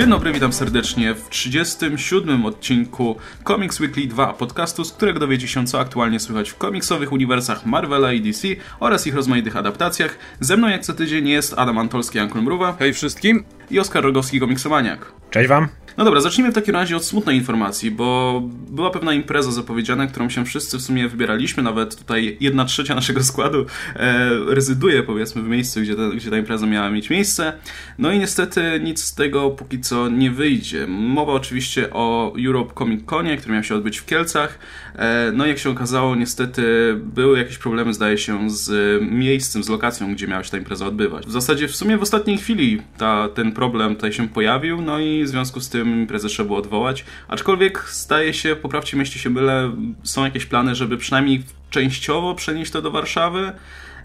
Dzień 0.00 0.10
dobry, 0.10 0.32
witam 0.32 0.52
serdecznie 0.52 1.14
w 1.14 1.28
37 1.28 2.46
odcinku 2.46 3.16
Comics 3.46 3.80
Weekly 3.80 4.06
2 4.06 4.32
podcastu, 4.32 4.84
z 4.84 4.92
którego 4.92 5.20
dowiecie 5.20 5.48
się 5.48 5.66
co 5.66 5.80
aktualnie 5.80 6.20
słychać 6.20 6.50
w 6.50 6.56
komiksowych 6.56 7.12
uniwersach 7.12 7.66
Marvela 7.66 8.12
i 8.12 8.20
DC 8.20 8.48
oraz 8.80 9.06
ich 9.06 9.14
rozmaitych 9.14 9.56
adaptacjach. 9.56 10.18
Ze 10.40 10.56
mną 10.56 10.68
jak 10.68 10.82
co 10.82 10.92
tydzień 10.94 11.28
jest 11.28 11.54
Adam 11.56 11.78
Antolski, 11.78 12.18
Ankul 12.18 12.42
Mruwa. 12.42 12.76
Hej 12.78 12.92
wszystkim. 12.92 13.44
I 13.70 13.78
Oskar 13.78 14.04
Rogowski, 14.04 14.40
komiksomaniak. 14.40 15.12
Cześć 15.30 15.48
wam. 15.48 15.68
No 15.96 16.04
dobra, 16.04 16.20
zacznijmy 16.20 16.52
w 16.52 16.54
takim 16.54 16.74
razie 16.74 16.96
od 16.96 17.04
smutnej 17.04 17.36
informacji, 17.36 17.90
bo 17.90 18.40
była 18.70 18.90
pewna 18.90 19.12
impreza 19.12 19.50
zapowiedziana, 19.50 20.06
którą 20.06 20.28
się 20.28 20.44
wszyscy 20.44 20.78
w 20.78 20.82
sumie 20.82 21.08
wybieraliśmy, 21.08 21.62
nawet 21.62 21.96
tutaj 21.96 22.36
jedna 22.40 22.64
trzecia 22.64 22.94
naszego 22.94 23.24
składu 23.24 23.66
e, 23.96 24.30
rezyduje 24.48 25.02
powiedzmy 25.02 25.42
w 25.42 25.48
miejscu, 25.48 25.80
gdzie 25.80 25.96
ta, 25.96 26.08
gdzie 26.08 26.30
ta 26.30 26.36
impreza 26.36 26.66
miała 26.66 26.90
mieć 26.90 27.10
miejsce. 27.10 27.52
No 27.98 28.12
i 28.12 28.18
niestety 28.18 28.80
nic 28.84 29.04
z 29.04 29.14
tego 29.14 29.50
póki 29.50 29.80
co 29.80 30.08
nie 30.08 30.30
wyjdzie. 30.30 30.86
Mowa 30.86 31.32
oczywiście 31.32 31.90
o 31.92 32.34
Europe 32.46 32.74
Comic 32.78 33.06
Conie, 33.06 33.36
który 33.36 33.54
miał 33.54 33.64
się 33.64 33.74
odbyć 33.74 33.98
w 33.98 34.06
Kielcach. 34.06 34.58
E, 34.96 35.32
no 35.34 35.46
i 35.46 35.48
jak 35.48 35.58
się 35.58 35.70
okazało, 35.70 36.16
niestety 36.16 36.62
były 37.02 37.38
jakieś 37.38 37.58
problemy, 37.58 37.94
zdaje 37.94 38.18
się, 38.18 38.50
z 38.50 39.02
miejscem, 39.10 39.64
z 39.64 39.68
lokacją, 39.68 40.14
gdzie 40.14 40.26
miała 40.26 40.44
się 40.44 40.50
ta 40.50 40.58
impreza 40.58 40.86
odbywać. 40.86 41.26
W 41.26 41.32
zasadzie 41.32 41.68
w 41.68 41.76
sumie 41.76 41.98
w 41.98 42.02
ostatniej 42.02 42.38
chwili 42.38 42.82
ta, 42.98 43.28
ten 43.28 43.52
problem 43.60 43.94
tutaj 43.94 44.12
się 44.12 44.28
pojawił, 44.28 44.82
no 44.82 44.98
i 44.98 45.24
w 45.24 45.28
związku 45.28 45.60
z 45.60 45.68
tym 45.68 45.88
imprezę 45.88 46.28
trzeba 46.28 46.46
było 46.46 46.58
odwołać. 46.58 47.04
Aczkolwiek 47.28 47.84
zdaje 47.90 48.34
się, 48.34 48.56
poprawcie 48.56 48.96
mieści 48.96 49.18
się 49.18 49.30
byle, 49.30 49.72
są 50.02 50.24
jakieś 50.24 50.46
plany, 50.46 50.74
żeby 50.74 50.96
przynajmniej 50.96 51.42
częściowo 51.70 52.34
przenieść 52.34 52.72
to 52.72 52.82
do 52.82 52.90
Warszawy 52.90 53.52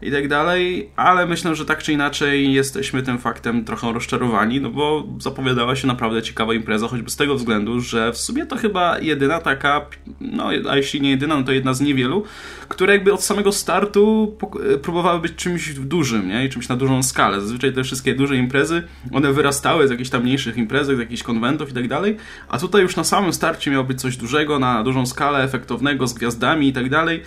i 0.02 0.12
tak 0.12 0.28
dalej, 0.28 0.90
ale 0.96 1.26
myślę, 1.26 1.56
że 1.56 1.66
tak 1.66 1.84
czy 1.84 1.94
inaczej 1.94 2.54
jesteśmy 2.54 3.04
tym 3.04 3.18
faktem 3.18 3.66
trochę 3.66 3.94
rozczarowani, 3.94 4.62
no 4.62 4.70
bo 4.70 5.08
zapowiadała 5.20 5.76
się 5.76 5.88
naprawdę 5.88 6.22
ciekawa 6.22 6.54
impreza, 6.54 6.88
choćby 6.88 7.10
z 7.10 7.16
tego 7.16 7.36
względu, 7.36 7.82
że 7.82 8.12
w 8.12 8.18
sumie 8.18 8.46
to 8.46 8.58
chyba 8.58 9.00
jedyna 9.00 9.40
taka, 9.40 9.86
no 10.22 10.50
a 10.70 10.78
jeśli 10.78 11.02
nie 11.02 11.10
jedyna, 11.10 11.38
no 11.38 11.44
to 11.44 11.52
jedna 11.52 11.74
z 11.74 11.82
niewielu, 11.82 12.24
które 12.68 12.94
jakby 12.94 13.14
od 13.14 13.24
samego 13.24 13.52
startu 13.52 14.38
próbowały 14.82 15.20
być 15.20 15.36
czymś 15.36 15.74
dużym, 15.74 16.28
nie? 16.28 16.46
I 16.46 16.50
czymś 16.50 16.70
na 16.70 16.76
dużą 16.76 17.04
skalę. 17.04 17.42
Zazwyczaj 17.42 17.74
te 17.74 17.84
wszystkie 17.84 18.16
duże 18.16 18.38
imprezy, 18.38 18.84
one 19.14 19.34
wyrastały 19.34 19.88
z 19.88 19.92
jakichś 19.92 20.10
tam 20.10 20.24
mniejszych 20.24 20.58
imprezek, 20.58 20.98
z 20.98 21.00
jakichś 21.00 21.24
konwentów 21.24 21.70
i 21.70 21.74
tak 21.74 21.88
dalej, 21.88 22.18
a 22.50 22.58
tutaj 22.58 22.82
już 22.82 22.96
na 22.96 23.04
samym 23.04 23.34
starcie 23.34 23.72
miało 23.72 23.84
być 23.84 24.02
coś 24.02 24.18
dużego, 24.18 24.60
na 24.60 24.84
dużą 24.84 25.06
skalę, 25.06 25.44
efektownego, 25.44 26.08
z 26.08 26.14
gwiazdami 26.14 26.68
i 26.68 26.74
tak 26.74 26.90
dalej. 26.90 27.24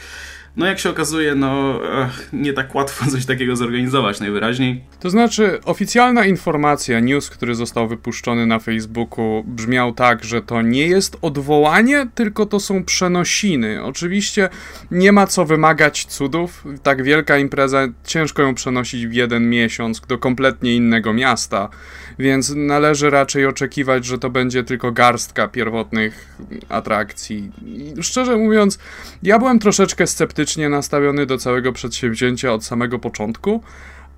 No 0.58 0.66
jak 0.66 0.78
się 0.78 0.90
okazuje, 0.90 1.34
no 1.34 1.80
nie 2.32 2.52
tak 2.52 2.74
łatwo 2.74 3.10
coś 3.10 3.26
takiego 3.26 3.56
zorganizować 3.56 4.20
najwyraźniej. 4.20 4.84
To 5.00 5.10
znaczy, 5.10 5.58
oficjalna 5.64 6.26
informacja, 6.26 7.00
news, 7.00 7.30
który 7.30 7.54
został 7.54 7.88
wypuszczony 7.88 8.46
na 8.46 8.58
Facebooku, 8.58 9.44
brzmiał 9.46 9.92
tak, 9.92 10.24
że 10.24 10.42
to 10.42 10.62
nie 10.62 10.86
jest 10.86 11.16
odwołanie, 11.22 12.06
tylko 12.14 12.46
to 12.46 12.60
są 12.60 12.84
przenosiny. 12.84 13.84
Oczywiście 13.84 14.48
nie 14.90 15.12
ma 15.12 15.26
co 15.26 15.44
wymagać 15.44 16.04
cudów. 16.04 16.64
Tak 16.82 17.02
wielka 17.02 17.38
impreza, 17.38 17.88
ciężko 18.04 18.42
ją 18.42 18.54
przenosić 18.54 19.06
w 19.06 19.12
jeden 19.12 19.50
miesiąc 19.50 20.00
do 20.00 20.18
kompletnie 20.18 20.76
innego 20.76 21.12
miasta, 21.12 21.68
więc 22.18 22.52
należy 22.56 23.10
raczej 23.10 23.46
oczekiwać, 23.46 24.04
że 24.04 24.18
to 24.18 24.30
będzie 24.30 24.64
tylko 24.64 24.92
garstka 24.92 25.48
pierwotnych 25.48 26.36
atrakcji. 26.68 27.50
I 27.66 28.02
szczerze 28.02 28.36
mówiąc, 28.36 28.78
ja 29.22 29.38
byłem 29.38 29.58
troszeczkę 29.58 30.06
sceptyczny 30.06 30.47
krytycznie 30.48 30.68
nastawiony 30.68 31.26
do 31.26 31.38
całego 31.38 31.72
przedsięwzięcia 31.72 32.52
od 32.52 32.64
samego 32.64 32.98
początku, 32.98 33.62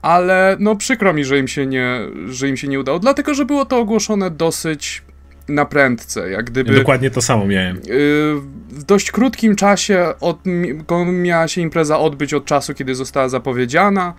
ale 0.03 0.57
no 0.61 0.77
przykro 0.77 1.13
mi, 1.13 1.25
że 1.25 1.39
im 1.39 1.49
się 1.49 1.67
nie, 1.67 1.99
że 2.27 2.49
im 2.49 2.57
się 2.57 2.69
nie 2.69 2.81
udało, 2.81 2.99
dlatego 2.99 3.35
że 3.35 3.45
było 3.45 3.65
to 3.65 3.79
ogłoszone 3.79 4.31
dosyć 4.31 5.03
na 5.49 5.65
prędce, 5.65 6.31
jak 6.31 6.51
gdyby... 6.51 6.75
Dokładnie 6.75 7.11
to 7.11 7.23
samo 7.23 7.47
miałem. 7.47 7.77
Y, 7.77 7.81
w 8.69 8.83
dość 8.87 9.11
krótkim 9.11 9.57
czasie 9.57 10.15
od, 10.21 10.39
miała 11.07 11.49
się 11.49 11.61
impreza 11.61 11.99
odbyć 11.99 12.35
od 12.35 12.45
czasu, 12.45 12.75
kiedy 12.75 12.95
została 12.95 13.29
zapowiedziana. 13.29 14.15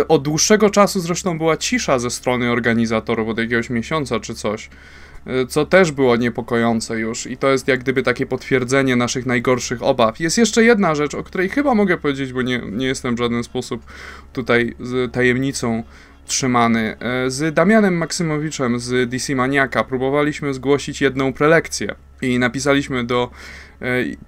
Y, 0.00 0.08
od 0.08 0.22
dłuższego 0.22 0.70
czasu 0.70 1.00
zresztą 1.00 1.38
była 1.38 1.56
cisza 1.56 1.98
ze 1.98 2.10
strony 2.10 2.50
organizatorów, 2.50 3.28
od 3.28 3.38
jakiegoś 3.38 3.70
miesiąca 3.70 4.20
czy 4.20 4.34
coś. 4.34 4.70
Y, 5.26 5.46
co 5.46 5.66
też 5.66 5.92
było 5.92 6.16
niepokojące 6.16 7.00
już 7.00 7.26
i 7.26 7.36
to 7.36 7.50
jest 7.50 7.68
jak 7.68 7.80
gdyby 7.80 8.02
takie 8.02 8.26
potwierdzenie 8.26 8.96
naszych 8.96 9.26
najgorszych 9.26 9.82
obaw. 9.82 10.20
Jest 10.20 10.38
jeszcze 10.38 10.64
jedna 10.64 10.94
rzecz, 10.94 11.14
o 11.14 11.22
której 11.22 11.48
chyba 11.48 11.74
mogę 11.74 11.98
powiedzieć, 11.98 12.32
bo 12.32 12.42
nie, 12.42 12.62
nie 12.72 12.86
jestem 12.86 13.14
w 13.14 13.18
żaden 13.18 13.44
sposób 13.44 13.82
tutaj 14.32 14.74
z 14.80 15.12
tajemnicą 15.12 15.82
trzymany. 16.26 16.96
Y, 17.26 17.30
z 17.30 17.54
Damianem 17.54 17.96
Maksymowiczem 17.96 18.78
z 18.80 19.10
DC 19.10 19.34
Maniaka 19.34 19.84
próbowaliśmy 19.84 20.54
zgłosić 20.54 21.00
jedną 21.00 21.32
prelekcję 21.32 21.94
i 22.22 22.38
napisaliśmy 22.38 23.04
do 23.04 23.30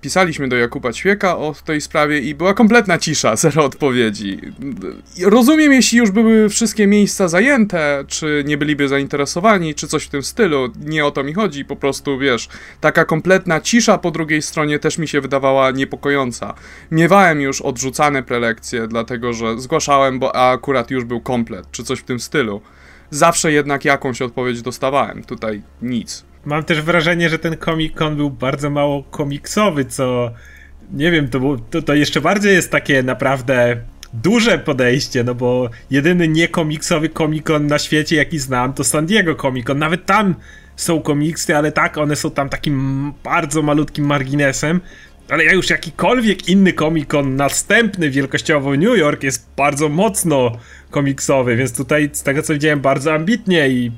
pisaliśmy 0.00 0.48
do 0.48 0.56
Jakuba 0.56 0.92
Ćwieka 0.92 1.36
o 1.36 1.54
tej 1.64 1.80
sprawie 1.80 2.20
i 2.20 2.34
była 2.34 2.54
kompletna 2.54 2.98
cisza, 2.98 3.36
zero 3.44 3.64
odpowiedzi. 3.64 4.38
Rozumiem, 5.22 5.72
jeśli 5.72 5.98
już 5.98 6.10
były 6.10 6.48
wszystkie 6.48 6.86
miejsca 6.86 7.28
zajęte, 7.28 8.04
czy 8.08 8.44
nie 8.46 8.56
byliby 8.56 8.88
zainteresowani, 8.88 9.74
czy 9.74 9.88
coś 9.88 10.04
w 10.04 10.08
tym 10.08 10.22
stylu. 10.22 10.72
Nie 10.80 11.06
o 11.06 11.10
to 11.10 11.24
mi 11.24 11.34
chodzi, 11.34 11.64
po 11.64 11.76
prostu 11.76 12.18
wiesz, 12.18 12.48
taka 12.80 13.04
kompletna 13.04 13.60
cisza 13.60 13.98
po 13.98 14.10
drugiej 14.10 14.42
stronie 14.42 14.78
też 14.78 14.98
mi 14.98 15.08
się 15.08 15.20
wydawała 15.20 15.70
niepokojąca. 15.70 16.54
Miewałem 16.90 17.40
już 17.40 17.60
odrzucane 17.60 18.22
prelekcje, 18.22 18.86
dlatego 18.86 19.32
że 19.32 19.60
zgłaszałem, 19.60 20.18
bo 20.18 20.36
akurat 20.36 20.90
już 20.90 21.04
był 21.04 21.20
komplet, 21.20 21.70
czy 21.70 21.84
coś 21.84 21.98
w 21.98 22.04
tym 22.04 22.20
stylu. 22.20 22.60
Zawsze 23.10 23.52
jednak 23.52 23.84
jakąś 23.84 24.22
odpowiedź 24.22 24.62
dostawałem, 24.62 25.24
tutaj 25.24 25.62
nic. 25.82 26.33
Mam 26.44 26.64
też 26.64 26.82
wrażenie, 26.82 27.30
że 27.30 27.38
ten 27.38 27.56
Comic 27.56 27.94
Con 27.94 28.16
był 28.16 28.30
bardzo 28.30 28.70
mało 28.70 29.02
komiksowy, 29.02 29.84
co 29.84 30.30
nie 30.92 31.10
wiem, 31.10 31.28
to, 31.28 31.40
to, 31.70 31.82
to 31.82 31.94
jeszcze 31.94 32.20
bardziej 32.20 32.54
jest 32.54 32.70
takie 32.70 33.02
naprawdę 33.02 33.76
duże 34.12 34.58
podejście, 34.58 35.24
no 35.24 35.34
bo 35.34 35.70
jedyny 35.90 36.28
niekomiksowy 36.28 37.08
Comic 37.08 37.46
Con 37.46 37.66
na 37.66 37.78
świecie, 37.78 38.16
jaki 38.16 38.38
znam, 38.38 38.72
to 38.72 38.84
San 38.84 39.06
Diego 39.06 39.34
Comic 39.34 39.66
Con. 39.66 39.78
Nawet 39.78 40.06
tam 40.06 40.34
są 40.76 41.00
komiksy, 41.00 41.56
ale 41.56 41.72
tak, 41.72 41.98
one 41.98 42.16
są 42.16 42.30
tam 42.30 42.48
takim 42.48 43.12
bardzo 43.24 43.62
malutkim 43.62 44.06
marginesem. 44.06 44.80
Ale 45.28 45.44
jak 45.44 45.54
już 45.54 45.70
jakikolwiek 45.70 46.48
inny 46.48 46.72
Comic 46.72 47.08
Con 47.08 47.36
następny 47.36 48.10
wielkościowo 48.10 48.70
New 48.70 48.98
York 48.98 49.22
jest 49.22 49.48
bardzo 49.56 49.88
mocno 49.88 50.52
komiksowy, 50.90 51.56
więc 51.56 51.76
tutaj 51.76 52.10
z 52.12 52.22
tego 52.22 52.42
co 52.42 52.52
widziałem 52.52 52.80
bardzo 52.80 53.14
ambitnie 53.14 53.68
i 53.68 53.92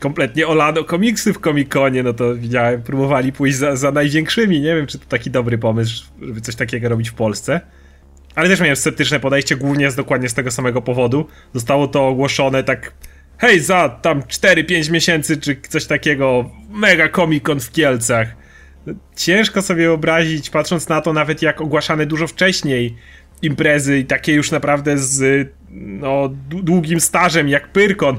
kompletnie 0.00 0.46
olano 0.46 0.84
komiksy 0.84 1.32
w 1.32 1.38
Comic-Conie, 1.38 2.02
no 2.02 2.12
to 2.12 2.34
widziałem, 2.34 2.82
próbowali 2.82 3.32
pójść 3.32 3.56
za, 3.56 3.76
za 3.76 3.90
największymi. 3.92 4.60
Nie 4.60 4.76
wiem, 4.76 4.86
czy 4.86 4.98
to 4.98 5.06
taki 5.08 5.30
dobry 5.30 5.58
pomysł, 5.58 6.04
żeby 6.22 6.40
coś 6.40 6.54
takiego 6.54 6.88
robić 6.88 7.10
w 7.10 7.14
Polsce. 7.14 7.60
Ale 8.34 8.48
też 8.48 8.60
miałem 8.60 8.76
sceptyczne 8.76 9.20
podejście, 9.20 9.56
głównie 9.56 9.90
z, 9.90 9.94
dokładnie 9.94 10.28
z 10.28 10.34
tego 10.34 10.50
samego 10.50 10.82
powodu. 10.82 11.26
Zostało 11.54 11.88
to 11.88 12.08
ogłoszone 12.08 12.64
tak, 12.64 12.92
hej, 13.38 13.60
za 13.60 13.88
tam 13.88 14.22
4-5 14.22 14.90
miesięcy, 14.90 15.36
czy 15.36 15.56
coś 15.68 15.86
takiego, 15.86 16.50
mega 16.70 17.08
Comic-Con 17.08 17.60
w 17.60 17.72
Kielcach. 17.72 18.28
Ciężko 19.16 19.62
sobie 19.62 19.82
wyobrazić, 19.82 20.50
patrząc 20.50 20.88
na 20.88 21.00
to 21.00 21.12
nawet 21.12 21.42
jak 21.42 21.60
ogłaszane 21.60 22.06
dużo 22.06 22.26
wcześniej 22.26 22.96
imprezy 23.42 23.98
i 23.98 24.04
takie 24.04 24.34
już 24.34 24.50
naprawdę 24.50 24.98
z 24.98 25.48
no, 25.70 26.28
długim 26.48 27.00
stażem 27.00 27.48
jak 27.48 27.68
Pyrkon, 27.68 28.18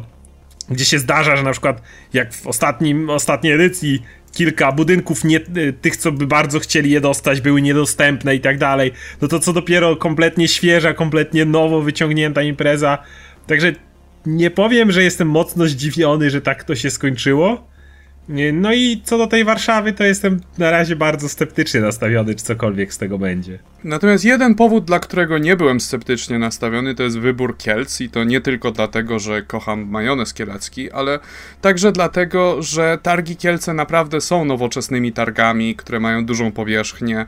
gdzie 0.69 0.85
się 0.85 0.99
zdarza, 0.99 1.37
że 1.37 1.43
na 1.43 1.51
przykład 1.51 1.81
jak 2.13 2.33
w 2.33 2.47
ostatnim, 2.47 3.09
ostatniej 3.09 3.53
edycji 3.53 4.03
kilka 4.33 4.71
budynków 4.71 5.23
nie, 5.23 5.39
tych, 5.81 5.97
co 5.97 6.11
by 6.11 6.27
bardzo 6.27 6.59
chcieli 6.59 6.91
je 6.91 7.01
dostać, 7.01 7.41
były 7.41 7.61
niedostępne 7.61 8.35
i 8.35 8.39
tak 8.39 8.57
dalej, 8.57 8.91
no 9.21 9.27
to 9.27 9.39
co 9.39 9.53
dopiero 9.53 9.95
kompletnie 9.95 10.47
świeża, 10.47 10.93
kompletnie 10.93 11.45
nowo 11.45 11.81
wyciągnięta 11.81 12.41
impreza. 12.41 12.97
Także 13.47 13.73
nie 14.25 14.51
powiem, 14.51 14.91
że 14.91 15.03
jestem 15.03 15.29
mocno 15.29 15.65
zdziwiony, 15.65 16.29
że 16.29 16.41
tak 16.41 16.63
to 16.63 16.75
się 16.75 16.89
skończyło, 16.89 17.67
no 18.53 18.73
i 18.73 19.01
co 19.03 19.17
do 19.17 19.27
tej 19.27 19.45
Warszawy, 19.45 19.93
to 19.93 20.03
jestem 20.03 20.39
na 20.57 20.71
razie 20.71 20.95
bardzo 20.95 21.29
sceptycznie 21.29 21.81
nastawiony, 21.81 22.35
czy 22.35 22.43
cokolwiek 22.43 22.93
z 22.93 22.97
tego 22.97 23.17
będzie. 23.17 23.59
Natomiast 23.83 24.25
jeden 24.25 24.55
powód, 24.55 24.85
dla 24.85 24.99
którego 24.99 25.37
nie 25.37 25.55
byłem 25.55 25.79
sceptycznie 25.79 26.39
nastawiony, 26.39 26.95
to 26.95 27.03
jest 27.03 27.19
wybór 27.19 27.57
Kielc 27.57 28.01
i 28.01 28.09
to 28.09 28.23
nie 28.23 28.41
tylko 28.41 28.71
dlatego, 28.71 29.19
że 29.19 29.41
kocham 29.41 29.89
majonez 29.89 30.33
kielecki, 30.33 30.91
ale 30.91 31.19
także 31.61 31.91
dlatego, 31.91 32.61
że 32.63 32.97
targi 33.03 33.35
Kielce 33.35 33.73
naprawdę 33.73 34.21
są 34.21 34.45
nowoczesnymi 34.45 35.13
targami, 35.13 35.75
które 35.75 35.99
mają 35.99 36.25
dużą 36.25 36.51
powierzchnię 36.51 37.25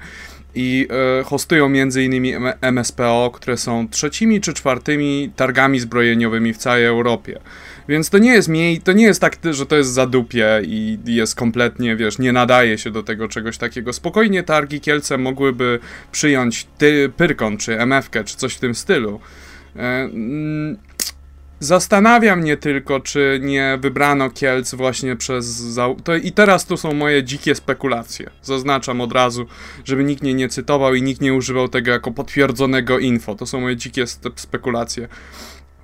i 0.56 0.88
e, 1.20 1.24
hostują 1.24 1.66
m.in. 1.66 2.36
MSPO, 2.62 3.32
które 3.34 3.58
są 3.58 3.88
trzecimi 3.90 4.42
czy 4.42 4.54
czwartymi 4.54 5.32
targami 5.36 5.80
zbrojeniowymi 5.80 6.54
w 6.54 6.58
całej 6.58 6.86
Europie. 6.86 7.40
Więc 7.90 8.10
to 8.10 8.18
nie 8.18 8.34
jest 8.34 8.48
mniej, 8.48 8.82
to 8.82 8.92
nie 8.92 9.04
jest 9.04 9.22
tak, 9.22 9.38
że 9.52 9.66
to 9.66 9.76
jest 9.76 9.90
zadupie 9.90 10.62
i 10.64 10.98
jest 11.06 11.36
kompletnie, 11.36 11.96
wiesz, 11.96 12.20
nie 12.20 12.34
nadaje 12.34 12.78
się 12.78 12.92
do 12.92 13.04
tego 13.04 13.28
czegoś 13.28 13.58
takiego. 13.58 13.94
Spokojnie 13.94 14.44
targi 14.44 14.82
Kielce 14.82 15.18
mogłyby 15.18 15.80
przyjąć 16.12 16.68
ty, 16.78 17.12
Pyrkon, 17.18 17.58
czy 17.58 17.80
MFK, 17.80 18.24
czy 18.24 18.38
coś 18.38 18.54
w 18.54 18.60
tym 18.60 18.76
stylu. 18.76 19.20
E, 19.76 19.80
mm, 19.80 20.78
Zastanawia 21.62 22.36
mnie 22.36 22.58
tylko, 22.58 23.00
czy 23.00 23.40
nie 23.44 23.78
wybrano 23.82 24.30
Kielc 24.30 24.76
właśnie 24.76 25.16
przez. 25.16 25.64
To 26.04 26.16
I 26.16 26.32
teraz 26.32 26.66
tu 26.66 26.78
są 26.78 26.94
moje 26.94 27.24
dzikie 27.24 27.56
spekulacje. 27.56 28.30
Zaznaczam 28.42 29.02
od 29.02 29.12
razu, 29.12 29.46
żeby 29.86 30.04
nikt 30.04 30.24
mnie 30.24 30.34
nie 30.34 30.50
cytował 30.50 30.96
i 30.96 31.02
nikt 31.02 31.22
nie 31.22 31.34
używał 31.34 31.68
tego 31.68 31.92
jako 31.92 32.12
potwierdzonego 32.12 33.00
info. 33.00 33.36
To 33.36 33.46
są 33.46 33.62
moje 33.62 33.76
dzikie 33.76 34.08
spekulacje. 34.36 35.08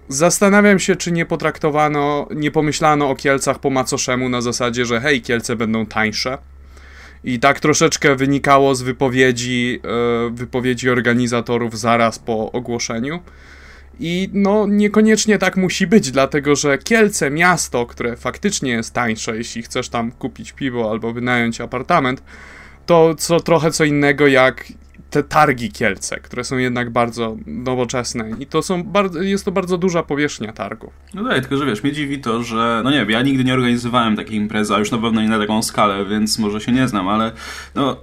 Zastanawiam 0.10 0.80
się, 0.80 0.96
czy 0.96 1.12
nie 1.12 1.26
potraktowano, 1.26 2.28
nie 2.36 2.52
pomyślano 2.52 3.10
o 3.10 3.16
Kielcach 3.16 3.60
po 3.60 3.70
macoszemu 3.70 4.30
na 4.30 4.42
zasadzie, 4.42 4.86
że 4.86 5.02
hej, 5.02 5.22
Kielce 5.22 5.56
będą 5.56 5.86
tańsze. 5.86 6.38
I 7.24 7.40
tak 7.40 7.60
troszeczkę 7.60 8.16
wynikało 8.16 8.76
z 8.76 8.82
wypowiedzi, 8.82 9.80
yy, 9.84 10.32
wypowiedzi 10.32 10.90
organizatorów 10.90 11.80
zaraz 11.80 12.20
po 12.20 12.52
ogłoszeniu. 12.52 13.20
I 14.00 14.30
no 14.34 14.68
niekoniecznie 14.68 15.38
tak 15.38 15.58
musi 15.58 15.88
być, 15.88 16.12
dlatego 16.12 16.56
że 16.56 16.78
Kielce, 16.78 17.32
miasto, 17.32 17.86
które 17.86 18.18
faktycznie 18.18 18.72
jest 18.72 18.94
tańsze, 18.94 19.38
jeśli 19.38 19.64
chcesz 19.64 19.90
tam 19.90 20.12
kupić 20.12 20.52
piwo 20.52 20.92
albo 20.92 21.14
wynająć 21.14 21.62
apartament, 21.62 22.24
to 22.86 23.16
co 23.16 23.40
trochę 23.40 23.72
co 23.72 23.84
innego 23.84 24.28
jak 24.28 24.66
te 25.16 25.24
targi 25.24 25.72
Kielce, 25.72 26.20
które 26.20 26.44
są 26.44 26.58
jednak 26.58 26.90
bardzo 26.90 27.38
nowoczesne 27.46 28.30
i 28.40 28.46
to 28.46 28.62
są 28.62 28.84
bardzo, 28.84 29.22
jest 29.22 29.46
to 29.46 29.52
bardzo 29.52 29.78
duża 29.78 30.04
powierzchnia 30.04 30.54
targów. 30.54 30.94
No 31.14 31.30
tak, 31.30 31.40
tylko 31.40 31.58
że 31.58 31.66
wiesz, 31.66 31.84
mnie 31.84 31.92
dziwi 31.92 32.22
to, 32.22 32.44
że 32.44 32.82
no 32.84 32.92
nie 32.92 32.98
wiem, 32.98 33.10
ja 33.10 33.22
nigdy 33.22 33.44
nie 33.44 33.54
organizowałem 33.54 34.16
takiej 34.16 34.38
imprezy, 34.38 34.76
a 34.76 34.80
już 34.80 34.92
na 34.92 34.98
pewno 34.98 35.22
nie 35.22 35.30
na 35.30 35.40
taką 35.40 35.64
skalę, 35.64 36.06
więc 36.06 36.40
może 36.40 36.62
się 36.62 36.72
nie 36.72 36.88
znam, 36.88 37.08
ale 37.08 37.32
no 37.76 37.98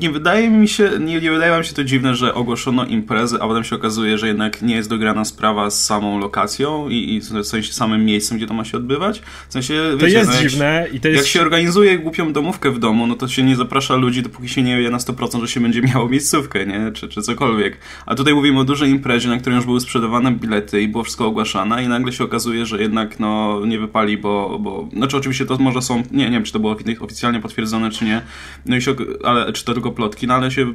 nie 0.00 0.10
wydaje 0.10 0.50
mi 0.50 0.68
się, 0.68 0.90
nie, 1.00 1.20
nie 1.20 1.30
wydaje 1.30 1.52
wam 1.52 1.64
się 1.64 1.74
to 1.74 1.84
dziwne, 1.84 2.14
że 2.14 2.34
ogłoszono 2.34 2.84
imprezę, 2.84 3.38
a 3.40 3.48
potem 3.48 3.64
się 3.64 3.76
okazuje, 3.76 4.18
że 4.18 4.26
jednak 4.28 4.62
nie 4.62 4.74
jest 4.74 4.88
dograna 4.88 5.24
sprawa 5.24 5.70
z 5.70 5.84
samą 5.84 6.18
lokacją 6.18 6.88
i, 6.88 7.14
i 7.14 7.20
w 7.20 7.46
sensie 7.46 7.72
samym 7.72 8.04
miejscem, 8.04 8.36
gdzie 8.36 8.46
to 8.46 8.54
ma 8.54 8.64
się 8.64 8.76
odbywać. 8.76 9.22
W 9.48 9.52
sensie, 9.52 9.74
to 9.90 10.06
wiecie, 10.06 10.18
jest 10.18 10.30
no, 10.30 10.48
dziwne 10.48 10.86
i 10.92 11.00
to 11.00 11.08
jest... 11.08 11.20
Jak 11.20 11.26
się 11.26 11.40
organizuje 11.40 11.98
głupią 11.98 12.32
domówkę 12.32 12.70
w 12.70 12.78
domu, 12.78 13.06
no 13.06 13.14
to 13.14 13.28
się 13.28 13.42
nie 13.42 13.56
zaprasza 13.56 13.96
ludzi, 13.96 14.22
dopóki 14.22 14.48
się 14.48 14.62
nie 14.62 14.80
wie 14.80 14.90
na 14.90 14.98
100%, 14.98 15.40
że 15.40 15.48
się 15.48 15.60
będzie 15.60 15.82
miało 15.82 16.08
miejscówkę, 16.08 16.66
nie? 16.66 16.92
Czy, 16.92 17.08
czy 17.08 17.22
cokolwiek. 17.22 17.78
A 18.06 18.14
tutaj 18.14 18.34
mówimy 18.34 18.60
o 18.60 18.64
dużej 18.64 18.90
imprezie, 18.90 19.28
na 19.28 19.38
której 19.38 19.56
już 19.56 19.66
były 19.66 19.80
sprzedawane 19.80 20.32
bilety 20.32 20.82
i 20.82 20.88
było 20.88 21.04
wszystko 21.04 21.26
ogłaszane 21.26 21.84
i 21.84 21.88
nagle 21.88 22.12
się 22.12 22.24
okazuje, 22.24 22.66
że 22.66 22.82
jednak 22.82 23.20
no 23.20 23.60
nie 23.66 23.78
wypali, 23.78 24.18
bo, 24.18 24.58
bo... 24.58 24.88
Znaczy 24.92 25.16
oczywiście 25.16 25.46
to 25.46 25.58
może 25.58 25.82
są... 25.82 26.02
Nie, 26.10 26.24
nie 26.24 26.30
wiem, 26.30 26.44
czy 26.44 26.52
to 26.52 26.58
było 26.58 26.76
oficjalnie 27.00 27.40
potwierdzone, 27.40 27.90
czy 27.90 28.04
nie. 28.04 28.22
No 28.66 28.76
i 28.76 28.82
się 28.82 28.94
ale 29.24 29.52
czy 29.52 29.64
to 29.64 29.72
tylko 29.72 29.92
plotki, 29.92 30.26
no 30.26 30.34
ale 30.34 30.50
się 30.50 30.74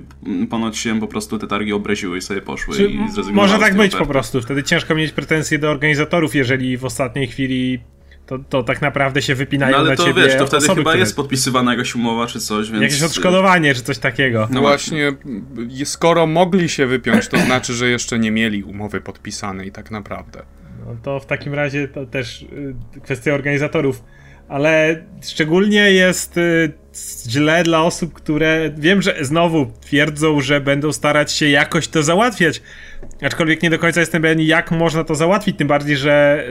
ponoć 0.50 0.78
się 0.78 1.00
po 1.00 1.07
prostu 1.07 1.39
te 1.39 1.48
targi 1.48 1.74
obraziły 1.74 2.18
i 2.18 2.22
sobie 2.22 2.42
poszły 2.42 2.75
czy 2.75 2.84
i 2.84 2.98
zrezygnowały 2.98 3.34
Może 3.34 3.60
tak 3.60 3.74
być 3.74 3.88
oferty. 3.88 3.98
po 3.98 4.06
prostu, 4.06 4.42
wtedy 4.42 4.63
ciężko 4.63 4.95
mieć 4.95 5.12
pretensje 5.12 5.60
do 5.60 5.72
organizatorów, 5.72 6.36
jeżeli 6.36 6.78
w 6.78 6.86
ostatniej 6.86 7.28
chwili 7.28 7.80
to, 8.28 8.39
to 8.50 8.63
tak 8.63 8.81
naprawdę 8.81 9.22
się 9.22 9.36
wypinają 9.36 9.72
no, 9.72 9.78
ale 9.78 9.95
to, 9.95 10.06
ciebie 10.06 10.22
wiesz, 10.22 10.38
to 10.38 10.48
wtedy 10.48 10.57
osoby, 10.66 10.81
chyba 10.81 10.92
które... 10.92 11.00
jest 11.00 11.16
podpisywana 11.16 11.72
jakaś 11.72 11.95
umowa 11.95 12.28
czy 12.28 12.39
coś, 12.39 12.72
więc... 12.72 12.84
Jakieś 12.84 13.04
odszkodowanie 13.04 13.74
czy 13.74 13.81
coś 13.81 13.98
takiego. 13.98 14.48
No 14.51 14.62
właśnie, 14.62 15.12
skoro 15.86 16.28
mogli 16.28 16.69
się 16.69 16.86
wypiąć, 16.86 17.28
to 17.28 17.38
znaczy, 17.38 17.74
że 17.74 17.89
jeszcze 17.89 18.19
nie 18.19 18.31
mieli 18.31 18.63
umowy 18.63 19.01
podpisanej 19.01 19.72
tak 19.72 19.92
naprawdę. 19.92 20.44
No 20.86 20.95
to 21.04 21.19
w 21.19 21.25
takim 21.25 21.54
razie 21.54 21.88
to 21.88 22.06
też 22.06 22.42
y, 22.42 22.75
kwestia 23.04 23.34
organizatorów 23.34 24.04
ale 24.47 25.03
szczególnie 25.23 25.91
jest 25.91 26.38
y, 26.38 26.71
źle 27.27 27.63
dla 27.63 27.83
osób, 27.83 28.13
które 28.13 28.71
wiem, 28.77 29.01
że 29.01 29.15
znowu 29.21 29.71
twierdzą, 29.81 30.41
że 30.41 30.61
będą 30.61 30.91
starać 30.91 31.31
się 31.31 31.49
jakoś 31.49 31.88
to 31.88 32.03
załatwiać. 32.03 32.61
Aczkolwiek 33.21 33.63
nie 33.63 33.69
do 33.69 33.79
końca 33.79 33.99
jestem 33.99 34.21
pewien, 34.21 34.41
jak 34.41 34.71
można 34.71 35.03
to 35.03 35.15
załatwić, 35.15 35.57
tym 35.57 35.67
bardziej, 35.67 35.97
że 35.97 36.44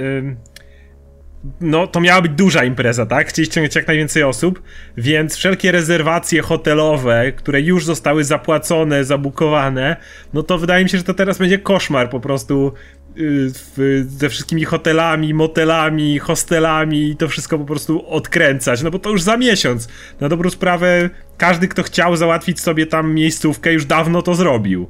no 1.60 1.86
to 1.86 2.00
miała 2.00 2.22
być 2.22 2.32
duża 2.32 2.64
impreza, 2.64 3.06
tak? 3.06 3.28
Chcieli 3.28 3.46
ściągnąć 3.46 3.74
jak 3.74 3.86
najwięcej 3.86 4.22
osób, 4.22 4.62
więc 4.96 5.36
wszelkie 5.36 5.72
rezerwacje 5.72 6.42
hotelowe, 6.42 7.32
które 7.32 7.60
już 7.60 7.84
zostały 7.84 8.24
zapłacone, 8.24 9.04
zabukowane, 9.04 9.96
no 10.34 10.42
to 10.42 10.58
wydaje 10.58 10.84
mi 10.84 10.90
się, 10.90 10.98
że 10.98 11.04
to 11.04 11.14
teraz 11.14 11.38
będzie 11.38 11.58
koszmar 11.58 12.10
po 12.10 12.20
prostu 12.20 12.72
Y, 13.18 14.04
ze 14.08 14.28
wszystkimi 14.28 14.64
hotelami, 14.64 15.34
motelami, 15.34 16.18
hostelami 16.18 17.10
i 17.10 17.16
to 17.16 17.28
wszystko 17.28 17.58
po 17.58 17.64
prostu 17.64 18.08
odkręcać, 18.08 18.82
no 18.82 18.90
bo 18.90 18.98
to 18.98 19.10
już 19.10 19.22
za 19.22 19.36
miesiąc. 19.36 19.88
Na 20.20 20.28
dobrą 20.28 20.50
sprawę, 20.50 21.10
każdy, 21.38 21.68
kto 21.68 21.82
chciał 21.82 22.16
załatwić 22.16 22.60
sobie 22.60 22.86
tam 22.86 23.14
miejscówkę, 23.14 23.72
już 23.72 23.84
dawno 23.84 24.22
to 24.22 24.34
zrobił. 24.34 24.88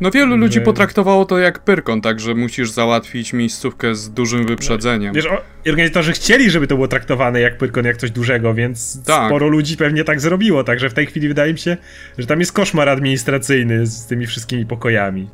No 0.00 0.10
wielu 0.10 0.36
ludzi 0.36 0.60
potraktowało 0.60 1.24
to 1.24 1.38
jak 1.38 1.58
pyrkon, 1.58 2.00
także 2.00 2.34
musisz 2.34 2.70
załatwić 2.70 3.32
miejscówkę 3.32 3.94
z 3.94 4.10
dużym 4.10 4.46
wyprzedzeniem. 4.46 5.14
Wiesz, 5.14 5.26
organizatorzy 5.68 6.12
chcieli, 6.12 6.50
żeby 6.50 6.66
to 6.66 6.74
było 6.74 6.88
traktowane 6.88 7.40
jak 7.40 7.58
pyrkon, 7.58 7.84
jak 7.84 7.96
coś 7.96 8.10
dużego, 8.10 8.54
więc 8.54 9.02
tak. 9.04 9.26
sporo 9.28 9.48
ludzi 9.48 9.76
pewnie 9.76 10.04
tak 10.04 10.20
zrobiło, 10.20 10.64
także 10.64 10.90
w 10.90 10.94
tej 10.94 11.06
chwili 11.06 11.28
wydaje 11.28 11.52
mi 11.52 11.58
się, 11.58 11.76
że 12.18 12.26
tam 12.26 12.40
jest 12.40 12.52
koszmar 12.52 12.88
administracyjny 12.88 13.86
z 13.86 14.06
tymi 14.06 14.26
wszystkimi 14.26 14.66
pokojami. 14.66 15.28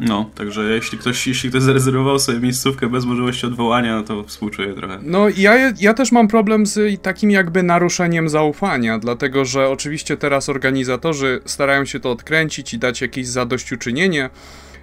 No, 0.00 0.30
także 0.34 0.62
jeśli 0.62 0.98
ktoś, 0.98 1.26
jeśli 1.26 1.50
ktoś 1.50 1.62
zarezerwował 1.62 2.18
sobie 2.18 2.40
miejscówkę 2.40 2.86
bez 2.86 3.04
możliwości 3.04 3.46
odwołania, 3.46 3.96
no 3.96 4.02
to 4.02 4.24
współczuję 4.24 4.74
trochę. 4.74 4.98
No, 5.02 5.26
ja, 5.36 5.72
ja 5.80 5.94
też 5.94 6.12
mam 6.12 6.28
problem 6.28 6.66
z 6.66 7.02
takim 7.02 7.30
jakby 7.30 7.62
naruszeniem 7.62 8.28
zaufania, 8.28 8.98
dlatego 8.98 9.44
że 9.44 9.68
oczywiście 9.68 10.16
teraz 10.16 10.48
organizatorzy 10.48 11.40
starają 11.44 11.84
się 11.84 12.00
to 12.00 12.10
odkręcić 12.10 12.74
i 12.74 12.78
dać 12.78 13.00
jakieś 13.00 13.26
zadośćuczynienie 13.26 14.30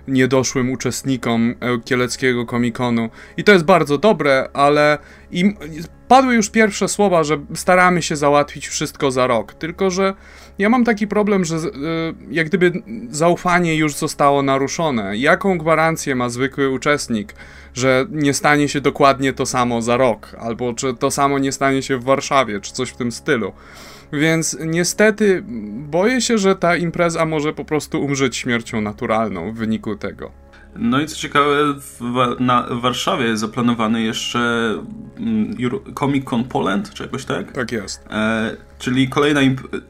niedoszłym 0.07 0.71
uczestnikom 0.71 1.55
kieleckiego 1.85 2.45
komikonu. 2.45 3.09
I 3.37 3.43
to 3.43 3.51
jest 3.51 3.65
bardzo 3.65 3.97
dobre, 3.97 4.49
ale 4.53 4.97
im, 5.31 5.57
padły 6.07 6.35
już 6.35 6.49
pierwsze 6.49 6.87
słowa, 6.87 7.23
że 7.23 7.37
staramy 7.53 8.01
się 8.01 8.15
załatwić 8.15 8.67
wszystko 8.67 9.11
za 9.11 9.27
rok. 9.27 9.53
Tylko, 9.53 9.91
że 9.91 10.13
ja 10.57 10.69
mam 10.69 10.83
taki 10.83 11.07
problem, 11.07 11.45
że 11.45 11.55
y, 11.55 11.61
jak 12.31 12.47
gdyby 12.47 12.71
zaufanie 13.09 13.75
już 13.75 13.95
zostało 13.95 14.41
naruszone. 14.41 15.17
Jaką 15.17 15.57
gwarancję 15.57 16.15
ma 16.15 16.29
zwykły 16.29 16.69
uczestnik, 16.69 17.33
że 17.73 18.05
nie 18.11 18.33
stanie 18.33 18.69
się 18.69 18.81
dokładnie 18.81 19.33
to 19.33 19.45
samo 19.45 19.81
za 19.81 19.97
rok, 19.97 20.35
albo 20.39 20.73
czy 20.73 20.93
to 20.93 21.11
samo 21.11 21.39
nie 21.39 21.51
stanie 21.51 21.81
się 21.81 21.97
w 21.97 22.03
Warszawie, 22.03 22.61
czy 22.61 22.73
coś 22.73 22.89
w 22.89 22.97
tym 22.97 23.11
stylu. 23.11 23.53
Więc 24.13 24.57
niestety 24.65 25.43
boję 25.75 26.21
się, 26.21 26.37
że 26.37 26.55
ta 26.55 26.75
impreza 26.75 27.25
może 27.25 27.53
po 27.53 27.65
prostu 27.65 28.03
umrzeć 28.03 28.37
śmiercią 28.37 28.81
naturalną 28.81 29.51
w 29.51 29.55
wyniku 29.55 29.95
tego. 29.95 30.44
No 30.79 31.01
i 31.01 31.07
co 31.07 31.15
ciekawe, 31.15 31.73
w, 31.79 32.35
na 32.39 32.61
w 32.61 32.81
Warszawie 32.81 33.25
jest 33.25 33.41
zaplanowany 33.41 34.03
jeszcze 34.03 34.39
mm, 35.17 35.55
Comic 35.99 36.25
Con 36.25 36.43
Poland, 36.43 36.93
czy 36.93 37.03
jakoś 37.03 37.25
tak? 37.25 37.51
Tak 37.51 37.71
jest. 37.71 38.05
E, 38.11 38.57
czyli 38.79 39.09
kolejna 39.09 39.41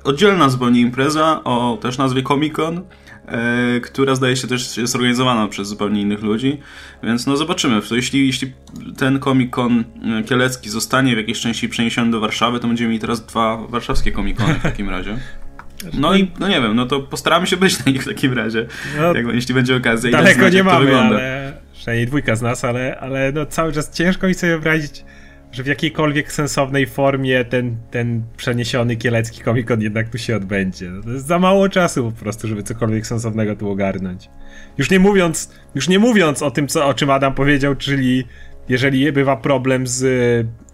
oddzielna 0.03 0.50
zupełnie 0.50 0.81
impreza 0.81 1.43
o 1.43 1.77
też 1.81 1.98
nazwie 1.98 2.24
Comic 2.24 2.53
Con, 2.53 2.81
e, 3.25 3.79
która 3.79 4.15
zdaje 4.15 4.36
się 4.36 4.48
też 4.48 4.77
jest 4.77 4.95
organizowana 4.95 5.48
przez 5.48 5.67
zupełnie 5.67 6.01
innych 6.01 6.21
ludzi, 6.21 6.59
więc 7.03 7.27
no 7.27 7.38
zobaczymy. 7.38 7.81
Jeśli, 7.91 8.27
jeśli 8.27 8.53
ten 8.98 9.19
Comic 9.19 9.51
Con 9.51 9.83
e, 10.19 10.24
kielecki 10.24 10.69
zostanie 10.69 11.15
w 11.15 11.17
jakiejś 11.17 11.39
części 11.39 11.69
przeniesiony 11.69 12.12
do 12.12 12.19
Warszawy, 12.19 12.59
to 12.59 12.67
będziemy 12.67 12.89
mieli 12.89 13.01
teraz 13.01 13.25
dwa 13.25 13.57
warszawskie 13.57 14.12
Comic 14.12 14.38
Cony 14.38 14.53
w 14.53 14.63
takim 14.63 14.89
razie. 14.89 15.17
No 15.93 16.15
i 16.15 16.31
no 16.39 16.47
nie 16.47 16.61
wiem, 16.61 16.75
no 16.75 16.85
to 16.85 16.99
postaramy 16.99 17.47
się 17.47 17.57
być 17.57 17.85
na 17.85 17.91
nich 17.91 18.03
w 18.03 18.07
takim 18.07 18.33
razie, 18.33 18.65
no, 18.97 19.13
jak, 19.13 19.27
jeśli 19.33 19.53
będzie 19.53 19.75
okazja. 19.75 20.11
Daleko 20.11 20.39
znać, 20.39 20.53
nie 20.53 20.63
mamy, 20.63 20.85
wygląda. 20.85 21.15
ale 21.15 21.53
przynajmniej 21.73 22.07
dwójka 22.07 22.35
z 22.35 22.41
nas, 22.41 22.65
ale, 22.65 22.99
ale 22.99 23.31
no 23.31 23.45
cały 23.45 23.73
czas 23.73 23.91
ciężko 23.91 24.27
mi 24.27 24.33
sobie 24.33 24.51
wyobrazić, 24.51 25.05
że 25.51 25.63
w 25.63 25.67
jakiejkolwiek 25.67 26.31
sensownej 26.31 26.87
formie 26.87 27.45
ten, 27.45 27.77
ten 27.91 28.23
przeniesiony 28.37 28.95
kielecki 28.95 29.41
komikon 29.41 29.81
jednak 29.81 30.09
tu 30.09 30.17
się 30.17 30.35
odbędzie. 30.35 30.89
No 30.89 31.03
to 31.03 31.09
jest 31.09 31.27
za 31.27 31.39
mało 31.39 31.69
czasu 31.69 32.11
po 32.11 32.19
prostu, 32.23 32.47
żeby 32.47 32.63
cokolwiek 32.63 33.07
sensownego 33.07 33.55
tu 33.55 33.69
ogarnąć. 33.69 34.29
Już 34.77 34.91
nie 34.91 34.99
mówiąc, 34.99 35.51
już 35.75 35.89
nie 35.89 35.99
mówiąc 35.99 36.41
o 36.41 36.51
tym, 36.51 36.67
co, 36.67 36.87
o 36.87 36.93
czym 36.93 37.09
Adam 37.09 37.33
powiedział, 37.33 37.75
czyli 37.75 38.23
jeżeli 38.69 39.11
bywa 39.11 39.37
problem 39.37 39.87
z 39.87 40.05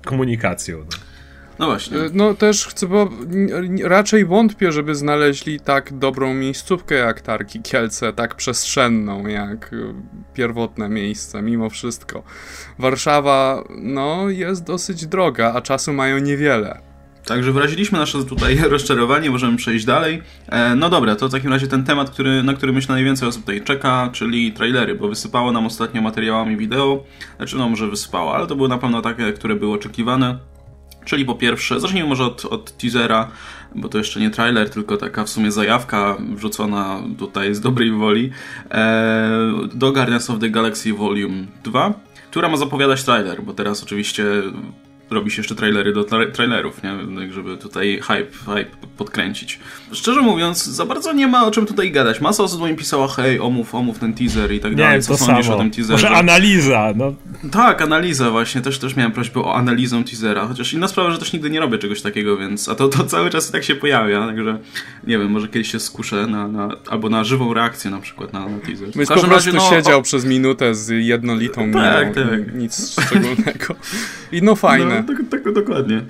komunikacją. 0.05 0.77
No. 0.77 1.10
No 1.59 1.65
właśnie. 1.65 1.97
E, 1.97 2.09
no 2.13 2.33
też 2.33 2.67
chcę, 2.67 2.87
bo 2.87 3.09
raczej 3.83 4.25
wątpię, 4.25 4.71
żeby 4.71 4.95
znaleźli 4.95 5.59
tak 5.59 5.97
dobrą 5.97 6.33
miejscówkę 6.33 6.95
jak 6.95 7.21
Tarki 7.21 7.61
Kielce, 7.61 8.13
tak 8.13 8.35
przestrzenną 8.35 9.27
jak 9.27 9.73
e, 9.73 9.93
pierwotne 10.33 10.89
miejsce, 10.89 11.41
mimo 11.41 11.69
wszystko. 11.69 12.23
Warszawa, 12.79 13.63
no, 13.69 14.29
jest 14.29 14.63
dosyć 14.63 15.05
droga, 15.05 15.53
a 15.53 15.61
czasu 15.61 15.93
mają 15.93 16.17
niewiele. 16.17 16.91
Także 17.25 17.51
wyraziliśmy 17.51 17.99
nasze 17.99 18.25
tutaj 18.25 18.57
rozczarowanie, 18.69 19.29
możemy 19.29 19.57
przejść 19.57 19.85
dalej. 19.85 20.21
E, 20.47 20.75
no 20.75 20.89
dobra, 20.89 21.15
to 21.15 21.27
w 21.27 21.31
takim 21.31 21.51
razie 21.51 21.67
ten 21.67 21.83
temat, 21.83 22.09
który, 22.09 22.43
na 22.43 22.53
który 22.53 22.73
myślę 22.73 22.95
najwięcej 22.95 23.27
osób 23.27 23.41
tutaj 23.41 23.61
czeka, 23.61 24.09
czyli 24.13 24.51
trailery, 24.51 24.95
bo 24.95 25.07
wysypało 25.07 25.51
nam 25.51 25.65
ostatnio 25.65 26.01
materiałami 26.01 26.57
wideo. 26.57 27.03
Znaczy, 27.37 27.57
no 27.57 27.69
może 27.69 27.87
wysypało, 27.87 28.35
ale 28.35 28.47
to 28.47 28.55
były 28.55 28.69
na 28.69 28.77
pewno 28.77 29.01
takie, 29.01 29.33
które 29.33 29.55
były 29.55 29.73
oczekiwane. 29.73 30.50
Czyli 31.05 31.25
po 31.25 31.35
pierwsze, 31.35 31.79
zacznijmy 31.79 32.09
może 32.09 32.23
od, 32.23 32.45
od 32.45 32.77
teasera, 32.77 33.31
bo 33.75 33.89
to 33.89 33.97
jeszcze 33.97 34.19
nie 34.19 34.29
trailer, 34.29 34.69
tylko 34.69 34.97
taka 34.97 35.23
w 35.23 35.29
sumie 35.29 35.51
zajawka 35.51 36.17
wrzucona 36.35 37.01
tutaj 37.19 37.55
z 37.55 37.61
dobrej 37.61 37.91
woli. 37.91 38.31
E, 38.71 39.29
do 39.73 39.91
Guardians 39.91 40.29
of 40.29 40.39
the 40.39 40.49
Galaxy 40.49 40.93
Volume 40.93 41.45
2, 41.63 41.93
która 42.31 42.49
ma 42.49 42.57
zapowiadać 42.57 43.03
trailer, 43.03 43.43
bo 43.43 43.53
teraz 43.53 43.83
oczywiście 43.83 44.25
robi 45.11 45.31
się 45.31 45.39
jeszcze 45.39 45.55
trailery 45.55 45.93
do 45.93 46.03
tra 46.03 46.25
trailerów, 46.33 46.83
nie? 46.83 46.93
Tak, 47.19 47.33
żeby 47.33 47.57
tutaj 47.57 47.99
hype, 48.01 48.31
hype 48.45 48.87
podkręcić. 48.97 49.59
Szczerze 49.91 50.21
mówiąc, 50.21 50.65
za 50.65 50.85
bardzo 50.85 51.13
nie 51.13 51.27
ma 51.27 51.45
o 51.45 51.51
czym 51.51 51.65
tutaj 51.65 51.91
gadać. 51.91 52.21
Masa 52.21 52.43
osób 52.43 52.61
mi 52.61 52.75
pisała, 52.75 53.07
hej, 53.07 53.39
omów, 53.39 53.75
omów 53.75 53.99
ten 53.99 54.13
teaser 54.13 54.51
i 54.51 54.59
tak 54.59 54.75
dalej, 54.75 55.01
co 55.01 55.17
sądzisz 55.17 55.45
samo. 55.45 55.57
o 55.57 55.59
tym 55.59 55.71
teaserze? 55.71 55.93
Może 55.93 56.09
analiza, 56.09 56.93
no. 56.95 57.13
Tak, 57.51 57.81
analiza 57.81 58.31
właśnie, 58.31 58.61
też, 58.61 58.79
też 58.79 58.95
miałem 58.95 59.11
prośbę 59.11 59.39
o 59.39 59.55
analizę 59.55 60.03
teasera, 60.03 60.45
chociaż 60.47 60.73
inna 60.73 60.87
sprawa, 60.87 61.11
że 61.11 61.17
też 61.17 61.33
nigdy 61.33 61.49
nie 61.49 61.59
robię 61.59 61.77
czegoś 61.77 62.01
takiego, 62.01 62.37
więc, 62.37 62.69
a 62.69 62.75
to, 62.75 62.87
to 62.87 63.03
cały 63.03 63.29
czas 63.29 63.51
tak 63.51 63.63
się 63.63 63.75
pojawia, 63.75 64.27
także 64.27 64.59
nie 65.07 65.19
wiem, 65.19 65.31
może 65.31 65.47
kiedyś 65.47 65.71
się 65.71 65.79
skuszę 65.79 66.27
na, 66.27 66.47
na 66.47 66.69
albo 66.89 67.09
na 67.09 67.23
żywą 67.23 67.53
reakcję 67.53 67.91
na 67.91 67.99
przykład 67.99 68.33
na, 68.33 68.39
na 68.39 68.59
teaser. 68.59 68.89
Więc 68.95 69.09
po 69.09 69.13
prostu 69.13 69.29
razie, 69.29 69.51
no, 69.51 69.69
siedział 69.69 69.99
o... 69.99 70.01
przez 70.01 70.25
minutę 70.25 70.75
z 70.75 71.05
jednolitą 71.05 71.71
tak, 71.71 72.15
miną, 72.15 72.29
tak. 72.29 72.55
nic 72.55 73.01
szczególnego. 73.01 73.75
I 74.31 74.41
no 74.41 74.55
fajne. 74.55 74.95
No, 74.99 75.00
tak, 75.03 75.17
tak, 75.29 75.53
dokładnie. 75.53 76.01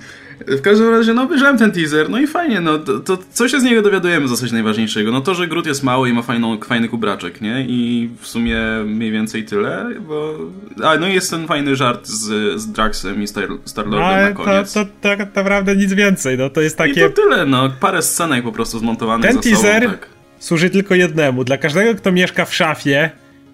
W 0.46 0.60
każdym 0.60 0.90
razie, 0.90 1.14
no, 1.14 1.22
obejrzałem 1.22 1.58
ten 1.58 1.72
teaser, 1.72 2.10
no 2.10 2.18
i 2.18 2.26
fajnie, 2.26 2.60
no, 2.60 2.78
to, 2.78 3.00
to 3.00 3.18
co 3.32 3.48
się 3.48 3.60
z 3.60 3.62
niego 3.62 3.82
dowiadujemy 3.82 4.26
w 4.26 4.28
zasadzie 4.28 4.52
najważniejszego? 4.52 5.12
No 5.12 5.20
to, 5.20 5.34
że 5.34 5.46
Groot 5.46 5.66
jest 5.66 5.82
mały 5.82 6.08
i 6.08 6.12
ma 6.12 6.22
fajną, 6.22 6.58
fajny 6.60 6.88
kubraczek, 6.88 7.40
nie? 7.40 7.64
I 7.68 8.10
w 8.20 8.26
sumie 8.26 8.58
mniej 8.86 9.10
więcej 9.10 9.44
tyle, 9.44 9.86
bo... 10.08 10.38
A, 10.84 10.96
no 10.96 11.08
i 11.08 11.14
jest 11.14 11.30
ten 11.30 11.46
fajny 11.46 11.76
żart 11.76 12.06
z, 12.06 12.60
z 12.60 12.72
Draxem 12.72 13.22
i 13.22 13.26
Star, 13.26 13.48
Star-Lordem 13.64 14.22
na 14.22 14.32
koniec. 14.32 14.72
To, 14.72 14.84
to, 14.84 14.90
to 14.90 15.16
tak 15.16 15.34
naprawdę 15.36 15.76
nic 15.76 15.92
więcej, 15.92 16.38
no, 16.38 16.50
to 16.50 16.60
jest 16.60 16.78
takie... 16.78 17.00
I 17.00 17.04
to 17.04 17.10
tyle, 17.10 17.46
no, 17.46 17.70
parę 17.80 18.02
scenek 18.02 18.44
po 18.44 18.52
prostu 18.52 18.78
zmontowanych 18.78 19.26
ten 19.26 19.34
za 19.34 19.42
teaser 19.42 19.82
sobą, 19.82 19.94
tak. 19.94 20.06
służy 20.38 20.70
tylko 20.70 20.94
jednemu, 20.94 21.44
dla 21.44 21.56
każdego, 21.56 21.94
kto 21.94 22.12
mieszka 22.12 22.44
w 22.44 22.54
szafie 22.54 23.10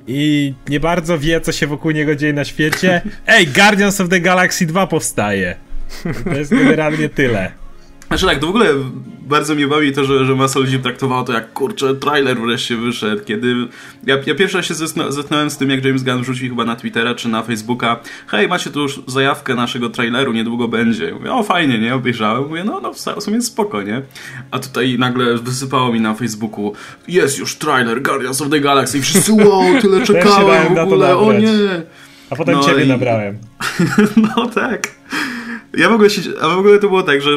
i 0.08 0.54
nie 0.68 0.80
bardzo 0.80 1.18
wie, 1.18 1.40
co 1.40 1.52
się 1.52 1.66
wokół 1.66 1.90
niego 1.90 2.14
dzieje 2.14 2.32
na 2.32 2.44
świecie. 2.44 3.02
Ej, 3.26 3.46
Guardians 3.46 4.00
of 4.00 4.08
the 4.08 4.20
Galaxy 4.20 4.66
2 4.66 4.86
powstaje. 4.86 5.56
To 6.24 6.38
jest 6.38 6.50
generalnie 6.50 7.08
tyle. 7.08 7.52
Znaczy 8.08 8.26
tak, 8.26 8.38
to 8.38 8.46
w 8.46 8.50
ogóle 8.50 8.74
bardzo 9.28 9.54
mnie 9.54 9.66
bawi 9.66 9.92
to, 9.92 10.04
że, 10.04 10.24
że 10.24 10.34
masa 10.34 10.60
ludzi 10.60 10.78
traktowało 10.78 11.24
to 11.24 11.32
jak, 11.32 11.52
kurczę, 11.52 11.94
trailer 11.94 12.40
wreszcie 12.40 12.76
wyszedł, 12.76 13.24
kiedy 13.24 13.54
ja, 14.06 14.16
ja 14.26 14.34
pierwszy 14.34 14.56
raz 14.56 14.66
się 14.66 14.74
zetknąłem 15.08 15.50
z 15.50 15.56
tym, 15.56 15.70
jak 15.70 15.84
James 15.84 16.02
Gunn 16.02 16.22
wrzucił 16.22 16.48
chyba 16.48 16.64
na 16.64 16.76
Twittera 16.76 17.14
czy 17.14 17.28
na 17.28 17.42
Facebooka 17.42 18.00
hej, 18.26 18.48
macie 18.48 18.70
tu 18.70 18.80
już 18.80 19.00
zajawkę 19.06 19.54
naszego 19.54 19.90
traileru, 19.90 20.32
niedługo 20.32 20.68
będzie. 20.68 21.14
Mówię, 21.14 21.32
o 21.32 21.42
fajnie, 21.42 21.78
nie? 21.78 21.94
Obejrzałem. 21.94 22.48
Mówię, 22.48 22.64
no, 22.64 22.80
no 22.80 22.92
w 22.92 23.22
sumie 23.24 23.42
spoko, 23.42 23.82
nie? 23.82 24.02
A 24.50 24.58
tutaj 24.58 24.96
nagle 24.98 25.34
wysypało 25.34 25.92
mi 25.92 26.00
na 26.00 26.14
Facebooku 26.14 26.72
jest 27.08 27.38
już 27.38 27.56
trailer 27.56 28.02
Guardians 28.02 28.42
of 28.42 28.50
the 28.50 28.60
Galaxy 28.60 28.98
i 28.98 29.02
wszyscy, 29.02 29.32
wow, 29.32 29.64
tyle 29.82 30.06
czekałem 30.06 30.74
w 30.74 30.78
ogóle, 30.78 31.16
o 31.16 31.32
nie! 31.32 31.82
A 32.30 32.36
potem 32.36 32.54
no 32.54 32.64
ciebie 32.64 32.84
i... 32.84 32.88
nabrałem. 32.88 33.38
no 34.36 34.46
tak. 34.46 34.88
Ja 35.76 35.88
w 35.88 35.92
ogóle 35.92 36.10
się, 36.10 36.22
a 36.40 36.48
w 36.48 36.58
ogóle 36.58 36.78
to 36.78 36.88
było 36.88 37.02
tak, 37.02 37.22
że 37.22 37.30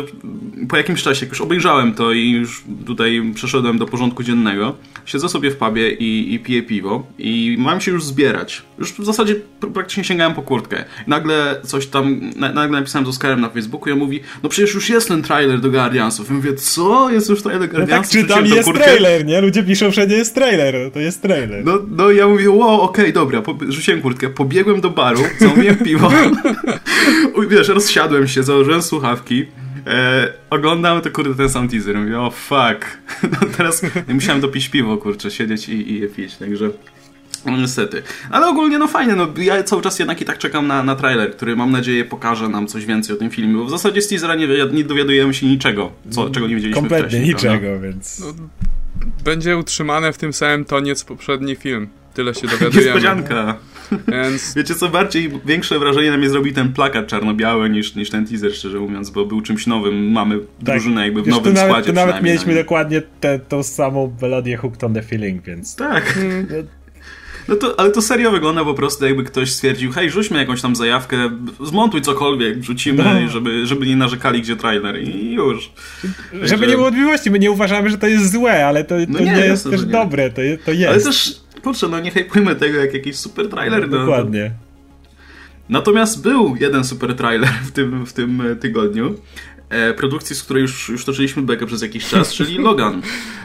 po 0.70 0.78
jakimś 0.78 1.04
czasie, 1.04 1.26
jak 1.26 1.30
już 1.30 1.42
obejrzałem 1.42 1.94
to 1.94 2.12
i 2.12 2.32
już 2.32 2.64
tutaj 2.86 3.32
przeszedłem 3.36 3.78
do 3.78 3.86
porządku 3.86 4.24
dziennego, 4.24 4.76
siedzę 5.06 5.30
sobie 5.30 5.52
w 5.52 5.58
pubie 5.58 5.92
i, 5.92 6.34
i 6.34 6.40
piję 6.40 6.64
piwo 6.64 7.08
i 7.20 7.56
mam 7.60 7.82
się 7.82 7.92
już 7.92 8.04
zbierać. 8.04 8.62
Już 8.80 8.94
w 8.94 9.06
zasadzie 9.06 9.36
praktycznie 9.74 10.04
sięgałem 10.04 10.34
po 10.34 10.42
kurtkę. 10.42 10.86
Nagle 11.08 11.62
coś 11.64 11.88
tam, 11.88 12.22
na, 12.36 12.54
nagle 12.54 12.80
napisałem 12.80 13.06
z 13.06 13.10
Oskarem 13.10 13.42
na 13.42 13.50
Facebooku 13.50 13.90
i 13.90 13.92
on 13.92 14.00
mówi, 14.00 14.20
no 14.44 14.50
przecież 14.50 14.74
już 14.74 14.90
jest 14.90 15.08
ten 15.08 15.22
trailer 15.22 15.60
do 15.60 15.70
Guardiansów. 15.70 16.30
I 16.30 16.34
mówię, 16.34 16.54
co? 16.54 17.10
Jest 17.10 17.30
już 17.30 17.42
trailer 17.42 17.70
do 17.70 17.76
Guardiansów? 17.76 18.16
No 18.16 18.22
tak, 18.22 18.30
czytam, 18.30 18.46
jest 18.46 18.64
kurtkę? 18.64 18.84
trailer, 18.84 19.26
nie? 19.26 19.42
Ludzie 19.42 19.64
piszą, 19.64 19.92
że 19.92 20.08
nie 20.08 20.16
jest 20.16 20.36
trailer, 20.36 20.92
to 20.92 21.00
jest 21.00 21.22
trailer. 21.22 21.66
No, 21.66 21.80
no 21.98 22.12
ja 22.12 22.28
mówię, 22.28 22.52
wow, 22.52 22.82
okej, 22.82 23.06
okay, 23.06 23.14
dobra, 23.14 23.42
po, 23.42 23.58
rzuciłem 23.70 24.02
kurtkę, 24.02 24.30
pobiegłem 24.30 24.82
do 24.82 24.90
baru, 24.90 25.22
zamówiłem 25.40 25.78
piwo, 25.78 26.12
wiesz, 27.50 27.68
rozsiadłem 27.68 28.21
się, 28.28 28.44
założyłem 28.44 28.82
słuchawki, 28.82 29.46
E, 29.88 30.34
oglądamy 30.50 31.02
to 31.02 31.12
kurde 31.12 31.36
ten 31.36 31.50
sam 31.50 31.68
teaser. 31.68 31.98
Mówię, 31.98 32.20
o 32.20 32.32
fuck. 32.32 32.98
No 33.32 33.48
teraz 33.58 33.82
musiałem 34.08 34.42
dopić 34.42 34.70
piwo, 34.70 34.98
kurczę, 34.98 35.32
siedzieć 35.32 35.70
i, 35.70 35.92
i 35.92 36.00
je 36.00 36.08
pić, 36.08 36.36
także. 36.36 36.70
No 37.46 37.58
niestety. 37.58 38.04
Ale 38.30 38.48
ogólnie 38.48 38.78
no 38.78 38.88
fajnie, 38.88 39.16
no 39.16 39.28
ja 39.38 39.64
cały 39.64 39.82
czas 39.82 40.00
jednak 40.00 40.22
i 40.22 40.26
tak 40.26 40.38
czekam 40.38 40.68
na, 40.68 40.84
na 40.84 40.96
trailer, 40.96 41.36
który 41.36 41.56
mam 41.56 41.72
nadzieję 41.72 42.06
pokaże 42.06 42.50
nam 42.50 42.68
coś 42.68 42.86
więcej 42.86 43.16
o 43.16 43.20
tym 43.20 43.30
filmie, 43.30 43.54
bo 43.56 43.66
w 43.66 43.70
zasadzie 43.70 44.02
z 44.02 44.08
teasera 44.08 44.36
nie, 44.36 44.48
nie 44.74 44.84
dowiadujemy 44.84 45.34
się 45.34 45.48
niczego, 45.48 45.92
co, 46.10 46.30
czego 46.30 46.48
nie 46.48 46.56
wiedzieliśmy 46.56 46.82
Kompletnie 46.82 47.08
wcześniej. 47.08 47.34
Kompletnie 47.34 47.60
niczego, 47.60 47.68
prawda? 47.68 47.88
więc... 47.88 48.20
No, 48.20 48.34
będzie 49.24 49.58
utrzymane 49.58 50.14
w 50.14 50.18
tym 50.18 50.34
samym 50.34 50.66
tonie 50.66 50.96
co 50.96 51.06
poprzedni 51.06 51.56
film. 51.56 51.88
Tyle 52.14 52.34
się 52.34 52.48
dowiadujemy. 52.58 52.86
Niespodzianka. 52.86 53.58
Więc... 54.08 54.54
Wiecie 54.58 54.76
co, 54.76 54.90
bardziej 54.90 55.32
większe 55.46 55.80
wrażenie 55.80 56.12
na 56.12 56.18
mnie 56.18 56.30
zrobił 56.30 56.54
ten 56.54 56.74
plakat 56.74 57.08
czarno-biały 57.08 57.70
niż, 57.70 57.96
niż 57.96 58.10
ten 58.10 58.28
teaser, 58.28 58.54
szczerze 58.54 58.80
mówiąc, 58.80 59.10
bo 59.10 59.26
był 59.26 59.42
czymś 59.42 59.68
nowym. 59.68 60.12
Mamy 60.12 60.40
tak. 60.40 60.48
drużynę 60.60 61.02
jakby 61.02 61.22
w 61.22 61.26
Wiesz, 61.26 61.36
nowym 61.36 61.56
tu 61.56 61.62
składzie. 61.62 61.88
Tu 61.88 61.94
nawet 61.94 62.22
mieliśmy 62.22 62.56
dokładnie 62.56 63.02
tę 63.20 63.40
tą 63.40 63.64
samą 63.64 64.16
melodię 64.22 64.58
Hooked 64.58 64.84
on 64.84 64.94
the 64.94 65.02
Feeling, 65.02 65.46
więc... 65.46 65.76
Tak. 65.76 66.20
No, 66.50 66.58
no 67.48 67.56
to, 67.56 67.80
ale 67.80 67.92
to 67.92 68.02
serio 68.02 68.32
wygląda 68.32 68.66
po 68.66 68.74
prostu 68.74 69.06
jakby 69.06 69.24
ktoś 69.24 69.52
stwierdził, 69.52 69.92
hej, 69.92 70.10
rzućmy 70.10 70.40
jakąś 70.40 70.62
tam 70.62 70.76
zajawkę, 70.76 71.30
zmontuj 71.66 72.02
cokolwiek, 72.02 72.60
wrzucimy, 72.60 73.04
no. 73.04 73.30
żeby, 73.30 73.66
żeby 73.66 73.86
nie 73.86 73.96
narzekali, 73.96 74.42
gdzie 74.42 74.56
trailer 74.56 75.04
i 75.04 75.34
już. 75.34 75.72
Żeby 76.42 76.68
nie 76.68 76.74
było 76.74 76.86
wątpliwości, 76.86 77.32
my 77.32 77.40
nie 77.40 77.52
uważamy, 77.52 77.90
że 77.90 77.98
to 77.98 78.08
jest 78.08 78.32
złe, 78.32 78.66
ale 78.66 78.84
to, 78.84 78.96
to 78.96 79.06
no 79.08 79.20
nie, 79.20 79.26
nie, 79.26 79.40
jest 79.40 79.70
też 79.70 79.86
nie. 79.86 79.92
dobre, 79.92 80.30
to, 80.30 80.42
to 80.66 80.72
jest. 80.72 80.90
Ale 80.90 81.02
też 81.02 81.41
kurczę, 81.62 81.88
no 81.88 82.00
nie 82.00 82.12
hypujmy 82.12 82.56
tego 82.56 82.78
jak 82.78 82.94
jakiś 82.94 83.16
super 83.16 83.50
trailer. 83.50 83.90
No, 83.90 84.00
Dokładnie. 84.00 84.52
Natomiast 85.70 86.24
był 86.24 86.56
jeden 86.60 86.84
super 86.84 87.16
trailer 87.16 87.50
w 87.50 87.72
tym, 87.72 88.06
w 88.06 88.14
tym 88.14 88.42
e, 88.42 88.56
tygodniu. 88.56 89.16
E, 89.72 89.94
produkcji, 89.94 90.36
z 90.36 90.44
której 90.44 90.62
już, 90.62 90.90
już 90.90 91.06
toczyliśmy 91.06 91.42
bekę 91.42 91.66
przez 91.66 91.82
jakiś 91.82 92.06
czas, 92.06 92.34
czyli 92.38 92.58
Logan. 92.58 93.02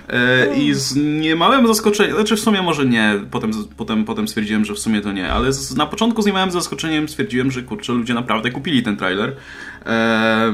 E, 0.08 0.56
I 0.56 0.74
z 0.74 0.96
niemałym 0.96 1.66
zaskoczeniem, 1.66 2.14
znaczy 2.14 2.36
w 2.36 2.40
sumie 2.40 2.62
może 2.62 2.86
nie, 2.86 3.14
potem, 3.30 3.50
potem, 3.76 4.04
potem 4.04 4.28
stwierdziłem, 4.28 4.64
że 4.64 4.74
w 4.74 4.78
sumie 4.78 5.00
to 5.00 5.12
nie, 5.12 5.32
ale 5.32 5.52
z, 5.52 5.76
na 5.76 5.86
początku 5.86 6.22
z 6.22 6.26
niemałym 6.26 6.50
zaskoczeniem 6.50 7.08
stwierdziłem, 7.08 7.50
że 7.50 7.62
kurczę, 7.62 7.92
ludzie 7.92 8.14
naprawdę 8.14 8.50
kupili 8.50 8.82
ten 8.82 8.96
trailer, 8.96 9.36
e, 9.86 10.52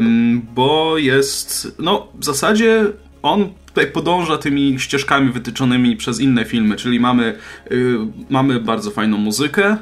bo 0.54 0.99
jest, 0.99 1.76
no 1.78 2.09
w 2.14 2.25
zasadzie 2.25 2.85
on 3.23 3.49
tutaj 3.75 3.87
podąża 3.87 4.38
tymi 4.38 4.81
ścieżkami 4.81 5.33
wytyczonymi 5.33 5.97
przez 5.97 6.21
inne 6.21 6.45
filmy, 6.45 6.76
czyli 6.76 7.00
mamy, 7.00 7.38
yy, 7.71 7.99
mamy 8.31 8.61
bardzo 8.61 8.91
fajną 8.91 9.19
muzykę, 9.19 9.76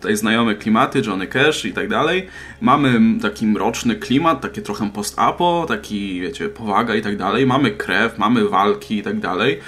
tutaj 0.00 0.16
znajome 0.16 0.54
klimaty, 0.54 1.02
Johnny 1.06 1.26
Cash 1.26 1.64
i 1.64 1.72
tak 1.72 1.88
dalej. 1.88 2.26
Mamy 2.60 3.20
taki 3.22 3.46
mroczny 3.46 3.96
klimat, 3.96 4.40
takie 4.40 4.62
trochę 4.62 4.90
post-apo, 4.90 5.64
taki, 5.68 6.20
wiecie, 6.20 6.48
powaga 6.48 6.94
i 6.94 7.02
tak 7.02 7.16
dalej. 7.16 7.46
Mamy 7.46 7.70
krew, 7.70 8.18
mamy 8.18 8.48
walki 8.48 8.96
i 8.96 9.02
tak 9.02 9.20
dalej. 9.20 9.60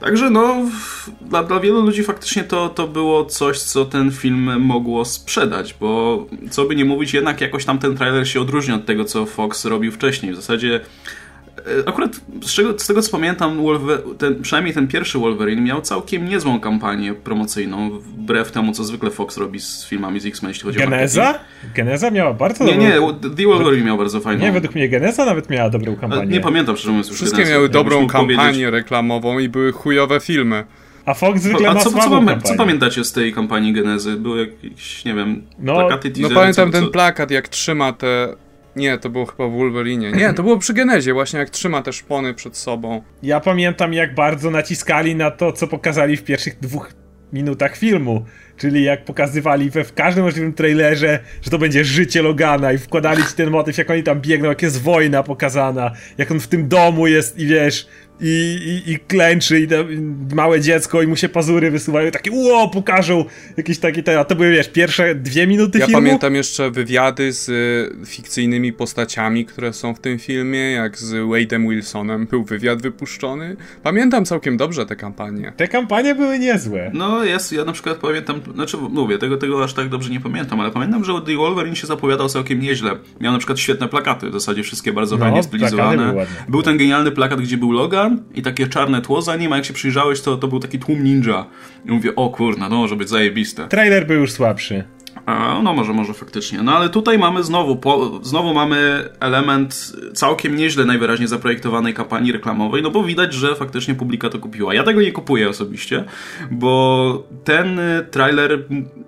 Także 0.00 0.30
no, 0.30 0.56
dla, 1.20 1.42
dla 1.42 1.60
wielu 1.60 1.82
ludzi 1.82 2.04
faktycznie 2.04 2.44
to, 2.44 2.68
to 2.68 2.88
było 2.88 3.24
coś, 3.24 3.58
co 3.58 3.84
ten 3.84 4.12
film 4.12 4.60
mogło 4.60 5.04
sprzedać, 5.04 5.74
bo 5.80 6.26
co 6.50 6.64
by 6.64 6.76
nie 6.76 6.84
mówić, 6.84 7.14
jednak 7.14 7.40
jakoś 7.40 7.64
tam 7.64 7.78
ten 7.78 7.96
trailer 7.96 8.28
się 8.28 8.40
odróżnia 8.40 8.74
od 8.74 8.86
tego, 8.86 9.04
co 9.04 9.26
Fox 9.26 9.64
robił 9.64 9.92
wcześniej. 9.92 10.32
W 10.32 10.36
zasadzie 10.36 10.80
akurat 11.86 12.20
z, 12.42 12.52
czego, 12.52 12.78
z 12.78 12.86
tego 12.86 13.02
co 13.02 13.10
pamiętam, 13.12 13.60
ten, 14.18 14.42
przynajmniej 14.42 14.74
ten 14.74 14.88
pierwszy 14.88 15.18
Wolverine 15.18 15.62
miał 15.62 15.80
całkiem 15.80 16.28
niezłą 16.28 16.60
kampanię 16.60 17.14
promocyjną, 17.14 17.90
wbrew 17.90 18.52
temu, 18.52 18.72
co 18.72 18.84
zwykle 18.84 19.10
Fox 19.10 19.36
robi 19.36 19.60
z 19.60 19.84
filmami 19.86 20.20
z 20.20 20.26
X-Men, 20.26 20.48
jeśli 20.48 20.64
chodzi 20.64 20.78
Geneza? 20.78 21.22
o 21.22 21.24
Geneza? 21.24 21.44
Geneza 21.74 22.10
miała 22.10 22.34
bardzo 22.34 22.64
Nie, 22.64 22.76
nie, 22.76 22.92
The 23.36 23.44
Wolverine 23.44 23.84
miał 23.86 23.98
bardzo 23.98 24.20
fajną. 24.20 24.44
Nie, 24.44 24.52
według 24.52 24.74
mnie 24.74 24.88
Geneza 24.88 25.24
nawet 25.24 25.50
miała 25.50 25.70
dobrą 25.70 25.96
kampanię. 25.96 26.26
Nie 26.26 26.40
pamiętam, 26.40 26.76
szczerze 26.76 26.90
mówiąc 26.90 27.08
już 27.08 27.16
Wszystkie 27.16 27.36
Geneza. 27.36 27.54
miały 27.54 27.68
dobrą 27.68 28.06
kampanię 28.06 28.36
powiedzieć. 28.36 28.64
reklamową 28.70 29.38
i 29.38 29.48
były 29.48 29.72
chujowe 29.72 30.20
filmy. 30.20 30.64
A 31.04 31.14
Fox 31.14 31.40
zwykle 31.40 31.68
A 31.68 31.74
ma 31.74 31.80
co, 31.80 31.90
co, 31.90 32.10
pamię 32.10 32.38
co, 32.42 32.54
pamiętacie 32.54 33.04
z 33.04 33.12
tej 33.12 33.32
kampanii 33.32 33.72
Genezy? 33.72 34.16
Były 34.16 34.40
jakieś, 34.40 35.04
nie 35.04 35.14
wiem, 35.14 35.42
no, 35.58 35.74
plakaty, 35.74 36.10
teasery, 36.10 36.34
No 36.34 36.40
pamiętam 36.40 36.72
co, 36.72 36.80
ten 36.80 36.88
plakat, 36.88 37.30
jak 37.30 37.48
trzyma 37.48 37.92
te 37.92 38.28
nie, 38.76 38.98
to 38.98 39.10
było 39.10 39.26
chyba 39.26 39.48
w 39.48 39.52
Wolverine. 39.52 40.12
Nie, 40.12 40.34
to 40.34 40.42
było 40.42 40.58
przy 40.58 40.74
Genezie, 40.74 41.12
właśnie 41.12 41.38
jak 41.38 41.50
trzyma 41.50 41.82
te 41.82 41.92
szpony 41.92 42.34
przed 42.34 42.56
sobą. 42.56 43.02
Ja 43.22 43.40
pamiętam, 43.40 43.92
jak 43.92 44.14
bardzo 44.14 44.50
naciskali 44.50 45.14
na 45.14 45.30
to, 45.30 45.52
co 45.52 45.66
pokazali 45.66 46.16
w 46.16 46.24
pierwszych 46.24 46.58
dwóch 46.58 46.92
minutach 47.32 47.76
filmu. 47.76 48.24
Czyli 48.56 48.84
jak 48.84 49.04
pokazywali 49.04 49.70
we 49.70 49.84
w 49.84 49.94
każdym 49.94 50.24
możliwym 50.24 50.52
trailerze, 50.52 51.18
że 51.42 51.50
to 51.50 51.58
będzie 51.58 51.84
życie 51.84 52.22
Logana 52.22 52.72
i 52.72 52.78
wkładali 52.78 53.22
ci 53.26 53.34
ten 53.34 53.50
motyw, 53.50 53.78
jak 53.78 53.90
oni 53.90 54.02
tam 54.02 54.20
biegną, 54.20 54.48
jak 54.48 54.62
jest 54.62 54.82
wojna 54.82 55.22
pokazana, 55.22 55.90
jak 56.18 56.30
on 56.30 56.40
w 56.40 56.48
tym 56.48 56.68
domu 56.68 57.06
jest 57.06 57.38
i 57.38 57.46
wiesz, 57.46 57.88
i, 58.20 58.82
i, 58.86 58.92
i 58.92 58.98
klęczy 58.98 59.60
i 59.60 59.68
te, 59.68 59.84
małe 60.34 60.60
dziecko 60.60 61.02
i 61.02 61.06
mu 61.06 61.16
się 61.16 61.28
pazury 61.28 61.70
wysuwają, 61.70 62.10
takie 62.10 62.30
ło, 62.30 62.68
pokażą 62.68 63.24
jakieś 63.56 63.78
takie, 63.78 64.02
te, 64.02 64.20
a 64.20 64.24
to 64.24 64.36
były 64.36 64.50
wiesz, 64.50 64.68
pierwsze 64.68 65.14
dwie 65.14 65.46
minuty 65.46 65.78
ja 65.78 65.86
filmu. 65.86 66.00
Ja 66.00 66.04
pamiętam 66.06 66.34
jeszcze 66.34 66.70
wywiady 66.70 67.32
z 67.32 67.48
y, 67.48 68.06
fikcyjnymi 68.06 68.72
postaciami, 68.72 69.44
które 69.44 69.72
są 69.72 69.94
w 69.94 70.00
tym 70.00 70.18
filmie, 70.18 70.72
jak 70.72 70.98
z 70.98 71.12
Wade'em 71.12 71.70
Wilsonem 71.70 72.26
był 72.26 72.44
wywiad 72.44 72.82
wypuszczony. 72.82 73.56
Pamiętam 73.82 74.24
całkiem 74.24 74.56
dobrze 74.56 74.86
te 74.86 74.96
kampanie. 74.96 75.52
Te 75.56 75.68
kampanie 75.68 76.14
były 76.14 76.38
niezłe. 76.38 76.90
No 76.94 77.24
jest, 77.24 77.52
ja 77.52 77.64
na 77.64 77.72
przykład 77.72 77.96
pamiętam, 77.96 78.40
znaczy 78.54 78.76
mówię, 78.76 79.18
tego, 79.18 79.36
tego 79.36 79.64
aż 79.64 79.74
tak 79.74 79.88
dobrze 79.88 80.10
nie 80.10 80.20
pamiętam, 80.20 80.60
ale 80.60 80.70
pamiętam, 80.70 81.04
że 81.04 81.12
The 81.26 81.36
Wolverine 81.36 81.76
się 81.76 81.86
zapowiadał 81.86 82.28
całkiem 82.28 82.60
nieźle. 82.60 82.90
Miał 83.20 83.32
na 83.32 83.38
przykład 83.38 83.58
świetne 83.58 83.88
plakaty, 83.88 84.30
w 84.30 84.32
zasadzie 84.32 84.62
wszystkie 84.62 84.92
bardzo 84.92 85.16
no, 85.16 85.24
fajnie 85.24 85.42
stylizowane. 85.42 86.26
Był 86.48 86.62
ten 86.62 86.78
genialny 86.78 87.10
plakat, 87.10 87.40
gdzie 87.40 87.56
był 87.56 87.72
Logan 87.72 88.09
i 88.34 88.42
takie 88.42 88.68
czarne 88.68 89.02
tło 89.02 89.22
za 89.22 89.36
nim, 89.36 89.52
a 89.52 89.56
jak 89.56 89.64
się 89.64 89.72
przyjrzałeś, 89.72 90.20
to, 90.20 90.36
to 90.36 90.48
był 90.48 90.60
taki 90.60 90.78
tłum 90.78 91.04
ninja. 91.04 91.46
I 91.84 91.90
mówię, 91.90 92.16
o 92.16 92.30
kurna, 92.30 92.68
no 92.68 92.76
może 92.76 92.96
być 92.96 93.08
zajebiste. 93.08 93.68
Trailer 93.68 94.06
był 94.06 94.20
już 94.20 94.32
słabszy. 94.32 94.84
No 95.62 95.74
może, 95.74 95.92
może 95.92 96.14
faktycznie. 96.14 96.62
No 96.62 96.76
ale 96.76 96.88
tutaj 96.88 97.18
mamy 97.18 97.42
znowu, 97.42 97.76
po, 97.76 98.20
znowu 98.22 98.54
mamy 98.54 99.08
element 99.20 99.92
całkiem 100.14 100.56
nieźle 100.56 100.84
najwyraźniej 100.84 101.28
zaprojektowanej 101.28 101.94
kampanii 101.94 102.32
reklamowej, 102.32 102.82
no 102.82 102.90
bo 102.90 103.02
widać, 103.02 103.34
że 103.34 103.54
faktycznie 103.54 103.94
publika 103.94 104.28
to 104.28 104.38
kupiła. 104.38 104.74
Ja 104.74 104.82
tego 104.82 105.02
nie 105.02 105.12
kupuję 105.12 105.48
osobiście, 105.48 106.04
bo 106.50 107.28
ten 107.44 107.80
trailer 108.10 108.64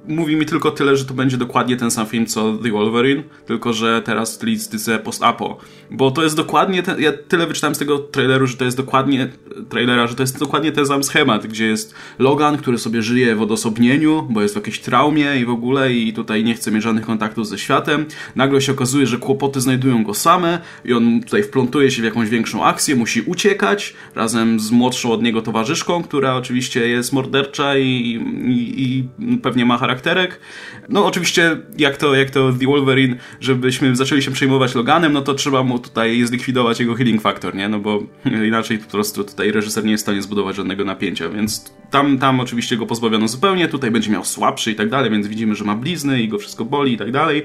mówi 0.08 0.36
mi 0.36 0.46
tylko 0.46 0.70
tyle, 0.70 0.96
że 0.96 1.04
to 1.04 1.14
będzie 1.14 1.36
dokładnie 1.36 1.76
ten 1.76 1.90
sam 1.90 2.06
film 2.06 2.26
co 2.26 2.52
The 2.52 2.70
Wolverine, 2.70 3.22
tylko 3.46 3.72
że 3.72 4.02
teraz 4.02 4.30
w 4.30 4.34
stylistyce 4.34 4.98
post-apo. 4.98 5.58
Bo 5.90 6.10
to 6.10 6.22
jest 6.22 6.36
dokładnie 6.36 6.82
ten, 6.82 7.00
ja 7.00 7.12
tyle 7.28 7.46
wyczytałem 7.46 7.74
z 7.74 7.78
tego 7.78 7.98
traileru, 7.98 8.46
że 8.46 8.56
to 8.56 8.64
jest 8.64 8.76
dokładnie 8.76 9.28
trailera, 9.68 10.06
że 10.06 10.14
to 10.14 10.22
jest 10.22 10.38
dokładnie 10.38 10.72
ten 10.72 10.86
sam 10.86 11.04
schemat, 11.04 11.46
gdzie 11.46 11.66
jest 11.66 11.94
Logan, 12.18 12.56
który 12.56 12.78
sobie 12.78 13.02
żyje 13.02 13.36
w 13.36 13.42
odosobnieniu, 13.42 14.26
bo 14.30 14.42
jest 14.42 14.54
w 14.54 14.56
jakiejś 14.56 14.80
traumie 14.80 15.36
i 15.40 15.44
w 15.44 15.50
ogóle 15.50 15.92
i 15.92 16.11
tutaj 16.12 16.44
nie 16.44 16.54
chce 16.54 16.70
mieć 16.70 16.82
żadnych 16.82 17.06
kontaktów 17.06 17.48
ze 17.48 17.58
światem. 17.58 18.06
Nagle 18.36 18.60
się 18.60 18.72
okazuje, 18.72 19.06
że 19.06 19.18
kłopoty 19.18 19.60
znajdują 19.60 20.04
go 20.04 20.14
same 20.14 20.58
i 20.84 20.92
on 20.92 21.20
tutaj 21.20 21.42
wplątuje 21.42 21.90
się 21.90 22.02
w 22.02 22.04
jakąś 22.04 22.28
większą 22.28 22.64
akcję, 22.64 22.96
musi 22.96 23.20
uciekać 23.20 23.94
razem 24.14 24.60
z 24.60 24.70
młodszą 24.70 25.12
od 25.12 25.22
niego 25.22 25.42
towarzyszką, 25.42 26.02
która 26.02 26.36
oczywiście 26.36 26.88
jest 26.88 27.12
mordercza 27.12 27.78
i, 27.78 28.20
i, 28.46 28.82
i 28.82 29.38
pewnie 29.38 29.64
ma 29.64 29.78
charakterek. 29.78 30.40
No 30.88 31.06
oczywiście 31.06 31.56
jak 31.78 31.96
to, 31.96 32.14
jak 32.14 32.30
to 32.30 32.52
The 32.60 32.66
Wolverine, 32.66 33.16
żebyśmy 33.40 33.96
zaczęli 33.96 34.22
się 34.22 34.30
przejmować 34.30 34.74
Loganem, 34.74 35.12
no 35.12 35.22
to 35.22 35.34
trzeba 35.34 35.62
mu 35.62 35.78
tutaj 35.78 36.24
zlikwidować 36.24 36.80
jego 36.80 36.94
healing 36.94 37.22
factor, 37.22 37.54
nie? 37.54 37.68
No 37.68 37.78
bo 37.78 38.02
inaczej 38.46 38.78
po 38.78 38.90
prostu 38.90 39.24
tutaj 39.24 39.52
reżyser 39.52 39.84
nie 39.84 39.90
jest 39.90 40.02
w 40.02 40.06
stanie 40.06 40.22
zbudować 40.22 40.56
żadnego 40.56 40.84
napięcia, 40.84 41.28
więc 41.28 41.72
tam, 41.90 42.18
tam 42.18 42.40
oczywiście 42.40 42.76
go 42.76 42.86
pozbawiono 42.86 43.28
zupełnie, 43.28 43.68
tutaj 43.68 43.90
będzie 43.90 44.10
miał 44.10 44.24
słabszy 44.24 44.70
i 44.70 44.74
tak 44.74 44.88
dalej, 44.88 45.10
więc 45.10 45.26
widzimy, 45.26 45.54
że 45.54 45.64
ma 45.64 45.76
blizny 45.92 46.22
i 46.22 46.28
go 46.28 46.38
wszystko 46.38 46.64
boli 46.64 46.92
i 46.92 46.98
tak 46.98 47.10
dalej. 47.10 47.42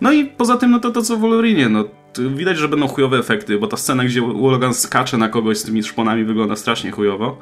No 0.00 0.12
i 0.12 0.24
poza 0.24 0.56
tym, 0.56 0.70
no 0.70 0.80
to 0.80 0.90
to 0.90 1.02
co 1.02 1.16
w 1.16 1.20
Wolverine, 1.20 1.68
no 1.68 1.84
widać, 2.18 2.58
że 2.58 2.68
będą 2.68 2.88
chujowe 2.88 3.18
efekty, 3.18 3.58
bo 3.58 3.66
ta 3.66 3.76
scena, 3.76 4.04
gdzie 4.04 4.20
Logan 4.20 4.74
skacze 4.74 5.18
na 5.18 5.28
kogoś 5.28 5.58
z 5.58 5.64
tymi 5.64 5.82
szponami 5.82 6.24
wygląda 6.24 6.56
strasznie 6.56 6.90
chujowo. 6.90 7.38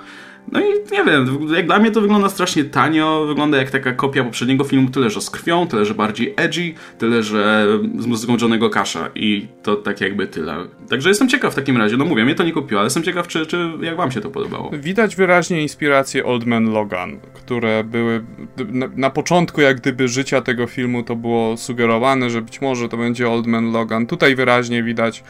No 0.52 0.60
i 0.60 0.64
nie 0.92 1.04
wiem, 1.04 1.48
jak 1.54 1.66
dla 1.66 1.78
mnie 1.78 1.90
to 1.90 2.00
wygląda 2.00 2.28
strasznie 2.28 2.64
tanio, 2.64 3.24
wygląda 3.26 3.58
jak 3.58 3.70
taka 3.70 3.92
kopia 3.92 4.24
poprzedniego 4.24 4.64
filmu, 4.64 4.90
tyle 4.90 5.10
że 5.10 5.20
z 5.20 5.30
krwią, 5.30 5.66
tyle 5.66 5.84
że 5.84 5.94
bardziej 5.94 6.34
edgy, 6.36 6.74
tyle 6.98 7.22
że 7.22 7.66
z 7.98 8.06
muzyką 8.06 8.36
Johnnego 8.40 8.70
Casha 8.70 9.10
i 9.14 9.48
to 9.62 9.76
tak 9.76 10.00
jakby 10.00 10.26
tyle. 10.26 10.56
Także 10.88 11.08
jestem 11.08 11.28
ciekaw 11.28 11.52
w 11.52 11.56
takim 11.56 11.76
razie, 11.76 11.96
no 11.96 12.04
mówię, 12.04 12.24
mnie 12.24 12.34
to 12.34 12.44
nie 12.44 12.52
kupiło, 12.52 12.80
ale 12.80 12.86
jestem 12.86 13.02
ciekaw, 13.02 13.28
czy, 13.28 13.46
czy 13.46 13.70
jak 13.80 13.96
wam 13.96 14.10
się 14.10 14.20
to 14.20 14.30
podobało. 14.30 14.70
Widać 14.72 15.16
wyraźnie 15.16 15.62
inspiracje 15.62 16.24
Old 16.24 16.46
Man 16.46 16.72
Logan, 16.72 17.18
które 17.34 17.84
były 17.84 18.24
na, 18.68 18.88
na 18.96 19.10
początku 19.10 19.60
jak 19.60 19.80
gdyby 19.80 20.08
życia 20.08 20.40
tego 20.40 20.66
filmu 20.66 21.02
to 21.02 21.16
było 21.16 21.56
sugerowane, 21.56 22.30
że 22.30 22.42
być 22.42 22.60
może 22.60 22.88
to 22.88 22.96
będzie 22.96 23.30
Old 23.30 23.46
Man 23.46 23.72
Logan. 23.72 24.06
Tutaj 24.06 24.36
wyraźnie 24.36 24.82
widać 24.82 25.24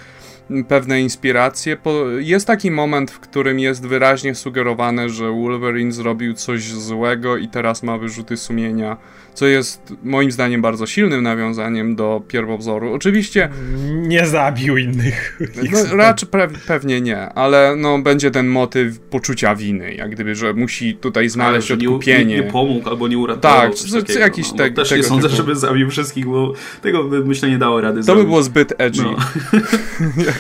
pewne 0.69 1.01
inspiracje. 1.01 1.77
Jest 2.19 2.47
taki 2.47 2.71
moment, 2.71 3.11
w 3.11 3.21
którym 3.21 3.59
jest 3.59 3.87
wyraźnie 3.87 4.35
sugerowane, 4.35 5.09
że 5.09 5.31
Wolverine 5.31 5.93
zrobił 5.93 6.35
coś 6.35 6.63
złego 6.73 7.37
i 7.37 7.49
teraz 7.49 7.83
ma 7.83 7.99
wyrzuty 7.99 8.37
sumienia, 8.37 8.97
co 9.35 9.47
jest 9.47 9.95
moim 10.03 10.31
zdaniem 10.31 10.63
bardzo 10.63 10.87
silnym 10.87 11.23
nawiązaniem 11.23 11.97
do 11.97 12.23
pierwowzoru. 12.29 12.93
Oczywiście... 12.93 13.49
Nie 13.91 14.27
zabił 14.27 14.77
innych. 14.77 15.41
No, 15.73 15.97
raczej 15.97 16.29
pe 16.29 16.49
pewnie 16.67 17.01
nie, 17.01 17.29
ale 17.29 17.75
no, 17.77 17.99
będzie 17.99 18.31
ten 18.31 18.47
motyw 18.47 18.99
poczucia 18.99 19.55
winy, 19.55 19.95
jak 19.95 20.11
gdyby, 20.11 20.35
że 20.35 20.55
musi 20.55 20.95
tutaj 20.95 21.29
znaleźć 21.29 21.71
ale, 21.71 21.81
odkupienie. 21.81 22.25
Nie, 22.25 22.45
nie, 22.45 22.51
pomógł 22.51 22.89
albo 22.89 23.09
nie 23.09 23.19
uratował. 23.19 23.61
Tak, 23.61 23.75
co, 23.75 24.19
jakiś 24.19 24.51
no, 24.51 24.57
te, 24.57 24.71
Też 24.71 24.91
nie 24.91 25.03
sądzę, 25.03 25.29
typu. 25.29 25.37
żeby 25.37 25.57
zabił 25.57 25.91
wszystkich, 25.91 26.27
bo 26.27 26.53
tego 26.83 27.05
by 27.05 27.25
myślę 27.25 27.51
nie 27.51 27.59
dało 27.59 27.81
rady 27.81 27.97
To 27.97 28.03
zrobić. 28.03 28.23
by 28.23 28.29
było 28.29 28.43
zbyt 28.43 28.73
edgy. 28.79 29.03
No. 29.03 29.17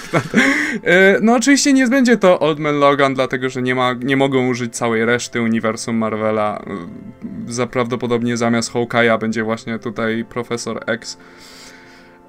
E, 0.84 1.18
no 1.22 1.34
oczywiście 1.34 1.72
nie 1.72 1.88
będzie 1.88 2.16
to 2.16 2.40
Old 2.40 2.58
Man 2.58 2.78
Logan, 2.78 3.14
dlatego 3.14 3.48
że 3.48 3.62
nie, 3.62 3.74
ma, 3.74 3.92
nie 3.92 4.16
mogą 4.16 4.48
użyć 4.48 4.76
całej 4.76 5.04
reszty 5.04 5.42
uniwersum 5.42 5.96
Marvela. 5.96 6.62
E, 6.66 7.52
za 7.52 7.66
prawdopodobnie 7.66 8.36
zamiast 8.36 8.72
Hawkeye'a 8.72 9.18
będzie 9.18 9.44
właśnie 9.44 9.78
tutaj 9.78 10.24
Profesor 10.28 10.82
X. 10.86 11.18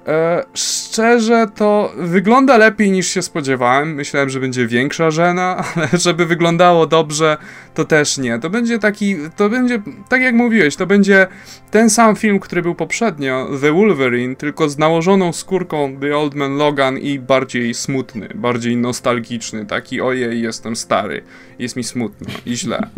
E, 0.06 0.44
szczerze 0.54 1.46
to 1.54 1.92
wygląda 1.96 2.58
lepiej 2.58 2.90
niż 2.90 3.08
się 3.08 3.22
spodziewałem. 3.22 3.94
Myślałem, 3.94 4.30
że 4.30 4.40
będzie 4.40 4.66
większa 4.66 5.10
żena, 5.10 5.56
ale 5.76 5.88
żeby 5.92 6.26
wyglądało 6.26 6.86
dobrze, 6.86 7.36
to 7.74 7.84
też 7.84 8.18
nie. 8.18 8.38
To 8.38 8.50
będzie 8.50 8.78
taki, 8.78 9.16
to 9.36 9.48
będzie, 9.48 9.82
tak 10.08 10.22
jak 10.22 10.34
mówiłeś, 10.34 10.76
to 10.76 10.86
będzie 10.86 11.26
ten 11.70 11.90
sam 11.90 12.16
film, 12.16 12.40
który 12.40 12.62
był 12.62 12.74
poprzednio, 12.74 13.48
The 13.60 13.72
Wolverine, 13.72 14.36
tylko 14.36 14.68
z 14.68 14.78
nałożoną 14.78 15.32
skórką 15.32 15.96
The 16.00 16.16
Old 16.16 16.34
Man 16.34 16.56
Logan 16.56 16.98
i 16.98 17.18
bardziej 17.18 17.74
smutny, 17.74 18.28
bardziej 18.34 18.76
nostalgiczny, 18.76 19.66
taki 19.66 20.00
ojej, 20.00 20.42
jestem 20.42 20.76
stary, 20.76 21.22
jest 21.58 21.76
mi 21.76 21.84
smutno 21.84 22.28
i 22.46 22.56
źle. 22.56 22.88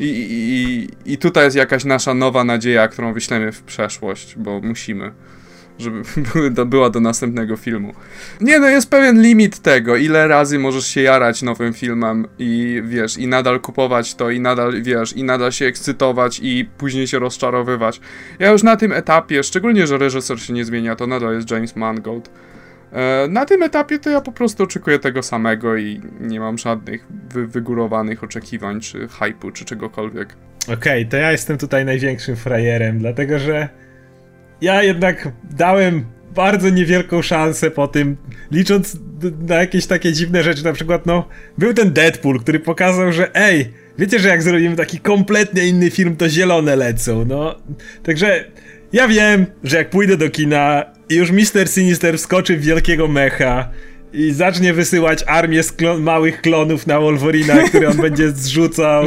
I, 0.00 0.26
i, 1.06 1.12
I 1.12 1.18
tutaj 1.18 1.44
jest 1.44 1.56
jakaś 1.56 1.84
nasza 1.84 2.14
nowa 2.14 2.44
nadzieja, 2.44 2.88
którą 2.88 3.12
wyślemy 3.12 3.52
w 3.52 3.62
przeszłość, 3.62 4.34
bo 4.36 4.60
musimy 4.60 5.12
żeby 5.78 6.02
była 6.66 6.90
do 6.90 7.00
następnego 7.00 7.56
filmu. 7.56 7.94
Nie 8.40 8.58
no, 8.58 8.68
jest 8.68 8.90
pewien 8.90 9.22
limit 9.22 9.58
tego, 9.58 9.96
ile 9.96 10.28
razy 10.28 10.58
możesz 10.58 10.86
się 10.86 11.02
jarać 11.02 11.42
nowym 11.42 11.72
filmem 11.72 12.26
i 12.38 12.82
wiesz, 12.84 13.18
i 13.18 13.26
nadal 13.26 13.60
kupować 13.60 14.14
to, 14.14 14.30
i 14.30 14.40
nadal, 14.40 14.82
wiesz, 14.82 15.16
i 15.16 15.24
nadal 15.24 15.52
się 15.52 15.66
ekscytować 15.66 16.40
i 16.42 16.68
później 16.78 17.06
się 17.06 17.18
rozczarowywać. 17.18 18.00
Ja 18.38 18.50
już 18.50 18.62
na 18.62 18.76
tym 18.76 18.92
etapie, 18.92 19.42
szczególnie, 19.42 19.86
że 19.86 19.98
reżyser 19.98 20.40
się 20.40 20.52
nie 20.52 20.64
zmienia, 20.64 20.96
to 20.96 21.06
nadal 21.06 21.34
jest 21.34 21.50
James 21.50 21.76
Mangold. 21.76 22.30
E, 22.92 23.28
na 23.28 23.44
tym 23.44 23.62
etapie 23.62 23.98
to 23.98 24.10
ja 24.10 24.20
po 24.20 24.32
prostu 24.32 24.62
oczekuję 24.62 24.98
tego 24.98 25.22
samego 25.22 25.76
i 25.76 26.00
nie 26.20 26.40
mam 26.40 26.58
żadnych 26.58 27.06
wy 27.32 27.46
wygórowanych 27.46 28.24
oczekiwań, 28.24 28.80
czy 28.80 29.08
hypu, 29.08 29.50
czy 29.50 29.64
czegokolwiek. 29.64 30.36
Okej, 30.64 30.74
okay, 30.74 31.04
to 31.10 31.16
ja 31.16 31.32
jestem 31.32 31.58
tutaj 31.58 31.84
największym 31.84 32.36
frajerem, 32.36 32.98
dlatego 32.98 33.38
że 33.38 33.68
ja 34.60 34.82
jednak 34.82 35.32
dałem 35.50 36.04
bardzo 36.34 36.70
niewielką 36.70 37.22
szansę 37.22 37.70
po 37.70 37.88
tym, 37.88 38.16
licząc 38.50 38.96
na 39.48 39.54
jakieś 39.54 39.86
takie 39.86 40.12
dziwne 40.12 40.42
rzeczy, 40.42 40.64
na 40.64 40.72
przykład 40.72 41.06
no, 41.06 41.28
był 41.58 41.74
ten 41.74 41.92
Deadpool, 41.92 42.40
który 42.40 42.60
pokazał, 42.60 43.12
że 43.12 43.34
ej, 43.34 43.70
wiecie, 43.98 44.18
że 44.18 44.28
jak 44.28 44.42
zrobimy 44.42 44.76
taki 44.76 45.00
kompletnie 45.00 45.66
inny 45.66 45.90
film, 45.90 46.16
to 46.16 46.28
zielone 46.28 46.76
lecą, 46.76 47.24
no. 47.24 47.54
Także 48.02 48.44
ja 48.92 49.08
wiem, 49.08 49.46
że 49.64 49.76
jak 49.76 49.90
pójdę 49.90 50.16
do 50.16 50.30
kina 50.30 50.84
i 51.08 51.14
już 51.14 51.30
Mister 51.30 51.68
Sinister 51.68 52.18
wskoczy 52.18 52.56
w 52.56 52.60
wielkiego 52.60 53.08
mecha 53.08 53.68
i 54.12 54.32
zacznie 54.32 54.72
wysyłać 54.72 55.24
armię 55.26 55.60
klon 55.76 56.02
małych 56.02 56.40
klonów 56.40 56.86
na 56.86 57.00
Wolverina, 57.00 57.62
który 57.68 57.88
on 57.88 57.96
będzie 57.96 58.30
zrzucał 58.30 59.04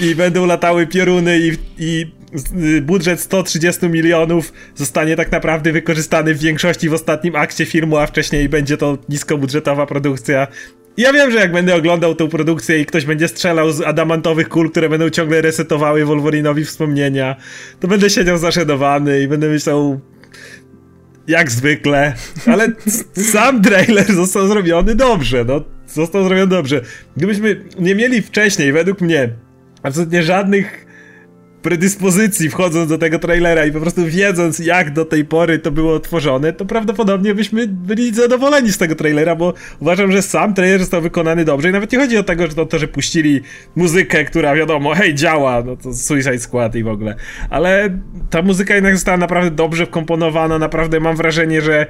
i 0.00 0.14
będą 0.14 0.46
latały 0.46 0.86
pioruny 0.86 1.38
i, 1.38 1.52
i 1.78 2.12
budżet 2.82 3.20
130 3.20 3.88
milionów 3.88 4.52
zostanie 4.74 5.16
tak 5.16 5.32
naprawdę 5.32 5.72
wykorzystany 5.72 6.34
w 6.34 6.38
większości 6.38 6.88
w 6.88 6.92
ostatnim 6.92 7.36
akcie 7.36 7.66
filmu, 7.66 7.96
a 7.96 8.06
wcześniej 8.06 8.48
będzie 8.48 8.76
to 8.76 8.98
niskobudżetowa 9.08 9.86
produkcja. 9.86 10.46
Ja 10.96 11.12
wiem, 11.12 11.30
że 11.30 11.38
jak 11.38 11.52
będę 11.52 11.74
oglądał 11.74 12.14
tą 12.14 12.28
produkcję 12.28 12.80
i 12.80 12.86
ktoś 12.86 13.04
będzie 13.04 13.28
strzelał 13.28 13.72
z 13.72 13.80
adamantowych 13.80 14.48
kul, 14.48 14.70
które 14.70 14.88
będą 14.88 15.10
ciągle 15.10 15.40
resetowały 15.40 16.04
Wolverinowi 16.04 16.64
wspomnienia, 16.64 17.36
to 17.80 17.88
będę 17.88 18.10
siedział 18.10 18.38
zaszedowany 18.38 19.20
i 19.20 19.28
będę 19.28 19.48
myślał, 19.48 20.00
jak 21.28 21.50
zwykle, 21.50 22.14
ale 22.46 22.68
sam 23.32 23.62
trailer 23.62 24.14
został 24.14 24.48
zrobiony 24.48 24.94
dobrze, 24.94 25.44
no, 25.44 25.64
został 25.86 26.24
zrobiony 26.24 26.46
dobrze. 26.46 26.80
Gdybyśmy 27.16 27.64
nie 27.78 27.94
mieli 27.94 28.22
wcześniej, 28.22 28.72
według 28.72 29.00
mnie, 29.00 29.28
absolutnie 29.82 30.22
żadnych 30.22 30.86
predyspozycji 31.62 32.50
wchodząc 32.50 32.88
do 32.88 32.98
tego 32.98 33.18
trailera 33.18 33.66
i 33.66 33.72
po 33.72 33.80
prostu 33.80 34.06
wiedząc 34.06 34.58
jak 34.58 34.92
do 34.92 35.04
tej 35.04 35.24
pory 35.24 35.58
to 35.58 35.70
było 35.70 36.00
tworzone, 36.00 36.52
to 36.52 36.64
prawdopodobnie 36.64 37.34
byśmy 37.34 37.68
byli 37.68 38.14
zadowoleni 38.14 38.72
z 38.72 38.78
tego 38.78 38.94
trailera, 38.94 39.36
bo 39.36 39.54
uważam, 39.80 40.12
że 40.12 40.22
sam 40.22 40.54
trailer 40.54 40.80
został 40.80 41.02
wykonany 41.02 41.44
dobrze 41.44 41.68
i 41.68 41.72
nawet 41.72 41.92
nie 41.92 41.98
chodzi 41.98 42.16
o 42.16 42.22
tego, 42.22 42.46
że 42.46 42.54
to, 42.54 42.66
to 42.66 42.78
że 42.78 42.88
puścili 42.88 43.40
muzykę, 43.76 44.24
która 44.24 44.54
wiadomo, 44.54 44.94
hej, 44.94 45.14
działa, 45.14 45.62
no 45.66 45.76
to 45.76 45.94
Suicide 45.94 46.38
Squad 46.38 46.74
i 46.74 46.82
w 46.82 46.88
ogóle, 46.88 47.14
ale 47.50 47.98
ta 48.30 48.42
muzyka 48.42 48.74
jednak 48.74 48.94
została 48.94 49.18
naprawdę 49.18 49.50
dobrze 49.50 49.86
wkomponowana, 49.86 50.58
naprawdę 50.58 51.00
mam 51.00 51.16
wrażenie, 51.16 51.60
że 51.60 51.86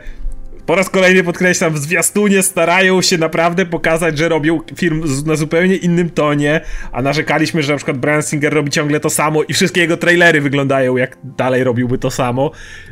po 0.66 0.74
raz 0.74 0.90
kolejny 0.90 1.24
podkreślam, 1.24 1.72
w 1.72 1.78
zwiastunie 1.78 2.42
starają 2.42 3.02
się 3.02 3.18
naprawdę 3.18 3.66
pokazać, 3.66 4.18
że 4.18 4.28
robią 4.28 4.60
film 4.76 5.04
na 5.26 5.36
zupełnie 5.36 5.76
innym 5.76 6.10
tonie, 6.10 6.60
a 6.92 7.02
narzekaliśmy, 7.02 7.62
że 7.62 7.72
na 7.72 7.76
przykład 7.76 7.98
Brian 7.98 8.22
Singer 8.22 8.54
robi 8.54 8.70
ciągle 8.70 9.00
to 9.00 9.10
samo 9.10 9.42
i 9.42 9.54
wszystkie 9.54 9.80
jego 9.80 9.96
trailery 9.96 10.40
wyglądają 10.40 10.96
jak 10.96 11.18
dalej 11.24 11.64
robiłby 11.64 11.98
to 11.98 12.10
samo, 12.10 12.50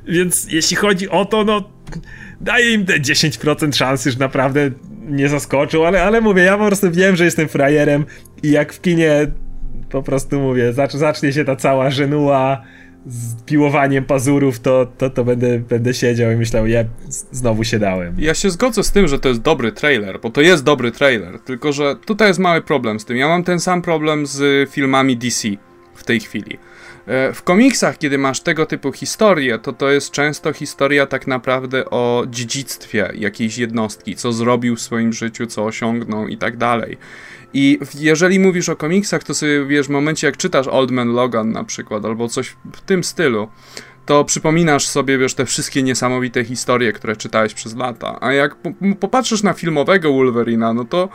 więc 0.08 0.52
jeśli 0.52 0.76
chodzi 0.76 1.08
o 1.08 1.24
to, 1.24 1.44
no 1.44 1.70
daję 2.40 2.72
im 2.72 2.86
te 2.86 3.00
10% 3.00 3.76
szansy, 3.76 4.10
że 4.10 4.18
naprawdę 4.18 4.70
nie 5.00 5.28
zaskoczył, 5.28 5.84
ale, 5.84 6.02
ale 6.02 6.20
mówię, 6.20 6.42
ja 6.42 6.58
po 6.58 6.66
prostu 6.66 6.90
wiem, 6.90 7.16
że 7.16 7.24
jestem 7.24 7.48
frajerem 7.48 8.04
i 8.42 8.50
jak 8.50 8.72
w 8.72 8.80
kinie 8.80 9.26
po 9.90 10.02
prostu 10.02 10.40
mówię, 10.40 10.72
zacznie 10.94 11.32
się 11.32 11.44
ta 11.44 11.56
cała 11.56 11.90
żenuła, 11.90 12.62
z 13.06 13.42
piłowaniem 13.42 14.04
pazurów, 14.04 14.60
to, 14.60 14.86
to, 14.98 15.10
to 15.10 15.24
będę, 15.24 15.58
będę 15.58 15.94
siedział 15.94 16.30
i 16.30 16.36
myślał, 16.36 16.66
ja 16.66 16.84
znowu 17.32 17.64
się 17.64 17.78
dałem. 17.78 18.14
Ja 18.18 18.34
się 18.34 18.50
zgodzę 18.50 18.82
z 18.82 18.92
tym, 18.92 19.08
że 19.08 19.18
to 19.18 19.28
jest 19.28 19.40
dobry 19.40 19.72
trailer, 19.72 20.20
bo 20.20 20.30
to 20.30 20.40
jest 20.40 20.64
dobry 20.64 20.92
trailer, 20.92 21.38
tylko 21.38 21.72
że 21.72 21.96
tutaj 21.96 22.28
jest 22.28 22.40
mały 22.40 22.62
problem 22.62 23.00
z 23.00 23.04
tym. 23.04 23.16
Ja 23.16 23.28
mam 23.28 23.44
ten 23.44 23.60
sam 23.60 23.82
problem 23.82 24.26
z 24.26 24.70
filmami 24.70 25.16
DC 25.16 25.48
w 25.94 26.04
tej 26.04 26.20
chwili. 26.20 26.58
E, 27.06 27.32
w 27.32 27.42
komiksach, 27.42 27.98
kiedy 27.98 28.18
masz 28.18 28.40
tego 28.40 28.66
typu 28.66 28.92
historię, 28.92 29.58
to 29.58 29.72
to 29.72 29.90
jest 29.90 30.10
często 30.10 30.52
historia 30.52 31.06
tak 31.06 31.26
naprawdę 31.26 31.84
o 31.90 32.24
dziedzictwie 32.28 33.12
jakiejś 33.14 33.58
jednostki, 33.58 34.16
co 34.16 34.32
zrobił 34.32 34.76
w 34.76 34.80
swoim 34.80 35.12
życiu, 35.12 35.46
co 35.46 35.64
osiągnął 35.64 36.28
i 36.28 36.36
tak 36.36 36.56
dalej. 36.56 36.98
I 37.54 37.78
jeżeli 37.94 38.38
mówisz 38.38 38.68
o 38.68 38.76
komiksach, 38.76 39.24
to 39.24 39.34
sobie 39.34 39.66
wiesz, 39.66 39.86
w 39.86 39.90
momencie 39.90 40.26
jak 40.26 40.36
czytasz 40.36 40.68
Old 40.68 40.90
Man 40.90 41.12
Logan 41.12 41.52
na 41.52 41.64
przykład, 41.64 42.04
albo 42.04 42.28
coś 42.28 42.56
w 42.72 42.80
tym 42.80 43.04
stylu, 43.04 43.48
to 44.10 44.24
przypominasz 44.24 44.86
sobie, 44.86 45.18
wiesz, 45.18 45.34
te 45.34 45.46
wszystkie 45.46 45.82
niesamowite 45.82 46.44
historie, 46.44 46.92
które 46.92 47.16
czytałeś 47.16 47.54
przez 47.54 47.76
lata. 47.76 48.18
A 48.20 48.32
jak 48.32 48.56
popatrzysz 49.00 49.42
na 49.42 49.52
filmowego 49.52 50.12
Wolverina, 50.12 50.74
no 50.74 50.84
to 50.84 51.08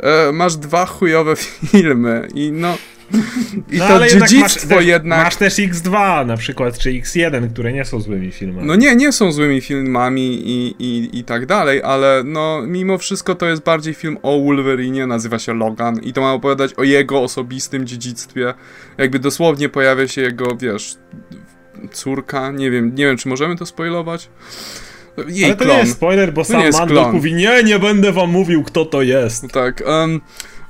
e, 0.00 0.32
masz 0.32 0.56
dwa 0.56 0.86
chujowe 0.86 1.36
filmy 1.72 2.28
i 2.34 2.52
no 2.52 2.78
i 3.70 3.78
no, 3.78 3.88
to 3.88 4.06
dziedzictwo 4.06 4.74
masz, 4.74 4.84
jednak... 4.84 5.24
Masz 5.24 5.36
też 5.36 5.54
X2 5.54 6.26
na 6.26 6.36
przykład, 6.36 6.78
czy 6.78 6.90
X1, 6.90 7.52
które 7.52 7.72
nie 7.72 7.84
są 7.84 8.00
złymi 8.00 8.32
filmami. 8.32 8.66
No 8.66 8.76
nie, 8.76 8.96
nie 8.96 9.12
są 9.12 9.32
złymi 9.32 9.60
filmami 9.60 10.48
i, 10.48 10.74
i, 10.78 11.18
i 11.18 11.24
tak 11.24 11.46
dalej, 11.46 11.82
ale 11.82 12.22
no 12.24 12.62
mimo 12.66 12.98
wszystko 12.98 13.34
to 13.34 13.46
jest 13.46 13.62
bardziej 13.62 13.94
film 13.94 14.18
o 14.22 14.40
Wolverine, 14.40 15.06
nazywa 15.06 15.38
się 15.38 15.54
Logan 15.54 16.00
i 16.02 16.12
to 16.12 16.20
ma 16.20 16.32
opowiadać 16.32 16.74
o 16.74 16.82
jego 16.82 17.22
osobistym 17.22 17.86
dziedzictwie. 17.86 18.54
Jakby 18.98 19.18
dosłownie 19.18 19.68
pojawia 19.68 20.08
się 20.08 20.20
jego, 20.20 20.56
wiesz, 20.56 20.96
córka, 21.92 22.50
nie 22.50 22.70
wiem, 22.70 22.94
nie 22.94 23.06
wiem 23.06 23.16
czy 23.16 23.28
możemy 23.28 23.56
to 23.56 23.66
spoilować. 23.66 24.28
Jej 25.28 25.44
ale 25.44 25.56
to 25.56 25.64
klon. 25.64 25.76
nie 25.76 25.82
jest 25.82 25.92
spoiler, 25.92 26.32
bo 26.32 26.44
to 26.44 26.48
sam 26.52 26.70
Mandel 26.72 27.12
mówi, 27.12 27.34
nie, 27.34 27.62
nie 27.64 27.78
będę 27.78 28.12
wam 28.12 28.30
mówił 28.30 28.62
kto 28.62 28.84
to 28.84 29.02
jest. 29.02 29.48
Tak, 29.52 29.82
um, 29.86 30.20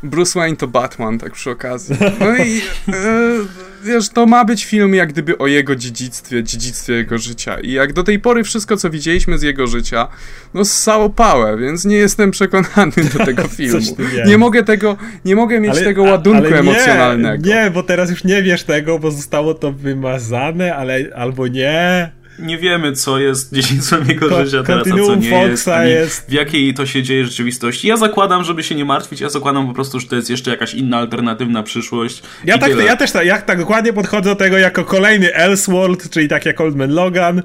Bruce 0.03 0.39
Wayne 0.39 0.57
to 0.57 0.67
Batman, 0.67 1.19
tak 1.19 1.33
przy 1.33 1.51
okazji. 1.51 1.97
No 2.21 2.37
i 2.37 2.61
e, 2.89 3.66
wiesz, 3.85 4.09
to 4.09 4.27
ma 4.27 4.45
być 4.45 4.65
film 4.65 4.95
jak 4.95 5.13
gdyby 5.13 5.39
o 5.39 5.47
jego 5.47 5.77
dziedzictwie, 5.77 6.45
dziedzictwie 6.45 6.93
jego 6.93 7.19
życia. 7.19 7.61
I 7.61 7.73
jak 7.73 7.93
do 7.93 8.03
tej 8.03 8.19
pory 8.19 8.45
wszystko, 8.45 8.77
co 8.77 8.91
widzieliśmy 8.91 9.39
z 9.39 9.43
jego 9.43 9.67
życia, 9.67 10.09
no 10.55 10.65
ssało 10.65 11.11
pałę, 11.11 11.59
więc 11.59 11.85
nie 11.85 11.97
jestem 11.97 12.31
przekonany 12.31 12.93
do 13.19 13.25
tego 13.25 13.49
filmu. 13.57 13.97
Nie 14.27 14.39
mogę 14.39 14.63
tego, 14.63 14.97
nie 15.25 15.37
mogę 15.37 15.61
mieć 15.61 15.71
ale, 15.71 15.83
tego 15.83 16.03
ładunku 16.03 16.39
ale 16.39 16.51
nie, 16.51 16.59
emocjonalnego. 16.59 17.49
Nie, 17.49 17.71
bo 17.71 17.83
teraz 17.83 18.11
już 18.11 18.25
nie 18.25 18.43
wiesz 18.43 18.63
tego, 18.63 18.99
bo 18.99 19.11
zostało 19.11 19.55
to 19.55 19.73
wymazane, 19.73 20.77
ale 20.77 20.99
albo 21.15 21.47
nie 21.47 22.13
nie 22.39 22.59
wiemy, 22.59 22.93
co 22.93 23.19
jest 23.19 23.53
dziedzictwem 23.55 24.09
jego 24.09 24.29
Ko 24.29 24.45
życia 24.45 24.63
teraz, 24.63 24.87
a 24.87 24.91
co 24.91 25.15
nie 25.15 25.29
jest, 25.29 25.67
jest, 25.85 26.29
w 26.29 26.33
jakiej 26.33 26.75
to 26.75 26.87
się 26.87 27.03
dzieje 27.03 27.25
rzeczywistości. 27.25 27.89
Ja 27.89 27.97
zakładam, 27.97 28.45
żeby 28.45 28.63
się 28.63 28.75
nie 28.75 28.85
martwić, 28.85 29.21
ja 29.21 29.29
zakładam 29.29 29.67
po 29.67 29.75
prostu, 29.75 30.01
że 30.01 30.07
to 30.07 30.17
jest 30.17 30.31
jeszcze 30.31 30.51
jakaś 30.51 30.75
inna, 30.75 30.99
alternatywna 30.99 31.63
przyszłość. 31.63 32.23
Ja, 32.45 32.59
tak, 32.59 32.77
ja 32.85 32.97
też 32.97 33.13
tak, 33.13 33.27
ja 33.27 33.43
tak 33.43 33.59
dokładnie 33.59 33.93
podchodzę 33.93 34.31
do 34.31 34.37
tego 34.37 34.59
jako 34.59 34.85
kolejny 34.85 35.35
Elseworld, 35.35 36.11
czyli 36.11 36.29
tak 36.29 36.47
jak 36.47 36.61
Old 36.61 36.77
Man 36.77 36.95
Logan, 36.95 37.43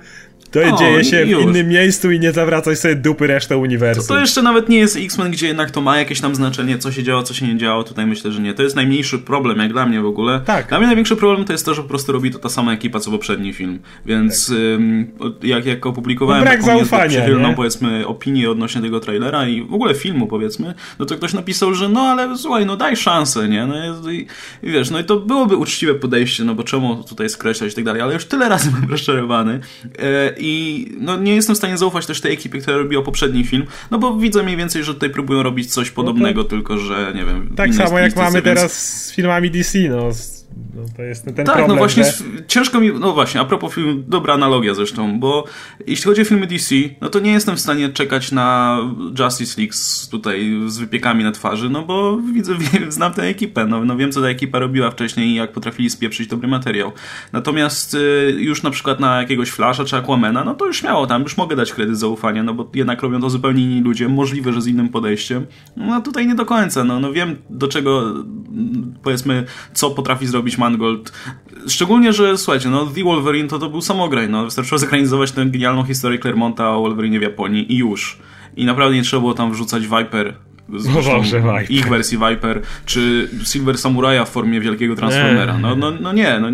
to 0.52 0.78
dzieje 0.78 1.04
się 1.04 1.26
w 1.26 1.30
innym 1.30 1.68
miejscu 1.68 2.12
i 2.12 2.20
nie 2.20 2.32
zawracaj 2.32 2.76
sobie 2.76 2.96
dupy 2.96 3.28
resztę 3.28 3.58
uniwersum. 3.58 4.04
To, 4.04 4.14
to 4.14 4.20
jeszcze 4.20 4.42
nawet 4.42 4.70
nie 4.70 4.78
jest 4.78 4.98
X-Men, 4.98 5.32
gdzie 5.32 5.48
jednak 5.48 5.72
to 5.72 5.82
ma 5.82 5.98
jakieś 5.98 6.22
tam 6.22 6.36
znaczenie, 6.36 6.78
co 6.78 6.92
się 6.92 7.04
działo, 7.04 7.24
co 7.24 7.34
się 7.34 7.48
nie 7.48 7.58
działo. 7.58 7.84
Tutaj 7.84 8.06
myślę, 8.06 8.32
że 8.32 8.42
nie. 8.42 8.54
To 8.54 8.64
jest 8.64 8.76
najmniejszy 8.76 9.20
problem, 9.20 9.60
jak 9.60 9.72
dla 9.72 9.86
mnie 9.86 10.02
w 10.02 10.06
ogóle. 10.06 10.42
Tak. 10.46 10.68
Dla 10.68 10.78
mnie 10.78 10.88
największy 10.88 11.16
problem 11.16 11.46
to 11.46 11.54
jest 11.54 11.66
to, 11.66 11.74
że 11.74 11.82
po 11.82 11.88
prostu 11.88 12.12
robi 12.12 12.32
to 12.32 12.40
ta 12.40 12.50
sama 12.50 12.74
ekipa, 12.74 13.00
co 13.00 13.12
poprzedni 13.12 13.54
film. 13.54 13.80
Więc 14.06 14.48
tak. 14.48 14.58
ym, 14.58 15.12
jak, 15.44 15.66
jak 15.66 15.86
opublikowałem 15.86 16.46
no 16.46 16.52
taką 16.52 17.08
przychylną, 17.08 17.56
powiedzmy, 17.56 18.08
opinię 18.08 18.52
odnośnie 18.52 18.82
tego 18.82 19.00
trailera 19.00 19.48
i 19.48 19.62
w 19.62 19.74
ogóle 19.74 19.94
filmu, 19.94 20.28
powiedzmy, 20.28 20.74
no 21.00 21.06
to 21.06 21.16
ktoś 21.16 21.34
napisał, 21.34 21.74
że 21.74 21.90
no 21.90 22.02
ale 22.02 22.38
słuchaj, 22.38 22.66
no 22.66 22.78
daj 22.78 22.98
szansę, 22.98 23.50
nie? 23.50 23.66
No 23.66 24.12
i, 24.12 24.28
i 24.64 24.72
wiesz, 24.72 24.90
no 24.90 25.00
i 25.00 25.04
to 25.04 25.20
byłoby 25.20 25.56
uczciwe 25.56 25.96
podejście, 25.96 26.44
no 26.44 26.56
bo 26.56 26.64
czemu 26.64 27.04
tutaj 27.04 27.30
skreślać 27.30 27.72
i 27.72 27.76
tak 27.76 27.84
dalej, 27.86 28.02
ale 28.02 28.14
już 28.14 28.26
tyle 28.26 28.50
razy 28.50 28.70
byłem 28.72 28.90
rozczarowany. 28.90 29.60
Yy, 29.84 30.41
i 30.42 30.88
no, 31.00 31.18
nie 31.18 31.36
jestem 31.36 31.56
w 31.56 31.58
stanie 31.58 31.78
zaufać 31.78 32.06
też 32.06 32.22
tej 32.22 32.34
ekipie, 32.34 32.60
która 32.60 32.78
robiła 32.78 33.04
poprzedni 33.04 33.44
film, 33.44 33.66
no 33.92 34.00
bo 34.00 34.18
widzę 34.18 34.44
mniej 34.44 34.58
więcej, 34.58 34.84
że 34.84 34.94
tutaj 34.94 35.10
próbują 35.10 35.44
robić 35.44 35.74
coś 35.74 35.92
podobnego, 35.92 36.38
no 36.38 36.44
to... 36.44 36.50
tylko 36.50 36.78
że 36.78 37.12
nie 37.16 37.26
wiem. 37.26 37.54
Tak 37.56 37.74
samo 37.74 38.00
jak 38.00 38.16
mamy 38.16 38.32
więc... 38.32 38.44
teraz 38.44 39.04
z 39.06 39.12
filmami 39.12 39.52
DC, 39.52 39.80
no 39.90 40.10
no, 40.76 40.82
to 40.98 41.02
jest 41.02 41.26
ten, 41.26 41.36
tak, 41.36 41.46
problem, 41.46 41.68
no 41.68 41.76
właśnie, 41.76 42.04
że... 42.04 42.12
ciężko 42.48 42.80
mi, 42.80 42.92
no 43.00 43.14
właśnie, 43.14 43.42
a 43.42 43.46
propos 43.46 43.74
filmu, 43.74 44.04
dobra 44.08 44.34
analogia 44.34 44.74
zresztą, 44.74 45.20
bo 45.20 45.46
jeśli 45.88 46.06
chodzi 46.06 46.22
o 46.22 46.26
filmy 46.26 46.48
DC, 46.48 46.76
no 47.02 47.10
to 47.10 47.20
nie 47.20 47.32
jestem 47.32 47.56
w 47.56 47.60
stanie 47.60 47.90
czekać 47.90 48.32
na 48.32 48.78
Justice 49.20 49.62
League 49.62 49.74
z, 49.74 50.10
tutaj 50.10 50.62
z 50.68 50.78
wypiekami 50.78 51.24
na 51.24 51.32
twarzy, 51.32 51.70
no 51.70 51.84
bo 51.84 52.18
widzę, 52.18 52.54
znam 52.90 53.14
tę 53.14 53.24
ekipę, 53.24 53.66
no, 53.66 53.86
no 53.86 53.98
wiem 53.98 54.12
co 54.12 54.22
ta 54.22 54.28
ekipa 54.28 54.60
robiła 54.60 54.92
wcześniej 54.92 55.28
i 55.28 55.36
jak 55.36 55.52
potrafili 55.52 55.90
spieprzyć 55.90 56.28
dobry 56.28 56.48
materiał. 56.48 56.92
Natomiast 57.34 57.94
y, 57.94 58.36
już 58.40 58.64
na 58.64 58.72
przykład 58.72 59.00
na 59.00 59.22
jakiegoś 59.22 59.50
Flasha 59.50 59.86
czy 59.86 59.98
Aquamena, 59.98 60.44
no 60.44 60.54
to 60.54 60.66
już 60.66 60.80
śmiało 60.80 61.08
tam, 61.08 61.22
już 61.22 61.38
mogę 61.38 61.56
dać 61.56 61.74
kredyt 61.74 62.00
zaufania, 62.00 62.44
no 62.44 62.54
bo 62.54 62.72
jednak 62.74 63.02
robią 63.02 63.22
to 63.22 63.30
zupełnie 63.30 63.64
inni 63.64 63.82
ludzie, 63.82 64.10
możliwe, 64.10 64.54
że 64.54 64.62
z 64.62 64.68
innym 64.68 64.90
podejściem. 64.90 65.46
No 65.78 66.02
tutaj 66.02 66.28
nie 66.28 66.36
do 66.36 66.46
końca, 66.46 66.84
no, 66.84 67.00
no 67.00 67.14
wiem 67.14 67.36
do 67.50 67.68
czego, 67.68 68.14
powiedzmy, 69.04 69.46
co 69.74 69.90
potrafi 69.90 70.28
zrobić 70.28 70.41
Mangold. 70.58 71.12
Szczególnie, 71.68 72.14
że 72.14 72.38
słuchajcie, 72.38 72.70
no 72.70 72.86
The 72.86 73.04
Wolverine 73.04 73.50
to, 73.50 73.60
to 73.60 73.70
był 73.70 73.82
samograj, 73.82 74.30
no 74.30 74.46
wystarczyło 74.46 74.80
zekranizować 74.80 75.32
tę 75.32 75.46
genialną 75.46 75.84
historię 75.84 76.20
Clermonta 76.20 76.70
o 76.70 76.82
Wolverine 76.82 77.20
w 77.20 77.22
Japonii 77.22 77.74
i 77.74 77.78
już. 77.78 78.20
I 78.56 78.66
naprawdę 78.66 78.96
nie 78.96 79.04
trzeba 79.04 79.20
było 79.20 79.34
tam 79.34 79.52
wrzucać 79.52 79.84
Viper 79.88 80.34
Zresztą 80.80 81.22
ich 81.70 81.90
wersji 81.90 82.18
Viper, 82.18 82.62
czy 82.86 83.30
Silver 83.44 83.78
Samuraja 83.78 84.26
w 84.26 84.30
formie 84.30 84.62
wielkiego 84.62 84.96
Transformera. 84.96 85.58
No, 85.58 85.76
no, 85.76 85.92
no 85.92 86.14
nie, 86.14 86.40
no, 86.40 86.48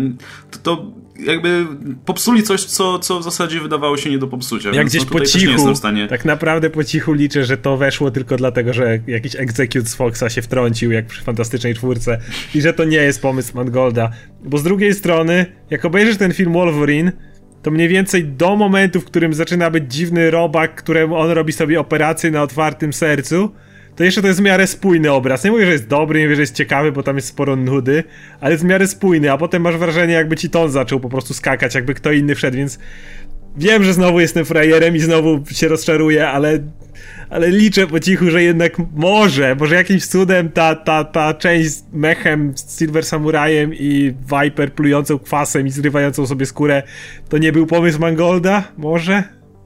to, 0.50 0.58
to 0.58 0.86
jakby 1.18 1.66
popsuli 2.04 2.42
coś, 2.42 2.64
co, 2.64 2.98
co 2.98 3.20
w 3.20 3.24
zasadzie 3.24 3.60
wydawało 3.60 3.96
się 3.96 4.10
nie 4.10 4.18
do 4.18 4.26
popsucia. 4.26 4.70
Jak 4.70 4.86
gdzieś 4.86 5.04
no 5.04 5.10
po 5.10 5.20
cichu, 5.20 5.72
tak 6.08 6.24
naprawdę 6.24 6.70
po 6.70 6.84
cichu 6.84 7.12
liczę, 7.12 7.44
że 7.44 7.56
to 7.56 7.76
weszło 7.76 8.10
tylko 8.10 8.36
dlatego, 8.36 8.72
że 8.72 8.98
jakiś 9.06 9.36
execute 9.36 9.88
z 9.88 9.94
Foxa 9.94 10.30
się 10.30 10.42
wtrącił, 10.42 10.92
jak 10.92 11.06
przy 11.06 11.22
Fantastycznej 11.22 11.74
Czwórce 11.74 12.18
i 12.54 12.60
że 12.60 12.72
to 12.72 12.84
nie 12.84 12.96
jest 12.96 13.22
pomysł 13.22 13.56
Mangolda. 13.56 14.10
Bo 14.44 14.58
z 14.58 14.62
drugiej 14.62 14.94
strony, 14.94 15.46
jak 15.70 15.84
obejrzysz 15.84 16.16
ten 16.16 16.32
film 16.32 16.52
Wolverine, 16.52 17.12
to 17.62 17.70
mniej 17.70 17.88
więcej 17.88 18.24
do 18.24 18.56
momentu, 18.56 19.00
w 19.00 19.04
którym 19.04 19.34
zaczyna 19.34 19.70
być 19.70 19.92
dziwny 19.94 20.30
robak, 20.30 20.74
któremu 20.74 21.16
on 21.16 21.30
robi 21.30 21.52
sobie 21.52 21.80
operację 21.80 22.30
na 22.30 22.42
otwartym 22.42 22.92
sercu, 22.92 23.50
to 23.98 24.04
jeszcze 24.04 24.22
to 24.22 24.28
jest 24.28 24.40
w 24.40 24.42
miarę 24.42 24.66
spójny 24.66 25.12
obraz. 25.12 25.44
Nie 25.44 25.50
mówię, 25.50 25.66
że 25.66 25.72
jest 25.72 25.86
dobry, 25.86 26.18
nie 26.18 26.26
mówię, 26.26 26.36
że 26.36 26.42
jest 26.42 26.54
ciekawy, 26.54 26.92
bo 26.92 27.02
tam 27.02 27.16
jest 27.16 27.28
sporo 27.28 27.56
nudy, 27.56 28.04
ale 28.40 28.52
jest 28.52 28.64
w 28.64 28.66
miarę 28.66 28.86
spójny, 28.86 29.32
a 29.32 29.38
potem 29.38 29.62
masz 29.62 29.76
wrażenie, 29.76 30.14
jakby 30.14 30.36
ci 30.36 30.50
ton 30.50 30.70
zaczął 30.70 31.00
po 31.00 31.08
prostu 31.08 31.34
skakać, 31.34 31.74
jakby 31.74 31.94
kto 31.94 32.12
inny 32.12 32.34
wszedł, 32.34 32.56
więc 32.56 32.78
wiem, 33.56 33.84
że 33.84 33.92
znowu 33.92 34.20
jestem 34.20 34.44
frajerem 34.44 34.96
i 34.96 35.00
znowu 35.00 35.44
się 35.52 35.68
rozczaruję, 35.68 36.28
ale, 36.28 36.58
ale 37.30 37.50
liczę 37.50 37.86
po 37.86 38.00
cichu, 38.00 38.30
że 38.30 38.42
jednak 38.42 38.72
może, 38.94 39.54
może 39.54 39.74
jakimś 39.74 40.06
cudem 40.06 40.48
ta, 40.50 40.74
ta, 40.74 41.04
ta 41.04 41.34
część 41.34 41.70
z 41.70 41.82
mechem, 41.92 42.52
z 42.56 42.78
Silver 42.78 43.04
Samurajem 43.04 43.74
i 43.74 44.14
Viper 44.42 44.72
plującą 44.72 45.18
kwasem 45.18 45.66
i 45.66 45.70
zrywającą 45.70 46.26
sobie 46.26 46.46
skórę, 46.46 46.82
to 47.28 47.38
nie 47.38 47.52
był 47.52 47.66
pomysł 47.66 48.00
Mangolda? 48.00 48.64
Może? 48.76 49.22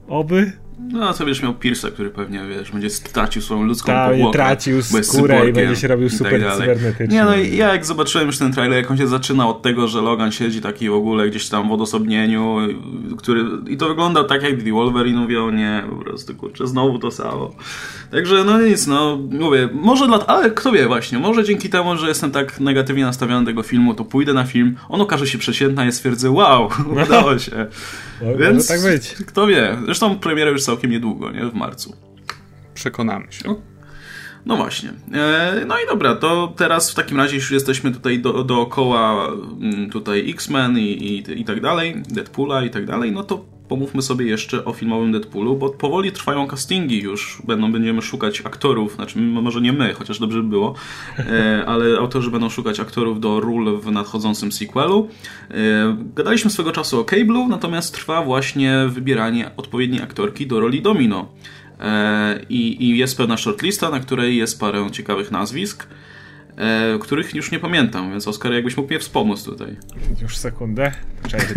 Oby? 0.07 0.62
No, 0.79 1.13
co 1.13 1.25
będziesz 1.25 1.43
miał 1.43 1.53
Pierce'a, 1.53 1.91
który 1.91 2.09
pewnie, 2.09 2.41
wiesz, 2.49 2.71
będzie 2.71 2.89
stracił 2.89 3.41
swoją 3.41 3.63
ludzką 3.63 3.85
Ta, 3.85 4.09
powłokę. 4.09 4.37
tracił 4.37 4.81
skórę 4.81 5.49
i 5.49 5.53
będzie 5.53 5.75
się 5.75 5.87
robił 5.87 6.07
i 6.07 6.09
tak 6.09 6.17
super 6.17 6.51
cybernetycznie. 6.57 7.07
Nie, 7.07 7.23
no 7.23 7.35
i 7.35 7.57
ja 7.57 7.73
jak 7.73 7.85
zobaczyłem 7.85 8.27
już 8.27 8.37
ten 8.37 8.53
trailer, 8.53 8.77
jak 8.77 8.91
on 8.91 8.97
się 8.97 9.07
zaczyna 9.07 9.47
od 9.47 9.61
tego, 9.61 9.87
że 9.87 10.01
Logan 10.01 10.31
siedzi 10.31 10.61
taki 10.61 10.89
w 10.89 10.93
ogóle 10.93 11.29
gdzieś 11.29 11.49
tam 11.49 11.69
w 11.69 11.71
odosobnieniu, 11.71 12.57
który, 13.17 13.45
i 13.67 13.77
to 13.77 13.87
wygląda 13.87 14.23
tak 14.23 14.43
jak 14.43 14.63
The 14.63 14.71
Wolverine, 14.71 15.19
mówię, 15.19 15.43
o 15.43 15.51
nie, 15.51 15.83
po 15.89 15.95
prostu, 15.95 16.35
kurczę, 16.35 16.67
znowu 16.67 16.99
to 16.99 17.11
samo. 17.11 17.55
Także, 18.11 18.43
no 18.43 18.61
nic, 18.61 18.87
no, 18.87 19.19
mówię, 19.31 19.69
może 19.73 20.07
dla, 20.07 20.25
ale 20.27 20.51
kto 20.51 20.71
wie 20.71 20.87
właśnie, 20.87 21.19
może 21.19 21.43
dzięki 21.43 21.69
temu, 21.69 21.97
że 21.97 22.07
jestem 22.07 22.31
tak 22.31 22.59
negatywnie 22.59 23.05
nastawiony 23.05 23.45
do 23.45 23.51
tego 23.51 23.63
filmu, 23.63 23.93
to 23.93 24.05
pójdę 24.05 24.33
na 24.33 24.43
film, 24.43 24.75
on 24.89 25.01
okaże 25.01 25.27
się 25.27 25.37
przeciętny, 25.37 25.81
a 25.81 25.85
ja 25.85 25.91
stwierdzę, 25.91 26.31
wow, 26.31 26.69
udało 27.05 27.39
się. 27.39 27.67
Może 28.23 28.37
Więc 28.37 28.67
tak 28.67 28.81
być. 28.81 29.13
kto 29.13 29.47
wie, 29.47 29.77
zresztą 29.85 30.19
premiera 30.19 30.51
już 30.51 30.63
całkiem 30.63 30.91
niedługo, 30.91 31.31
nie, 31.31 31.45
w 31.45 31.53
marcu. 31.53 31.95
Przekonamy 32.73 33.31
się. 33.31 33.55
No 34.45 34.57
właśnie. 34.57 34.93
E, 35.13 35.63
no 35.67 35.75
i 35.79 35.87
dobra, 35.87 36.15
to 36.15 36.53
teraz 36.57 36.91
w 36.91 36.95
takim 36.95 37.17
razie 37.17 37.35
już 37.35 37.51
jesteśmy 37.51 37.91
tutaj 37.91 38.19
do, 38.19 38.43
dookoła 38.43 39.27
mm, 39.61 39.89
tutaj 39.89 40.29
X-Men 40.29 40.77
i, 40.77 40.81
i, 40.81 41.41
i 41.41 41.45
tak 41.45 41.61
dalej, 41.61 42.03
Deadpoola 42.09 42.65
i 42.65 42.69
tak 42.69 42.85
dalej, 42.85 43.11
no 43.11 43.23
to 43.23 43.45
pomówmy 43.67 44.01
sobie 44.01 44.25
jeszcze 44.25 44.65
o 44.65 44.73
filmowym 44.73 45.11
Deadpoolu, 45.11 45.55
bo 45.55 45.69
powoli 45.69 46.11
trwają 46.11 46.47
castingi 46.47 47.01
już, 47.01 47.41
będą, 47.47 47.71
będziemy 47.71 48.01
szukać 48.01 48.41
aktorów, 48.41 48.95
znaczy 48.95 49.19
może 49.19 49.61
nie 49.61 49.73
my, 49.73 49.93
chociaż 49.93 50.19
dobrze 50.19 50.43
by 50.43 50.49
było, 50.49 50.75
e, 51.19 51.63
ale 51.71 51.97
autorzy 51.97 52.31
będą 52.31 52.49
szukać 52.49 52.79
aktorów 52.79 53.19
do 53.19 53.39
ról 53.39 53.79
w 53.79 53.91
nadchodzącym 53.91 54.51
sequelu. 54.51 55.09
E, 55.51 55.97
gadaliśmy 56.15 56.51
swego 56.51 56.71
czasu 56.71 56.99
o 56.99 57.03
Cable'u, 57.03 57.47
natomiast 57.47 57.93
trwa 57.93 58.23
właśnie 58.23 58.85
wybieranie 58.89 59.51
odpowiedniej 59.57 60.01
aktorki 60.01 60.47
do 60.47 60.59
roli 60.59 60.81
Domino. 60.81 61.29
E, 61.79 62.39
I, 62.49 62.85
I 62.85 62.97
jest 62.97 63.17
pewna 63.17 63.37
shortlista, 63.37 63.89
na 63.89 63.99
której 63.99 64.37
jest 64.37 64.59
parę 64.59 64.91
ciekawych 64.91 65.31
nazwisk, 65.31 65.87
e, 66.57 66.99
których 66.99 67.35
już 67.35 67.51
nie 67.51 67.59
pamiętam, 67.59 68.11
więc 68.11 68.27
Oskar, 68.27 68.53
jakbyś 68.53 68.77
mógł 68.77 68.89
mnie 68.89 68.99
wspomóc 68.99 69.43
tutaj. 69.43 69.77
Już 70.21 70.37
sekundę. 70.37 70.91
Czekaj, 71.27 71.47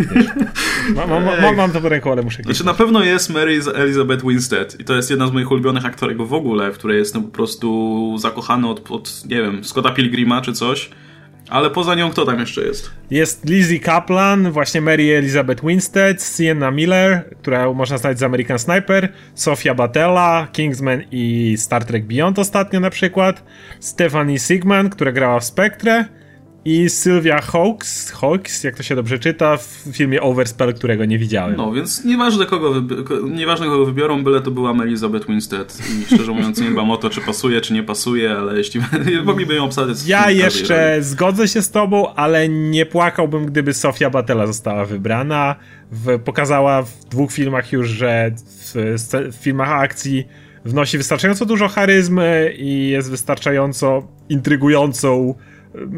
mam, 0.95 1.09
mam, 1.09 1.41
mam, 1.41 1.55
mam 1.55 1.71
to 1.71 1.81
w 1.81 1.85
ręku, 1.85 2.11
ale 2.11 2.21
muszę 2.21 2.43
Znaczy 2.43 2.65
na 2.65 2.73
pewno 2.73 3.03
jest 3.03 3.29
Mary 3.29 3.59
Elizabeth 3.75 4.25
Winstead 4.25 4.79
i 4.79 4.83
to 4.83 4.95
jest 4.95 5.09
jedna 5.09 5.27
z 5.27 5.31
moich 5.31 5.51
ulubionych 5.51 5.85
aktorek 5.85 6.17
w 6.17 6.33
ogóle, 6.33 6.71
w 6.71 6.77
której 6.77 6.97
jestem 6.97 7.23
po 7.23 7.29
prostu 7.29 8.17
zakochany 8.17 8.67
od, 8.67 8.91
od 8.91 9.25
nie 9.25 9.41
wiem, 9.41 9.63
Scotta 9.63 9.91
Pilgrima 9.91 10.41
czy 10.41 10.53
coś. 10.53 10.89
Ale 11.49 11.69
poza 11.69 11.95
nią 11.95 12.09
kto 12.11 12.25
tam 12.25 12.39
jeszcze 12.39 12.61
jest? 12.61 12.91
Jest 13.11 13.49
Lizzie 13.49 13.79
Kaplan, 13.79 14.51
właśnie 14.51 14.81
Mary 14.81 15.17
Elizabeth 15.17 15.65
Winstead, 15.65 16.23
Sienna 16.37 16.71
Miller, 16.71 17.35
która 17.41 17.73
można 17.73 17.97
znać 17.97 18.19
z 18.19 18.23
American 18.23 18.59
Sniper, 18.59 19.13
Sofia 19.35 19.75
Batella, 19.75 20.47
Kingsman 20.51 21.03
i 21.11 21.55
Star 21.57 21.85
Trek 21.85 22.05
Beyond 22.05 22.39
ostatnio 22.39 22.79
na 22.79 22.89
przykład, 22.89 23.43
Stephanie 23.79 24.39
Sigman, 24.39 24.89
która 24.89 25.11
grała 25.11 25.39
w 25.39 25.43
Spectre 25.43 26.05
i 26.65 26.89
Sylvia 26.89 27.41
Hawks, 27.41 28.11
Hawks, 28.11 28.63
jak 28.63 28.75
to 28.75 28.83
się 28.83 28.95
dobrze 28.95 29.19
czyta, 29.19 29.57
w 29.57 29.63
filmie 29.91 30.21
Overspell, 30.21 30.73
którego 30.73 31.05
nie 31.05 31.17
widziałem. 31.17 31.55
No, 31.57 31.71
więc 31.71 32.05
nieważne 32.05 32.45
kogo, 32.45 32.73
wybi- 32.73 33.31
nieważne 33.31 33.65
kogo 33.65 33.85
wybiorą, 33.85 34.23
byle 34.23 34.41
to 34.41 34.51
była 34.51 34.71
Elizabeth 34.83 35.27
Winstead. 35.27 35.77
I 36.01 36.05
szczerze 36.15 36.31
mówiąc 36.31 36.61
nie 36.61 36.69
dbam 36.69 36.91
o 36.91 36.97
to, 36.97 37.09
czy 37.09 37.21
pasuje, 37.21 37.61
czy 37.61 37.73
nie 37.73 37.83
pasuje, 37.83 38.31
ale 38.31 38.57
jeśli 38.57 38.81
mogliby 39.25 39.55
ją 39.55 39.63
obsadzić... 39.63 40.07
Ja 40.07 40.31
jeszcze 40.31 40.89
roli. 40.91 41.03
zgodzę 41.03 41.47
się 41.47 41.61
z 41.61 41.71
tobą, 41.71 42.13
ale 42.15 42.49
nie 42.49 42.85
płakałbym, 42.85 43.45
gdyby 43.45 43.73
Sofia 43.73 44.09
Batella 44.09 44.47
została 44.47 44.85
wybrana. 44.85 45.55
W, 45.91 46.19
pokazała 46.19 46.81
w 46.81 47.05
dwóch 47.05 47.31
filmach 47.31 47.71
już, 47.71 47.89
że 47.89 48.31
w, 48.35 48.73
w 49.31 49.35
filmach 49.35 49.69
akcji 49.69 50.27
wnosi 50.65 50.97
wystarczająco 50.97 51.45
dużo 51.45 51.67
charyzmy 51.67 52.53
i 52.57 52.89
jest 52.89 53.09
wystarczająco 53.09 54.07
intrygującą, 54.29 55.35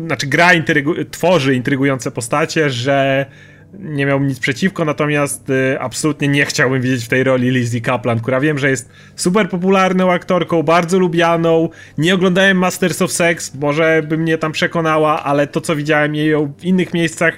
znaczy 0.05 0.27
gra 0.27 0.53
intrygu, 0.53 0.93
tworzy 1.11 1.55
intrygujące 1.55 2.11
postacie, 2.11 2.69
że 2.69 3.25
nie 3.73 4.05
miałbym 4.05 4.27
nic 4.27 4.39
przeciwko, 4.39 4.85
natomiast 4.85 5.49
y, 5.49 5.79
absolutnie 5.79 6.27
nie 6.27 6.45
chciałbym 6.45 6.81
widzieć 6.81 7.05
w 7.05 7.07
tej 7.07 7.23
roli 7.23 7.49
Lizzie 7.49 7.81
Kaplan, 7.81 8.19
która 8.19 8.39
wiem, 8.39 8.57
że 8.57 8.69
jest 8.69 8.89
super 9.15 9.49
popularną 9.49 10.11
aktorką, 10.11 10.63
bardzo 10.63 10.99
lubianą. 10.99 11.69
Nie 11.97 12.15
oglądałem 12.15 12.57
Masters 12.57 13.01
of 13.01 13.11
Sex, 13.11 13.55
może 13.55 14.03
by 14.07 14.17
mnie 14.17 14.37
tam 14.37 14.51
przekonała, 14.51 15.23
ale 15.23 15.47
to, 15.47 15.61
co 15.61 15.75
widziałem 15.75 16.15
jej 16.15 16.33
w 16.57 16.63
innych 16.63 16.93
miejscach, 16.93 17.33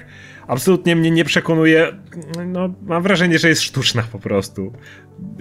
absolutnie 0.46 0.96
mnie 0.96 1.10
nie 1.10 1.24
przekonuje. 1.24 1.92
No, 2.46 2.74
mam 2.82 3.02
wrażenie, 3.02 3.38
że 3.38 3.48
jest 3.48 3.62
sztuczna 3.62 4.02
po 4.12 4.18
prostu. 4.18 4.72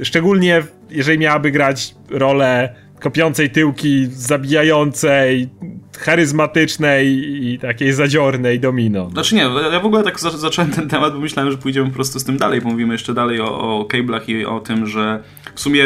Szczególnie 0.04 0.64
jeżeli 0.90 1.20
miałaby 1.20 1.52
grać 1.52 1.96
rolę 2.10 2.76
kopiącej 3.00 3.50
tyłki, 3.50 4.08
zabijającej, 4.12 5.50
charyzmatycznej 6.02 7.08
i 7.46 7.60
takiej 7.60 7.94
zadziornej 7.94 8.60
domino. 8.60 9.10
Znaczy 9.10 9.36
nie, 9.36 9.42
ja 9.72 9.80
w 9.80 9.86
ogóle 9.86 10.04
tak 10.04 10.20
za- 10.20 10.38
zacząłem 10.38 10.72
ten 10.72 10.90
temat, 10.90 11.14
bo 11.14 11.20
myślałem, 11.20 11.52
że 11.52 11.58
pójdziemy 11.58 11.88
po 11.90 11.96
prostu 11.96 12.20
z 12.20 12.24
tym 12.24 12.38
dalej, 12.38 12.62
bo 12.62 12.70
mówimy 12.70 12.94
jeszcze 12.94 13.14
dalej 13.14 13.42
o, 13.42 13.80
o 13.80 13.86
cablach 13.86 14.30
i 14.30 14.46
o 14.46 14.60
tym, 14.60 14.88
że 14.88 15.24
w 15.56 15.60
sumie 15.62 15.86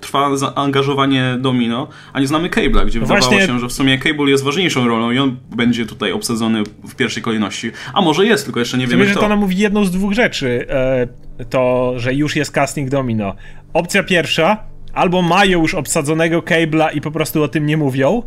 trwa 0.00 0.36
zaangażowanie 0.36 1.36
Domino, 1.40 1.88
a 2.12 2.20
nie 2.20 2.26
znamy 2.26 2.48
Cable'a, 2.48 2.86
gdzie 2.86 2.98
No 3.00 3.06
wydawało 3.06 3.30
właśnie- 3.30 3.46
się, 3.46 3.58
że 3.60 3.66
w 3.66 3.72
sumie 3.72 3.98
Cable 3.98 4.30
jest 4.30 4.44
ważniejszą 4.44 4.88
rolą 4.88 5.10
i 5.10 5.18
on 5.18 5.36
będzie 5.56 5.86
tutaj 5.86 6.12
obsadzony 6.12 6.62
w 6.88 6.94
pierwszej 6.94 7.22
kolejności. 7.22 7.70
A 7.94 8.00
może 8.00 8.26
jest, 8.26 8.44
tylko 8.44 8.60
jeszcze 8.60 8.78
nie 8.78 8.86
wiemy 8.86 9.04
że 9.04 9.10
kto. 9.10 9.20
to 9.20 9.28
nam 9.28 9.38
mówi 9.38 9.56
jedną 9.58 9.84
z 9.84 9.90
dwóch 9.90 10.12
rzeczy. 10.12 10.66
E, 10.68 11.06
to, 11.50 11.92
że 11.96 12.14
już 12.14 12.36
jest 12.36 12.50
casting 12.50 12.90
domino. 12.90 13.34
Opcja 13.72 14.02
pierwsza, 14.02 14.56
albo 14.92 15.22
mają 15.22 15.62
już 15.62 15.74
obsadzonego 15.74 16.40
Cable'a 16.40 16.96
i 16.96 17.00
po 17.00 17.10
prostu 17.10 17.42
o 17.42 17.48
tym 17.48 17.66
nie 17.66 17.76
mówią, 17.76 18.22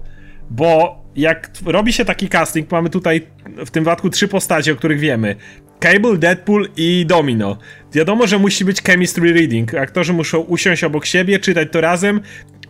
bo 0.49 1.03
jak 1.15 1.51
robi 1.65 1.93
się 1.93 2.05
taki 2.05 2.27
casting, 2.29 2.71
mamy 2.71 2.89
tutaj 2.89 3.21
w 3.65 3.71
tym 3.71 3.83
wypadku 3.83 4.09
trzy 4.09 4.27
postacie, 4.27 4.73
o 4.73 4.75
których 4.75 4.99
wiemy. 4.99 5.35
Cable, 5.79 6.17
Deadpool 6.17 6.69
i 6.77 7.05
Domino. 7.05 7.57
Wiadomo, 7.93 8.27
że 8.27 8.39
musi 8.39 8.65
być 8.65 8.81
chemistry 8.81 9.33
reading. 9.33 9.73
Aktorzy 9.73 10.13
muszą 10.13 10.39
usiąść 10.39 10.83
obok 10.83 11.05
siebie, 11.05 11.39
czytać 11.39 11.67
to 11.71 11.81
razem 11.81 12.21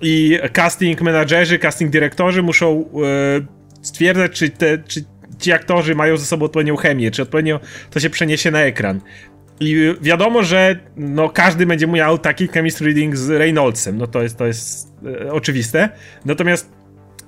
i 0.01 0.39
casting 0.53 1.01
menadżerzy, 1.01 1.59
casting 1.59 1.91
dyrektorzy 1.91 2.43
muszą 2.43 2.79
e, 2.79 2.85
stwierdzać, 3.81 4.31
czy, 4.31 4.49
te, 4.49 4.77
czy 4.77 5.03
ci 5.39 5.51
aktorzy 5.51 5.95
mają 5.95 6.17
ze 6.17 6.25
sobą 6.25 6.45
odpowiednią 6.45 6.75
chemię, 6.75 7.11
czy 7.11 7.21
odpowiednio 7.21 7.59
to 7.91 7.99
się 7.99 8.09
przeniesie 8.09 8.51
na 8.51 8.61
ekran. 8.61 9.01
I 9.63 9.95
wiadomo, 10.01 10.43
że 10.43 10.79
no, 10.97 11.29
każdy 11.29 11.65
będzie 11.65 11.87
miał 11.87 12.17
taki 12.17 12.47
chemistry 12.47 12.85
reading 12.85 13.17
z 13.17 13.29
Reynoldsem, 13.29 13.97
no 13.97 14.07
to 14.07 14.23
jest, 14.23 14.37
to 14.37 14.45
jest 14.45 14.93
e, 15.05 15.31
oczywiste. 15.31 15.89
Natomiast 16.25 16.71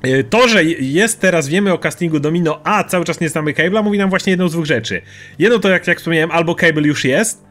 e, 0.03 0.23
to, 0.23 0.47
że 0.47 0.63
jest 0.63 1.21
teraz, 1.21 1.47
wiemy 1.47 1.73
o 1.73 1.77
castingu 1.77 2.19
Domino, 2.19 2.61
a 2.63 2.83
cały 2.83 3.05
czas 3.05 3.19
nie 3.19 3.29
znamy 3.29 3.53
Cable'a, 3.53 3.83
mówi 3.83 3.97
nam 3.97 4.09
właśnie 4.09 4.31
jedną 4.31 4.47
z 4.47 4.51
dwóch 4.51 4.65
rzeczy. 4.65 5.01
Jedno 5.39 5.59
to, 5.59 5.69
jak, 5.69 5.87
jak 5.87 5.97
wspomniałem, 5.97 6.31
albo 6.31 6.55
Cable 6.55 6.81
już 6.81 7.05
jest, 7.05 7.45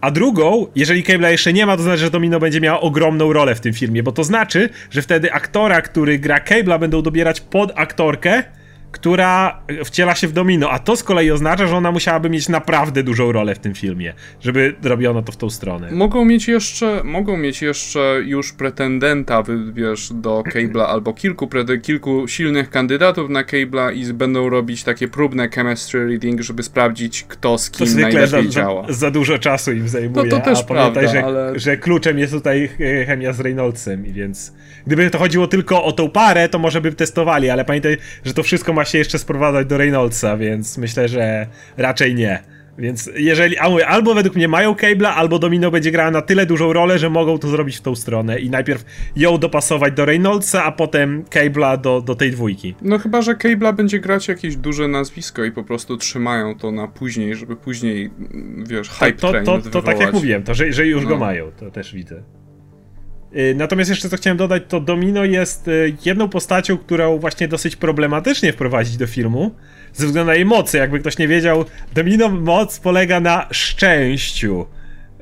a 0.00 0.10
drugą, 0.10 0.66
jeżeli 0.74 1.04
Cable'a 1.04 1.28
jeszcze 1.28 1.52
nie 1.52 1.66
ma, 1.66 1.76
to 1.76 1.82
znaczy, 1.82 1.98
że 1.98 2.10
Domino 2.10 2.40
będzie 2.40 2.60
miała 2.60 2.80
ogromną 2.80 3.32
rolę 3.32 3.54
w 3.54 3.60
tym 3.60 3.72
filmie, 3.72 4.02
bo 4.02 4.12
to 4.12 4.24
znaczy, 4.24 4.68
że 4.90 5.02
wtedy 5.02 5.32
aktora, 5.32 5.82
który 5.82 6.18
gra 6.18 6.38
Cable'a 6.38 6.78
będą 6.78 7.02
dobierać 7.02 7.40
pod 7.40 7.72
aktorkę, 7.74 8.42
która 8.92 9.60
wciela 9.84 10.14
się 10.14 10.28
w 10.28 10.32
Domino, 10.32 10.70
a 10.70 10.78
to 10.78 10.96
z 10.96 11.02
kolei 11.02 11.30
oznacza, 11.30 11.66
że 11.66 11.76
ona 11.76 11.92
musiałaby 11.92 12.30
mieć 12.30 12.48
naprawdę 12.48 13.02
dużą 13.02 13.32
rolę 13.32 13.54
w 13.54 13.58
tym 13.58 13.74
filmie, 13.74 14.14
żeby 14.40 14.74
robiono 14.82 15.22
to 15.22 15.32
w 15.32 15.36
tą 15.36 15.50
stronę. 15.50 15.90
Mogą 15.90 16.24
mieć 16.24 16.48
jeszcze, 16.48 17.00
mogą 17.04 17.36
mieć 17.36 17.62
jeszcze 17.62 18.20
już 18.24 18.52
pretendenta, 18.52 19.42
wiesz, 19.72 20.10
do 20.14 20.42
Cable'a, 20.54 20.84
albo 20.94 21.14
kilku, 21.14 21.48
kilku 21.82 22.28
silnych 22.28 22.70
kandydatów 22.70 23.30
na 23.30 23.44
Cable'a 23.44 23.94
i 23.94 24.12
będą 24.12 24.48
robić 24.48 24.84
takie 24.84 25.08
próbne 25.08 25.48
chemistry 25.48 26.06
reading, 26.08 26.40
żeby 26.40 26.62
sprawdzić, 26.62 27.24
kto 27.28 27.58
z 27.58 27.70
kim 27.70 27.86
za, 27.86 28.00
najlepiej 28.00 28.28
za, 28.28 28.50
działa. 28.50 28.86
za 28.88 29.10
dużo 29.10 29.38
czasu 29.38 29.72
im 29.72 29.88
zajmuje, 29.88 30.30
No 30.30 30.38
to 30.38 30.44
też 30.44 30.58
a 30.60 30.62
pamiętaj, 30.62 30.92
prawda, 30.92 31.12
że, 31.12 31.24
ale- 31.24 31.58
że 31.58 31.76
kluczem 31.76 32.18
jest 32.18 32.32
tutaj 32.32 32.70
e, 32.80 33.04
chemia 33.06 33.32
z 33.32 33.40
Reynoldsem, 33.40 34.04
więc 34.04 34.52
gdyby 34.86 35.10
to 35.10 35.18
chodziło 35.18 35.46
tylko 35.46 35.84
o 35.84 35.92
tą 35.92 36.10
parę, 36.10 36.48
to 36.48 36.58
może 36.58 36.80
by 36.80 36.92
testowali, 36.92 37.50
ale 37.50 37.64
pamiętaj, 37.64 37.96
że 38.24 38.34
to 38.34 38.42
wszystko 38.42 38.72
ma 38.78 38.84
się 38.84 38.98
jeszcze 38.98 39.18
sprowadzać 39.18 39.66
do 39.66 39.78
Reynoldsa, 39.78 40.36
więc 40.36 40.78
myślę, 40.78 41.08
że 41.08 41.46
raczej 41.76 42.14
nie. 42.14 42.42
Więc 42.78 43.10
jeżeli, 43.16 43.58
albo 43.86 44.14
według 44.14 44.36
mnie 44.36 44.48
mają 44.48 44.72
Cable'a, 44.74 45.06
albo 45.06 45.38
Domino 45.38 45.70
będzie 45.70 45.90
grała 45.90 46.10
na 46.10 46.22
tyle 46.22 46.46
dużą 46.46 46.72
rolę, 46.72 46.98
że 46.98 47.10
mogą 47.10 47.38
to 47.38 47.48
zrobić 47.48 47.76
w 47.76 47.80
tą 47.80 47.94
stronę 47.94 48.38
i 48.38 48.50
najpierw 48.50 48.84
ją 49.16 49.38
dopasować 49.38 49.94
do 49.94 50.04
Reynoldsa, 50.04 50.64
a 50.64 50.72
potem 50.72 51.24
Cable'a 51.24 51.80
do, 51.80 52.00
do 52.00 52.14
tej 52.14 52.30
dwójki. 52.30 52.74
No 52.82 52.98
chyba, 52.98 53.22
że 53.22 53.34
Cable'a 53.34 53.74
będzie 53.74 53.98
grać 53.98 54.28
jakieś 54.28 54.56
duże 54.56 54.88
nazwisko 54.88 55.44
i 55.44 55.52
po 55.52 55.64
prostu 55.64 55.96
trzymają 55.96 56.54
to 56.58 56.70
na 56.72 56.88
później, 56.88 57.36
żeby 57.36 57.56
później, 57.56 58.10
mm, 58.20 58.64
wiesz, 58.68 58.88
hype 58.88 59.12
to, 59.12 59.30
train 59.30 59.44
to, 59.44 59.58
to, 59.58 59.82
tak 59.82 60.00
jak 60.00 60.12
mówiłem, 60.12 60.42
to 60.42 60.54
że, 60.54 60.72
że 60.72 60.86
już 60.86 61.04
go 61.04 61.10
No. 61.10 61.16
mają, 61.16 61.50
to 61.50 61.70
też 61.70 61.94
widzę. 61.94 62.22
Y, 63.36 63.54
Natomiast 63.56 63.90
jeszcze 63.90 64.08
co 64.08 64.16
chciałem 64.16 64.36
dodać, 64.36 64.62
to 64.68 64.80
Domino 64.80 65.24
jest 65.24 65.68
y, 65.68 65.96
jedną 66.04 66.28
postacią, 66.28 66.78
którą 66.78 67.18
właśnie 67.18 67.48
dosyć 67.48 67.76
problematycznie 67.76 68.52
wprowadzić 68.52 68.96
do 68.96 69.06
filmu, 69.06 69.54
ze 69.92 70.06
względu 70.06 70.26
na 70.26 70.34
jej 70.34 70.44
mocy. 70.44 70.78
Jakby 70.78 71.00
ktoś 71.00 71.18
nie 71.18 71.28
wiedział, 71.28 71.64
Domino 71.94 72.28
moc 72.28 72.80
polega 72.80 73.20
na 73.20 73.48
szczęściu. 73.50 74.66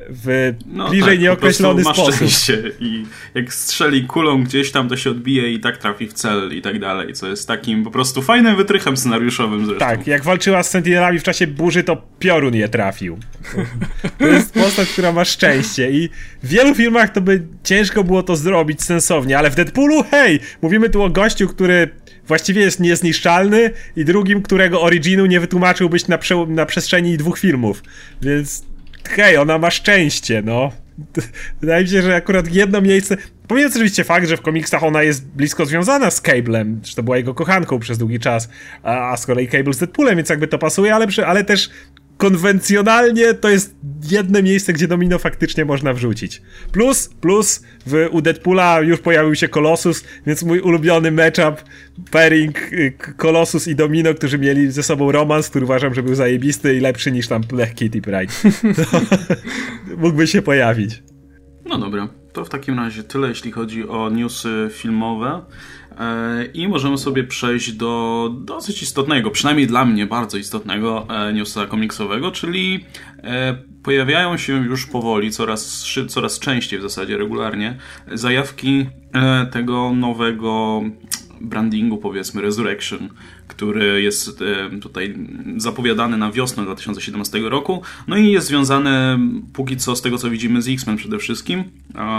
W 0.09 0.55
no, 0.67 0.89
bliżej 0.89 1.15
tak, 1.15 1.21
nieokreślony 1.21 1.85
po 1.85 1.95
sposób. 1.95 2.15
Szczęście. 2.15 2.63
I 2.81 3.05
jak 3.35 3.55
strzeli 3.55 4.05
kulą 4.05 4.45
gdzieś 4.45 4.73
tam, 4.73 4.89
to 4.89 4.97
się 4.97 5.11
odbije 5.11 5.53
i 5.53 5.61
tak 5.61 5.77
trafi 5.77 6.07
w 6.07 6.13
cel 6.13 6.53
i 6.53 6.63
tak 6.63 6.81
dalej, 6.81 7.13
co 7.13 7.29
jest 7.29 7.49
takim 7.49 7.85
po 7.85 7.91
prostu 7.91 8.23
fajnym 8.23 8.57
wytrychem 8.57 8.97
scenariuszowym 8.97 9.67
zresztą. 9.67 9.87
Tak, 9.87 10.07
jak 10.07 10.25
walczyła 10.25 10.63
z 10.63 10.71
Sentinelami 10.71 11.19
w 11.19 11.23
czasie 11.23 11.47
burzy, 11.47 11.85
to 11.85 12.03
piorun 12.19 12.55
je 12.55 12.69
trafił. 12.69 13.19
To 14.19 14.27
jest 14.27 14.55
postać, 14.55 14.89
która 14.89 15.13
ma 15.13 15.25
szczęście 15.25 15.91
i 15.91 16.09
w 16.43 16.49
wielu 16.49 16.75
filmach 16.75 17.13
to 17.13 17.21
by 17.21 17.43
ciężko 17.65 18.05
było 18.05 18.23
to 18.23 18.37
zrobić 18.37 18.83
sensownie, 18.83 19.39
ale 19.39 19.51
w 19.51 19.55
Deadpoolu, 19.55 20.05
hej, 20.11 20.41
mówimy 20.63 20.91
tu 20.91 21.03
o 21.03 21.11
gościu, 21.11 21.49
który 21.49 21.91
właściwie 22.27 22.61
jest 22.61 22.81
niezniszczalny 22.81 23.71
i 23.97 24.05
drugim, 24.05 24.43
którego 24.43 24.83
originu 24.83 25.27
nie 25.27 25.41
wytłumaczyłbyś 25.41 26.09
na, 26.09 26.19
prze 26.19 26.47
na 26.47 26.67
przestrzeni 26.67 27.17
dwóch 27.17 27.39
filmów, 27.39 27.83
więc 28.23 28.65
hej, 29.09 29.37
ona 29.37 29.59
ma 29.59 29.71
szczęście, 29.71 30.43
no. 30.45 30.73
Wydaje 31.61 31.85
mi 31.85 31.91
się, 31.91 32.03
że 32.03 32.15
akurat 32.15 32.55
jedno 32.55 32.81
miejsce. 32.81 33.17
Pomijając 33.49 33.77
oczywiście 33.77 34.05
fakt, 34.05 34.29
że 34.29 34.37
w 34.37 34.43
komiksach 34.43 34.83
ona 34.85 35.03
jest 35.03 35.27
blisko 35.27 35.67
związana 35.67 36.11
z 36.11 36.21
Cablem, 36.21 36.81
że 36.85 36.95
to 36.95 37.03
była 37.03 37.17
jego 37.17 37.35
kochanką 37.35 37.79
przez 37.79 37.99
długi 37.99 38.19
czas, 38.19 38.49
a, 38.83 39.13
a 39.13 39.17
z 39.17 39.27
kolei 39.27 39.49
Cable 39.49 39.73
z 39.73 39.79
Deadpoolem, 39.79 40.17
więc 40.17 40.29
jakby 40.29 40.49
to 40.49 40.59
pasuje, 40.59 40.95
ale, 40.95 41.07
ale 41.27 41.45
też 41.45 41.71
konwencjonalnie 42.17 43.35
to 43.35 43.49
jest 43.49 43.77
jedno 44.11 44.43
miejsce, 44.43 44.73
gdzie 44.73 44.89
domino 44.89 45.19
faktycznie 45.19 45.65
można 45.65 45.93
wrzucić. 45.93 46.43
Plus, 46.73 47.09
plus 47.21 47.63
w, 47.87 48.09
u 48.11 48.23
Deadpoola 48.23 48.81
już 48.81 49.01
pojawił 49.01 49.35
się 49.35 49.49
Colossus, 49.49 50.05
więc 50.27 50.43
mój 50.43 50.61
ulubiony 50.61 51.11
matchup, 51.11 51.65
pairing 52.11 52.71
Colossus 53.17 53.69
i 53.69 53.75
Domino, 53.75 54.15
którzy 54.15 54.39
mieli 54.39 54.71
ze 54.73 54.83
sobą 54.83 55.13
romans, 55.13 55.49
który 55.49 55.65
uważam, 55.65 55.95
że 55.95 56.03
był 56.03 56.15
zajebisty 56.15 56.77
i 56.77 56.81
lepszy 56.81 57.13
niż 57.13 57.29
tam 57.29 57.43
Black 57.43 57.75
Kitty 57.75 58.03
Pride. 58.03 58.33
mógłby 59.97 60.27
się 60.27 60.43
pojawić. 60.43 61.03
No 61.65 61.79
dobra, 61.79 62.09
to 62.33 62.45
w 62.45 62.49
takim 62.49 62.79
razie 62.79 63.03
tyle, 63.03 63.29
jeśli 63.29 63.53
chodzi 63.53 63.89
o 63.89 64.11
newsy 64.11 64.69
filmowe. 64.73 65.43
E, 66.01 66.45
I 66.45 66.69
możemy 66.69 66.99
sobie 66.99 67.25
przejść 67.25 67.73
do 67.73 68.31
dosyć 68.41 68.83
istotnego, 68.83 69.31
przynajmniej 69.31 69.67
dla 69.67 69.85
mnie 69.85 70.07
bardzo 70.07 70.39
istotnego 70.39 71.07
e, 71.11 71.33
newsa 71.33 71.67
komiksowego, 71.67 72.31
czyli 72.31 72.85
e, 73.23 73.59
pojawiają 73.83 74.37
się 74.37 74.65
już 74.65 74.87
powoli, 74.87 75.31
coraz, 75.31 75.87
coraz 76.09 76.39
częściej 76.39 76.79
w 76.79 76.83
zasadzie 76.83 77.19
regularnie, 77.19 77.79
zajawki 78.13 78.87
tego 79.53 79.93
nowego 79.93 80.83
brandingu, 81.41 81.99
powiedzmy, 81.99 82.43
Resurrection, 82.43 83.09
który 83.49 84.03
jest 84.03 84.43
e, 84.43 84.81
tutaj 84.81 85.15
zapowiadany 85.57 86.17
na 86.17 86.33
wiosnę 86.33 86.65
2017 86.65 87.39
roku. 87.39 87.83
No 88.09 88.17
i 88.17 88.33
jest 88.33 88.47
związany 88.47 89.19
póki 89.53 89.77
co 89.77 89.97
z 89.97 90.03
tego, 90.03 90.19
co 90.19 90.31
widzimy 90.31 90.63
z 90.63 90.69
X-Men 90.69 90.97
przede 90.97 91.19
wszystkim, 91.19 91.65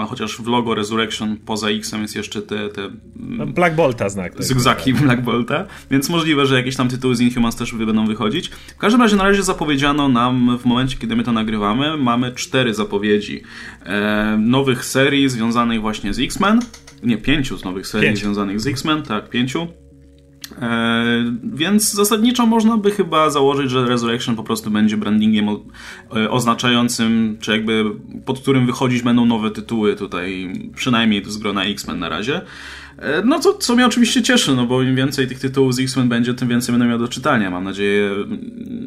chociaż 0.07 0.37
w 0.37 0.47
logo 0.47 0.75
Resurrection 0.75 1.37
poza 1.45 1.69
X-em 1.69 2.01
jest 2.01 2.15
jeszcze 2.15 2.41
te... 2.41 2.69
te 2.69 2.81
mm, 3.19 3.53
Black 3.53 3.75
Bolta 3.75 4.09
znak. 4.09 4.33
Zygzaki 4.39 4.93
Black 4.93 5.21
Bolta, 5.21 5.65
więc 5.91 6.09
możliwe, 6.09 6.45
że 6.45 6.55
jakieś 6.55 6.75
tam 6.75 6.89
tytuły 6.89 7.15
z 7.15 7.21
Inhumans 7.21 7.55
też 7.55 7.73
będą 7.73 8.07
wychodzić. 8.07 8.49
W 8.49 8.77
każdym 8.77 9.01
razie 9.01 9.15
na 9.15 9.23
razie 9.23 9.43
zapowiedziano 9.43 10.09
nam 10.09 10.57
w 10.59 10.65
momencie, 10.65 10.97
kiedy 10.97 11.15
my 11.15 11.23
to 11.23 11.31
nagrywamy, 11.31 11.97
mamy 11.97 12.31
cztery 12.31 12.73
zapowiedzi 12.73 13.41
e, 13.83 14.37
nowych 14.41 14.85
serii 14.85 15.29
związanych 15.29 15.81
właśnie 15.81 16.13
z 16.13 16.19
X-Men, 16.19 16.59
nie, 17.03 17.17
pięciu 17.17 17.57
z 17.57 17.63
nowych 17.63 17.87
serii 17.87 18.07
Pięć. 18.07 18.19
związanych 18.19 18.59
z 18.59 18.67
X-Men, 18.67 19.03
tak, 19.03 19.29
pięciu. 19.29 19.67
E, 20.61 21.03
więc 21.43 21.93
zasadniczo 21.93 22.45
można 22.45 22.77
by 22.77 22.91
chyba 22.91 23.29
założyć, 23.29 23.71
że 23.71 23.85
Resurrection 23.85 24.35
po 24.35 24.43
prostu 24.43 24.71
będzie 24.71 24.97
brandingiem 24.97 25.49
e, 25.49 26.29
oznaczającym, 26.29 27.37
czy 27.39 27.51
jakby 27.51 27.83
pod 28.25 28.39
którym 28.39 28.65
wychodzić 28.65 29.01
będą 29.01 29.25
nowe 29.25 29.51
tytuły 29.51 29.95
tutaj, 29.95 30.53
przynajmniej 30.75 31.23
z 31.25 31.37
grona 31.37 31.63
X-Men 31.65 31.99
na 31.99 32.09
razie. 32.09 32.41
E, 32.97 33.21
no 33.25 33.39
co, 33.39 33.53
co 33.53 33.75
mnie 33.75 33.85
oczywiście 33.85 34.21
cieszy, 34.21 34.55
no 34.55 34.65
bo 34.65 34.81
im 34.81 34.95
więcej 34.95 35.27
tych 35.27 35.39
tytułów 35.39 35.75
z 35.75 35.79
X-Men 35.79 36.09
będzie, 36.09 36.33
tym 36.33 36.47
więcej 36.47 36.73
będę 36.73 36.87
miał 36.87 36.99
do 36.99 37.07
czytania. 37.07 37.49
Mam 37.49 37.63
nadzieję, 37.63 38.11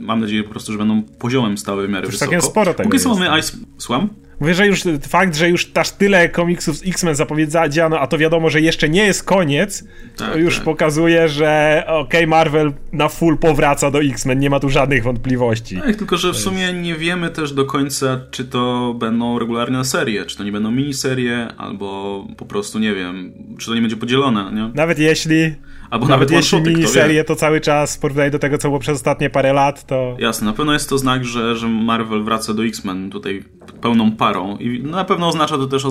mam 0.00 0.20
nadzieję 0.20 0.42
po 0.42 0.50
prostu, 0.50 0.72
że 0.72 0.78
będą 0.78 1.02
poziomem 1.02 1.58
stały 1.58 1.86
w 1.86 1.90
miarę 1.90 2.06
Już 2.06 2.18
wysoko. 2.18 2.42
sporo 2.42 2.74
tego 2.74 2.90
Póki 2.90 3.02
co 3.02 3.14
mamy 3.14 3.38
Ice... 3.38 3.56
Słucham? 3.78 4.08
Mówię, 4.40 4.54
że 4.54 4.66
już 4.66 4.82
fakt, 5.08 5.36
że 5.36 5.48
już 5.48 5.70
aż 5.74 5.90
tyle 5.90 6.28
komiksów 6.28 6.76
z 6.76 6.86
X-Men 6.86 7.14
zapowiedziano, 7.14 8.00
a 8.00 8.06
to 8.06 8.18
wiadomo, 8.18 8.50
że 8.50 8.60
jeszcze 8.60 8.88
nie 8.88 9.04
jest 9.04 9.24
koniec, 9.24 9.84
tak, 10.16 10.32
to 10.32 10.38
już 10.38 10.54
tak. 10.54 10.64
pokazuje, 10.64 11.28
że 11.28 11.82
okej, 11.86 12.00
okay, 12.00 12.26
Marvel 12.26 12.72
na 12.92 13.08
full 13.08 13.38
powraca 13.38 13.90
do 13.90 14.02
X-Men, 14.02 14.38
nie 14.38 14.50
ma 14.50 14.60
tu 14.60 14.68
żadnych 14.68 15.02
wątpliwości. 15.02 15.76
Tak, 15.76 15.96
tylko 15.96 16.16
że 16.16 16.32
w 16.32 16.36
sumie 16.36 16.72
nie 16.72 16.94
wiemy 16.94 17.30
też 17.30 17.52
do 17.52 17.64
końca, 17.64 18.20
czy 18.30 18.44
to 18.44 18.94
będą 18.98 19.38
regularne 19.38 19.84
serie, 19.84 20.24
czy 20.24 20.36
to 20.36 20.44
nie 20.44 20.52
będą 20.52 20.70
miniserie, 20.70 21.48
albo 21.58 22.26
po 22.36 22.46
prostu 22.46 22.78
nie 22.78 22.94
wiem, 22.94 23.32
czy 23.58 23.66
to 23.66 23.74
nie 23.74 23.80
będzie 23.80 23.96
podzielone, 23.96 24.52
nie? 24.52 24.70
Nawet 24.74 24.98
jeśli 24.98 25.54
Albo 25.90 26.06
nawet, 26.06 26.30
nawet 26.30 26.44
jeśli 26.44 26.60
miniserię 26.60 27.24
to 27.24 27.36
cały 27.36 27.60
czas 27.60 27.96
w 27.96 27.98
porównaniu 27.98 28.30
do 28.30 28.38
tego, 28.38 28.58
co 28.58 28.68
było 28.68 28.78
przez 28.78 28.96
ostatnie 28.96 29.30
parę 29.30 29.52
lat, 29.52 29.86
to... 29.86 30.16
Jasne, 30.18 30.46
na 30.46 30.52
pewno 30.52 30.72
jest 30.72 30.88
to 30.88 30.98
znak, 30.98 31.24
że, 31.24 31.56
że 31.56 31.68
Marvel 31.68 32.22
wraca 32.22 32.54
do 32.54 32.64
X-Men 32.64 33.10
tutaj 33.10 33.44
pełną 33.80 34.12
parą 34.12 34.56
i 34.56 34.82
na 34.82 35.04
pewno 35.04 35.28
oznacza 35.28 35.56
to 35.56 35.66
też, 35.66 35.82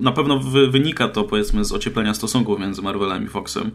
na 0.00 0.12
pewno 0.12 0.40
wynika 0.70 1.08
to 1.08 1.24
powiedzmy 1.24 1.64
z 1.64 1.72
ocieplenia 1.72 2.14
stosunków 2.14 2.60
między 2.60 2.82
Marvelem 2.82 3.24
i 3.24 3.28
Foxem. 3.28 3.70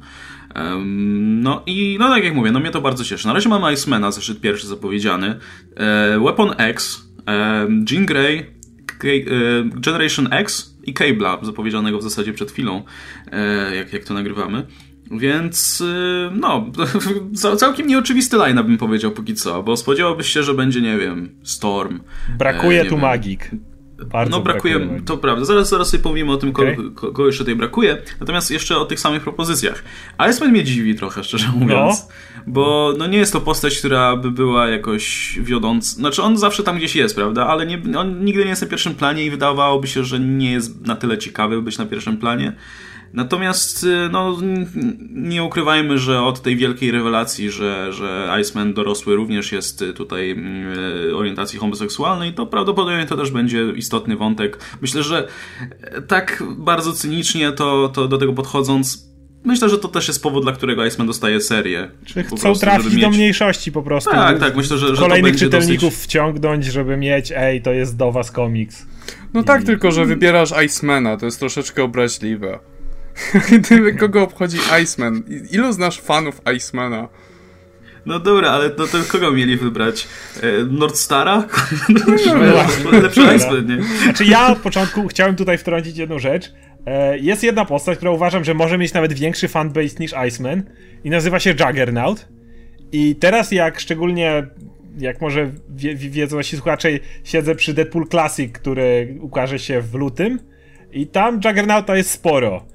Um, 0.55 1.41
no 1.41 1.63
i 1.65 1.97
no 1.99 2.09
tak 2.09 2.23
jak 2.23 2.35
mówię, 2.35 2.51
no 2.51 2.59
mnie 2.59 2.71
to 2.71 2.81
bardzo 2.81 3.03
cieszy. 3.03 3.27
Na 3.27 3.33
razie 3.33 3.49
mamy 3.49 3.73
Icemana, 3.73 4.11
zeszyt 4.11 4.41
pierwszy 4.41 4.67
zapowiedziany, 4.67 5.39
e, 5.75 6.19
Weapon 6.19 6.53
X, 6.57 7.07
e, 7.27 7.67
Jean 7.91 8.05
Grey, 8.05 8.45
K 8.97 9.07
e, 9.07 9.21
Generation 9.63 10.33
X 10.33 10.75
i 10.83 10.93
Cable'a, 10.93 11.45
zapowiedzianego 11.45 11.97
w 11.97 12.03
zasadzie 12.03 12.33
przed 12.33 12.51
chwilą, 12.51 12.83
e, 13.31 13.75
jak, 13.75 13.93
jak 13.93 14.03
to 14.03 14.13
nagrywamy. 14.13 14.65
Więc 15.11 15.81
y, 15.81 16.29
no, 16.35 16.71
całkiem 17.57 17.87
nieoczywisty 17.87 18.37
line 18.37 18.63
bym 18.63 18.77
powiedział 18.77 19.11
póki 19.11 19.35
co, 19.35 19.63
bo 19.63 19.77
spodziewałbyś 19.77 20.29
się, 20.29 20.43
że 20.43 20.53
będzie, 20.53 20.81
nie 20.81 20.97
wiem, 20.97 21.29
Storm. 21.43 21.99
Brakuje 22.37 22.81
e, 22.81 22.85
tu 22.85 22.91
wiem, 22.91 23.01
magik. 23.01 23.51
Bardzo 24.05 24.37
no 24.37 24.43
brakuje, 24.43 24.79
brakuje 24.79 25.01
to 25.01 25.17
prawda. 25.17 25.45
Zaraz, 25.45 25.69
zaraz 25.69 25.89
sobie 25.89 26.03
powiemy 26.03 26.31
o 26.31 26.37
tym, 26.37 26.49
okay. 26.49 26.77
kogo, 26.95 27.25
jeszcze 27.25 27.43
tutaj 27.43 27.55
brakuje. 27.55 27.97
Natomiast 28.19 28.51
jeszcze 28.51 28.77
o 28.77 28.85
tych 28.85 28.99
samych 28.99 29.23
propozycjach. 29.23 29.83
Iceman 30.29 30.51
mnie 30.51 30.63
dziwi 30.63 30.95
trochę, 30.95 31.23
szczerze 31.23 31.47
mówiąc. 31.55 32.07
No. 32.07 32.13
Bo 32.47 32.93
no 32.97 33.07
nie 33.07 33.17
jest 33.17 33.33
to 33.33 33.41
postać, 33.41 33.79
która 33.79 34.15
by 34.15 34.31
była 34.31 34.67
jakoś 34.67 35.35
wiodąca. 35.41 35.95
Znaczy 35.95 36.23
on 36.23 36.37
zawsze 36.37 36.63
tam 36.63 36.77
gdzieś 36.77 36.95
jest, 36.95 37.15
prawda? 37.15 37.47
Ale 37.47 37.65
nie, 37.65 37.81
on 37.97 38.25
nigdy 38.25 38.43
nie 38.43 38.49
jest 38.49 38.61
na 38.61 38.67
pierwszym 38.67 38.95
planie 38.95 39.25
i 39.25 39.31
wydawałoby 39.31 39.87
się, 39.87 40.03
że 40.03 40.19
nie 40.19 40.51
jest 40.51 40.85
na 40.85 40.95
tyle 40.95 41.17
ciekawy, 41.17 41.55
by 41.55 41.61
być 41.61 41.77
na 41.77 41.85
pierwszym 41.85 42.17
planie. 42.17 42.53
Natomiast 43.15 43.83
y, 43.83 44.09
no, 44.11 44.37
nie 45.11 45.43
ukrywajmy, 45.43 45.97
że 45.97 46.21
od 46.21 46.41
tej 46.41 46.55
wielkiej 46.55 46.91
rewelacji, 46.91 47.51
że, 47.51 47.93
że 47.93 48.37
Iceman 48.41 48.73
dorosły 48.73 49.15
również 49.15 49.51
jest 49.51 49.83
tutaj 49.95 50.35
y, 51.09 51.15
orientacji 51.15 51.59
homoseksualnej, 51.59 52.33
to 52.33 52.45
prawdopodobnie 52.45 53.05
to 53.05 53.17
też 53.17 53.31
będzie 53.31 53.63
istotny 53.75 54.15
wątek. 54.15 54.59
Myślę, 54.81 55.03
że 55.03 55.27
e, 55.81 56.01
tak 56.01 56.43
bardzo 56.57 56.93
cynicznie 56.93 57.51
to, 57.51 57.89
to 57.89 58.07
do 58.07 58.17
tego 58.17 58.33
podchodząc, 58.33 59.15
Myślę, 59.45 59.69
że 59.69 59.77
to 59.77 59.87
też 59.87 60.07
jest 60.07 60.23
powód, 60.23 60.43
dla 60.43 60.51
którego 60.51 60.85
Iceman 60.85 61.07
dostaje 61.07 61.41
serię. 61.41 61.91
Czy 62.05 62.23
chcą 62.23 62.37
prostu, 62.37 62.65
trafić 62.65 62.93
mieć... 62.93 63.01
do 63.01 63.09
mniejszości 63.09 63.71
po 63.71 63.83
prostu. 63.83 64.11
Tak, 64.11 64.39
tak, 64.39 64.55
myślę, 64.55 64.77
że, 64.77 64.95
że 64.95 65.01
Kolejnych 65.01 65.35
czytelników 65.35 65.89
dosyć... 65.89 66.03
wciągnąć, 66.03 66.65
żeby 66.65 66.97
mieć, 66.97 67.33
ej, 67.35 67.61
to 67.61 67.73
jest 67.73 67.97
do 67.97 68.11
was 68.11 68.31
komiks. 68.31 68.85
No 69.33 69.43
tak, 69.43 69.61
I... 69.61 69.65
tak, 69.65 69.65
tylko 69.65 69.91
że 69.91 70.05
wybierasz 70.05 70.53
Icemana, 70.65 71.17
to 71.17 71.25
jest 71.25 71.39
troszeczkę 71.39 71.83
obraźliwe. 71.83 72.59
Gdyby 73.59 73.93
kogo 73.93 74.23
obchodzi 74.23 74.57
Iceman? 74.83 75.23
Ilu 75.51 75.73
znasz 75.73 76.01
fanów 76.01 76.41
Icemana? 76.55 77.07
No 78.05 78.19
dobra, 78.19 78.49
ale 78.49 78.71
no 78.77 78.87
to 78.87 78.97
kogo 79.07 79.31
mieli 79.31 79.57
wybrać? 79.57 80.07
E, 80.41 80.65
Nordstara? 80.65 81.47
No, 81.89 82.99
Lepszy 82.99 83.21
Iceman, 83.35 83.67
nie? 83.67 83.83
Znaczy 84.03 84.25
ja 84.25 84.47
od 84.47 84.59
początku 84.59 85.07
chciałem 85.07 85.35
tutaj 85.35 85.57
wtrącić 85.57 85.97
jedną 85.97 86.19
rzecz. 86.19 86.53
E, 86.85 87.17
jest 87.17 87.43
jedna 87.43 87.65
postać, 87.65 87.97
która 87.97 88.11
uważam, 88.11 88.43
że 88.43 88.53
może 88.53 88.77
mieć 88.77 88.93
nawet 88.93 89.13
większy 89.13 89.47
fanbase 89.47 89.95
niż 89.99 90.13
Iceman 90.27 90.63
i 91.03 91.09
nazywa 91.09 91.39
się 91.39 91.49
Juggernaut. 91.49 92.27
I 92.91 93.15
teraz 93.15 93.51
jak 93.51 93.79
szczególnie 93.79 94.47
jak 94.97 95.21
może 95.21 95.51
wie, 95.69 95.95
wiedzą 95.95 96.37
nasi 96.37 96.55
słuchacze, 96.55 96.89
siedzę 97.23 97.55
przy 97.55 97.73
Deadpool 97.73 98.07
Classic, 98.07 98.53
który 98.53 99.17
ukaże 99.21 99.59
się 99.59 99.81
w 99.81 99.93
lutym 99.93 100.39
i 100.91 101.07
tam 101.07 101.35
Juggernauta 101.45 101.97
jest 101.97 102.11
sporo. 102.11 102.65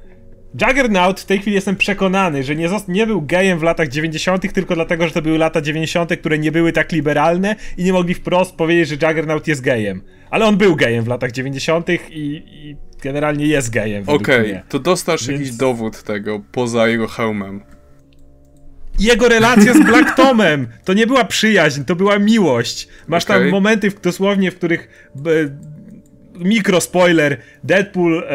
Juggernaut 0.55 1.21
w 1.21 1.27
tej 1.27 1.39
chwili 1.39 1.55
jestem 1.55 1.77
przekonany, 1.77 2.43
że 2.43 2.57
nie, 2.57 2.69
nie 2.89 3.07
był 3.07 3.23
gejem 3.23 3.59
w 3.59 3.63
latach 3.63 3.89
90., 3.89 4.53
tylko 4.53 4.75
dlatego, 4.75 5.07
że 5.07 5.15
to 5.15 5.23
były 5.23 5.39
lata 5.39 5.61
90., 5.61 6.17
które 6.17 6.39
nie 6.39 6.53
były 6.53 6.73
tak 6.73 6.93
liberalne 6.93 7.57
i 7.77 7.85
nie 7.85 7.93
mogli 7.93 8.15
wprost 8.15 8.57
powiedzieć, 8.57 8.89
że 8.89 9.09
Juggernaut 9.09 9.49
jest 9.49 9.61
gejem. 9.61 10.03
Ale 10.31 10.47
on 10.47 10.57
był 10.57 10.77
gejem 10.77 11.05
w 11.05 11.09
latach 11.09 11.33
90. 11.33 11.89
i, 11.89 11.99
i 12.11 12.77
generalnie 13.03 13.47
jest 13.47 13.71
gejem. 13.71 14.05
Okej, 14.07 14.51
okay, 14.51 14.63
to 14.69 14.79
dostasz 14.79 15.27
Więc... 15.27 15.41
jakiś 15.41 15.57
dowód 15.57 16.03
tego 16.03 16.43
poza 16.53 16.89
jego 16.89 17.09
hełmem. 17.09 17.63
Jego 18.99 19.29
relacja 19.29 19.75
z 19.75 19.81
Black 19.87 20.17
Tomem 20.17 20.69
to 20.85 20.93
nie 20.93 21.07
była 21.07 21.25
przyjaźń, 21.25 21.85
to 21.85 21.97
była 21.97 22.19
miłość. 22.19 22.89
Masz 23.09 23.25
okay. 23.25 23.41
tam 23.41 23.49
momenty 23.49 23.91
w, 23.91 24.01
dosłownie, 24.01 24.51
w 24.51 24.57
których 24.57 25.13
mikro 26.35 26.81
spoiler, 26.81 27.37
Deadpool 27.65 28.19
e, 28.19 28.27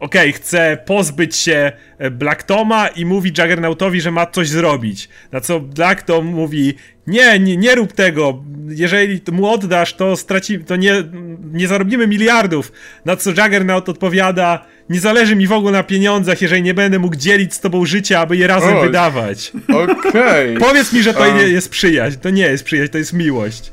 okej, 0.00 0.30
okay, 0.30 0.32
chce 0.32 0.78
pozbyć 0.86 1.36
się 1.36 1.72
e, 1.98 2.10
Black 2.10 2.42
Toma 2.42 2.88
i 2.88 3.04
mówi 3.04 3.32
Juggernautowi, 3.38 4.00
że 4.00 4.10
ma 4.10 4.26
coś 4.26 4.48
zrobić. 4.48 5.08
Na 5.32 5.40
co 5.40 5.60
Black 5.60 6.02
Tom 6.02 6.26
mówi, 6.26 6.74
nie, 7.06 7.38
nie, 7.38 7.56
nie 7.56 7.74
rób 7.74 7.92
tego, 7.92 8.44
jeżeli 8.68 9.20
mu 9.32 9.46
oddasz, 9.46 9.94
to 9.94 10.16
straci, 10.16 10.58
to 10.58 10.76
nie, 10.76 11.04
nie 11.52 11.68
zarobimy 11.68 12.06
miliardów. 12.06 12.72
Na 13.04 13.16
co 13.16 13.30
Juggernaut 13.30 13.88
odpowiada, 13.88 14.64
nie 14.90 15.00
zależy 15.00 15.36
mi 15.36 15.46
w 15.46 15.52
ogóle 15.52 15.72
na 15.72 15.82
pieniądzach, 15.82 16.42
jeżeli 16.42 16.62
nie 16.62 16.74
będę 16.74 16.98
mógł 16.98 17.16
dzielić 17.16 17.54
z 17.54 17.60
tobą 17.60 17.84
życia, 17.84 18.20
aby 18.20 18.36
je 18.36 18.46
razem 18.46 18.80
wydawać. 18.80 19.52
Okej. 19.68 20.56
Okay. 20.56 20.68
Powiedz 20.68 20.92
mi, 20.92 21.02
że 21.02 21.14
to 21.14 21.36
nie 21.36 21.42
jest 21.42 21.70
przyjaźń. 21.70 22.18
To 22.18 22.30
nie 22.30 22.42
jest 22.42 22.64
przyjaźń, 22.64 22.92
to 22.92 22.98
jest 22.98 23.12
miłość. 23.12 23.72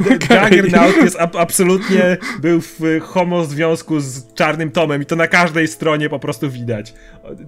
Okay. 0.00 0.50
Juggernaut 0.50 0.96
jest 0.96 1.20
ab 1.20 1.36
absolutnie 1.36 2.16
był 2.40 2.60
w 2.60 2.80
homo 3.00 3.44
związku 3.44 4.00
z 4.00 4.34
Czarnym 4.34 4.70
Tomem 4.70 5.02
i 5.02 5.06
to 5.06 5.16
na 5.16 5.26
każdej 5.26 5.68
stronie 5.68 6.08
po 6.08 6.18
prostu 6.18 6.50
widać. 6.50 6.94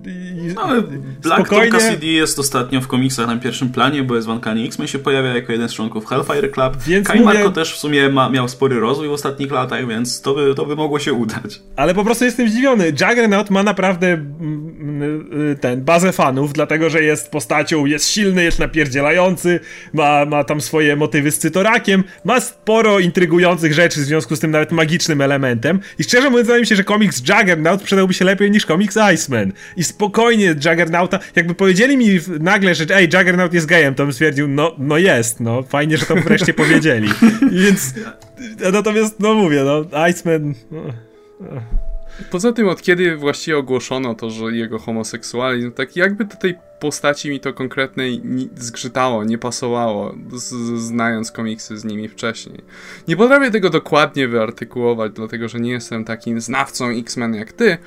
I, 0.06 0.52
no, 0.54 0.62
ale 0.62 0.82
Black 0.82 1.40
spokojnie... 1.40 1.70
Tom 1.70 1.80
Cassidy 1.80 2.06
jest 2.06 2.38
ostatnio 2.38 2.80
w 2.80 2.88
komiksach 2.88 3.26
na 3.26 3.36
pierwszym 3.36 3.68
planie, 3.68 4.02
bo 4.02 4.14
jest 4.14 4.26
w 4.26 4.30
Uncanny 4.30 4.64
X-Men 4.64 4.88
się 4.88 4.98
pojawia 4.98 5.34
jako 5.34 5.52
jeden 5.52 5.68
z 5.68 5.74
członków 5.74 6.06
Hellfire 6.06 6.50
Club. 6.50 6.76
Więc 6.86 7.08
Kai 7.08 7.20
mówię... 7.20 7.34
Marko 7.34 7.50
też 7.50 7.74
w 7.74 7.78
sumie 7.78 8.08
ma, 8.08 8.30
miał 8.30 8.48
spory 8.48 8.80
rozwój 8.80 9.08
w 9.08 9.12
ostatnich 9.12 9.50
latach, 9.50 9.88
więc 9.88 10.20
to 10.20 10.34
by, 10.34 10.54
to 10.54 10.66
by 10.66 10.76
mogło 10.76 10.98
się 10.98 11.12
udać. 11.12 11.60
Ale 11.76 11.94
po 11.94 12.04
prostu 12.04 12.24
jestem 12.24 12.48
zdziwiony. 12.48 12.86
Juggernaut 12.86 13.50
ma 13.50 13.62
naprawdę 13.62 14.06
mm, 14.06 14.76
mm, 14.80 15.56
ten 15.60 15.84
bazę 15.84 16.12
fanów, 16.12 16.52
dlatego 16.52 16.90
że 16.90 17.02
jest 17.02 17.30
postacią, 17.30 17.86
jest 17.86 18.10
silny, 18.10 18.44
jest 18.44 18.58
napierdzielający, 18.58 19.60
ma, 19.92 20.24
ma 20.24 20.44
tam 20.44 20.60
swoje 20.60 20.96
motywy 20.96 21.30
z 21.30 21.38
cytorakiem, 21.38 22.04
ma 22.24 22.40
sporo 22.40 22.98
intrygujących 22.98 23.74
rzeczy 23.74 24.00
w 24.00 24.04
związku 24.04 24.36
z 24.36 24.40
tym 24.40 24.50
nawet 24.50 24.72
magicznym 24.72 25.20
elementem. 25.20 25.80
I 25.98 26.04
szczerze 26.04 26.30
mówiąc, 26.30 26.46
wydaje 26.46 26.61
mi 26.61 26.66
się, 26.66 26.76
że 26.76 26.84
komiks 26.84 27.18
Juggernaut 27.18 27.80
sprzedałby 27.80 28.14
się 28.14 28.24
lepiej 28.24 28.50
niż 28.50 28.66
komiks 28.66 28.96
Iceman. 29.14 29.52
I 29.76 29.84
spokojnie 29.84 30.46
Juggernauta, 30.46 31.18
jakby 31.36 31.54
powiedzieli 31.54 31.96
mi 31.96 32.20
nagle, 32.40 32.74
że 32.74 32.84
ej, 32.94 33.04
Juggernaut 33.04 33.52
jest 33.52 33.66
gejem, 33.66 33.94
to 33.94 34.02
bym 34.02 34.12
stwierdził, 34.12 34.48
no, 34.48 34.74
no 34.78 34.98
jest, 34.98 35.40
no, 35.40 35.62
fajnie, 35.62 35.96
że 35.96 36.06
to 36.06 36.16
wreszcie 36.16 36.54
powiedzieli. 36.54 37.09
I 37.52 37.59
więc, 37.64 37.94
natomiast, 38.72 39.20
no 39.20 39.34
mówię, 39.34 39.62
no, 39.64 40.06
Iceman... 40.09 40.54
No, 40.70 40.82
no. 41.40 41.88
Poza 42.30 42.52
tym, 42.52 42.68
od 42.68 42.82
kiedy 42.82 43.16
właściwie 43.16 43.58
ogłoszono 43.58 44.14
to, 44.14 44.30
że 44.30 44.44
jego 44.44 44.78
homoseksualizm, 44.78 45.72
tak 45.72 45.96
jakby 45.96 46.24
do 46.24 46.36
tej 46.36 46.54
postaci 46.80 47.30
mi 47.30 47.40
to 47.40 47.52
konkretnej 47.52 48.22
zgrzytało, 48.56 49.24
nie 49.24 49.38
pasowało, 49.38 50.14
znając 50.76 51.32
komiksy 51.32 51.78
z 51.78 51.84
nimi 51.84 52.08
wcześniej. 52.08 52.60
Nie 53.08 53.16
potrafię 53.16 53.50
tego 53.50 53.70
dokładnie 53.70 54.28
wyartykułować, 54.28 55.12
dlatego 55.12 55.48
że 55.48 55.60
nie 55.60 55.70
jestem 55.70 56.04
takim 56.04 56.40
znawcą 56.40 56.88
X-Men 56.88 57.34
jak 57.34 57.52
ty, 57.52 57.78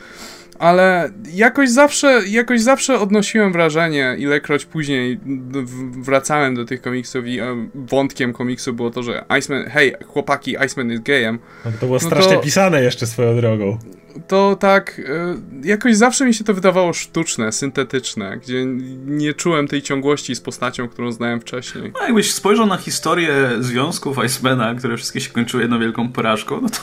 ale 0.62 1.10
jakoś 1.34 1.70
zawsze, 1.70 2.22
jakoś 2.28 2.62
zawsze 2.62 3.00
odnosiłem 3.00 3.54
wrażenie, 3.54 4.16
ilekroć 4.20 4.66
później 4.66 5.20
wracałem 5.92 6.56
do 6.56 6.66
tych 6.66 6.82
komiksów 6.82 7.28
i 7.28 7.40
e, 7.40 7.68
wątkiem 7.76 8.34
komiksu 8.34 8.74
było 8.74 8.92
to, 8.92 9.04
że 9.04 9.26
Iceman, 9.40 9.70
hej, 9.70 9.94
chłopaki, 10.08 10.56
Iceman 10.66 10.90
jest 10.90 11.04
gejem. 11.04 11.40
No 11.66 11.72
to 11.72 11.86
było 11.86 12.00
no 12.02 12.08
strasznie 12.08 12.36
to, 12.36 12.42
pisane 12.42 12.84
jeszcze 12.84 13.08
swoją 13.08 13.36
drogą. 13.36 13.78
To 14.28 14.56
tak, 14.56 15.02
e, 15.64 15.68
jakoś 15.68 15.96
zawsze 15.96 16.26
mi 16.26 16.34
się 16.34 16.44
to 16.44 16.54
wydawało 16.54 16.94
sztuczne, 16.94 17.52
syntetyczne, 17.52 18.38
gdzie 18.38 18.66
nie 19.06 19.34
czułem 19.34 19.68
tej 19.68 19.82
ciągłości 19.82 20.36
z 20.36 20.42
postacią, 20.42 20.88
którą 20.88 21.12
znałem 21.12 21.42
wcześniej. 21.42 21.92
No 22.00 22.06
jakbyś 22.06 22.34
spojrzał 22.34 22.68
na 22.68 22.78
historię 22.78 23.34
związków 23.60 24.18
Icemana, 24.26 24.76
które 24.76 24.98
wszystkie 24.98 25.22
się 25.22 25.30
kończyły 25.30 25.64
jedną 25.64 25.80
wielką 25.80 26.12
porażką, 26.12 26.62
no 26.62 26.70
to... 26.70 26.80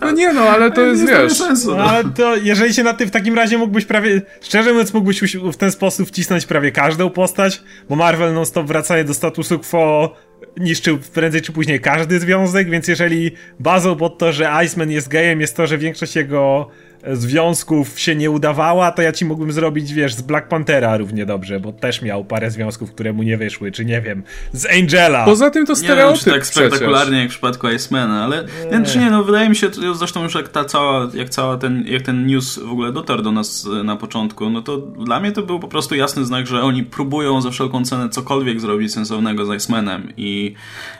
No 0.00 0.10
nie 0.10 0.32
no, 0.32 0.40
ale 0.40 0.70
to 0.70 0.80
jest, 0.80 1.06
wiesz... 1.06 1.32
Sensu, 1.32 1.76
no. 1.76 1.84
Ale 1.84 2.04
to, 2.04 2.36
jeżeli 2.36 2.74
się 2.74 2.82
na 2.82 2.94
tym 2.94 3.08
w 3.08 3.10
takim 3.10 3.34
razie 3.34 3.58
mógłbyś 3.58 3.84
prawie, 3.84 4.22
szczerze 4.40 4.72
mówiąc, 4.72 4.94
mógłbyś 4.94 5.36
w 5.36 5.56
ten 5.56 5.72
sposób 5.72 6.08
wcisnąć 6.08 6.46
prawie 6.46 6.72
każdą 6.72 7.10
postać, 7.10 7.62
bo 7.88 7.96
Marvel 7.96 8.34
non-stop 8.34 8.66
wracaje 8.66 9.04
do 9.04 9.14
statusu 9.14 9.58
quo 9.58 10.16
niszczył 10.60 10.98
prędzej 11.14 11.42
czy 11.42 11.52
później 11.52 11.80
każdy 11.80 12.20
związek, 12.20 12.70
więc 12.70 12.88
jeżeli 12.88 13.30
bazą 13.60 13.96
pod 13.96 14.18
to, 14.18 14.32
że 14.32 14.50
Iceman 14.64 14.90
jest 14.90 15.08
gejem 15.08 15.40
jest 15.40 15.56
to, 15.56 15.66
że 15.66 15.78
większość 15.78 16.16
jego 16.16 16.70
związków 17.12 18.00
się 18.00 18.16
nie 18.16 18.30
udawała, 18.30 18.92
to 18.92 19.02
ja 19.02 19.12
ci 19.12 19.24
mógłbym 19.24 19.52
zrobić, 19.52 19.92
wiesz, 19.92 20.14
z 20.14 20.22
Black 20.22 20.48
Panthera 20.48 20.96
równie 20.96 21.26
dobrze, 21.26 21.60
bo 21.60 21.72
też 21.72 22.02
miał 22.02 22.24
parę 22.24 22.50
związków, 22.50 22.92
które 22.92 23.12
mu 23.12 23.22
nie 23.22 23.36
wyszły, 23.36 23.72
czy 23.72 23.84
nie 23.84 24.00
wiem, 24.00 24.22
z 24.52 24.66
Angela. 24.66 25.24
Poza 25.24 25.50
tym 25.50 25.66
to 25.66 25.76
stereotyp 25.76 26.26
Nie 26.26 26.32
wiem, 26.32 26.40
tak 26.40 26.46
spektakularnie 26.46 27.18
jak 27.18 27.28
w 27.28 27.30
przypadku 27.30 27.68
Icemana, 27.68 28.24
ale 28.24 28.44
nie. 28.72 28.86
czy 28.86 28.98
nie, 28.98 29.10
no 29.10 29.24
wydaje 29.24 29.48
mi 29.48 29.56
się, 29.56 29.70
zresztą 29.94 30.22
już 30.22 30.34
jak 30.34 30.48
ta 30.48 30.64
cała, 30.64 31.08
jak 31.14 31.28
cała 31.28 31.56
ten, 31.56 31.84
jak 31.86 32.02
ten 32.02 32.26
news 32.26 32.58
w 32.58 32.70
ogóle 32.70 32.92
dotarł 32.92 33.22
do 33.22 33.32
nas 33.32 33.68
e, 33.80 33.84
na 33.84 33.96
początku, 33.96 34.50
no 34.50 34.62
to 34.62 34.78
dla 34.78 35.20
mnie 35.20 35.32
to 35.32 35.42
był 35.42 35.60
po 35.60 35.68
prostu 35.68 35.94
jasny 35.94 36.24
znak, 36.24 36.46
że 36.46 36.62
oni 36.62 36.84
próbują 36.84 37.40
za 37.40 37.50
wszelką 37.50 37.84
cenę 37.84 38.08
cokolwiek 38.08 38.60
zrobić 38.60 38.92
sensownego 38.92 39.46
z 39.46 39.62
Icemanem 39.62 40.12
i, 40.16 40.54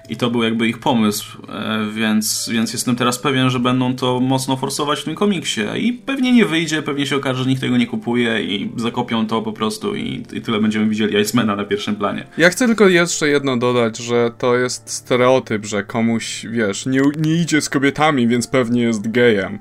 i 0.09 0.17
to 0.17 0.31
był 0.31 0.43
jakby 0.43 0.69
ich 0.69 0.79
pomysł, 0.79 1.39
e, 1.49 1.87
więc, 1.95 2.49
więc 2.53 2.73
jestem 2.73 2.97
teraz 2.97 3.19
pewien, 3.19 3.51
że 3.51 3.59
będą 3.59 3.97
to 3.97 4.21
mocno 4.21 4.57
forsować 4.57 5.01
w 5.01 5.05
tym 5.05 5.15
komiksie 5.15 5.61
i 5.77 5.90
pewnie 5.93 6.33
nie 6.33 6.45
wyjdzie, 6.45 6.83
pewnie 6.83 7.07
się 7.07 7.17
okaże, 7.17 7.43
że 7.43 7.49
nikt 7.49 7.61
tego 7.61 7.77
nie 7.77 7.87
kupuje 7.87 8.43
i 8.43 8.73
zakopią 8.77 9.27
to 9.27 9.43
po 9.43 9.53
prostu 9.53 9.97
i, 9.97 10.23
i 10.33 10.41
tyle 10.41 10.61
będziemy 10.61 10.89
widzieli 10.89 11.21
Icemana 11.21 11.57
na 11.57 11.65
pierwszym 11.65 11.97
planie. 11.97 12.27
Ja 12.39 12.51
chcę 12.51 12.67
tylko 12.67 12.89
jeszcze 12.89 13.29
jedno 13.29 13.57
dodać, 13.57 13.99
że 13.99 14.31
to 14.39 14.57
jest 14.57 14.91
stereotyp, 14.91 15.67
że 15.67 15.85
komuś, 15.85 16.47
wiesz, 16.51 16.87
nie, 16.87 17.01
nie 17.19 17.35
idzie 17.35 17.61
z 17.61 17.69
kobietami, 17.69 18.29
więc 18.29 18.47
pewnie 18.47 18.83
jest 18.83 19.11
gejem. 19.11 19.59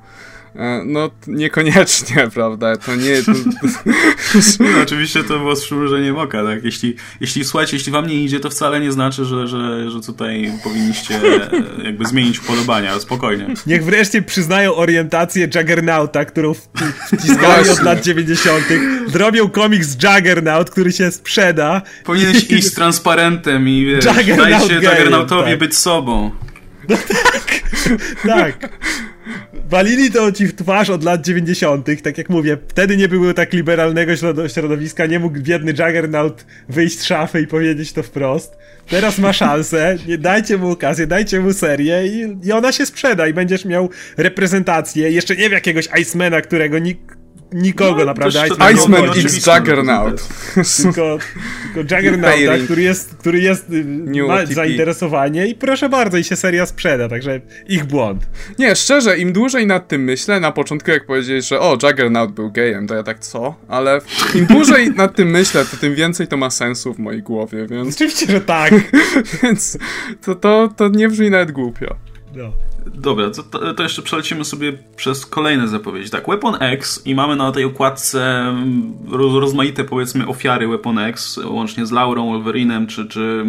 E, 0.56 0.82
no, 0.86 1.10
niekoniecznie, 1.28 2.28
prawda? 2.34 2.78
To 2.78 2.96
nie. 2.96 3.24
To... 3.24 3.32
no, 4.60 4.82
oczywiście 4.84 5.24
to 5.24 5.40
było 5.40 5.56
z 5.56 5.66
przymrużeniem 5.66 6.18
oka, 6.18 6.44
tak? 6.44 6.64
Jeśli, 6.64 6.96
jeśli 7.22 7.46
słuchajcie, 7.46 7.78
jeśli 7.78 7.92
wam 7.92 8.08
nie 8.08 8.24
idzie, 8.24 8.40
to 8.40 8.50
wcale 8.50 8.80
nie 8.80 8.92
znaczy, 8.92 9.26
że, 9.26 9.48
że, 9.48 9.92
że 9.92 10.02
tutaj 10.02 10.52
powinniście 10.64 11.16
e, 11.16 11.50
jakby 11.84 12.06
zmienić 12.06 12.40
upodobania, 12.40 13.00
spokojnie. 13.00 13.48
Niech 13.68 13.86
wreszcie 13.86 14.22
przyznają 14.22 14.76
orientację 14.76 15.50
Juggernauta, 15.56 16.26
którą 16.26 16.54
wciskali 17.14 17.70
od 17.70 17.84
lat 17.84 18.02
90. 18.02 18.64
Zrobią 19.08 19.50
komiks 19.50 19.98
Juggernaut, 20.04 20.70
który 20.70 20.92
się 20.92 21.12
sprzeda. 21.12 21.82
Powinieneś 22.04 22.44
iść 22.52 22.68
z 22.68 22.74
transparentem 22.74 23.70
i 23.70 23.86
wiesz, 23.86 24.06
dajcie 24.06 24.74
Juggernautowi 24.74 25.50
tak. 25.50 25.60
być 25.60 25.78
sobą. 25.78 26.32
No 26.90 26.98
tak, 26.98 27.62
tak. 28.28 28.80
Walili 29.70 30.12
to 30.12 30.32
ci 30.32 30.48
w 30.48 30.56
twarz 30.56 30.90
od 30.90 31.04
lat 31.04 31.22
90., 31.26 31.88
tak 32.04 32.18
jak 32.18 32.30
mówię, 32.30 32.58
wtedy 32.68 32.98
nie 32.98 33.08
było 33.08 33.34
tak 33.34 33.54
liberalnego 33.54 34.12
środowiska, 34.48 35.06
nie 35.06 35.20
mógł 35.20 35.40
biedny 35.40 35.72
Juggernaut 35.72 36.46
wyjść 36.70 37.00
z 37.00 37.04
szafy 37.04 37.42
i 37.42 37.48
powiedzieć 37.48 37.94
to 37.94 38.04
wprost. 38.04 38.58
Teraz 38.90 39.18
ma 39.18 39.34
szansę, 39.34 39.96
dajcie 40.20 40.58
mu 40.58 40.72
okazję, 40.72 41.08
dajcie 41.08 41.40
mu 41.40 41.54
serię 41.54 42.08
i, 42.08 42.48
i 42.48 42.52
ona 42.52 42.72
się 42.72 42.86
sprzeda 42.86 43.28
i 43.28 43.34
będziesz 43.34 43.66
miał 43.66 43.90
reprezentację, 44.18 45.12
jeszcze 45.12 45.36
nie 45.36 45.50
w 45.50 45.52
jakiegoś 45.52 45.90
Icemana, 46.02 46.42
którego 46.42 46.80
nikt 46.80 47.19
nikogo 47.54 48.00
no, 48.00 48.06
naprawdę. 48.06 48.48
Iceman, 48.48 48.74
Iceman 48.74 49.10
X 49.10 49.48
Juggernaut. 49.48 50.28
Tylko, 50.84 51.18
tylko 51.74 51.96
Juggernauta, 51.96 52.58
który 52.66 52.82
jest, 52.82 53.16
który 53.16 53.40
jest 53.40 53.70
y, 53.70 53.86
ma 54.28 54.46
zainteresowanie 54.46 55.48
i 55.48 55.56
proszę 55.56 55.90
bardzo, 55.90 56.18
i 56.18 56.24
się 56.24 56.36
seria 56.36 56.66
sprzeda, 56.66 57.10
także 57.10 57.42
ich 57.68 57.86
błąd. 57.86 58.28
Nie, 58.60 58.76
szczerze, 58.76 59.18
im 59.18 59.34
dłużej 59.34 59.68
nad 59.68 59.88
tym 59.88 60.04
myślę, 60.04 60.40
na 60.40 60.52
początku 60.52 60.92
jak 60.92 61.06
powiedziałeś, 61.06 61.48
że 61.48 61.60
o, 61.60 61.78
Juggernaut 61.84 62.32
był 62.32 62.52
gejem, 62.52 62.88
to 62.88 62.96
ja 62.96 63.04
tak 63.04 63.20
co? 63.20 63.56
Ale 63.68 64.02
im 64.36 64.46
dłużej 64.56 64.92
nad 64.92 65.16
tym 65.16 65.30
myślę, 65.30 65.66
to 65.66 65.78
tym 65.78 65.96
więcej 65.96 66.28
to 66.28 66.38
ma 66.38 66.50
sensu 66.50 66.94
w 66.94 67.00
mojej 67.00 67.24
głowie, 67.24 67.68
więc... 67.68 67.96
Oczywiście, 67.96 68.26
że 68.26 68.42
tak. 68.42 68.74
więc 69.44 69.78
to, 70.22 70.36
to, 70.36 70.70
to 70.78 70.88
nie 70.88 71.10
brzmi 71.10 71.30
nawet 71.30 71.52
głupio. 71.52 71.96
No. 72.36 72.69
Dobra, 72.96 73.30
to, 73.30 73.74
to, 73.74 73.84
jeszcze 73.84 74.02
przelecimy 74.02 74.46
sobie 74.46 74.74
przez 74.96 75.26
kolejne 75.26 75.68
zapowiedzi. 75.68 76.10
Tak, 76.10 76.28
Weapon 76.28 76.56
X 76.60 77.02
i 77.06 77.16
mamy 77.16 77.36
na 77.36 77.52
tej 77.52 77.66
okładce 77.66 78.40
mm, 78.40 78.94
roz, 79.12 79.34
rozmaite 79.34 79.84
powiedzmy 79.84 80.28
ofiary 80.28 80.68
Weapon 80.68 81.00
X, 81.00 81.40
łącznie 81.46 81.86
z 81.86 81.92
Laurą, 81.92 82.30
Wolverinem, 82.30 82.88
czy, 82.88 83.08
czy 83.08 83.46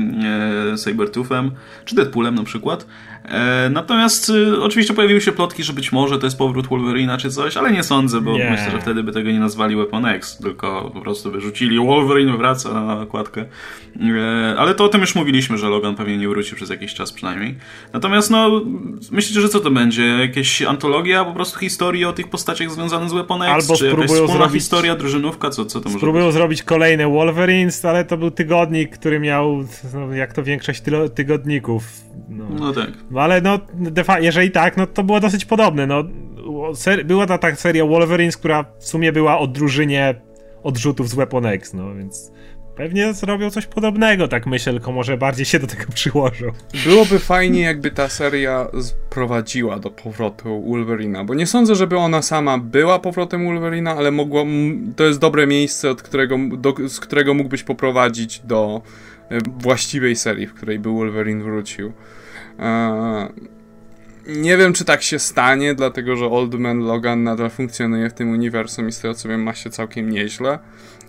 e, 0.73 0.79
Sabertoothem, 0.79 1.51
czy 1.85 1.95
Deadpoolem 1.95 2.35
na 2.35 2.45
przykład. 2.45 2.87
E, 3.31 3.71
natomiast 3.71 4.31
e, 4.31 4.63
oczywiście 4.63 4.95
pojawiły 4.95 5.21
się 5.21 5.33
plotki, 5.33 5.63
że 5.63 5.73
być 5.73 5.93
może 5.93 6.19
to 6.19 6.27
jest 6.27 6.39
powrót 6.39 6.67
Wolverina 6.67 7.19
czy 7.19 7.31
coś, 7.31 7.57
ale 7.57 7.73
nie 7.73 7.83
sądzę, 7.83 8.21
bo 8.21 8.33
nie. 8.33 8.51
myślę, 8.51 8.71
że 8.71 8.81
wtedy 8.81 9.03
by 9.03 9.13
tego 9.13 9.31
nie 9.31 9.41
nazwali 9.41 9.77
Weapon 9.77 10.07
X, 10.07 10.39
tylko 10.39 10.91
po 10.95 11.01
prostu 11.01 11.31
wyrzucili 11.31 11.79
Wolverine 11.79 12.37
wraca 12.37 12.75
na 12.85 13.01
okładkę. 13.01 13.45
E, 14.01 14.55
ale 14.59 14.75
to 14.75 14.85
o 14.85 14.89
tym 14.89 15.01
już 15.01 15.15
mówiliśmy, 15.15 15.59
że 15.59 15.69
Logan 15.69 15.95
pewnie 15.95 16.19
nie 16.19 16.29
wróci 16.29 16.57
przez 16.57 16.71
jakiś 16.71 16.95
czas 16.95 17.13
przynajmniej. 17.13 17.55
Natomiast 17.93 18.31
no, 18.31 18.63
myślicie, 19.11 19.41
że 19.41 19.49
co 19.49 19.61
to 19.61 19.71
będzie? 19.71 20.05
Jakieś 20.05 20.63
antologia 20.63 21.25
po 21.25 21.33
prostu 21.33 21.59
historii 21.59 22.05
o 22.05 22.13
tych 22.13 22.29
postaciach 22.29 22.71
związanych 22.71 23.11
z 23.11 23.13
Weapon 23.13 23.43
X? 23.43 23.53
Albo 23.53 23.77
czy 23.77 23.91
spróbują 23.91 24.27
zrobić... 24.27 24.55
historia, 24.55 24.97
drużynówka? 24.97 25.51
Co, 25.51 25.65
co 25.65 25.81
to 25.81 25.89
może 25.89 25.99
Spróbują 25.99 26.27
być? 26.27 26.35
zrobić 26.35 26.63
kolejne 26.63 27.09
Wolverines, 27.09 27.85
ale 27.85 28.05
to 28.05 28.17
był 28.17 28.31
tygodnik, 28.31 28.99
który 28.99 29.21
miał, 29.21 29.65
no, 29.95 30.15
jak 30.15 30.33
to 30.33 30.43
większość 30.43 30.83
tygodników, 31.15 31.85
no, 32.29 32.45
no 32.59 32.73
tak. 32.73 32.91
Ale 33.21 33.41
no, 33.41 33.59
jeżeli 34.21 34.51
tak, 34.51 34.77
no 34.77 34.87
to 34.87 35.03
było 35.03 35.21
dosyć 35.21 35.45
podobne. 35.45 35.87
No, 35.87 36.05
była 37.05 37.27
ta, 37.27 37.39
ta 37.39 37.55
seria 37.55 37.87
Wolverines, 37.87 38.37
która 38.37 38.65
w 38.79 38.85
sumie 38.85 39.13
była 39.13 39.39
o 39.39 39.47
drużynie 39.47 40.15
odrzutów 40.63 41.09
z 41.09 41.15
Weapon 41.15 41.47
X, 41.47 41.75
no 41.75 41.95
więc 41.95 42.33
pewnie 42.77 43.15
zrobią 43.15 43.51
coś 43.51 43.67
podobnego, 43.67 44.29
tak 44.29 44.47
myślę, 44.47 44.73
tylko 44.73 44.93
może 44.93 45.17
bardziej 45.17 45.47
się 45.47 45.59
do 45.59 45.67
tego 45.67 45.85
przyłożą. 45.95 46.47
Byłoby 46.87 47.19
fajnie, 47.19 47.61
jakby 47.61 47.91
ta 47.91 48.09
seria 48.09 48.67
prowadziła 49.11 49.79
do 49.79 49.91
powrotu 49.91 50.63
Wolverina, 50.63 51.25
bo 51.25 51.35
nie 51.35 51.47
sądzę, 51.47 51.75
żeby 51.75 51.97
ona 51.97 52.23
sama 52.23 52.59
była 52.59 52.99
powrotem 52.99 53.45
Wolverina, 53.45 53.97
ale 53.97 54.11
mogło, 54.11 54.47
to 54.97 55.05
jest 55.05 55.19
dobre 55.19 55.47
miejsce, 55.47 55.91
od 55.91 56.03
którego, 56.03 56.37
do, 56.57 56.75
z 56.89 57.01
którego 57.01 57.35
mógłbyś 57.35 57.63
poprowadzić 57.63 58.41
do 58.45 58.83
e, 59.31 59.39
właściwej 59.59 60.17
serii, 60.17 60.47
w 60.47 60.55
której 60.55 60.79
by 60.79 60.91
Wolverine 60.91 61.43
wrócił. 61.43 61.93
Eee, 62.61 63.29
nie 64.27 64.57
wiem, 64.57 64.73
czy 64.73 64.85
tak 64.85 65.03
się 65.03 65.19
stanie, 65.19 65.75
dlatego 65.75 66.17
że 66.17 66.27
Old 66.27 66.55
Man 66.55 66.79
Logan 66.79 67.23
nadal 67.23 67.51
funkcjonuje 67.51 68.11
w 68.11 68.13
tym 68.13 68.31
uniwersum 68.31 68.89
i 68.89 68.93
z 68.93 69.01
tego 69.01 69.15
co 69.15 69.29
wiem 69.29 69.43
ma 69.43 69.55
się 69.55 69.71
całkiem 69.71 70.11
nieźle. 70.11 70.59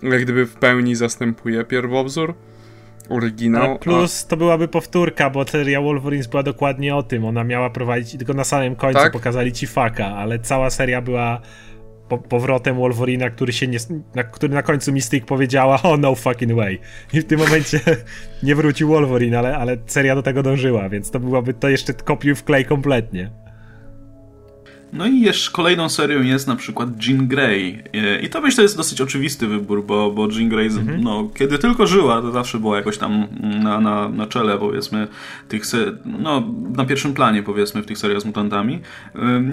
Jak 0.02 0.22
gdyby 0.22 0.46
w 0.46 0.54
pełni 0.54 0.94
zastępuje 0.94 1.64
pierwowzór, 1.64 2.34
oryginał. 3.08 3.68
No 3.68 3.78
plus 3.78 4.24
a... 4.24 4.30
to 4.30 4.36
byłaby 4.36 4.68
powtórka, 4.68 5.30
bo 5.30 5.44
seria 5.44 5.80
Wolverines 5.80 6.26
była 6.26 6.42
dokładnie 6.42 6.96
o 6.96 7.02
tym. 7.02 7.24
Ona 7.24 7.44
miała 7.44 7.70
prowadzić, 7.70 8.18
tylko 8.18 8.34
na 8.34 8.44
samym 8.44 8.76
końcu 8.76 9.00
tak? 9.00 9.12
pokazali 9.12 9.52
ci 9.52 9.66
faka, 9.66 10.06
ale 10.06 10.38
cała 10.38 10.70
seria 10.70 11.00
była 11.00 11.40
po, 12.18 12.28
powrotem 12.28 12.76
Wolverina, 12.76 13.30
który 13.30 13.52
się 13.52 13.66
nie, 13.66 13.78
na, 14.14 14.24
który 14.24 14.54
na 14.54 14.62
końcu 14.62 14.92
Mystic 14.92 15.24
powiedziała 15.24 15.74
oh 15.82 15.96
no 15.96 16.14
fucking 16.14 16.52
way. 16.52 16.78
I 17.12 17.20
w 17.20 17.24
tym 17.24 17.40
momencie 17.40 17.80
nie 18.42 18.54
wrócił 18.54 18.88
Wolverine, 18.88 19.38
ale, 19.38 19.56
ale 19.56 19.76
seria 19.86 20.14
do 20.14 20.22
tego 20.22 20.42
dążyła, 20.42 20.88
więc 20.88 21.10
to 21.10 21.20
byłaby 21.20 21.54
to 21.54 21.68
jeszcze 21.68 21.94
kopiuj 21.94 22.34
w 22.34 22.44
klej 22.44 22.64
kompletnie. 22.64 23.41
No 24.92 25.06
i 25.06 25.20
jeszcze 25.20 25.52
kolejną 25.52 25.88
serią 25.88 26.22
jest 26.22 26.46
na 26.46 26.56
przykład 26.56 26.88
Jean 27.06 27.28
Grey. 27.28 27.82
I 28.22 28.28
to 28.28 28.40
myślę 28.40 28.62
jest 28.62 28.76
dosyć 28.76 29.00
oczywisty 29.00 29.46
wybór, 29.46 29.84
bo, 29.84 30.10
bo 30.10 30.28
Jean 30.30 30.48
Grey, 30.48 30.66
mhm. 30.66 31.02
no, 31.02 31.28
kiedy 31.34 31.58
tylko 31.58 31.86
żyła, 31.86 32.22
to 32.22 32.32
zawsze 32.32 32.58
była 32.58 32.76
jakoś 32.76 32.98
tam 32.98 33.26
na, 33.62 33.80
na, 33.80 34.08
na 34.08 34.26
czele, 34.26 34.58
powiedzmy, 34.58 35.08
tych, 35.48 35.62
no, 36.04 36.42
na 36.76 36.84
pierwszym 36.84 37.14
planie, 37.14 37.42
powiedzmy, 37.42 37.82
w 37.82 37.86
tych 37.86 37.98
seriach 37.98 38.20
z 38.20 38.24
mutantami. 38.24 38.80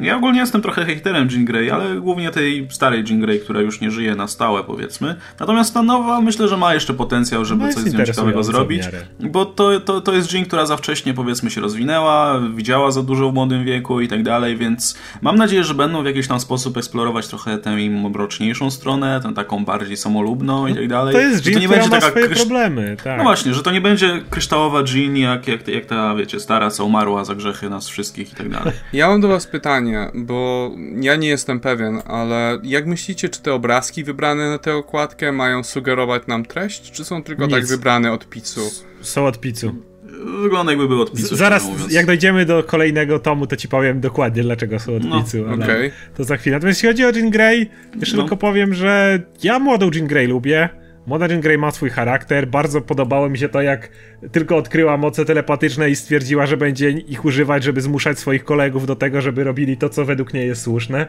Ja 0.02 0.18
ogólnie 0.18 0.40
jestem 0.40 0.62
trochę 0.62 0.86
haterem 0.86 1.28
Jean 1.32 1.46
Grey, 1.46 1.72
ale 1.72 1.96
głównie 1.96 2.32
tej 2.32 2.68
starej 2.72 3.04
Jean 3.10 3.20
Grey, 3.20 3.40
która 3.40 3.62
już 3.62 3.82
nie 3.82 3.92
żyje 3.92 4.16
na 4.16 4.28
stałe, 4.28 4.64
powiedzmy. 4.64 5.16
Natomiast 5.40 5.74
ta 5.74 5.84
nowa, 5.84 6.22
myślę, 6.22 6.48
że 6.48 6.58
ma 6.58 6.74
jeszcze 6.74 6.94
potencjał, 6.94 7.46
żeby 7.46 7.64
no 7.64 7.74
coś 7.74 7.84
z 7.84 7.94
nią 7.94 8.06
ciekawego 8.06 8.44
zrobić, 8.44 8.84
bo 9.20 9.46
to, 9.46 9.80
to, 9.80 10.02
to 10.02 10.14
jest 10.14 10.34
Jean, 10.34 10.46
która 10.46 10.66
za 10.66 10.78
wcześnie, 10.78 11.14
powiedzmy, 11.14 11.52
się 11.52 11.62
rozwinęła, 11.62 12.42
widziała 12.56 12.92
za 12.92 13.04
dużo 13.04 13.32
w 13.32 13.34
młodym 13.34 13.66
wieku 13.66 14.02
i 14.02 14.08
tak 14.08 14.24
dalej, 14.24 14.58
więc 14.58 14.98
Mam 15.30 15.38
nadzieję, 15.38 15.64
że 15.64 15.74
będą 15.74 16.04
w 16.04 16.06
jakiś 16.06 16.28
tam 16.28 16.40
sposób 16.40 16.78
eksplorować 16.78 17.28
trochę 17.28 17.58
tę 17.58 17.76
mroczniejszą 17.90 18.72
stronę, 18.72 19.20
tę 19.24 19.34
taką 19.34 19.66
bardziej 19.66 19.98
samolubną 19.98 20.68
i 20.68 20.76
tak 20.76 20.88
dalej. 20.88 21.14
To 21.14 21.20
jest 21.20 21.46
Jean, 21.46 21.54
to 21.54 21.60
nie 21.60 21.70
będzie 21.70 21.90
taka 21.90 22.10
swoje 22.10 22.30
problemy, 22.30 22.98
tak. 23.04 23.18
No 23.18 23.24
właśnie, 23.24 23.54
że 23.54 23.64
to 23.64 23.72
nie 23.72 23.82
będzie 23.82 24.22
kryształowa 24.30 24.84
Jean 24.94 25.18
jak, 25.18 25.48
jak, 25.48 25.68
jak 25.68 25.86
ta, 25.86 26.16
wiecie, 26.16 26.40
stara, 26.40 26.72
co 26.72 26.86
umarła 26.86 27.26
za 27.26 27.36
grzechy 27.36 27.70
nas 27.70 27.90
wszystkich 27.90 28.34
i 28.34 28.36
tak 28.36 28.50
dalej. 28.50 28.74
Ja 28.94 29.08
mam 29.08 29.22
do 29.22 29.28
was 29.28 29.48
pytanie, 29.48 30.12
bo 30.14 30.72
ja 31.02 31.16
nie 31.16 31.28
jestem 31.28 31.60
pewien, 31.60 32.02
ale 32.08 32.60
jak 32.64 32.86
myślicie, 32.86 33.30
czy 33.30 33.42
te 33.42 33.54
obrazki 33.54 34.04
wybrane 34.04 34.50
na 34.50 34.58
tę 34.58 34.76
okładkę 34.76 35.32
mają 35.32 35.64
sugerować 35.64 36.28
nam 36.28 36.46
treść, 36.46 36.92
czy 36.92 37.06
są 37.06 37.24
tylko 37.24 37.42
tak 37.42 37.50
Nic. 37.50 37.60
tak 37.60 37.78
wybrane 37.78 38.12
od 38.12 38.30
pizzu? 38.30 38.72
Są 39.02 39.26
od 39.26 39.40
pizzu. 39.40 39.89
Wygląda 40.26 40.72
jakby 40.72 40.88
był 40.88 41.02
od 41.02 41.18
Zaraz, 41.18 41.70
jak 41.92 42.06
dojdziemy 42.06 42.46
do 42.46 42.64
kolejnego 42.64 43.20
tomu, 43.20 43.48
to 43.48 43.56
ci 43.56 43.68
powiem 43.68 44.02
dokładnie, 44.02 44.44
dlaczego 44.44 44.80
są 44.80 44.96
od 44.96 45.04
no, 45.04 45.24
okay. 45.54 45.92
To 46.18 46.24
za 46.24 46.38
chwilę. 46.38 46.56
Natomiast 46.56 46.84
jeśli 46.84 46.90
chodzi 46.90 47.06
o 47.06 47.20
Jean 47.20 47.32
Grey, 47.32 47.70
jeszcze 48.00 48.18
no. 48.18 48.24
tylko 48.24 48.38
powiem, 48.38 48.74
że 48.74 49.20
ja 49.44 49.60
młodą 49.60 49.90
Jean 49.94 50.08
Grey 50.08 50.28
lubię. 50.28 50.70
Młoda 51.08 51.28
Jean 51.28 51.42
Grey 51.42 51.58
ma 51.58 51.72
swój 51.72 51.90
charakter. 51.90 52.48
Bardzo 52.48 52.82
podobało 52.82 53.30
mi 53.30 53.38
się 53.38 53.50
to, 53.50 53.62
jak 53.62 53.90
tylko 54.32 54.58
odkryła 54.58 54.98
moce 54.98 55.26
telepatyczne 55.26 55.90
i 55.90 55.96
stwierdziła, 55.96 56.46
że 56.46 56.58
będzie 56.58 56.90
ich 56.90 57.26
używać, 57.26 57.64
żeby 57.64 57.82
zmuszać 57.82 58.20
swoich 58.20 58.44
kolegów 58.44 58.86
do 58.86 58.96
tego, 58.96 59.22
żeby 59.22 59.44
robili 59.44 59.78
to, 59.78 59.90
co 59.90 60.06
według 60.06 60.34
niej 60.34 60.48
jest 60.48 60.62
słuszne. 60.62 61.08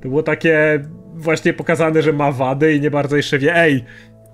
To 0.00 0.08
było 0.08 0.22
takie 0.22 0.84
właśnie 1.14 1.52
pokazane, 1.52 2.02
że 2.02 2.12
ma 2.12 2.32
wady 2.32 2.74
i 2.74 2.80
nie 2.80 2.90
bardzo 2.90 3.16
jeszcze 3.16 3.38
wie, 3.38 3.56
ej, 3.56 3.84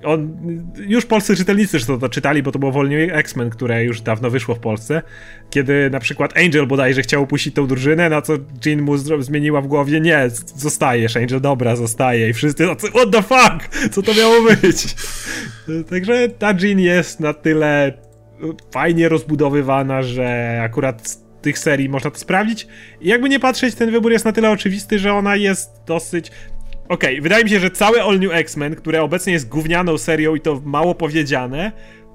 on, 0.04 0.36
już 0.76 1.06
polscy 1.06 1.36
czytelnicy 1.36 1.86
to, 1.86 1.98
to 1.98 2.08
czytali, 2.08 2.42
bo 2.42 2.52
to 2.52 2.58
było 2.58 2.72
Wolnie 2.72 3.14
X-Men, 3.14 3.50
które 3.50 3.84
już 3.84 4.00
dawno 4.00 4.30
wyszło 4.30 4.54
w 4.54 4.58
Polsce, 4.58 5.02
kiedy 5.50 5.90
na 5.90 6.00
przykład 6.00 6.36
Angel 6.38 6.66
bodajże 6.66 7.02
chciał 7.02 7.22
upuścić 7.22 7.54
tą 7.54 7.66
drużynę, 7.66 8.08
na 8.08 8.22
co 8.22 8.32
Jean 8.66 8.82
mu 8.82 8.96
zmieniła 8.96 9.60
w 9.60 9.66
głowie, 9.66 10.00
nie, 10.00 10.30
zostajesz, 10.56 11.16
Angel, 11.16 11.40
dobra, 11.40 11.76
zostaje 11.76 12.28
i 12.28 12.32
wszyscy 12.32 12.66
what 12.66 13.10
the 13.12 13.22
fuck, 13.22 13.88
co 13.92 14.02
to 14.02 14.14
miało 14.14 14.42
być? 14.42 14.94
Także 15.90 16.28
ta 16.28 16.54
Jean 16.60 16.78
jest 16.78 17.20
na 17.20 17.34
tyle 17.34 17.92
fajnie 18.70 19.08
rozbudowywana, 19.08 20.02
że 20.02 20.60
akurat 20.62 21.18
tych 21.42 21.58
serii 21.58 21.88
można 21.88 22.10
to 22.10 22.18
sprawdzić 22.18 22.66
i 23.00 23.08
jakby 23.08 23.28
nie 23.28 23.40
patrzeć, 23.40 23.74
ten 23.74 23.90
wybór 23.90 24.12
jest 24.12 24.24
na 24.24 24.32
tyle 24.32 24.50
oczywisty, 24.50 24.98
że 24.98 25.12
ona 25.12 25.36
jest 25.36 25.70
dosyć 25.86 26.30
Okej, 26.88 27.14
okay, 27.14 27.22
wydaje 27.22 27.44
mi 27.44 27.50
się, 27.50 27.60
że 27.60 27.70
całe 27.70 28.02
All 28.02 28.20
New 28.20 28.32
X-Men, 28.32 28.74
które 28.74 29.02
obecnie 29.02 29.32
jest 29.32 29.48
gównianą 29.48 29.98
serią 29.98 30.34
i 30.34 30.40
to 30.40 30.62
mało 30.64 30.94
powiedziane, 30.94 31.72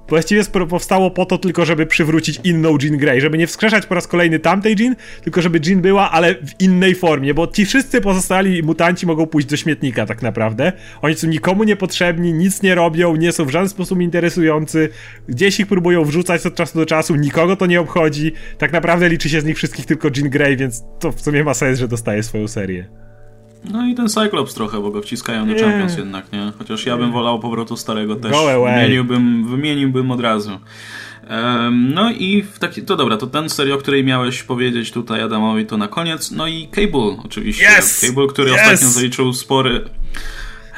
właściwie 0.10 0.44
powstało 0.70 1.12
po 1.12 1.26
to 1.26 1.38
tylko, 1.38 1.66
żeby 1.66 1.86
przywrócić 1.86 2.40
inną 2.44 2.78
Jean 2.82 2.98
Grey, 2.98 3.22
żeby 3.22 3.38
nie 3.38 3.48
wskrzeszać 3.48 3.86
po 3.86 3.96
raz 3.96 4.08
kolejny 4.08 4.40
tamtej 4.40 4.76
Jean, 4.80 4.96
tylko 5.24 5.42
żeby 5.42 5.60
Jean 5.66 5.82
była, 5.82 6.12
ale 6.12 6.36
w 6.36 6.62
innej 6.62 6.96
formie, 6.96 7.34
bo 7.34 7.48
ci 7.48 7.66
wszyscy 7.66 8.02
pozostali 8.02 8.64
mutanci 8.64 9.06
mogą 9.06 9.28
pójść 9.28 9.48
do 9.48 9.58
śmietnika 9.58 10.06
tak 10.06 10.22
naprawdę. 10.22 10.72
Oni 11.02 11.16
są 11.16 11.28
nikomu 11.28 11.64
niepotrzebni, 11.64 12.34
nic 12.34 12.62
nie 12.62 12.76
robią, 12.76 13.16
nie 13.16 13.32
są 13.32 13.46
w 13.46 13.50
żaden 13.50 13.70
sposób 13.70 14.02
interesujący, 14.02 14.90
gdzieś 15.28 15.60
ich 15.60 15.68
próbują 15.68 16.04
wrzucać 16.04 16.46
od 16.46 16.56
czasu 16.56 16.80
do 16.80 16.86
czasu, 16.86 17.16
nikogo 17.16 17.56
to 17.56 17.66
nie 17.66 17.82
obchodzi, 17.82 18.32
tak 18.58 18.72
naprawdę 18.72 19.10
liczy 19.10 19.30
się 19.30 19.42
z 19.42 19.46
nich 19.46 19.58
wszystkich 19.58 19.86
tylko 19.86 20.10
Jean 20.18 20.30
Grey, 20.30 20.58
więc 20.58 20.84
to 21.00 21.12
w 21.12 21.22
sumie 21.22 21.44
ma 21.44 21.54
sens, 21.54 21.80
że 21.80 21.88
dostaje 21.88 22.24
swoją 22.24 22.48
serię. 22.48 23.11
No 23.64 23.88
i 23.88 23.96
ten 23.96 24.10
Cyclops 24.10 24.54
trochę, 24.54 24.82
bo 24.82 24.92
go 24.92 25.02
wciskają 25.02 25.48
do 25.48 25.54
Champions 25.60 25.98
jednak, 25.98 26.32
nie? 26.32 26.52
Chociaż 26.58 26.86
ja 26.86 26.98
bym 26.98 27.12
wolał 27.12 27.40
powrotu 27.40 27.78
starego 27.78 28.16
też. 28.16 28.32
Wymieniłbym, 28.82 29.48
wymieniłbym 29.50 30.12
od 30.12 30.22
razu. 30.22 30.60
Um, 31.30 31.94
no 31.94 32.12
i 32.12 32.44
w 32.44 32.60
taki, 32.60 32.82
to 32.82 32.96
dobra, 32.96 33.18
to 33.18 33.28
ten 33.28 33.50
serio, 33.50 33.76
o 33.76 33.78
której 33.78 34.04
miałeś 34.04 34.44
powiedzieć 34.44 34.92
tutaj 34.92 35.22
Adamowi, 35.22 35.66
to 35.66 35.78
na 35.78 35.88
koniec. 35.88 36.32
No 36.32 36.48
i 36.48 36.68
Cable 36.68 37.18
oczywiście. 37.26 37.68
Yes! 37.80 38.00
Cable, 38.08 38.28
który 38.28 38.52
yes! 38.52 38.58
ostatnio 38.62 38.88
zaliczył 38.88 39.34
spory 39.34 39.86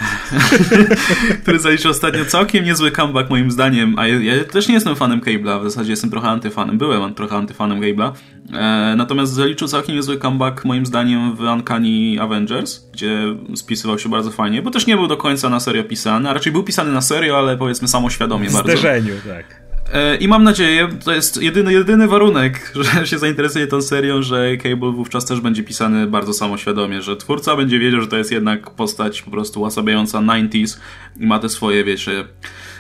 który 1.41 1.60
zaliczył 1.60 1.91
ostatnio 1.91 2.26
całkiem 2.26 2.66
niezły 2.66 2.91
comeback 2.91 3.30
moim 3.30 3.51
zdaniem, 3.51 3.99
a 3.99 4.08
ja, 4.08 4.36
ja, 4.36 4.43
też 4.43 4.68
nie 4.68 4.74
jestem 4.74 4.95
fanem 4.95 5.22
Cable'a, 5.22 5.62
w 5.62 5.64
zasadzie 5.64 5.91
jestem 5.91 6.10
trochę 6.10 6.28
antyfanem, 6.28 6.78
byłem 6.78 7.14
trochę 7.14 7.36
antyfanem 7.36 7.82
Cable'a, 7.82 8.12
e, 8.54 8.95
natomiast 8.97 9.34
zaliczył 9.34 9.68
całkiem 9.68 9.95
niezły 9.95 10.18
comeback 10.18 10.66
moim 10.66 10.86
zdaniem 10.86 11.36
w 11.36 11.39
Uncanny 11.39 12.22
Avengers, 12.22 12.89
gdzie 12.93 13.36
spisywał 13.56 13.99
się 13.99 14.10
bardzo 14.10 14.32
fajnie, 14.32 14.62
bo 14.62 14.72
też 14.72 14.88
nie 14.88 14.95
był 14.95 15.08
do 15.08 15.18
końca 15.18 15.49
na 15.49 15.60
serio 15.60 15.84
pisany, 15.84 16.30
a 16.30 16.34
raczej 16.34 16.51
był 16.51 16.64
pisany 16.64 16.91
na 16.91 17.01
serio, 17.01 17.38
ale 17.38 17.58
powiedzmy 17.58 17.88
samoświadomie 17.88 18.49
w 18.49 18.54
bardzo. 18.54 18.68
W 18.68 18.72
zderzeniu, 18.72 19.14
tak. 19.28 19.62
E, 19.93 20.15
I 20.15 20.27
mam 20.27 20.43
nadzieję, 20.43 20.89
to 21.05 21.13
jest 21.13 21.41
jedyny, 21.41 21.73
jedyny 21.73 22.07
warunek, 22.07 22.71
że 22.95 23.07
się 23.07 23.19
zainteresuje 23.19 23.67
tą 23.67 23.81
serią, 23.81 24.21
że 24.21 24.57
Cable 24.57 24.91
wówczas 24.91 25.25
też 25.25 25.41
będzie 25.41 25.63
pisany 25.63 26.07
bardzo 26.07 26.33
samoświadomie, 26.33 27.01
że 27.01 27.17
twórca 27.17 27.55
będzie 27.55 27.79
wiedział, 27.79 28.01
że 28.01 28.07
to 28.07 28.17
jest 28.17 28.31
jednak 28.31 28.69
postać 28.69 29.21
po 29.21 29.31
prostu 29.31 29.61
łasabiająca 29.61 30.19
90s 30.19 30.77
i 31.19 31.25
ma 31.25 31.39
te 31.39 31.49
swoje, 31.49 31.83
wiecie, 31.83 32.25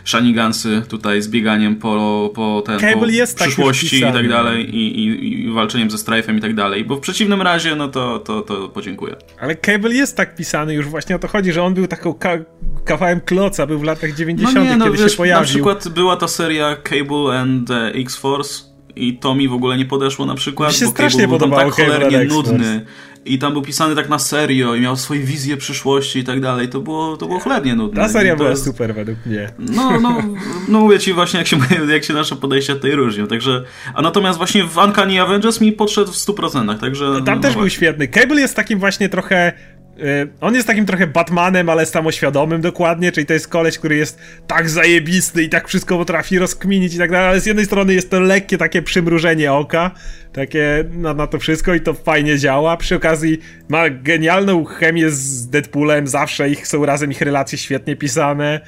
shanigansy 0.05 0.81
tutaj 0.89 1.21
z 1.21 1.27
bieganiem 1.27 1.75
po, 1.75 2.31
po, 2.35 2.63
ten, 2.65 2.79
Cable 2.79 2.99
po 2.99 3.05
jest 3.05 3.37
przyszłości 3.37 4.01
tak 4.01 4.09
i 4.09 4.13
tak 4.13 4.29
dalej 4.29 4.75
i, 4.75 4.99
i, 4.99 5.41
i 5.41 5.51
walczeniem 5.51 5.91
ze 5.91 5.97
Strife'em 5.97 6.37
i 6.37 6.41
tak 6.41 6.55
dalej, 6.55 6.85
bo 6.85 6.95
w 6.95 6.99
przeciwnym 6.99 7.41
razie 7.41 7.75
no 7.75 7.87
to, 7.87 8.19
to, 8.19 8.41
to 8.41 8.69
podziękuję. 8.69 9.15
Ale 9.39 9.55
Cable 9.55 9.93
jest 9.93 10.17
tak 10.17 10.35
pisany, 10.35 10.73
już 10.73 10.87
właśnie 10.87 11.15
o 11.15 11.19
to 11.19 11.27
chodzi, 11.27 11.53
że 11.53 11.63
on 11.63 11.73
był 11.73 11.87
taką 11.87 12.13
ka 12.13 12.37
kawałem 12.85 13.21
kloca, 13.21 13.67
był 13.67 13.79
w 13.79 13.83
latach 13.83 14.13
90 14.13 14.55
no 14.55 14.63
nie, 14.63 14.77
no, 14.77 14.85
kiedy 14.85 14.97
wiesz, 14.97 15.11
się 15.11 15.17
pojawił. 15.17 15.41
Na 15.41 15.47
przykład 15.47 15.89
była 15.89 16.17
ta 16.17 16.27
seria 16.27 16.75
Cable 16.75 17.39
and 17.39 17.69
X-Force 17.93 18.72
i 18.95 19.17
to 19.17 19.35
mi 19.35 19.47
w 19.47 19.53
ogóle 19.53 19.77
nie 19.77 19.85
podeszło 19.85 20.25
na 20.25 20.35
przykład, 20.35 20.71
mi 20.71 20.77
się 20.77 20.85
bo 20.85 20.91
strasznie 20.91 21.21
Cable 21.21 21.39
był 21.39 21.49
tak 21.57 21.71
cholernie 21.71 22.23
nudny 22.23 22.85
i 23.25 23.39
tam 23.39 23.53
był 23.53 23.61
pisany 23.61 23.95
tak 23.95 24.09
na 24.09 24.19
serio 24.19 24.75
i 24.75 24.81
miał 24.81 24.95
swoje 24.95 25.19
wizje 25.19 25.57
przyszłości 25.57 26.19
i 26.19 26.23
tak 26.23 26.41
dalej. 26.41 26.69
To 26.69 26.79
było, 26.79 27.17
to 27.17 27.27
było 27.27 27.39
cholernie 27.39 27.75
nudne. 27.75 28.01
Ta 28.01 28.09
seria 28.09 28.35
była 28.35 28.49
jest... 28.49 28.63
super 28.63 28.95
według 28.95 29.25
mnie. 29.25 29.49
No, 29.59 29.99
no, 29.99 30.23
no 30.67 30.79
mówię 30.79 30.99
ci 30.99 31.13
właśnie, 31.13 31.37
jak 31.37 31.47
się, 31.47 31.57
jak 31.93 32.03
się 32.03 32.13
nasze 32.13 32.35
podejścia 32.35 32.73
tutaj 32.75 32.91
różnią. 32.91 33.27
Także, 33.27 33.63
a 33.93 34.01
natomiast 34.01 34.37
właśnie 34.37 34.63
w 34.63 34.77
Uncanny 34.77 35.21
Avengers 35.21 35.61
mi 35.61 35.71
podszedł 35.71 36.11
w 36.11 36.15
100%, 36.15 36.79
także... 36.79 37.21
Tam 37.25 37.35
no, 37.35 37.41
też 37.41 37.53
no 37.53 37.59
był 37.59 37.69
świetny. 37.69 38.07
Cable 38.07 38.41
jest 38.41 38.55
takim 38.55 38.79
właśnie 38.79 39.09
trochę 39.09 39.53
on 40.41 40.55
jest 40.55 40.67
takim 40.67 40.85
trochę 40.85 41.07
Batmanem, 41.07 41.69
ale 41.69 41.85
samoświadomym 41.85 42.61
dokładnie, 42.61 43.11
czyli 43.11 43.25
to 43.25 43.33
jest 43.33 43.47
koleś, 43.47 43.77
który 43.77 43.95
jest 43.95 44.19
tak 44.47 44.69
zajebisty 44.69 45.43
i 45.43 45.49
tak 45.49 45.67
wszystko 45.67 45.97
potrafi 45.97 46.39
rozkminić 46.39 46.95
i 46.95 46.97
tak 46.97 47.11
dalej, 47.11 47.27
ale 47.27 47.39
z 47.39 47.45
jednej 47.45 47.65
strony 47.65 47.93
jest 47.93 48.09
to 48.09 48.19
lekkie 48.19 48.57
takie 48.57 48.81
przymrużenie 48.81 49.53
oka, 49.53 49.91
takie 50.33 50.83
na, 50.91 51.13
na 51.13 51.27
to 51.27 51.39
wszystko 51.39 51.73
i 51.73 51.81
to 51.81 51.93
fajnie 51.93 52.37
działa. 52.37 52.77
Przy 52.77 52.95
okazji 52.95 53.39
ma 53.69 53.89
genialną 53.89 54.65
chemię 54.65 55.09
z 55.09 55.49
Deadpoolem, 55.49 56.07
zawsze 56.07 56.49
ich 56.49 56.67
są 56.67 56.85
razem 56.85 57.11
ich 57.11 57.21
relacje 57.21 57.57
świetnie 57.57 57.95
pisane. 57.95 58.61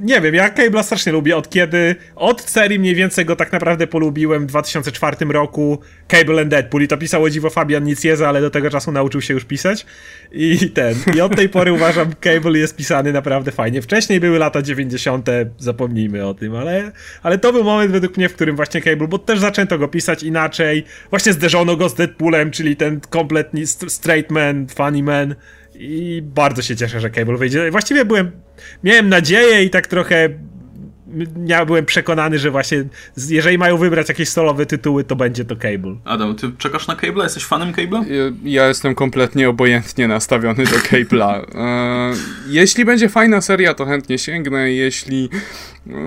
Nie 0.00 0.20
wiem, 0.20 0.34
ja 0.34 0.50
Cable'a 0.50 0.82
strasznie 0.82 1.12
lubię 1.12 1.36
od 1.36 1.50
kiedy, 1.50 1.96
od 2.16 2.40
serii 2.40 2.78
mniej 2.78 2.94
więcej 2.94 3.24
go 3.24 3.36
tak 3.36 3.52
naprawdę 3.52 3.86
polubiłem 3.86 4.42
w 4.42 4.46
2004 4.46 5.16
roku 5.28 5.78
Cable 6.08 6.42
and 6.42 6.50
Deadpool 6.50 6.82
i 6.82 6.88
to 6.88 6.96
pisało 6.96 7.30
dziwo 7.30 7.50
Fabian 7.50 7.84
Nicieza, 7.84 8.28
ale 8.28 8.40
do 8.40 8.50
tego 8.50 8.70
czasu 8.70 8.92
nauczył 8.92 9.20
się 9.20 9.34
już 9.34 9.44
pisać 9.44 9.86
i 10.32 10.70
ten, 10.70 10.94
i 11.16 11.20
od 11.20 11.36
tej 11.36 11.48
pory 11.48 11.72
uważam 11.72 12.12
Cable 12.20 12.58
jest 12.58 12.76
pisany 12.76 13.12
naprawdę 13.12 13.52
fajnie. 13.52 13.82
Wcześniej 13.82 14.20
były 14.20 14.38
lata 14.38 14.62
90., 14.62 15.28
zapomnijmy 15.58 16.26
o 16.26 16.34
tym, 16.34 16.54
ale, 16.56 16.92
ale 17.22 17.38
to 17.38 17.52
był 17.52 17.64
moment 17.64 17.92
według 17.92 18.16
mnie, 18.16 18.28
w 18.28 18.34
którym 18.34 18.56
właśnie 18.56 18.82
Cable, 18.82 19.08
bo 19.08 19.18
też 19.18 19.38
zaczęto 19.38 19.78
go 19.78 19.88
pisać 19.88 20.22
inaczej, 20.22 20.84
właśnie 21.10 21.32
zderzono 21.32 21.76
go 21.76 21.88
z 21.88 21.94
Deadpoolem, 21.94 22.50
czyli 22.50 22.76
ten 22.76 23.00
kompletnie 23.00 23.66
straight 23.66 24.30
man, 24.30 24.66
funny 24.68 25.02
man 25.02 25.34
i 25.78 26.22
bardzo 26.22 26.62
się 26.62 26.76
cieszę, 26.76 27.00
że 27.00 27.10
Cable 27.10 27.36
wyjdzie. 27.36 27.70
Właściwie 27.70 28.04
byłem, 28.04 28.30
miałem 28.84 29.08
nadzieję 29.08 29.64
i 29.64 29.70
tak 29.70 29.86
trochę 29.86 30.28
ja 31.46 31.64
byłem 31.66 31.84
przekonany, 31.84 32.38
że 32.38 32.50
właśnie 32.50 32.84
jeżeli 33.28 33.58
mają 33.58 33.76
wybrać 33.76 34.08
jakieś 34.08 34.28
solowe 34.28 34.66
tytuły, 34.66 35.04
to 35.04 35.16
będzie 35.16 35.44
to 35.44 35.56
Cable. 35.56 35.96
Adam, 36.04 36.36
ty 36.36 36.50
czekasz 36.58 36.86
na 36.86 36.94
Cable'a? 36.94 37.22
Jesteś 37.22 37.44
fanem 37.44 37.72
Cable'a? 37.72 38.04
Ja 38.44 38.68
jestem 38.68 38.94
kompletnie 38.94 39.48
obojętnie 39.48 40.08
nastawiony 40.08 40.64
do 40.64 40.76
Cable'a. 40.76 41.44
E, 41.54 42.12
jeśli 42.48 42.84
będzie 42.84 43.08
fajna 43.08 43.40
seria, 43.40 43.74
to 43.74 43.86
chętnie 43.86 44.18
sięgnę. 44.18 44.72
Jeśli 44.72 45.28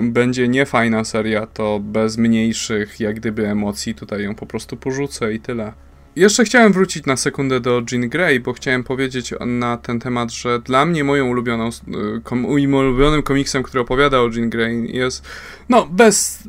będzie 0.02 0.48
niefajna 0.48 1.04
seria, 1.04 1.48
to 1.48 1.80
bez 1.80 2.18
mniejszych 2.18 3.00
jak 3.00 3.16
gdyby 3.16 3.48
emocji 3.48 3.96
tutaj 3.96 4.24
ją 4.24 4.36
po 4.36 4.46
prostu 4.46 4.78
porzucę 4.78 5.34
i 5.34 5.40
tyle. 5.40 5.74
Jeszcze 6.16 6.44
chciałem 6.44 6.74
wrócić 6.74 7.06
na 7.06 7.18
sekundę 7.18 7.60
do 7.60 7.82
Jean 7.92 8.10
Grey, 8.10 8.40
bo 8.40 8.54
chciałem 8.54 8.84
powiedzieć 8.84 9.34
na 9.46 9.78
ten 9.78 10.00
temat, 10.00 10.32
że 10.32 10.60
dla 10.60 10.86
mnie 10.86 11.04
moją 11.04 11.28
ulubioną, 11.28 11.70
y, 11.70 12.22
kom, 12.24 12.40
moim 12.40 12.74
ulubionym 12.74 13.24
komiksem, 13.24 13.64
który 13.64 13.82
opowiada 13.82 14.20
o 14.22 14.30
Jean 14.30 14.50
Grey 14.50 14.98
jest, 14.98 15.28
no 15.72 15.86
bez, 15.86 16.44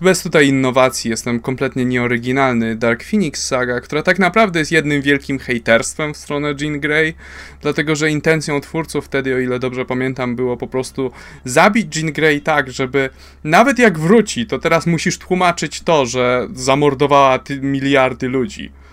bez 0.00 0.22
tutaj 0.22 0.48
innowacji, 0.48 1.10
jestem 1.10 1.40
kompletnie 1.40 1.84
nieoryginalny, 1.84 2.76
Dark 2.76 3.04
Phoenix 3.04 3.46
Saga, 3.46 3.80
która 3.80 4.02
tak 4.02 4.18
naprawdę 4.18 4.58
jest 4.58 4.72
jednym 4.72 5.02
wielkim 5.02 5.38
hejterstwem 5.38 6.14
w 6.14 6.16
stronę 6.16 6.54
Jean 6.60 6.80
Grey, 6.80 7.14
dlatego 7.60 7.96
że 7.96 8.10
intencją 8.10 8.60
twórców 8.60 9.04
wtedy, 9.04 9.34
o 9.34 9.38
ile 9.38 9.58
dobrze 9.58 9.84
pamiętam, 9.84 10.36
było 10.36 10.56
po 10.56 10.66
prostu 10.66 11.10
zabić 11.44 11.96
Jean 11.96 12.12
Grey 12.12 12.40
tak, 12.40 12.70
żeby 12.70 13.10
nawet 13.44 13.78
jak 13.78 13.98
wróci, 13.98 14.46
to 14.46 14.58
teraz 14.58 14.86
musisz 14.86 15.18
tłumaczyć 15.18 15.80
to, 15.80 16.06
że 16.06 16.48
zamordowała 16.54 17.38
miliardy 17.60 18.28
ludzi 18.28 18.46
ludzi. 18.46 18.85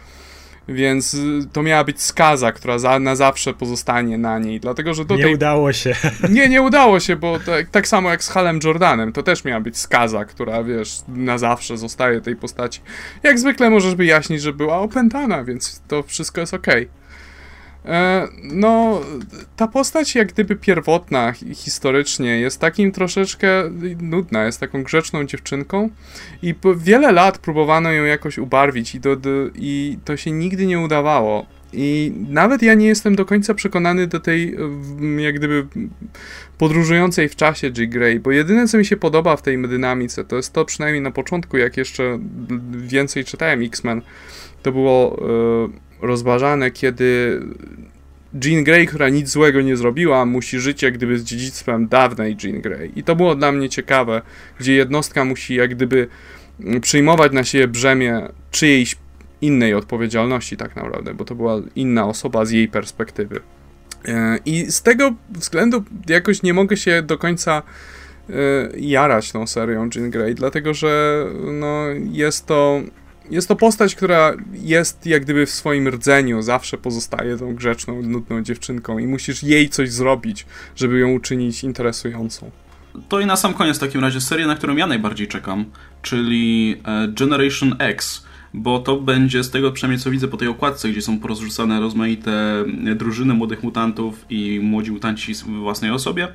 Więc 0.68 1.14
y, 1.14 1.40
to 1.54 1.64
miała 1.64 1.84
być 1.84 2.02
skaza, 2.02 2.52
która 2.52 2.80
za, 2.80 3.00
na 3.00 3.16
zawsze 3.16 3.54
pozostanie 3.54 4.18
na 4.18 4.40
niej, 4.40 4.60
dlatego 4.60 4.94
że 4.94 5.06
do 5.06 5.16
Nie 5.16 5.24
tej... 5.24 5.34
udało 5.34 5.74
się. 5.74 5.96
Nie, 6.30 6.50
nie 6.50 6.62
udało 6.62 7.00
się, 7.00 7.16
bo 7.16 7.40
tak, 7.40 7.70
tak 7.70 7.88
samo 7.88 8.10
jak 8.10 8.24
z 8.24 8.30
Halem 8.30 8.60
Jordanem, 8.64 9.14
to 9.14 9.24
też 9.24 9.44
miała 9.44 9.62
być 9.62 9.78
skaza, 9.78 10.26
która, 10.26 10.64
wiesz, 10.64 11.00
na 11.08 11.38
zawsze 11.38 11.78
zostaje 11.78 12.22
tej 12.22 12.36
postaci. 12.36 12.82
Jak 13.24 13.40
zwykle 13.40 13.70
możesz 13.70 13.96
wyjaśnić, 13.96 14.42
że 14.42 14.54
była 14.54 14.80
opętana, 14.80 15.44
więc 15.44 15.82
to 15.88 16.04
wszystko 16.04 16.42
jest 16.42 16.54
okej. 16.54 16.84
Okay. 16.84 17.03
E, 17.86 18.28
no, 18.44 19.02
ta 19.56 19.68
postać 19.68 20.16
jak 20.16 20.34
gdyby 20.34 20.56
pierwotna 20.56 21.34
historycznie 21.54 22.40
jest 22.40 22.60
takim 22.60 22.92
troszeczkę 22.92 23.48
nudna, 24.02 24.46
jest 24.46 24.60
taką 24.60 24.84
grzeczną 24.84 25.26
dziewczynką 25.26 25.90
i 26.42 26.56
wiele 26.78 27.12
lat 27.12 27.38
próbowano 27.38 27.92
ją 27.92 28.04
jakoś 28.04 28.38
ubarwić 28.38 28.96
i, 28.96 29.00
do, 29.00 29.16
do, 29.16 29.30
i 29.56 29.98
to 30.06 30.18
się 30.18 30.32
nigdy 30.32 30.66
nie 30.66 30.80
udawało. 30.80 31.46
I 31.76 32.14
nawet 32.30 32.62
ja 32.62 32.74
nie 32.74 32.88
jestem 32.88 33.16
do 33.16 33.26
końca 33.26 33.54
przekonany 33.54 34.08
do 34.08 34.20
tej 34.20 34.58
jak 35.18 35.36
gdyby 35.36 35.68
podróżującej 36.58 37.30
w 37.30 37.36
czasie 37.36 37.72
G. 37.72 37.88
Grey, 37.88 38.20
bo 38.20 38.32
jedyne 38.32 38.68
co 38.68 38.78
mi 38.78 38.86
się 38.86 38.98
podoba 38.98 39.36
w 39.36 39.42
tej 39.42 39.68
dynamice 39.68 40.24
to 40.24 40.36
jest 40.36 40.54
to 40.54 40.66
przynajmniej 40.66 41.02
na 41.02 41.12
początku, 41.12 41.58
jak 41.58 41.78
jeszcze 41.78 42.20
więcej 42.72 43.26
czytałem 43.26 43.64
X-Men, 43.64 44.02
to 44.64 44.72
było 44.72 45.20
rozważane, 46.04 46.72
kiedy 46.72 47.40
Jean 48.44 48.64
Grey, 48.64 48.88
która 48.88 49.10
nic 49.10 49.30
złego 49.30 49.62
nie 49.62 49.78
zrobiła, 49.78 50.26
musi 50.26 50.60
żyć 50.60 50.82
jak 50.84 50.94
gdyby 50.94 51.20
z 51.20 51.24
dziedzictwem 51.24 51.88
dawnej 51.88 52.38
Jean 52.44 52.62
Grey. 52.62 52.92
I 52.96 53.04
to 53.04 53.16
było 53.16 53.36
dla 53.36 53.52
mnie 53.52 53.70
ciekawe, 53.70 54.22
gdzie 54.60 54.74
jednostka 54.74 55.26
musi 55.26 55.56
jak 55.56 55.76
gdyby 55.76 56.08
przyjmować 56.82 57.32
na 57.32 57.44
siebie 57.44 57.68
brzemię 57.68 58.30
czyjejś 58.52 58.96
innej 59.42 59.74
odpowiedzialności 59.74 60.58
tak 60.58 60.76
naprawdę, 60.76 61.14
bo 61.14 61.26
to 61.26 61.36
była 61.36 61.62
inna 61.76 62.06
osoba 62.06 62.46
z 62.46 62.52
jej 62.52 62.68
perspektywy. 62.68 63.40
E, 64.06 64.40
I 64.46 64.72
z 64.72 64.82
tego 64.82 65.14
względu 65.30 65.84
jakoś 66.08 66.44
nie 66.44 66.54
mogę 66.54 66.78
się 66.78 67.02
do 67.02 67.18
końca 67.18 67.64
e, 68.30 68.34
jarać 68.78 69.32
tą 69.32 69.48
serią 69.48 69.90
Jean 69.96 70.10
Grey, 70.10 70.36
dlatego 70.36 70.74
że 70.74 71.26
no, 71.54 71.86
jest 72.12 72.46
to 72.46 72.82
jest 73.30 73.48
to 73.48 73.56
postać, 73.56 73.96
która 73.96 74.34
jest 74.54 75.06
jak 75.06 75.24
gdyby 75.24 75.46
w 75.46 75.50
swoim 75.50 75.88
rdzeniu, 75.88 76.42
zawsze 76.42 76.78
pozostaje 76.78 77.38
tą 77.38 77.56
grzeczną, 77.56 78.02
nudną 78.02 78.42
dziewczynką 78.42 79.00
i 79.00 79.08
musisz 79.08 79.44
jej 79.44 79.70
coś 79.70 79.92
zrobić, 79.92 80.46
żeby 80.76 81.00
ją 81.00 81.14
uczynić 81.14 81.64
interesującą. 81.64 82.52
To 83.10 83.20
i 83.20 83.26
na 83.26 83.36
sam 83.36 83.54
koniec 83.54 83.78
w 83.78 83.80
takim 83.80 84.02
razie 84.02 84.22
seria, 84.22 84.48
na 84.48 84.56
którą 84.56 84.76
ja 84.76 84.88
najbardziej 84.88 85.28
czekam, 85.28 85.66
czyli 86.02 86.76
e, 86.86 87.08
Generation 87.08 87.76
X, 87.80 88.26
bo 88.54 88.80
to 88.80 89.00
będzie 89.00 89.44
z 89.44 89.50
tego 89.50 89.72
przynajmniej 89.72 90.00
co 90.00 90.12
widzę 90.12 90.28
po 90.28 90.38
tej 90.38 90.48
okładce, 90.48 90.90
gdzie 90.90 91.02
są 91.02 91.20
porozrzucane 91.20 91.80
rozmaite 91.80 92.66
drużyny 92.96 93.34
młodych 93.34 93.64
mutantów 93.64 94.26
i 94.30 94.60
młodzi 94.64 94.92
mutanci 94.92 95.34
w 95.34 95.44
własnej 95.44 95.92
osobie, 95.92 96.28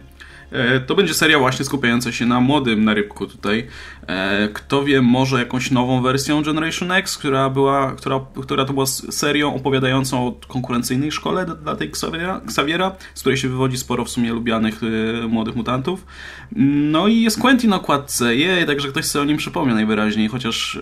to 0.87 0.95
będzie 0.95 1.15
seria 1.15 1.39
właśnie 1.39 1.65
skupiająca 1.65 2.13
się 2.13 2.27
na 2.27 2.41
młodym 2.41 2.85
narybku 2.85 3.27
tutaj. 3.27 3.67
E, 4.07 4.49
kto 4.49 4.85
wie, 4.85 5.03
może 5.03 5.39
jakąś 5.39 5.71
nową 5.71 6.03
wersją 6.03 6.43
Generation 6.43 6.93
X, 6.93 7.19
która 7.19 7.51
była, 7.51 7.93
która, 7.93 8.21
która 8.43 8.65
to 8.65 8.73
była 8.73 8.87
serią 8.87 9.55
opowiadającą 9.55 10.27
o 10.27 10.33
konkurencyjnej 10.49 11.13
szkole 11.13 11.47
dla 11.63 11.77
tej 11.77 11.89
Xaviera, 11.89 12.41
Xaviera, 12.45 12.97
z 13.15 13.21
której 13.21 13.37
się 13.37 13.49
wywodzi 13.49 13.79
sporo 13.79 14.05
w 14.05 14.11
sumie 14.11 14.33
lubianych 14.33 14.81
e, 14.83 15.27
młodych 15.27 15.57
mutantów. 15.57 16.07
No 16.93 17.09
i 17.09 17.23
jest 17.23 17.41
Quentin 17.41 17.71
na 17.71 17.77
okładce, 17.77 18.37
jej, 18.37 18.67
także 18.67 18.89
ktoś 18.89 19.05
sobie 19.05 19.23
o 19.23 19.27
nim 19.27 19.37
przypomnie 19.37 19.75
najwyraźniej, 19.75 20.29
chociaż 20.29 20.81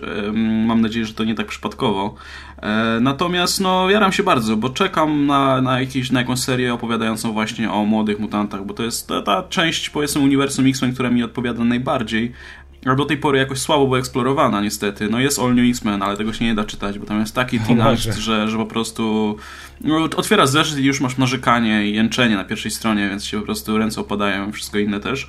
mam 0.65 0.81
nadzieję, 0.81 1.05
że 1.05 1.13
to 1.13 1.23
nie 1.23 1.35
tak 1.35 1.47
przypadkowo. 1.47 2.15
Natomiast 3.01 3.61
no, 3.61 3.89
jaram 3.89 4.11
się 4.11 4.23
bardzo, 4.23 4.55
bo 4.55 4.69
czekam 4.69 5.25
na, 5.25 5.61
na, 5.61 5.79
jakiś, 5.79 6.11
na 6.11 6.19
jakąś 6.19 6.39
serię 6.39 6.73
opowiadającą 6.73 7.33
właśnie 7.33 7.71
o 7.71 7.85
młodych 7.85 8.19
mutantach, 8.19 8.65
bo 8.65 8.73
to 8.73 8.83
jest 8.83 9.07
ta, 9.07 9.21
ta 9.21 9.43
część, 9.43 9.89
powiedzmy, 9.89 10.21
uniwersum 10.21 10.67
X-Men, 10.67 10.93
która 10.93 11.09
mi 11.09 11.23
odpowiada 11.23 11.63
najbardziej. 11.63 12.31
A 12.91 12.95
do 12.95 13.05
tej 13.05 13.17
pory 13.17 13.37
jakoś 13.37 13.59
słabo 13.59 13.85
była 13.85 13.99
eksplorowana, 13.99 14.61
niestety. 14.61 15.09
No 15.09 15.19
jest 15.19 15.39
All 15.39 15.55
New 15.55 15.69
X-Men, 15.69 16.01
ale 16.01 16.17
tego 16.17 16.33
się 16.33 16.45
nie 16.45 16.55
da 16.55 16.63
czytać, 16.63 16.99
bo 16.99 17.05
tam 17.05 17.19
jest 17.19 17.35
taki 17.35 17.59
teenage, 17.59 18.13
że, 18.19 18.49
że 18.49 18.57
po 18.57 18.65
prostu 18.65 19.35
no, 19.81 20.03
otwiera 20.03 20.47
zeszyt 20.47 20.79
i 20.79 20.83
już 20.83 21.01
masz 21.01 21.17
narzekanie 21.17 21.87
i 21.87 21.93
jęczenie 21.93 22.35
na 22.35 22.43
pierwszej 22.43 22.71
stronie, 22.71 23.09
więc 23.09 23.25
się 23.25 23.39
po 23.39 23.45
prostu 23.45 23.77
ręce 23.77 24.01
opadają 24.01 24.49
i 24.49 24.51
wszystko 24.51 24.77
inne 24.77 24.99
też. 24.99 25.27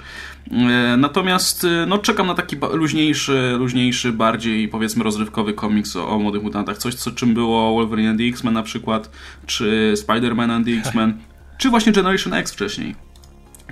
E, 0.50 0.96
natomiast 0.96 1.64
e, 1.64 1.86
no, 1.86 1.98
czekam 1.98 2.26
na 2.26 2.34
taki 2.34 2.56
luźniejszy, 2.72 3.54
luźniejszy, 3.59 4.12
bardziej 4.12 4.68
powiedzmy 4.68 5.04
rozrywkowy 5.04 5.52
komiks 5.52 5.96
o, 5.96 6.09
o 6.09 6.18
młodych 6.18 6.42
mutantach. 6.42 6.78
Coś, 6.78 6.94
co 6.94 7.11
czym 7.11 7.34
było 7.34 7.74
Wolverine 7.74 8.11
and 8.11 8.18
the 8.18 8.24
X-Men 8.24 8.54
na 8.54 8.62
przykład, 8.62 9.11
czy 9.46 9.94
Spider-Man 9.96 10.50
and 10.50 10.66
the 10.66 10.72
X-Men, 10.72 11.18
czy 11.59 11.70
właśnie 11.70 11.92
Generation 11.92 12.34
X 12.34 12.52
wcześniej. 12.52 13.07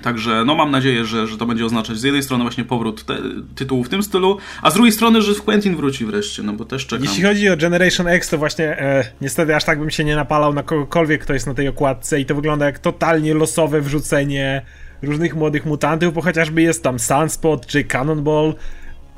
Także 0.01 0.43
no 0.45 0.55
mam 0.55 0.71
nadzieję, 0.71 1.05
że, 1.05 1.27
że 1.27 1.37
to 1.37 1.45
będzie 1.45 1.65
oznaczać 1.65 1.97
z 1.97 2.03
jednej 2.03 2.23
strony 2.23 2.43
właśnie 2.43 2.63
powrót 2.63 3.05
te, 3.05 3.17
tytułu 3.55 3.83
w 3.83 3.89
tym 3.89 4.03
stylu, 4.03 4.37
a 4.61 4.71
z 4.71 4.73
drugiej 4.73 4.91
strony, 4.91 5.21
że 5.21 5.35
Quentin 5.35 5.75
wróci 5.75 6.05
wreszcie, 6.05 6.43
no 6.43 6.53
bo 6.53 6.65
też 6.65 6.87
czekam. 6.87 7.05
Jeśli 7.05 7.23
chodzi 7.23 7.49
o 7.49 7.57
Generation 7.57 8.07
X, 8.07 8.29
to 8.29 8.37
właśnie 8.37 8.79
e, 8.79 9.11
niestety 9.21 9.55
aż 9.55 9.63
tak 9.63 9.79
bym 9.79 9.89
się 9.89 10.03
nie 10.03 10.15
napalał 10.15 10.53
na 10.53 10.63
kogokolwiek, 10.63 11.21
kto 11.21 11.33
jest 11.33 11.47
na 11.47 11.53
tej 11.53 11.67
okładce 11.67 12.19
i 12.19 12.25
to 12.25 12.35
wygląda 12.35 12.65
jak 12.65 12.79
totalnie 12.79 13.33
losowe 13.33 13.81
wrzucenie 13.81 14.61
różnych 15.01 15.35
młodych 15.35 15.65
mutantów, 15.65 16.13
bo 16.13 16.21
chociażby 16.21 16.61
jest 16.61 16.83
tam 16.83 16.99
Sunspot 16.99 17.65
czy 17.65 17.83
Cannonball. 17.83 18.55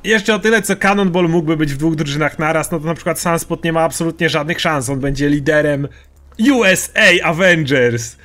Jeszcze 0.03 0.35
o 0.35 0.39
tyle, 0.39 0.61
co 0.61 0.75
Cannonball 0.75 1.29
mógłby 1.29 1.57
być 1.57 1.73
w 1.73 1.77
dwóch 1.77 1.95
drużynach 1.95 2.39
naraz, 2.39 2.71
no 2.71 2.79
to 2.79 2.85
na 2.85 2.93
przykład 2.93 3.19
Sunspot 3.19 3.63
nie 3.63 3.73
ma 3.73 3.81
absolutnie 3.81 4.29
żadnych 4.29 4.59
szans, 4.59 4.89
on 4.89 4.99
będzie 4.99 5.29
liderem 5.29 5.87
USA 6.51 7.09
Avengers, 7.23 8.17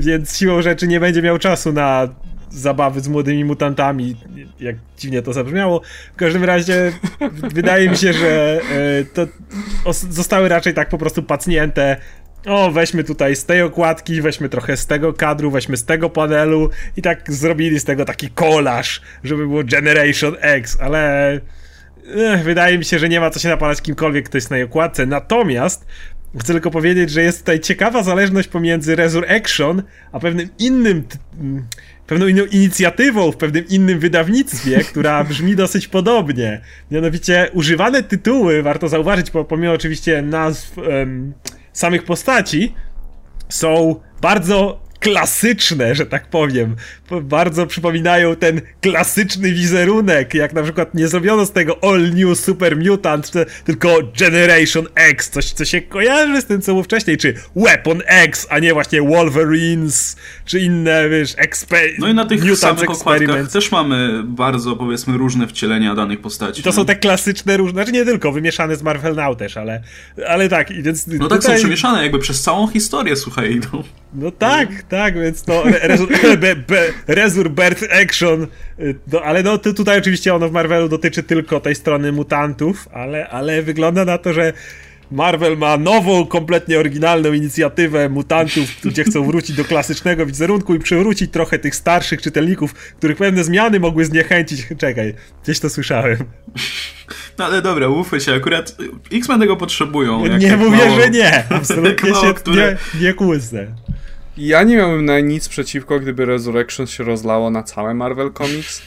więc 0.00 0.36
siłą 0.36 0.62
rzeczy 0.62 0.88
nie 0.88 1.00
będzie 1.00 1.22
miał 1.22 1.38
czasu 1.38 1.72
na 1.72 2.08
zabawy 2.50 3.00
z 3.00 3.08
młodymi 3.08 3.44
mutantami, 3.44 4.16
jak 4.60 4.76
dziwnie 4.98 5.22
to 5.22 5.32
zabrzmiało. 5.32 5.80
W 6.12 6.16
każdym 6.16 6.44
razie 6.44 6.92
wydaje 7.54 7.90
mi 7.90 7.96
się, 7.96 8.12
że 8.12 8.60
e, 8.60 9.04
to 9.04 9.26
zostały 9.92 10.48
raczej 10.48 10.74
tak 10.74 10.88
po 10.88 10.98
prostu 10.98 11.22
pacnięte 11.22 11.96
o, 12.46 12.70
weźmy 12.70 13.04
tutaj 13.04 13.36
z 13.36 13.44
tej 13.44 13.62
okładki, 13.62 14.22
weźmy 14.22 14.48
trochę 14.48 14.76
z 14.76 14.86
tego 14.86 15.12
kadru, 15.12 15.50
weźmy 15.50 15.76
z 15.76 15.84
tego 15.84 16.10
panelu 16.10 16.70
i 16.96 17.02
tak 17.02 17.32
zrobili 17.32 17.80
z 17.80 17.84
tego 17.84 18.04
taki 18.04 18.30
kolaż, 18.30 19.00
żeby 19.24 19.46
było 19.46 19.64
Generation 19.64 20.36
X, 20.40 20.78
ale 20.80 21.32
ech, 22.16 22.42
wydaje 22.42 22.78
mi 22.78 22.84
się, 22.84 22.98
że 22.98 23.08
nie 23.08 23.20
ma 23.20 23.30
co 23.30 23.40
się 23.40 23.48
napalać 23.48 23.82
kimkolwiek, 23.82 24.28
kto 24.28 24.36
jest 24.36 24.50
na 24.50 24.56
okładce. 24.64 25.06
Natomiast 25.06 25.86
chcę 26.38 26.52
tylko 26.52 26.70
powiedzieć, 26.70 27.10
że 27.10 27.22
jest 27.22 27.38
tutaj 27.38 27.60
ciekawa 27.60 28.02
zależność 28.02 28.48
pomiędzy 28.48 28.96
Resurrection 28.96 29.82
a 30.12 30.20
pewnym 30.20 30.48
innym 30.58 31.04
pewną 32.06 32.26
inną 32.26 32.44
inicjatywą 32.44 33.32
w 33.32 33.36
pewnym 33.36 33.68
innym 33.68 33.98
wydawnictwie, 33.98 34.84
która 34.90 35.24
brzmi 35.24 35.56
dosyć 35.56 35.88
podobnie. 35.88 36.60
Mianowicie 36.90 37.50
używane 37.52 38.02
tytuły, 38.02 38.62
warto 38.62 38.88
zauważyć, 38.88 39.30
pomimo 39.48 39.72
oczywiście 39.72 40.22
nazw 40.22 40.78
um, 40.78 41.32
samych 41.72 42.04
postaci, 42.04 42.74
są 43.48 44.00
bardzo 44.20 44.80
klasyczne, 45.00 45.94
że 45.94 46.06
tak 46.06 46.26
powiem. 46.26 46.76
Bardzo 47.22 47.66
przypominają 47.66 48.36
ten 48.36 48.60
klasyczny 48.80 49.52
wizerunek, 49.52 50.34
jak 50.34 50.52
na 50.52 50.62
przykład 50.62 50.94
nie 50.94 51.08
zrobiono 51.08 51.46
z 51.46 51.52
tego 51.52 51.84
All 51.84 52.10
New 52.14 52.38
Super 52.38 52.76
Mutant, 52.76 53.32
tylko 53.64 53.98
Generation 54.18 54.86
X, 54.94 55.30
coś 55.30 55.52
co 55.52 55.64
się 55.64 55.80
kojarzy 55.80 56.40
z 56.40 56.44
tym, 56.44 56.62
co 56.62 56.72
było 56.72 56.82
wcześniej, 56.82 57.16
czy 57.16 57.34
Weapon 57.56 58.02
X, 58.06 58.46
a 58.50 58.58
nie 58.58 58.74
właśnie 58.74 59.02
Wolverines, 59.02 60.16
czy 60.50 60.60
inne, 60.60 61.08
wiesz, 61.08 61.36
expe- 61.36 61.94
No 61.98 62.08
i 62.08 62.14
na 62.14 62.24
tych 62.24 62.56
samych 62.56 62.90
okładkach 62.90 63.52
też 63.52 63.72
mamy 63.72 64.22
bardzo, 64.24 64.76
powiedzmy, 64.76 65.18
różne 65.18 65.46
wcielenia 65.46 65.94
danych 65.94 66.20
postaci. 66.20 66.60
I 66.60 66.64
to 66.64 66.72
są 66.72 66.84
te 66.86 66.96
klasyczne, 66.96 67.56
różne, 67.56 67.72
znaczy 67.72 67.92
nie 67.92 68.04
tylko, 68.04 68.32
wymieszane 68.32 68.76
z 68.76 68.82
Marvel 68.82 69.14
Now 69.14 69.36
też, 69.36 69.56
ale, 69.56 69.82
ale 70.28 70.48
tak. 70.48 70.70
I 70.70 70.82
więc 70.82 71.06
no 71.06 71.18
tutaj... 71.18 71.38
tak, 71.38 71.42
są 71.42 71.54
przemieszane 71.54 72.02
jakby 72.02 72.18
przez 72.18 72.42
całą 72.42 72.68
historię, 72.68 73.16
słuchaj, 73.16 73.54
idą. 73.54 73.82
No 74.14 74.30
tak, 74.30 74.82
tak, 74.82 75.14
więc 75.14 75.42
to 75.42 75.64
Resur 77.06 77.50
Birth 77.50 77.84
Action, 78.02 78.46
no, 79.12 79.22
ale 79.22 79.42
no 79.42 79.58
tutaj 79.58 79.98
oczywiście 79.98 80.34
ono 80.34 80.48
w 80.48 80.52
Marvelu 80.52 80.88
dotyczy 80.88 81.22
tylko 81.22 81.60
tej 81.60 81.74
strony 81.74 82.12
mutantów, 82.12 82.88
ale, 82.92 83.28
ale 83.28 83.62
wygląda 83.62 84.04
na 84.04 84.18
to, 84.18 84.32
że 84.32 84.52
Marvel 85.10 85.56
ma 85.56 85.76
nową, 85.76 86.26
kompletnie 86.26 86.78
oryginalną 86.78 87.32
inicjatywę 87.32 88.08
mutantów, 88.08 88.64
gdzie 88.84 89.04
chcą 89.04 89.26
wrócić 89.26 89.56
do 89.56 89.64
klasycznego 89.64 90.26
wizerunku 90.26 90.74
i 90.74 90.78
przywrócić 90.78 91.30
trochę 91.30 91.58
tych 91.58 91.76
starszych 91.76 92.22
czytelników, 92.22 92.74
których 92.74 93.16
pewne 93.16 93.44
zmiany 93.44 93.80
mogły 93.80 94.04
zniechęcić. 94.04 94.66
Czekaj, 94.78 95.14
gdzieś 95.42 95.60
to 95.60 95.70
słyszałem. 95.70 96.18
No 97.38 97.44
ale 97.44 97.62
dobra, 97.62 97.88
ufaj 97.88 98.20
się, 98.20 98.34
akurat 98.34 98.76
X-Men 99.12 99.40
tego 99.40 99.56
potrzebują. 99.56 100.26
nie 100.26 100.56
mówię, 100.56 100.76
mało, 100.76 101.00
że 101.00 101.10
nie. 101.10 101.44
Absolutnie 101.50 102.10
mało, 102.10 102.26
się 102.26 102.34
które... 102.34 102.76
nie, 102.94 103.06
nie 103.06 103.14
kłysnę. 103.14 103.66
Ja 104.36 104.62
nie 104.62 104.76
miałbym 104.76 105.04
na 105.04 105.20
nic 105.20 105.48
przeciwko, 105.48 106.00
gdyby 106.00 106.26
Resurrection 106.26 106.86
się 106.86 107.04
rozlało 107.04 107.50
na 107.50 107.62
całe 107.62 107.94
Marvel 107.94 108.32
Comics. 108.32 108.82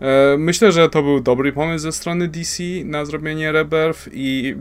E, 0.00 0.36
myślę, 0.38 0.72
że 0.72 0.88
to 0.88 1.02
był 1.02 1.20
dobry 1.20 1.52
pomysł 1.52 1.82
ze 1.82 1.92
strony 1.92 2.28
DC 2.28 2.62
na 2.84 3.04
zrobienie 3.04 3.52
Rebirth 3.52 4.08
i 4.12 4.54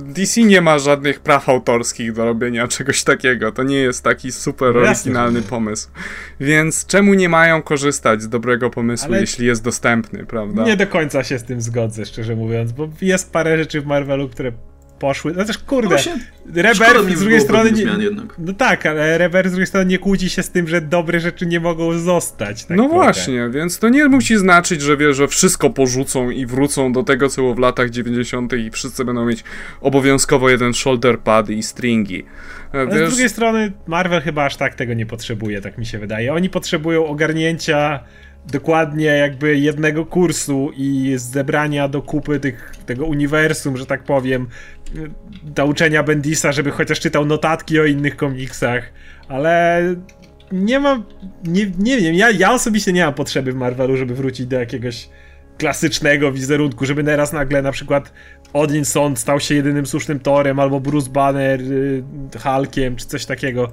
DC 0.00 0.42
nie 0.42 0.60
ma 0.60 0.78
żadnych 0.78 1.20
praw 1.20 1.48
autorskich 1.48 2.12
do 2.12 2.24
robienia 2.24 2.68
czegoś 2.78 3.04
takiego. 3.04 3.52
To 3.52 3.62
nie 3.62 3.76
jest 3.76 4.04
taki 4.04 4.32
super 4.32 4.76
oryginalny 4.76 5.42
pomysł. 5.42 5.88
Więc 6.40 6.86
czemu 6.86 7.14
nie 7.14 7.28
mają 7.28 7.62
korzystać 7.62 8.22
z 8.22 8.28
dobrego 8.28 8.70
pomysłu, 8.70 9.08
Ale 9.08 9.20
jeśli 9.20 9.46
jest 9.46 9.64
dostępny, 9.64 10.26
prawda? 10.26 10.64
Nie 10.64 10.76
do 10.76 10.86
końca 10.86 11.24
się 11.24 11.38
z 11.38 11.44
tym 11.44 11.60
zgodzę, 11.60 12.06
szczerze 12.06 12.36
mówiąc, 12.36 12.72
bo 12.72 12.88
jest 13.02 13.32
parę 13.32 13.58
rzeczy 13.58 13.80
w 13.80 13.86
Marvelu, 13.86 14.28
które 14.28 14.52
poszły. 14.98 15.32
No 15.36 15.44
też 15.44 15.58
kurde, 15.58 15.96
no 16.46 16.62
Rever 16.62 17.16
z 17.16 17.20
drugiej 17.20 17.40
strony. 17.40 17.72
Nie, 17.72 17.86
no 18.38 18.52
tak, 18.52 18.86
ale 18.86 19.18
Rever 19.18 19.48
z 19.48 19.50
drugiej 19.50 19.66
strony 19.66 19.86
nie 19.86 19.98
kłóci 19.98 20.30
się 20.30 20.42
z 20.42 20.50
tym, 20.50 20.68
że 20.68 20.80
dobre 20.80 21.20
rzeczy 21.20 21.46
nie 21.46 21.60
mogą 21.60 21.98
zostać. 21.98 22.64
Tak 22.64 22.76
no 22.76 22.84
trochę. 22.84 22.98
właśnie, 22.98 23.50
więc 23.50 23.78
to 23.78 23.88
nie 23.88 24.08
musi 24.08 24.36
znaczyć, 24.36 24.82
że 24.82 24.96
wiesz, 24.96 25.16
że 25.16 25.28
wszystko 25.28 25.70
porzucą 25.70 26.30
i 26.30 26.46
wrócą 26.46 26.92
do 26.92 27.02
tego, 27.02 27.28
co 27.28 27.42
było 27.42 27.54
w 27.54 27.58
latach 27.58 27.90
90. 27.90 28.52
i 28.52 28.70
wszyscy 28.70 29.04
będą 29.04 29.26
mieć 29.26 29.44
obowiązkowo 29.80 30.50
jeden 30.50 30.74
shoulder 30.74 31.18
pad 31.18 31.50
i 31.50 31.62
stringi. 31.62 32.24
Ale 32.72 32.86
wiesz... 32.86 33.08
z 33.08 33.10
drugiej 33.10 33.28
strony 33.28 33.72
Marvel 33.86 34.20
chyba 34.22 34.44
aż 34.44 34.56
tak 34.56 34.74
tego 34.74 34.94
nie 34.94 35.06
potrzebuje, 35.06 35.60
tak 35.60 35.78
mi 35.78 35.86
się 35.86 35.98
wydaje. 35.98 36.32
Oni 36.32 36.50
potrzebują 36.50 37.06
ogarnięcia 37.06 38.00
dokładnie 38.52 39.06
jakby 39.06 39.58
jednego 39.58 40.06
kursu 40.06 40.70
i 40.76 41.14
zebrania 41.16 41.88
do 41.88 42.02
kupy 42.02 42.40
tych, 42.40 42.72
tego 42.86 43.06
uniwersum, 43.06 43.76
że 43.76 43.86
tak 43.86 44.04
powiem, 44.04 44.48
nauczenia 45.56 46.02
Bendisa, 46.02 46.52
żeby 46.52 46.70
chociaż 46.70 47.00
czytał 47.00 47.24
notatki 47.24 47.80
o 47.80 47.84
innych 47.84 48.16
komiksach, 48.16 48.92
ale 49.28 49.82
nie 50.52 50.80
mam, 50.80 51.04
nie, 51.44 51.72
nie 51.78 51.98
wiem, 51.98 52.14
ja, 52.14 52.30
ja 52.30 52.52
osobiście 52.52 52.92
nie 52.92 53.04
mam 53.04 53.14
potrzeby 53.14 53.52
w 53.52 53.56
Marvelu, 53.56 53.96
żeby 53.96 54.14
wrócić 54.14 54.46
do 54.46 54.60
jakiegoś 54.60 55.08
klasycznego 55.58 56.32
wizerunku, 56.32 56.86
żeby 56.86 57.04
teraz 57.04 57.32
nagle 57.32 57.62
na 57.62 57.72
przykład 57.72 58.12
Odinson 58.52 59.16
stał 59.16 59.40
się 59.40 59.54
jedynym 59.54 59.86
słusznym 59.86 60.20
torem, 60.20 60.60
albo 60.60 60.80
Bruce 60.80 61.10
Banner 61.10 61.60
y, 61.60 62.02
Hulkiem, 62.42 62.96
czy 62.96 63.06
coś 63.06 63.26
takiego 63.26 63.70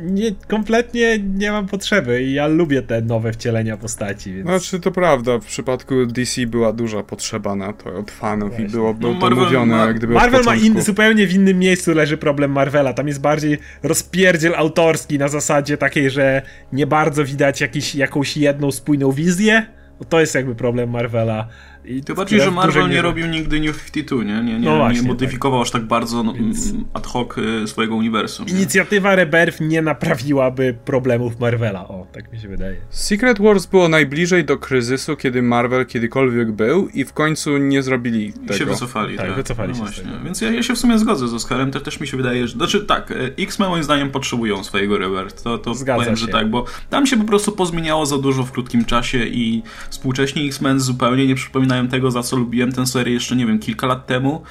nie, 0.00 0.34
kompletnie 0.48 1.18
nie 1.18 1.52
mam 1.52 1.66
potrzeby 1.66 2.22
i 2.22 2.32
ja 2.32 2.46
lubię 2.46 2.82
te 2.82 3.02
nowe 3.02 3.32
wcielenia 3.32 3.76
postaci. 3.76 4.34
Więc... 4.34 4.46
Znaczy 4.46 4.80
to 4.80 4.90
prawda, 4.90 5.38
w 5.38 5.44
przypadku 5.44 6.06
DC 6.06 6.46
była 6.46 6.72
duża 6.72 7.02
potrzeba 7.02 7.54
na 7.54 7.72
to 7.72 7.94
od 7.94 8.10
fanów 8.10 8.48
Właśnie. 8.48 8.66
i 8.66 8.68
było, 8.68 8.94
było 8.94 9.14
no, 9.14 9.20
to 9.20 9.30
mówione 9.30 9.76
ma, 9.76 9.86
jak 9.86 9.96
gdyby 9.96 10.14
Marvel 10.14 10.44
ma 10.44 10.54
in, 10.54 10.82
zupełnie 10.82 11.26
w 11.26 11.34
innym 11.34 11.58
miejscu 11.58 11.94
leży 11.94 12.16
problem 12.16 12.52
Marvela, 12.52 12.92
tam 12.92 13.08
jest 13.08 13.20
bardziej 13.20 13.58
rozpierdziel 13.82 14.54
autorski 14.54 15.18
na 15.18 15.28
zasadzie 15.28 15.76
takiej, 15.76 16.10
że 16.10 16.42
nie 16.72 16.86
bardzo 16.86 17.24
widać 17.24 17.60
jakiś, 17.60 17.94
jakąś 17.94 18.36
jedną 18.36 18.72
spójną 18.72 19.12
wizję, 19.12 19.66
to 20.08 20.20
jest 20.20 20.34
jakby 20.34 20.54
problem 20.54 20.90
Marvela. 20.90 21.48
I 21.90 22.04
to 22.04 22.14
bardziej, 22.14 22.40
że 22.40 22.50
Marvel 22.50 22.88
nie 22.88 23.02
robił 23.02 23.26
nigdy 23.26 23.60
New 23.60 23.84
52, 23.92 24.24
nie? 24.24 24.42
Nie, 24.42 24.58
nie, 24.58 24.58
no 24.58 24.76
właśnie, 24.76 25.02
nie 25.02 25.08
modyfikował 25.08 25.60
tak. 25.60 25.66
aż 25.66 25.70
tak 25.70 25.84
bardzo 25.84 26.22
no, 26.22 26.32
Więc... 26.32 26.74
ad 26.94 27.06
hoc 27.06 27.38
y, 27.38 27.66
swojego 27.66 27.96
uniwersum. 27.96 28.48
Inicjatywa 28.48 29.14
Rebirth 29.14 29.60
nie 29.60 29.82
naprawiłaby 29.82 30.74
problemów 30.84 31.40
Marvela, 31.40 31.88
o, 31.88 32.06
tak 32.12 32.32
mi 32.32 32.38
się 32.38 32.48
wydaje. 32.48 32.76
Secret 32.90 33.40
Wars 33.40 33.66
było 33.66 33.88
najbliżej 33.88 34.44
do 34.44 34.58
kryzysu, 34.58 35.16
kiedy 35.16 35.42
Marvel 35.42 35.86
kiedykolwiek 35.86 36.52
był 36.52 36.88
i 36.88 37.04
w 37.04 37.12
końcu 37.12 37.58
nie 37.58 37.82
zrobili 37.82 38.32
tego. 38.32 38.54
I 38.54 38.58
się 38.58 38.64
wycofali. 38.64 39.16
Tak, 39.16 39.26
tak. 39.26 39.36
wycofali 39.36 39.72
no 39.78 39.92
się 39.92 40.02
Więc 40.24 40.40
ja, 40.40 40.50
ja, 40.50 40.62
się 40.62 40.74
w 40.74 40.78
sumie 40.78 40.98
zgodzę 40.98 41.28
z 41.28 41.34
Oscarem, 41.34 41.70
też, 41.70 41.82
też 41.82 42.00
mi 42.00 42.06
się 42.06 42.16
wydaje, 42.16 42.48
że... 42.48 42.54
Znaczy 42.56 42.80
tak, 42.80 43.10
y, 43.10 43.34
X-Men 43.38 43.68
moim 43.68 43.84
zdaniem 43.84 44.10
potrzebują 44.10 44.64
swojego 44.64 44.98
Rebirth, 44.98 45.42
to, 45.42 45.58
to 45.58 45.74
Zgadza 45.74 46.00
powiem, 46.02 46.16
się. 46.16 46.20
że 46.20 46.28
tak, 46.28 46.50
bo 46.50 46.64
tam 46.90 47.06
się 47.06 47.16
po 47.16 47.24
prostu 47.24 47.52
pozmieniało 47.52 48.06
za 48.06 48.18
dużo 48.18 48.42
w 48.42 48.52
krótkim 48.52 48.84
czasie 48.84 49.24
i 49.24 49.62
współcześni 49.90 50.46
X-Men 50.46 50.80
zupełnie 50.80 51.26
nie 51.26 51.34
przypominają 51.34 51.79
tego, 51.88 52.10
za 52.10 52.22
co 52.22 52.36
lubiłem 52.36 52.72
tę 52.72 52.86
serię 52.86 53.14
jeszcze, 53.14 53.36
nie 53.36 53.46
wiem, 53.46 53.58
kilka 53.58 53.86
lat 53.86 54.06
temu. 54.06 54.42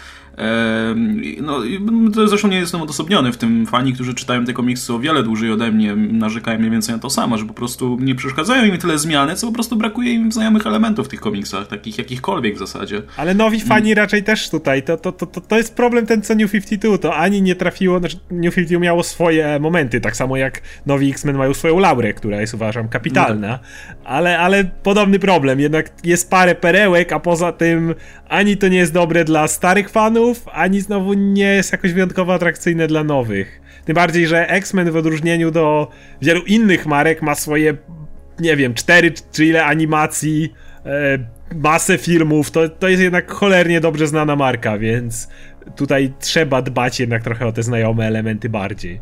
No, 1.42 1.62
to 2.14 2.28
zresztą 2.28 2.48
nie 2.48 2.60
jestem 2.60 2.82
odosobniony 2.82 3.32
w 3.32 3.38
tym. 3.38 3.66
Fani, 3.66 3.94
którzy 3.94 4.14
czytają 4.14 4.46
te 4.46 4.54
komiksy 4.54 4.94
o 4.94 5.00
wiele 5.00 5.24
dłużej 5.24 5.52
ode 5.52 5.72
mnie, 5.72 5.96
narzekają 5.96 6.60
mniej 6.60 6.72
więcej 6.72 6.96
na 6.96 7.02
to 7.02 7.10
samo, 7.10 7.38
że 7.38 7.46
po 7.46 7.54
prostu 7.54 7.98
nie 8.02 8.16
przeszkadzają 8.16 8.66
im 8.66 8.78
tyle 8.78 8.98
zmiany, 8.98 9.36
co 9.36 9.48
po 9.48 9.54
prostu 9.54 9.76
brakuje 9.76 10.14
im 10.14 10.32
znajomych 10.32 10.68
elementów 10.68 11.08
w 11.08 11.10
tych 11.10 11.20
komiksach, 11.20 11.68
takich 11.68 11.98
jakichkolwiek 11.98 12.56
w 12.56 12.60
zasadzie. 12.60 13.02
Ale 13.18 13.34
nowi 13.34 13.62
fani 13.62 13.94
raczej 13.94 14.24
też 14.24 14.50
tutaj. 14.50 14.84
To, 14.84 14.98
to, 14.98 15.12
to, 15.12 15.42
to 15.42 15.58
jest 15.58 15.76
problem 15.76 16.06
ten 16.06 16.22
co 16.22 16.36
New 16.36 16.52
52. 16.52 16.98
To 16.98 17.16
ani 17.16 17.42
nie 17.42 17.56
trafiło, 17.56 18.00
znaczy 18.00 18.20
New 18.32 18.56
52 18.56 18.80
miało 18.80 19.04
swoje 19.04 19.60
momenty, 19.60 20.02
tak 20.02 20.16
samo 20.16 20.38
jak 20.38 20.62
nowi 20.86 21.10
X-Men 21.10 21.38
mają 21.38 21.54
swoją 21.54 21.80
laurę, 21.80 22.14
która 22.14 22.42
jest 22.42 22.54
uważam 22.54 22.90
kapitalna, 22.90 23.48
no. 23.48 24.00
ale, 24.04 24.40
ale 24.40 24.64
podobny 24.64 25.20
problem. 25.20 25.60
Jednak 25.60 25.92
jest 26.04 26.30
parę 26.30 26.56
perełek, 26.56 27.12
a 27.14 27.20
poza 27.20 27.52
tym 27.52 27.96
ani 28.30 28.58
to 28.58 28.68
nie 28.68 28.78
jest 28.78 28.94
dobre 28.94 29.26
dla 29.26 29.48
starych 29.48 29.90
fanów, 29.90 30.19
ani 30.54 30.82
znowu 30.82 31.14
nie 31.14 31.56
jest 31.56 31.72
jakoś 31.72 31.94
wyjątkowo 31.94 32.34
atrakcyjne 32.34 32.88
dla 32.88 33.04
nowych. 33.04 33.62
Tym 33.86 33.96
bardziej, 33.96 34.28
że 34.28 34.50
X-Men 34.50 34.92
w 34.92 34.96
odróżnieniu 34.96 35.52
do 35.52 35.88
wielu 36.22 36.42
innych 36.42 36.86
marek 36.86 37.22
ma 37.22 37.36
swoje, 37.36 37.78
nie 38.40 38.56
wiem, 38.56 38.74
cztery 38.74 39.14
czy 39.32 39.46
ile 39.46 39.66
animacji, 39.66 40.54
e, 40.86 41.20
masę 41.56 41.98
filmów. 41.98 42.52
To, 42.52 42.70
to 42.70 42.88
jest 42.88 43.04
jednak 43.04 43.32
cholernie 43.32 43.82
dobrze 43.82 44.08
znana 44.08 44.36
marka, 44.36 44.78
więc 44.78 45.30
tutaj 45.76 46.14
trzeba 46.20 46.62
dbać 46.62 47.00
jednak 47.00 47.24
trochę 47.24 47.48
o 47.48 47.52
te 47.52 47.64
znajome 47.64 48.08
elementy 48.08 48.50
bardziej. 48.50 49.02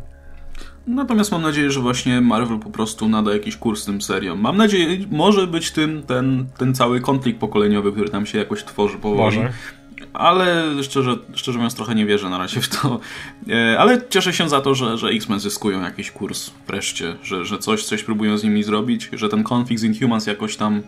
Natomiast 0.86 1.32
mam 1.32 1.42
nadzieję, 1.42 1.70
że 1.70 1.80
właśnie 1.80 2.20
Marvel 2.20 2.58
po 2.58 2.70
prostu 2.70 3.08
nada 3.08 3.32
jakiś 3.32 3.56
kurs 3.56 3.84
tym 3.84 4.02
seriom. 4.02 4.40
Mam 4.40 4.56
nadzieję, 4.56 4.98
może 5.10 5.46
być 5.46 5.70
tym 5.70 6.02
ten, 6.02 6.46
ten 6.58 6.74
cały 6.74 7.00
konflikt 7.00 7.40
pokoleniowy, 7.40 7.92
który 7.92 8.08
tam 8.08 8.26
się 8.26 8.38
jakoś 8.38 8.64
tworzy 8.64 8.98
powoli. 8.98 9.36
Może 9.36 9.52
ale 10.18 10.64
szczerze, 10.82 11.16
szczerze 11.34 11.58
mówiąc 11.58 11.74
trochę 11.74 11.94
nie 11.94 12.06
wierzę 12.06 12.30
na 12.30 12.38
razie 12.38 12.60
w 12.60 12.68
to. 12.68 13.00
E, 13.48 13.78
ale 13.78 14.02
cieszę 14.08 14.32
się 14.32 14.48
za 14.48 14.60
to, 14.60 14.74
że, 14.74 14.98
że 14.98 15.08
X-Men 15.08 15.40
zyskują 15.40 15.82
jakiś 15.82 16.10
kurs 16.10 16.50
wreszcie, 16.66 17.16
że, 17.22 17.44
że 17.44 17.58
coś, 17.58 17.84
coś 17.84 18.02
próbują 18.02 18.38
z 18.38 18.44
nimi 18.44 18.62
zrobić, 18.62 19.08
że 19.12 19.28
ten 19.28 19.42
konflikt 19.42 19.82
z 19.82 19.84
Inhumans 19.84 20.26
jakoś 20.26 20.56
tam, 20.56 20.82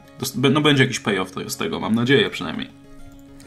no 0.51 0.61
będzie 0.61 0.83
jakiś 0.83 1.01
payoff 1.01 1.33
z 1.47 1.57
tego, 1.57 1.81
mam 1.81 1.95
nadzieję 1.95 2.31
przynajmniej. 2.31 2.68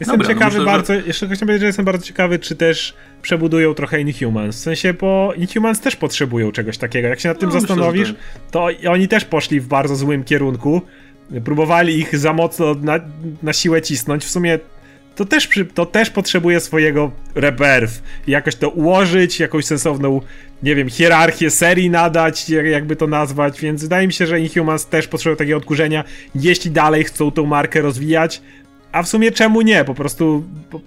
Jestem 0.00 0.18
Dobra, 0.18 0.28
no 0.28 0.34
ciekawy 0.34 0.58
myślę, 0.58 0.72
bardzo, 0.72 0.94
że... 0.94 1.02
jeszcze 1.06 1.26
chciałem 1.26 1.38
powiedzieć, 1.38 1.60
że 1.60 1.66
jestem 1.66 1.84
bardzo 1.84 2.06
ciekawy, 2.06 2.38
czy 2.38 2.56
też 2.56 2.94
przebudują 3.22 3.74
trochę 3.74 4.00
Inhumans. 4.00 4.56
W 4.56 4.58
sensie, 4.58 4.94
bo 4.94 5.32
Inhumans 5.36 5.80
też 5.80 5.96
potrzebują 5.96 6.52
czegoś 6.52 6.78
takiego. 6.78 7.08
Jak 7.08 7.20
się 7.20 7.28
nad 7.28 7.38
tym 7.38 7.48
no, 7.48 7.60
zastanowisz, 7.60 8.08
myślę, 8.08 8.24
to 8.50 8.68
oni 8.90 9.08
też 9.08 9.24
poszli 9.24 9.60
w 9.60 9.66
bardzo 9.66 9.96
złym 9.96 10.24
kierunku. 10.24 10.82
Próbowali 11.44 11.98
ich 11.98 12.18
za 12.18 12.32
mocno 12.32 12.74
na, 12.74 13.00
na 13.42 13.52
siłę 13.52 13.82
cisnąć. 13.82 14.24
W 14.24 14.30
sumie 14.30 14.58
to 15.16 15.24
też, 15.24 15.48
to 15.74 15.86
też 15.86 16.10
potrzebuje 16.10 16.60
swojego 16.60 17.10
rebirth. 17.34 18.02
Jakoś 18.26 18.56
to 18.56 18.68
ułożyć, 18.68 19.40
jakąś 19.40 19.64
sensowną, 19.64 20.20
nie 20.62 20.74
wiem, 20.74 20.88
hierarchię 20.88 21.50
serii 21.50 21.90
nadać, 21.90 22.50
jakby 22.50 22.96
to 22.96 23.06
nazwać, 23.06 23.60
więc 23.60 23.82
wydaje 23.82 24.06
mi 24.06 24.12
się, 24.12 24.26
że 24.26 24.40
Inhumans 24.40 24.86
też 24.86 25.08
potrzebują 25.08 25.36
takiego 25.36 25.56
odkurzenia, 25.56 26.04
jeśli 26.34 26.70
dalej 26.70 27.04
chcą 27.04 27.30
tą 27.30 27.46
markę 27.46 27.80
rozwijać. 27.80 28.42
A 28.92 29.02
w 29.02 29.08
sumie 29.08 29.32
czemu 29.32 29.62
nie? 29.62 29.84
Po 29.84 29.94
prostu 29.94 30.44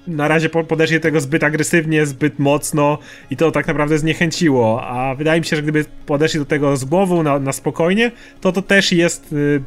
na 0.07 0.28
razie 0.28 0.49
podeszli 0.49 0.99
tego 0.99 1.21
zbyt 1.21 1.43
agresywnie, 1.43 2.05
zbyt 2.05 2.39
mocno 2.39 2.97
i 3.30 3.38
to 3.38 3.51
tak 3.51 3.67
naprawdę 3.67 3.97
zniechęciło. 3.97 4.88
A 4.88 5.15
wydaje 5.15 5.41
mi 5.41 5.45
się, 5.45 5.55
że 5.55 5.61
gdyby 5.61 5.86
podeszli 6.05 6.39
do 6.39 6.45
tego 6.45 6.78
z 6.78 6.86
głową 6.86 7.23
na, 7.23 7.39
na 7.39 7.51
spokojnie, 7.51 8.11
to 8.41 8.51
to 8.51 8.61
też 8.61 8.91
jest 8.91 9.34
y, 9.34 9.61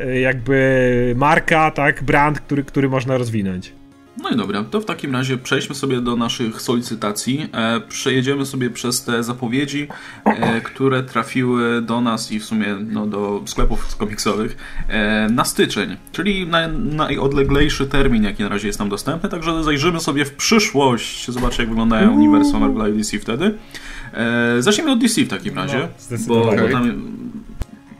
y, 0.00 0.20
jakby 0.20 1.14
marka, 1.16 1.70
tak, 1.70 2.02
brand, 2.02 2.40
który, 2.40 2.64
który 2.64 2.88
można 2.88 3.18
rozwinąć. 3.18 3.72
No 4.24 4.30
i 4.30 4.36
dobra, 4.36 4.64
to 4.64 4.80
w 4.80 4.84
takim 4.84 5.12
razie 5.12 5.36
przejdźmy 5.36 5.74
sobie 5.74 6.00
do 6.00 6.16
naszych 6.16 6.62
solicytacji. 6.62 7.48
E, 7.52 7.80
przejedziemy 7.80 8.46
sobie 8.46 8.70
przez 8.70 9.04
te 9.04 9.22
zapowiedzi, 9.22 9.88
e, 10.24 10.60
które 10.60 11.02
trafiły 11.02 11.82
do 11.82 12.00
nas 12.00 12.32
i 12.32 12.40
w 12.40 12.44
sumie 12.44 12.76
no, 12.80 13.06
do 13.06 13.42
sklepów 13.46 13.96
komiksowych 13.96 14.56
e, 14.88 15.28
na 15.30 15.44
styczeń, 15.44 15.96
czyli 16.12 16.46
na 16.46 16.68
najodleglejszy 16.68 17.86
termin, 17.86 18.24
jaki 18.24 18.42
na 18.42 18.48
razie 18.48 18.66
jest 18.66 18.78
nam 18.78 18.88
dostępny. 18.88 19.28
Także 19.28 19.64
zajrzymy 19.64 20.00
sobie 20.00 20.24
w 20.24 20.34
przyszłość, 20.34 21.30
zobaczmy 21.30 21.62
jak 21.62 21.68
wyglądają 21.68 22.14
uniwersum 22.14 22.60
Marvela 22.60 22.88
i 22.88 22.92
DC 22.92 23.18
wtedy. 23.18 23.54
E, 24.14 24.62
zacznijmy 24.62 24.92
od 24.92 24.98
DC 24.98 25.24
w 25.24 25.28
takim 25.28 25.54
razie, 25.54 25.88
no, 26.10 26.18
bo, 26.26 26.44
bo 26.44 26.68
tam 26.72 27.02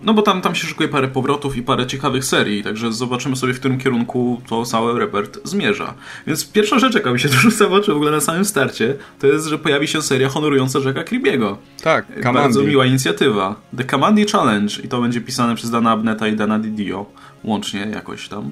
no 0.04 0.14
bo 0.14 0.22
tam, 0.22 0.40
tam 0.40 0.54
się 0.54 0.66
szykuje 0.66 0.88
parę 0.88 1.08
powrotów 1.08 1.56
i 1.56 1.62
parę 1.62 1.86
ciekawych 1.86 2.24
serii, 2.24 2.62
także 2.62 2.92
zobaczymy 2.92 3.36
sobie, 3.36 3.54
w 3.54 3.58
którym 3.58 3.78
kierunku 3.78 4.42
to 4.48 4.64
cały 4.64 4.98
repert 5.00 5.38
zmierza. 5.44 5.94
Więc 6.26 6.52
pierwsza 6.52 6.78
rzecz, 6.78 6.94
jaka 6.94 7.12
mi 7.12 7.20
się 7.20 7.28
rzuca 7.44 7.68
w 7.68 7.72
oczy 7.72 7.92
w 7.92 7.96
ogóle 7.96 8.10
na 8.10 8.20
samym 8.20 8.44
starcie, 8.44 8.96
to 9.18 9.26
jest, 9.26 9.46
że 9.46 9.58
pojawi 9.58 9.88
się 9.88 10.02
seria 10.02 10.28
honorująca 10.28 10.78
Jacka 10.78 11.02
Kirby'ego. 11.02 11.56
Tak, 11.82 12.06
Kamandi. 12.06 12.32
Bardzo 12.32 12.62
miła 12.62 12.86
inicjatywa. 12.86 13.54
The 13.76 13.84
Kamandi 13.84 14.24
Challenge 14.24 14.74
i 14.84 14.88
to 14.88 15.00
będzie 15.00 15.20
pisane 15.20 15.54
przez 15.54 15.70
Dana 15.70 15.90
Abneta 15.90 16.28
i 16.28 16.36
Dana 16.36 16.58
Didio 16.58 17.06
łącznie 17.44 17.80
jakoś 17.80 18.28
tam. 18.28 18.50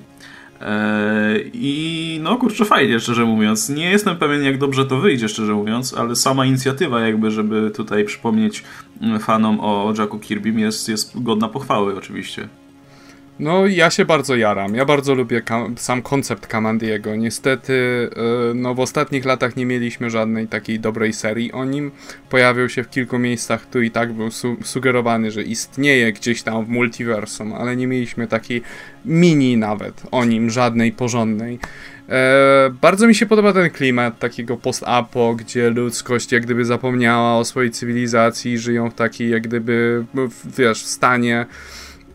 Eee, 0.67 1.51
I 1.55 2.21
no 2.23 2.37
kurczę, 2.37 2.65
fajnie, 2.65 3.01
szczerze 3.01 3.25
mówiąc. 3.25 3.69
Nie 3.69 3.91
jestem 3.91 4.17
pewien, 4.17 4.43
jak 4.43 4.59
dobrze 4.59 4.87
to 4.87 4.99
wyjdzie, 5.01 5.29
szczerze 5.29 5.55
mówiąc, 5.55 5.95
ale 5.95 6.17
sama 6.17 6.47
inicjatywa, 6.47 7.01
jakby, 7.01 7.31
żeby 7.31 7.71
tutaj 7.71 8.05
przypomnieć 8.05 8.65
fanom 9.21 9.61
o 9.61 9.95
Jacku 9.99 10.19
Kirbym, 10.19 10.59
jest, 10.59 10.89
jest 10.89 11.23
godna 11.23 11.49
pochwały, 11.49 11.97
oczywiście. 11.97 12.49
No, 13.43 13.67
ja 13.67 13.91
się 13.91 14.05
bardzo 14.05 14.37
jaram. 14.37 14.75
Ja 14.75 14.85
bardzo 14.85 15.15
lubię 15.15 15.43
sam 15.77 16.03
koncept 16.03 16.47
Kamandiego. 16.47 17.17
Niestety, 17.17 17.73
yy, 18.17 18.55
no 18.55 18.75
w 18.75 18.81
ostatnich 18.81 19.25
latach 19.25 19.57
nie 19.57 19.67
mieliśmy 19.67 20.11
żadnej 20.11 20.49
takiej 20.49 20.81
dobrej 20.81 21.13
serii 21.13 21.53
o 21.53 21.65
nim. 21.65 21.91
Pojawił 22.31 22.69
się 22.69 22.83
w 22.85 22.91
kilku 22.91 23.19
miejscach, 23.19 23.67
tu 23.67 23.83
i 23.83 23.91
tak 23.91 24.13
był 24.13 24.31
su 24.31 24.57
sugerowany, 24.63 25.31
że 25.31 25.43
istnieje 25.43 26.13
gdzieś 26.13 26.43
tam 26.43 26.65
w 26.65 26.69
multiversum, 26.69 27.53
ale 27.53 27.77
nie 27.77 27.87
mieliśmy 27.87 28.27
takiej 28.27 28.63
mini 29.05 29.57
nawet 29.57 30.03
o 30.11 30.25
nim, 30.25 30.51
żadnej 30.51 30.93
porządnej. 30.93 31.59
E, 32.09 32.71
bardzo 32.81 33.07
mi 33.07 33.15
się 33.15 33.27
podoba 33.27 33.53
ten 33.53 33.71
klimat 33.71 34.19
takiego 34.19 34.57
post-apo, 34.57 35.35
gdzie 35.35 35.71
ludzkość 35.71 36.33
jak 36.33 36.43
gdyby 36.43 36.65
zapomniała 36.65 37.37
o 37.39 37.45
swojej 37.45 37.71
cywilizacji, 37.71 38.59
żyją 38.59 38.91
w 38.91 38.95
takiej 38.95 39.31
jak 39.31 39.43
gdyby, 39.43 40.05
wiesz, 40.59 40.85
w 40.85 40.87
stanie 40.87 41.47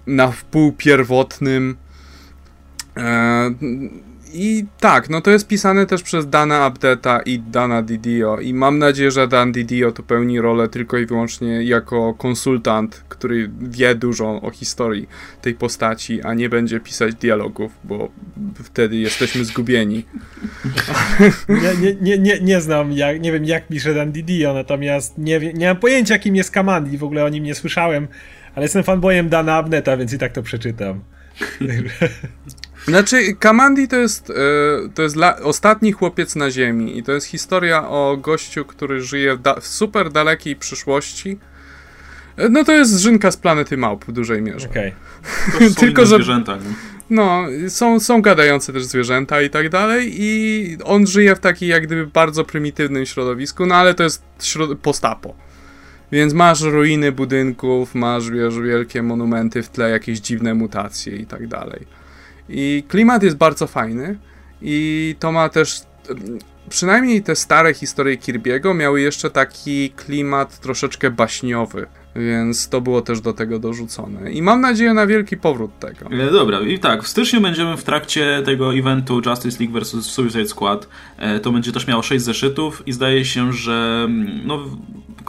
na 0.08 0.32
wpół 0.32 0.72
pierwotnym. 0.72 1.76
E, 2.98 3.54
I 4.34 4.66
tak, 4.80 5.10
no 5.10 5.22
to 5.22 5.32
jest 5.32 5.48
pisane 5.48 5.86
też 5.86 6.04
przez 6.04 6.30
Dana 6.30 6.64
Abdeta 6.64 7.20
i 7.20 7.40
Dana 7.40 7.82
Didio 7.82 8.40
i 8.40 8.54
mam 8.54 8.80
nadzieję, 8.80 9.12
że 9.12 9.28
Dan 9.28 9.52
Didio 9.52 9.92
tu 9.92 10.04
pełni 10.04 10.42
rolę 10.42 10.70
tylko 10.70 10.98
i 10.98 11.06
wyłącznie 11.06 11.64
jako 11.64 12.14
konsultant, 12.14 13.04
który 13.10 13.50
wie 13.62 13.96
dużo 13.96 14.42
o 14.42 14.52
historii 14.52 15.08
tej 15.42 15.54
postaci, 15.54 16.22
a 16.22 16.34
nie 16.34 16.50
będzie 16.50 16.80
pisać 16.80 17.16
dialogów, 17.16 17.72
bo 17.84 18.10
wtedy 18.64 18.96
jesteśmy 18.96 19.46
zgubieni. 19.46 20.06
Nie, 21.50 21.96
nie, 22.02 22.18
nie, 22.18 22.40
nie 22.40 22.62
znam, 22.62 22.92
jak, 22.92 23.22
nie 23.22 23.32
wiem 23.32 23.46
jak 23.46 23.68
pisze 23.68 23.94
Dan 23.94 24.12
Didio, 24.12 24.54
natomiast 24.54 25.18
nie, 25.18 25.40
nie 25.54 25.68
mam 25.68 25.78
pojęcia 25.78 26.20
kim 26.20 26.36
jest 26.36 26.52
Kamandi, 26.52 26.98
w 26.98 27.04
ogóle 27.04 27.26
o 27.26 27.30
nim 27.30 27.44
nie 27.44 27.56
słyszałem. 27.56 28.08
Ale 28.58 28.64
jestem 28.66 28.84
fanboyem 28.84 29.30
Dana 29.30 29.56
Abneta, 29.56 29.98
więc 29.98 30.14
i 30.14 30.18
tak 30.18 30.32
to 30.32 30.44
przeczytam. 30.44 31.02
Znaczy, 32.88 33.34
Kamandi 33.40 33.88
to 33.88 33.96
jest, 33.96 34.30
e, 34.30 34.34
to 34.96 35.02
jest 35.04 35.16
la, 35.16 35.40
ostatni 35.40 35.92
chłopiec 35.92 36.36
na 36.36 36.52
Ziemi 36.52 36.98
i 36.98 37.04
to 37.04 37.12
jest 37.12 37.28
historia 37.28 37.90
o 37.90 38.18
gościu, 38.22 38.66
który 38.66 39.02
żyje 39.02 39.36
w, 39.36 39.42
da, 39.42 39.60
w 39.60 39.68
super 39.68 40.12
dalekiej 40.12 40.56
przyszłości. 40.56 41.40
E, 42.38 42.50
no 42.50 42.64
to 42.64 42.72
jest 42.72 43.00
Żynka 43.00 43.32
z 43.32 43.38
planety 43.38 43.78
małp 43.78 44.06
w 44.06 44.12
dużej 44.12 44.42
mierze. 44.42 44.70
Okej. 44.70 44.94
Okay. 45.56 45.74
Tylko, 45.80 46.06
że... 46.06 46.16
zwierzęta, 46.16 46.56
nie? 46.56 46.74
No, 47.10 47.46
są, 47.68 48.00
są 48.00 48.22
gadające 48.22 48.74
też 48.74 48.86
zwierzęta 48.86 49.42
i 49.42 49.50
tak 49.50 49.70
dalej 49.70 50.14
i 50.16 50.78
on 50.84 51.08
żyje 51.08 51.36
w 51.36 51.40
takim 51.40 51.70
jak 51.70 51.84
gdyby 51.84 52.08
bardzo 52.08 52.44
prymitywnym 52.44 53.06
środowisku, 53.06 53.66
no 53.66 53.76
ale 53.76 53.94
to 53.94 54.04
jest 54.04 54.24
środ- 54.40 54.76
postapo. 54.76 55.47
Więc 56.12 56.34
masz 56.34 56.62
ruiny 56.62 57.12
budynków, 57.12 57.96
masz 57.96 58.32
wiesz, 58.32 58.60
wielkie 58.60 59.04
monumenty 59.04 59.64
w 59.64 59.70
tle, 59.70 59.90
jakieś 59.90 60.20
dziwne 60.20 60.54
mutacje 60.54 61.16
i 61.16 61.26
tak 61.26 61.48
dalej. 61.48 61.88
I 62.50 62.84
klimat 62.88 63.24
jest 63.24 63.38
bardzo 63.38 63.68
fajny 63.68 64.18
i 64.62 65.16
to 65.20 65.32
ma 65.32 65.50
też 65.50 65.82
przynajmniej 66.70 67.24
te 67.24 67.36
stare 67.36 67.74
historie 67.74 68.18
Kirby'ego 68.18 68.76
miały 68.76 69.02
jeszcze 69.02 69.30
taki 69.30 69.90
klimat 69.90 70.60
troszeczkę 70.60 71.12
baśniowy. 71.12 71.88
Więc 72.16 72.70
to 72.70 72.82
było 72.82 73.02
też 73.02 73.22
do 73.22 73.34
tego 73.34 73.60
dorzucone. 73.60 74.32
I 74.32 74.42
mam 74.42 74.62
nadzieję 74.62 74.94
na 74.94 75.08
wielki 75.08 75.38
powrót 75.38 75.80
tego. 75.80 76.06
E, 76.12 76.32
dobra, 76.32 76.60
i 76.60 76.80
tak, 76.80 77.04
w 77.04 77.08
styczniu 77.08 77.42
będziemy 77.42 77.78
w 77.78 77.84
trakcie 77.84 78.42
tego 78.46 78.76
eventu 78.76 79.22
Justice 79.26 79.64
League 79.64 79.80
vs. 79.80 80.06
Suicide 80.06 80.48
Squad. 80.48 80.88
E, 81.18 81.40
to 81.40 81.52
będzie 81.52 81.72
też 81.72 81.88
miało 81.88 82.02
6 82.02 82.26
zeszytów 82.26 82.84
i 82.86 82.92
zdaje 82.92 83.26
się, 83.26 83.54
że 83.54 84.04
mm, 84.06 84.42
no, 84.46 84.66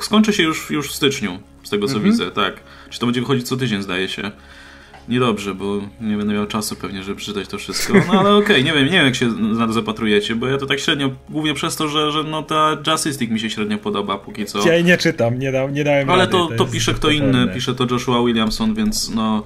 skończy 0.05 0.32
się 0.32 0.42
już, 0.42 0.70
już 0.70 0.88
w 0.88 0.94
styczniu, 0.94 1.38
z 1.64 1.70
tego 1.70 1.86
co 1.86 1.94
mhm. 1.94 2.12
widzę, 2.12 2.30
tak. 2.30 2.55
Czy 2.90 2.99
to 2.99 3.07
będzie 3.07 3.20
wychodzić 3.20 3.49
co 3.49 3.57
tydzień, 3.57 3.82
zdaje 3.82 4.09
się. 4.09 4.30
Niedobrze, 5.09 5.55
bo 5.55 5.80
nie 6.01 6.16
będę 6.16 6.34
miał 6.34 6.46
czasu 6.46 6.76
pewnie, 6.76 7.03
żeby 7.03 7.16
przeczytać 7.16 7.49
to 7.49 7.59
wszystko. 7.59 7.92
No 8.12 8.20
ale 8.20 8.34
okej, 8.34 8.44
okay, 8.44 8.62
nie 8.62 8.72
wiem, 8.72 8.84
nie 8.84 8.90
wiem 8.90 9.05
jak 9.05 9.14
się 9.14 9.26
na 9.26 9.66
to 9.66 9.72
zapatrujecie, 9.72 10.34
bo 10.34 10.46
ja 10.46 10.59
to 10.59 10.66
tak 10.66 10.80
średnio, 10.80 11.11
głównie 11.28 11.55
przez 11.55 11.76
to, 11.76 11.88
że, 11.88 12.12
że 12.12 12.22
no 12.22 12.42
ta 12.42 12.76
Justice 12.86 13.18
League 13.20 13.34
mi 13.34 13.40
się 13.40 13.51
średnio 13.51 13.78
podoba 13.78 14.18
póki 14.18 14.46
co. 14.46 14.68
Ja 14.68 14.74
jej 14.74 14.84
nie 14.84 14.99
czytam, 14.99 15.38
nie, 15.38 15.53
da, 15.53 15.66
nie 15.66 15.84
dałem 15.84 16.11
Ale 16.11 16.18
rady, 16.18 16.32
to, 16.32 16.46
to, 16.46 16.55
to 16.55 16.66
pisze 16.66 16.94
kto 16.94 17.11
inny, 17.11 17.49
pisze 17.55 17.74
to 17.74 17.86
Joshua 17.90 18.24
Williamson, 18.24 18.74
więc 18.74 19.11
no... 19.11 19.42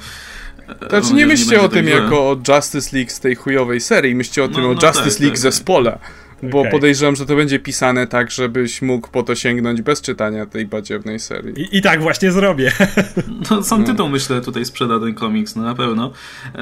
Znaczy 0.89 1.15
nie 1.15 1.27
myślcie 1.27 1.61
o 1.61 1.69
tym 1.69 1.85
tak 1.85 1.95
jako 1.95 2.31
o 2.31 2.37
Justice 2.49 2.97
League 2.97 3.11
z 3.11 3.21
tej 3.21 3.35
chujowej 3.35 3.81
serii, 3.81 4.15
myślcie 4.15 4.45
o 4.45 4.49
tym 4.49 4.63
no, 4.63 4.71
o 4.71 4.75
no 4.75 4.89
Justice 4.89 5.11
tak, 5.11 5.21
League 5.21 5.35
tak, 5.35 5.39
zespole. 5.39 5.99
Bo 6.43 6.61
okay. 6.61 6.71
podejrzewam, 6.71 7.17
że 7.17 7.27
to 7.27 7.37
będzie 7.37 7.59
pisane 7.59 8.07
tak, 8.07 8.31
żebyś 8.31 8.83
mógł 8.83 9.09
po 9.09 9.23
to 9.23 9.35
sięgnąć 9.35 9.83
bez 9.83 10.01
czytania 10.01 10.47
tej 10.47 10.67
badziewnej 10.67 11.21
serii. 11.21 11.61
I, 11.61 11.77
i 11.77 11.83
tak 11.83 12.03
właśnie 12.03 12.33
zrobię. 12.33 12.73
No, 13.51 13.63
sam 13.63 13.81
no. 13.81 13.87
tytuł 13.87 14.09
myślę 14.09 14.41
tutaj 14.41 14.65
sprzeda 14.65 15.01
ten 15.01 15.15
komiks, 15.15 15.57
no 15.57 15.63
na 15.63 15.75
pewno. 15.75 16.13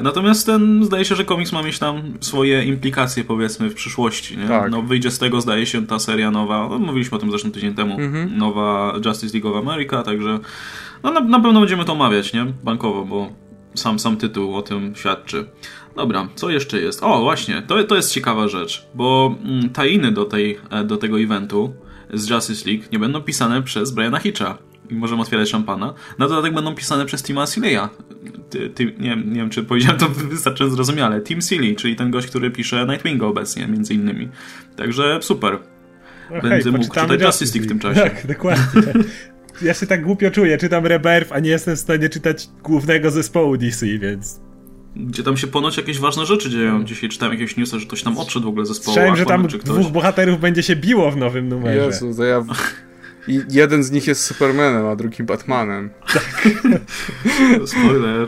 Natomiast 0.01 0.45
ten, 0.45 0.85
zdaje 0.85 1.05
się, 1.05 1.15
że 1.15 1.25
komiks 1.25 1.51
ma 1.51 1.63
mieć 1.63 1.79
tam 1.79 2.13
swoje 2.21 2.63
implikacje, 2.63 3.23
powiedzmy, 3.23 3.69
w 3.69 3.73
przyszłości. 3.73 4.37
Nie? 4.37 4.47
Tak. 4.47 4.71
No, 4.71 4.81
wyjdzie 4.81 5.11
z 5.11 5.19
tego, 5.19 5.41
zdaje 5.41 5.65
się, 5.65 5.87
ta 5.87 5.99
seria 5.99 6.31
nowa, 6.31 6.67
no, 6.69 6.79
mówiliśmy 6.79 7.17
o 7.17 7.19
tym 7.19 7.29
zresztą 7.29 7.51
tydzień 7.51 7.73
temu, 7.73 7.99
mhm. 7.99 8.37
nowa 8.37 8.93
Justice 9.05 9.37
League 9.37 9.57
of 9.57 9.67
America, 9.67 10.03
także 10.03 10.39
no, 11.03 11.11
na, 11.11 11.19
na 11.19 11.39
pewno 11.39 11.59
będziemy 11.59 11.85
to 11.85 11.93
omawiać, 11.93 12.33
nie? 12.33 12.45
Bankowo, 12.63 13.05
bo 13.05 13.29
sam, 13.75 13.99
sam 13.99 14.17
tytuł 14.17 14.55
o 14.55 14.61
tym 14.61 14.95
świadczy. 14.95 15.45
Dobra, 15.95 16.27
co 16.35 16.49
jeszcze 16.49 16.81
jest? 16.81 17.03
O, 17.03 17.21
właśnie, 17.21 17.61
to, 17.67 17.83
to 17.83 17.95
jest 17.95 18.11
ciekawa 18.11 18.47
rzecz, 18.47 18.87
bo 18.95 19.35
mm, 19.43 19.69
tajiny 19.69 20.11
do, 20.11 20.25
tej, 20.25 20.59
e, 20.69 20.83
do 20.83 20.97
tego 20.97 21.19
eventu 21.19 21.73
z 22.13 22.29
Justice 22.29 22.69
League 22.69 22.83
nie 22.91 22.99
będą 22.99 23.21
pisane 23.21 23.63
przez 23.63 23.91
Briana 23.91 24.19
Hitcha 24.19 24.57
i 24.89 24.95
możemy 24.95 25.21
otwierać 25.21 25.49
szampana. 25.49 25.93
Na 26.17 26.27
dodatek 26.27 26.53
będą 26.53 26.75
pisane 26.75 27.05
przez 27.05 27.23
Tima 27.23 27.45
ty, 28.75 28.85
nie, 28.99 29.15
nie 29.15 29.35
wiem, 29.35 29.49
czy 29.49 29.63
powiedziałem 29.63 29.99
to 29.99 30.09
wystarczająco 30.33 30.75
zrozumiale. 30.75 31.21
Tim 31.21 31.41
Seeley, 31.41 31.75
czyli 31.75 31.95
ten 31.95 32.11
gość, 32.11 32.27
który 32.27 32.51
pisze 32.51 32.85
Nightwinga 32.85 33.25
obecnie, 33.25 33.67
między 33.67 33.93
innymi. 33.93 34.29
Także 34.75 35.19
super. 35.21 35.59
No 36.29 36.41
Będę 36.41 36.63
hej, 36.63 36.71
mógł 36.71 36.93
czytać 36.93 37.21
Justice 37.21 37.53
League 37.53 37.65
w 37.65 37.67
tym 37.67 37.79
czasie. 37.93 38.01
Tak, 38.01 38.27
dokładnie. 38.27 38.81
ja 39.61 39.73
się 39.73 39.87
tak 39.87 40.03
głupio 40.03 40.31
czuję, 40.31 40.57
czytam 40.57 40.85
Rebirth, 40.85 41.31
a 41.31 41.39
nie 41.39 41.49
jestem 41.49 41.75
w 41.75 41.79
stanie 41.79 42.09
czytać 42.09 42.49
głównego 42.63 43.11
zespołu 43.11 43.57
DC, 43.57 43.85
więc 43.85 44.39
gdzie 44.95 45.23
tam 45.23 45.37
się 45.37 45.47
ponoć 45.47 45.77
jakieś 45.77 45.99
ważne 45.99 46.25
rzeczy 46.25 46.49
dzieją. 46.49 46.83
Dzisiaj 46.83 47.09
czytałem 47.09 47.33
jakieś 47.33 47.57
newsy, 47.57 47.79
że 47.79 47.85
ktoś 47.85 48.03
tam 48.03 48.17
odszedł 48.17 48.45
w 48.45 48.49
ogóle 48.49 48.65
z 48.65 48.67
zespołu. 48.67 48.95
Słyszałem, 48.95 49.15
że 49.15 49.25
tam 49.25 49.47
czy 49.47 49.59
ktoś. 49.59 49.77
dwóch 49.77 49.91
bohaterów 49.91 50.39
będzie 50.39 50.63
się 50.63 50.75
biło 50.75 51.11
w 51.11 51.17
nowym 51.17 51.49
numerze. 51.49 51.85
Jezu, 51.85 52.13
to 52.17 52.23
ja... 52.23 52.43
I 53.27 53.41
jeden 53.49 53.83
z 53.83 53.91
nich 53.91 54.07
jest 54.07 54.23
Supermanem, 54.23 54.85
a 54.85 54.95
drugi 54.95 55.23
Batmanem. 55.23 55.89
Spoiler. 57.65 58.27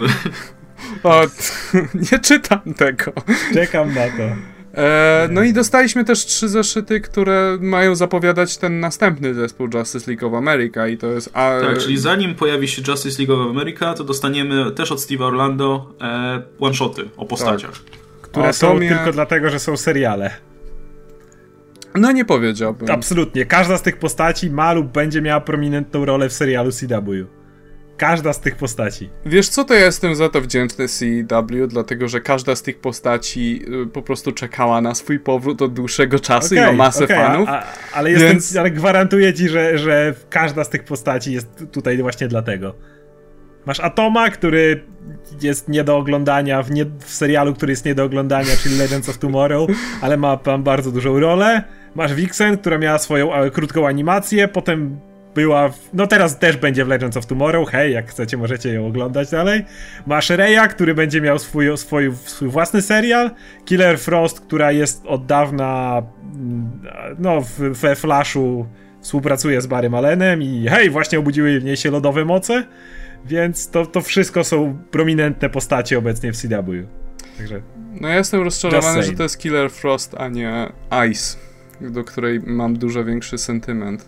O, 1.03 1.22
nie 2.11 2.20
czytam 2.20 2.74
tego. 2.78 3.14
Czekam 3.53 3.93
na 3.93 4.05
to. 4.05 4.53
E, 4.74 5.28
no 5.32 5.43
i 5.43 5.53
dostaliśmy 5.53 6.05
też 6.05 6.26
trzy 6.26 6.49
zeszyty, 6.49 7.01
które 7.01 7.57
mają 7.61 7.95
zapowiadać 7.95 8.57
ten 8.57 8.80
następny 8.80 9.34
zespół 9.34 9.67
Justice 9.74 10.11
League 10.11 10.28
of 10.28 10.34
America 10.34 10.88
i 10.88 10.97
to 10.97 11.07
jest... 11.07 11.30
A, 11.34 11.59
Tak, 11.61 11.78
czyli 11.78 11.97
zanim 11.97 12.36
pojawi 12.36 12.67
się 12.67 12.82
Justice 12.88 13.24
League 13.24 13.41
of 13.41 13.49
America, 13.57 13.93
to 13.93 14.03
dostaniemy 14.03 14.71
też 14.71 14.91
od 14.91 14.99
Steve'a 14.99 15.24
Orlando 15.24 15.93
e, 16.01 16.41
one-shoty 16.59 17.09
o 17.17 17.26
postaciach. 17.26 17.71
Które 18.21 18.49
O, 18.49 18.53
są 18.53 18.74
mnie- 18.74 18.89
tylko 18.89 19.11
dlatego, 19.11 19.49
że 19.49 19.59
są 19.59 19.78
seriale. 19.78 20.32
No 21.95 22.11
nie 22.11 22.26
powiedziałbym. 22.26 22.91
Absolutnie. 22.91 23.45
Każda 23.45 23.78
z 23.78 23.82
tych 23.82 23.97
postaci 23.97 24.49
ma 24.49 24.74
lub 24.74 24.88
będzie 24.88 25.21
miała 25.21 25.41
prominentną 25.41 26.05
rolę 26.05 26.30
w 26.30 26.34
serialu 26.34 26.71
CW. 26.71 27.26
Każda 27.97 28.33
z 28.33 28.39
tych 28.39 28.55
postaci. 28.55 29.09
Wiesz 29.25 29.49
co, 29.49 29.63
to 29.63 29.73
ja 29.73 29.85
jestem 29.85 30.15
za 30.15 30.29
to 30.29 30.41
wdzięczny 30.41 30.87
CW, 30.87 31.67
dlatego 31.67 32.07
że 32.07 32.21
każda 32.21 32.55
z 32.55 32.61
tych 32.61 32.79
postaci 32.79 33.61
y, 33.83 33.87
po 33.87 34.01
prostu 34.01 34.31
czekała 34.31 34.81
na 34.81 34.95
swój 34.95 35.19
powrót 35.19 35.61
od 35.61 35.73
dłuższego 35.73 36.19
czasu 36.19 36.55
i 36.55 36.59
ma 36.59 36.71
masę 36.71 37.03
okej, 37.03 37.17
fanów. 37.17 37.49
A, 37.49 37.59
a, 37.59 37.65
ale, 37.93 38.11
jestem, 38.11 38.29
więc- 38.29 38.55
ale 38.55 38.71
gwarantuję 38.71 39.33
ci, 39.33 39.49
że, 39.49 39.77
że 39.77 40.13
każda 40.29 40.63
z 40.63 40.69
tych 40.69 40.83
postaci 40.83 41.33
jest 41.33 41.47
tutaj 41.71 41.97
właśnie 41.97 42.27
dlatego. 42.27 42.75
Masz 43.65 43.79
Atoma, 43.79 44.29
który 44.29 44.83
jest 45.41 45.69
nie 45.69 45.83
do 45.83 45.97
oglądania 45.97 46.63
w, 46.63 46.71
nie, 46.71 46.85
w 46.99 47.13
serialu, 47.13 47.53
który 47.53 47.71
jest 47.71 47.85
nie 47.85 47.95
do 47.95 48.03
oglądania, 48.03 48.55
czyli 48.63 48.77
Legends 48.77 49.09
of 49.09 49.17
Tomorrow, 49.17 49.69
ale 50.01 50.17
ma 50.17 50.37
tam 50.37 50.63
bardzo 50.63 50.91
dużą 50.91 51.19
rolę. 51.19 51.63
Masz 51.95 52.13
Vixen, 52.13 52.57
która 52.57 52.77
miała 52.77 52.97
swoją 52.97 53.33
e, 53.33 53.51
krótką 53.51 53.87
animację, 53.87 54.47
potem 54.47 54.99
była. 55.36 55.69
W, 55.69 55.89
no 55.93 56.07
teraz 56.07 56.39
też 56.39 56.57
będzie 56.57 56.86
w 56.86 56.88
Legends 56.88 57.17
of 57.17 57.25
Tomorrow. 57.25 57.69
Hej, 57.69 57.93
jak 57.93 58.09
chcecie, 58.09 58.38
możecie 58.38 58.73
ją 58.73 58.88
oglądać 58.88 59.29
dalej. 59.31 59.65
Masz 60.07 60.29
Reya, 60.29 60.67
który 60.69 60.93
będzie 60.95 61.21
miał 61.21 61.39
swój, 61.39 61.77
swój, 61.77 62.11
swój 62.25 62.47
własny 62.47 62.81
serial. 62.81 63.31
Killer 63.65 63.99
Frost, 63.99 64.39
która 64.39 64.71
jest 64.71 65.05
od 65.05 65.25
dawna. 65.25 66.01
mm, 66.36 66.71
No, 67.19 67.41
w, 67.41 67.59
we 67.59 67.95
Flashu 67.95 68.65
współpracuje 69.01 69.61
z 69.61 69.67
Barrym 69.67 69.95
Allenem 69.95 70.41
i 70.41 70.67
hej, 70.69 70.89
właśnie 70.89 71.19
obudziły 71.19 71.59
w 71.59 71.63
niej 71.63 71.77
się 71.77 71.91
lodowe 71.91 72.25
moce. 72.25 72.63
Więc 73.25 73.69
to, 73.69 73.86
to 73.86 74.01
wszystko 74.01 74.43
są 74.43 74.77
prominentne 74.91 75.49
postacie 75.49 75.97
obecnie 75.97 76.34
w 76.34 76.38
CW. 76.38 76.73
Także 77.38 77.61
No 78.01 78.07
ja 78.07 78.15
jestem 78.15 78.41
rozczarowany, 78.41 79.03
że 79.03 79.11
to 79.11 79.23
jest 79.23 79.38
Killer 79.38 79.71
Frost, 79.71 80.15
a 80.17 80.27
nie 80.27 80.71
Ice, 81.11 81.38
do 81.81 82.03
której 82.03 82.39
mam 82.45 82.77
dużo 82.77 83.05
większy 83.05 83.38
sentyment. 83.38 84.05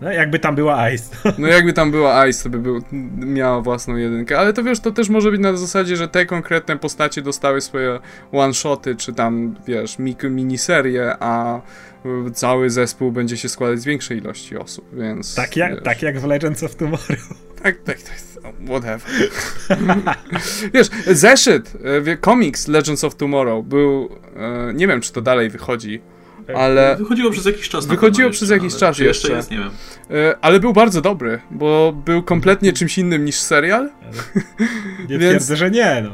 No, 0.00 0.12
jakby 0.12 0.38
tam 0.38 0.54
była 0.54 0.90
Ice. 0.90 1.16
No 1.38 1.48
jakby 1.48 1.72
tam 1.72 1.90
była 1.90 2.26
Ice, 2.26 2.42
to 2.42 2.50
by 2.50 2.58
był, 2.58 2.82
miała 3.16 3.60
własną 3.60 3.96
jedynkę, 3.96 4.38
ale 4.38 4.52
to 4.52 4.62
wiesz, 4.62 4.80
to 4.80 4.92
też 4.92 5.08
może 5.08 5.30
być 5.30 5.40
na 5.40 5.56
zasadzie, 5.56 5.96
że 5.96 6.08
te 6.08 6.26
konkretne 6.26 6.76
postacie 6.76 7.22
dostały 7.22 7.60
swoje 7.60 7.98
one-shoty, 8.32 8.96
czy 8.96 9.12
tam, 9.12 9.54
wiesz, 9.66 9.96
miniserie, 10.30 11.16
a 11.20 11.60
y, 12.26 12.30
cały 12.30 12.70
zespół 12.70 13.12
będzie 13.12 13.36
się 13.36 13.48
składać 13.48 13.80
z 13.80 13.84
większej 13.84 14.18
ilości 14.18 14.56
osób, 14.56 14.84
więc... 14.92 15.34
Tak 15.34 15.56
jak, 15.56 15.74
wiesz, 15.74 15.84
tak 15.84 16.02
jak 16.02 16.20
w 16.20 16.24
Legends 16.24 16.62
of 16.62 16.76
Tomorrow. 16.76 17.18
Tak, 17.62 17.76
tak, 17.84 17.98
tak, 18.02 18.16
whatever. 18.66 19.00
wiesz, 20.74 20.88
zeszyt, 21.06 21.72
e, 22.06 22.16
komiks 22.16 22.68
Legends 22.68 23.04
of 23.04 23.14
Tomorrow 23.14 23.64
był, 23.64 24.08
e, 24.36 24.74
nie 24.74 24.88
wiem, 24.88 25.00
czy 25.00 25.12
to 25.12 25.20
dalej 25.20 25.50
wychodzi, 25.50 26.00
ale... 26.56 26.96
Wychodziło 26.96 27.30
przez 27.30 27.44
jakiś 27.46 27.68
czas. 27.68 27.86
Wychodziło 27.86 28.30
przez 28.30 28.50
jakiś 28.50 28.76
czas 28.76 28.98
jeszcze. 28.98 29.06
jeszcze. 29.08 29.32
jest, 29.32 29.50
nie 29.50 29.58
wiem. 29.58 29.70
E, 30.10 30.34
Ale 30.40 30.60
był 30.60 30.72
bardzo 30.72 31.00
dobry, 31.00 31.40
bo 31.50 31.92
był 32.04 32.22
kompletnie 32.22 32.72
czymś 32.72 32.98
innym 32.98 33.24
niż 33.24 33.34
serial. 33.34 33.90
Nie 35.08 35.18
Więc- 35.18 35.30
twierdzę, 35.30 35.56
że 35.56 35.70
nie, 35.70 36.00
no. 36.04 36.10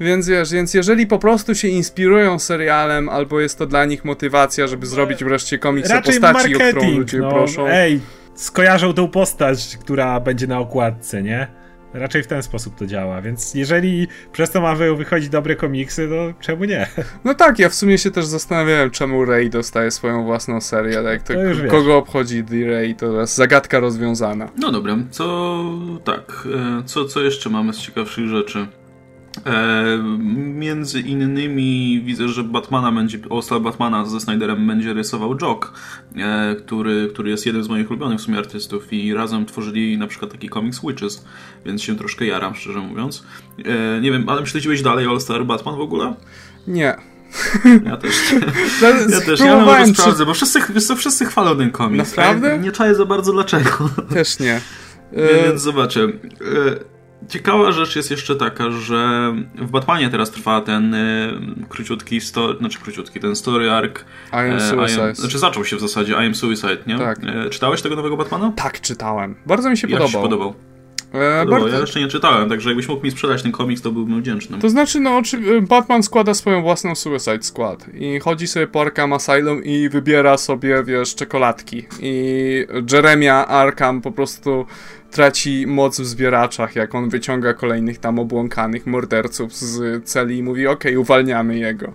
Więc 0.00 0.28
wiesz, 0.28 0.52
więc 0.52 0.74
jeżeli 0.74 1.06
po 1.06 1.18
prostu 1.18 1.54
się 1.54 1.68
inspirują 1.68 2.38
serialem, 2.38 3.08
albo 3.08 3.40
jest 3.40 3.58
to 3.58 3.66
dla 3.66 3.84
nich 3.84 4.04
motywacja, 4.04 4.66
żeby 4.66 4.86
zrobić 4.86 5.24
wreszcie 5.24 5.58
komiks 5.58 5.90
o 5.90 5.94
Raczej 5.94 6.20
postaci, 6.20 6.54
o 6.54 6.58
którą 6.58 6.64
marketing, 6.64 6.98
ludzie 6.98 7.18
no. 7.18 7.28
proszą. 7.28 7.68
Ej, 7.68 8.00
skojarzą 8.34 8.92
tą 8.92 9.08
postać, 9.08 9.76
która 9.80 10.20
będzie 10.20 10.46
na 10.46 10.58
okładce, 10.58 11.22
nie? 11.22 11.48
Raczej 11.98 12.22
w 12.22 12.26
ten 12.26 12.42
sposób 12.42 12.74
to 12.78 12.86
działa, 12.86 13.22
więc 13.22 13.54
jeżeli 13.54 14.08
przez 14.32 14.50
to 14.50 14.60
ma 14.60 14.74
wy- 14.74 14.96
wychodzić 14.96 15.28
dobre 15.28 15.56
komiksy, 15.56 16.08
to 16.08 16.40
czemu 16.40 16.64
nie? 16.64 16.86
No 17.24 17.34
tak, 17.34 17.58
ja 17.58 17.68
w 17.68 17.74
sumie 17.74 17.98
się 17.98 18.10
też 18.10 18.24
zastanawiałem, 18.26 18.90
czemu 18.90 19.24
Ray 19.24 19.50
dostaje 19.50 19.90
swoją 19.90 20.24
własną 20.24 20.60
serię. 20.60 20.92
Jak 21.02 21.22
to, 21.22 21.34
To 21.34 21.70
kogo 21.70 21.96
obchodzi 21.96 22.44
The 22.44 22.70
Ray, 22.70 22.94
to 22.94 23.20
jest 23.20 23.34
zagadka 23.34 23.80
rozwiązana. 23.80 24.48
No 24.58 24.72
dobra, 24.72 24.96
co 25.10 25.64
tak, 26.04 26.48
e, 26.80 26.82
co, 26.84 27.04
co 27.04 27.20
jeszcze 27.20 27.50
mamy 27.50 27.72
z 27.72 27.78
ciekawszych 27.78 28.28
rzeczy? 28.28 28.66
E, 29.46 29.98
między 30.54 31.00
innymi 31.00 32.02
widzę, 32.04 32.28
że 32.28 32.44
Batmana 32.44 32.92
będzie, 32.92 33.18
Osta 33.30 33.60
Batmana 33.60 34.04
ze 34.04 34.20
Snyderem 34.20 34.66
będzie 34.66 34.94
rysował 34.94 35.36
Jock, 35.36 35.72
e, 36.16 36.56
który, 36.58 37.08
który 37.12 37.30
jest 37.30 37.46
jednym 37.46 37.64
z 37.64 37.68
moich 37.68 37.90
ulubionych 37.90 38.18
w 38.18 38.22
sumie 38.22 38.38
artystów 38.38 38.92
i 38.92 39.14
razem 39.14 39.46
tworzyli 39.46 39.98
na 39.98 40.06
przykład 40.06 40.32
taki 40.32 40.48
komiks 40.48 40.80
Witches, 40.80 41.24
więc 41.66 41.82
się 41.82 41.96
troszkę 41.96 42.26
jaram, 42.26 42.54
szczerze 42.54 42.78
mówiąc. 42.78 43.24
E, 43.64 44.00
nie 44.00 44.12
wiem, 44.12 44.28
ale 44.28 44.46
śledziłeś 44.46 44.82
dalej 44.82 45.06
All 45.06 45.20
Star 45.20 45.44
Batman 45.46 45.76
w 45.76 45.80
ogóle? 45.80 46.14
Nie. 46.66 46.96
Ja 47.84 47.96
też. 47.96 48.14
Ja 48.82 48.88
Ja 48.88 49.20
też, 49.20 49.40
ja 49.40 49.56
nawet 49.56 49.86
czy... 49.88 49.94
sprawdzę, 49.94 50.26
bo 50.26 50.34
wszyscy, 50.34 50.60
wszyscy 50.96 51.24
chwalą 51.26 51.56
ten 51.56 51.70
komiks. 51.70 52.16
Naprawdę? 52.16 52.48
Ja 52.48 52.56
nie 52.56 52.72
czaję 52.72 52.94
za 52.94 53.06
bardzo 53.06 53.32
dlaczego. 53.32 53.90
Też 54.14 54.38
nie. 54.38 54.60
Nie, 55.12 55.22
E, 55.22 55.44
Więc 55.44 55.62
zobaczę. 55.62 56.08
Ciekawa 57.28 57.72
rzecz 57.72 57.96
jest 57.96 58.10
jeszcze 58.10 58.36
taka, 58.36 58.70
że 58.70 59.32
w 59.54 59.70
Batmanie 59.70 60.08
teraz 60.10 60.30
trwa 60.30 60.60
ten 60.60 60.94
e, 60.94 61.32
króciutki, 61.68 62.20
sto, 62.20 62.58
znaczy 62.58 62.78
króciutki, 62.78 63.20
ten 63.20 63.36
story 63.36 63.70
arc. 63.70 64.00
I 64.32 64.36
am 64.36 64.52
e, 64.52 64.60
Suicide. 64.60 65.14
znaczy 65.14 65.38
zaczął 65.38 65.64
się 65.64 65.76
w 65.76 65.80
zasadzie 65.80 66.12
I 66.12 66.16
am 66.16 66.34
Suicide, 66.34 66.78
nie? 66.86 66.98
Tak. 66.98 67.18
E, 67.24 67.50
czytałeś 67.50 67.82
tego 67.82 67.96
nowego 67.96 68.16
Batmana? 68.16 68.52
Tak, 68.56 68.80
czytałem. 68.80 69.34
Bardzo 69.46 69.70
mi 69.70 69.76
się 69.76 69.88
Jak 69.88 69.98
podobał. 69.98 70.22
się 70.22 70.28
podobał? 70.28 70.54
E, 71.12 71.46
bardzo... 71.46 71.68
Ja 71.68 71.78
jeszcze 71.78 72.00
nie 72.00 72.08
czytałem, 72.08 72.48
także 72.48 72.68
jakbyś 72.70 72.88
mógł 72.88 73.04
mi 73.04 73.10
sprzedać 73.10 73.42
ten 73.42 73.52
komiks, 73.52 73.82
to 73.82 73.92
byłbym 73.92 74.20
wdzięczny. 74.20 74.58
To 74.58 74.68
znaczy, 74.68 75.00
no, 75.00 75.16
oczy- 75.16 75.62
Batman 75.62 76.02
składa 76.02 76.34
swoją 76.34 76.62
własną 76.62 76.94
Suicide 76.94 77.42
Squad 77.42 77.86
i 77.94 78.20
chodzi 78.20 78.46
sobie 78.46 78.66
po 78.66 78.80
Arkham 78.80 79.12
Asylum 79.12 79.64
i 79.64 79.88
wybiera 79.88 80.38
sobie, 80.38 80.82
wiesz, 80.84 81.14
czekoladki. 81.14 81.86
I 82.00 82.66
Jeremia 82.92 83.46
Arkham 83.46 84.02
po 84.02 84.12
prostu 84.12 84.66
traci 85.10 85.66
moc 85.66 86.00
w 86.00 86.06
zbieraczach, 86.06 86.76
jak 86.76 86.94
on 86.94 87.08
wyciąga 87.08 87.54
kolejnych 87.54 87.98
tam 87.98 88.18
obłąkanych 88.18 88.86
morderców 88.86 89.54
z 89.54 90.04
celi 90.04 90.38
i 90.38 90.42
mówi, 90.42 90.66
okej, 90.66 90.96
uwalniamy 90.96 91.58
jego. 91.58 91.94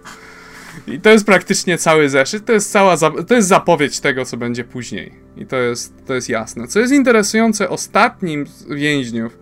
I 0.87 0.99
to 0.99 1.09
jest 1.09 1.25
praktycznie 1.25 1.77
cały 1.77 2.09
zeszyt, 2.09 2.45
to 2.45 2.53
jest 2.53 2.71
cała, 2.71 2.97
to 3.27 3.35
jest 3.35 3.47
zapowiedź 3.47 3.99
tego, 3.99 4.25
co 4.25 4.37
będzie 4.37 4.63
później. 4.63 5.13
I 5.37 5.45
to 5.45 5.55
jest, 5.55 5.93
to 6.05 6.13
jest 6.13 6.29
jasne. 6.29 6.67
Co 6.67 6.79
jest 6.79 6.93
interesujące, 6.93 7.69
ostatnim 7.69 8.47
z 8.47 8.65
więźniów, 8.65 9.37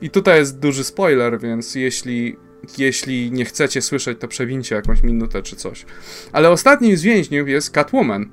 i 0.00 0.10
tutaj 0.10 0.38
jest 0.38 0.58
duży 0.58 0.84
spoiler, 0.84 1.40
więc 1.40 1.74
jeśli, 1.74 2.36
jeśli 2.78 3.32
nie 3.32 3.44
chcecie 3.44 3.82
słyszeć, 3.82 4.20
to 4.20 4.28
przewincie 4.28 4.74
jakąś 4.74 5.02
minutę 5.02 5.42
czy 5.42 5.56
coś. 5.56 5.86
Ale 6.32 6.50
ostatnim 6.50 6.96
z 6.96 7.02
więźniów 7.02 7.48
jest 7.48 7.70
Catwoman. 7.70 8.30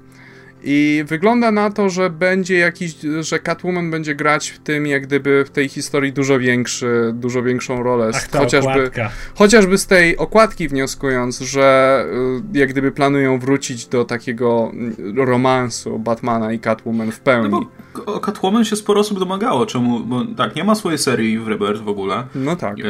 I 0.68 1.04
wygląda 1.08 1.52
na 1.52 1.72
to, 1.72 1.90
że 1.90 2.10
będzie 2.10 2.58
jakiś, 2.58 2.96
że 3.20 3.40
Catwoman 3.40 3.92
będzie 3.92 4.16
grać 4.16 4.50
w 4.50 4.60
tym, 4.60 4.88
jak 4.88 5.04
gdyby 5.08 5.46
w 5.46 5.50
tej 5.50 5.70
historii 5.70 6.14
dużo 6.14 6.40
większy, 6.40 7.12
dużo 7.14 7.44
większą 7.44 7.84
rolę. 7.84 8.12
Ach, 8.16 8.28
ta 8.28 8.40
chociażby, 8.40 8.72
okładka. 8.72 9.10
chociażby 9.36 9.78
z 9.78 9.88
tej 9.88 10.18
okładki 10.18 10.68
wnioskując, 10.68 11.40
że 11.40 12.06
y, 12.54 12.58
jak 12.58 12.70
gdyby 12.70 12.92
planują 12.92 13.40
wrócić 13.40 13.88
do 13.88 14.06
takiego 14.06 14.72
mm, 14.74 14.96
romansu 15.18 16.00
Batmana 16.00 16.54
i 16.54 16.60
Catwoman 16.60 17.12
w 17.12 17.20
pełni. 17.20 17.50
No 17.50 17.60
bo 17.60 17.86
o 18.06 18.20
Catwoman 18.20 18.66
się 18.66 18.76
sporo 18.76 19.02
osób 19.02 19.20
domagało, 19.20 19.66
czemu, 19.66 20.00
bo 20.00 20.26
tak, 20.38 20.56
nie 20.56 20.64
ma 20.64 20.76
swojej 20.76 20.98
serii 20.98 21.40
w 21.40 21.48
Rebirth 21.48 21.82
w 21.82 21.90
ogóle. 21.90 22.24
No 22.36 22.56
tak. 22.56 22.78
E, 22.80 22.84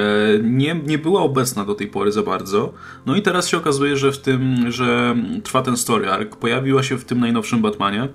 nie, 0.43 0.81
nie 0.87 0.97
była 0.97 1.21
obecna 1.21 1.65
do 1.65 1.75
tej 1.75 1.87
pory 1.87 2.11
za 2.11 2.23
bardzo. 2.23 2.73
No 3.05 3.15
i 3.15 3.21
teraz 3.21 3.47
się 3.47 3.57
okazuje, 3.57 3.97
że 3.97 4.11
w 4.11 4.17
tym, 4.17 4.71
że 4.71 5.15
trwa 5.43 5.61
ten 5.61 5.77
story 5.77 6.09
arc, 6.09 6.35
pojawiła 6.35 6.83
się 6.83 6.97
w 6.97 7.05
tym 7.05 7.19
najnowszym 7.19 7.61
Batmanie. 7.65 8.09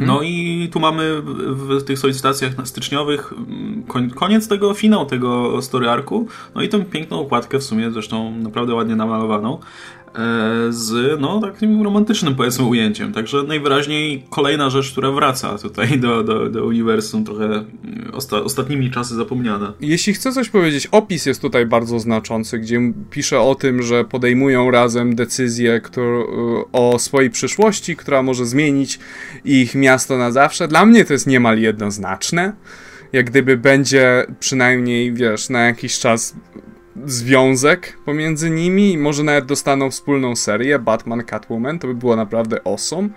No 0.00 0.22
i 0.22 0.68
tu 0.72 0.80
mamy 0.80 1.22
w, 1.22 1.84
tych 1.84 1.98
solicitacjach 1.98 2.52
styczniowych 2.64 3.32
mm, 3.32 4.12
koniec 4.14 4.48
tego, 4.48 4.74
finał 4.74 5.06
tego 5.06 5.62
story 5.62 5.90
arcu. 5.90 6.26
No 6.54 6.62
i 6.62 6.68
tą 6.68 6.84
piękną 6.84 7.20
okładkę 7.20 7.58
w 7.58 7.64
sumie, 7.64 7.90
zresztą 7.90 8.30
naprawdę 8.30 8.74
ładnie 8.74 8.96
namalowaną. 8.96 9.58
Z 10.70 11.20
no 11.20 11.40
takim 11.40 11.82
romantycznym 11.82 12.34
powiedzmy 12.34 12.64
ujęciem. 12.64 13.12
Także 13.12 13.42
najwyraźniej 13.42 14.24
kolejna 14.30 14.70
rzecz, 14.70 14.92
która 14.92 15.10
wraca 15.10 15.58
tutaj 15.58 16.00
do, 16.00 16.24
do, 16.24 16.50
do 16.50 16.64
uniwersum, 16.64 17.24
trochę 17.24 17.44
mm, 17.44 17.66
osta 18.12 18.36
ostatnimi 18.36 18.90
czasy 18.90 19.14
zapomniana. 19.14 19.72
Jeśli 19.80 20.14
chcę 20.14 20.32
coś 20.32 20.48
powiedzieć, 20.48 20.86
opis 20.86 21.26
jest 21.26 21.40
tutaj 21.40 21.66
bardzo 21.66 21.98
znaczący, 21.98 22.58
gdzie 22.58 22.92
pisze 23.10 23.40
o 23.40 23.54
tym, 23.54 23.82
że 23.82 24.04
podejmują 24.04 24.70
razem 24.70 25.14
decyzję 25.14 25.80
który, 25.80 26.24
o 26.72 26.98
swojej 26.98 27.30
przyszłości, 27.30 27.96
która 27.96 28.22
może 28.22 28.46
zmienić 28.46 28.98
ich 29.44 29.74
miasto 29.74 30.18
na 30.18 30.30
zawsze. 30.30 30.68
Dla 30.68 30.86
mnie 30.86 31.04
to 31.04 31.12
jest 31.12 31.26
niemal 31.26 31.58
jednoznaczne. 31.58 32.52
Jak 33.12 33.30
gdyby 33.30 33.56
będzie 33.56 34.26
przynajmniej, 34.40 35.12
wiesz, 35.12 35.48
na 35.48 35.60
jakiś 35.60 35.98
czas 35.98 36.34
związek 37.06 37.98
pomiędzy 38.04 38.50
nimi 38.50 38.92
i 38.92 38.98
może 38.98 39.22
nawet 39.22 39.46
dostaną 39.46 39.90
wspólną 39.90 40.36
serię 40.36 40.78
Batman 40.78 41.24
Catwoman, 41.24 41.78
to 41.78 41.86
by 41.86 41.94
było 41.94 42.16
naprawdę 42.16 42.60
awesome. 42.64 43.08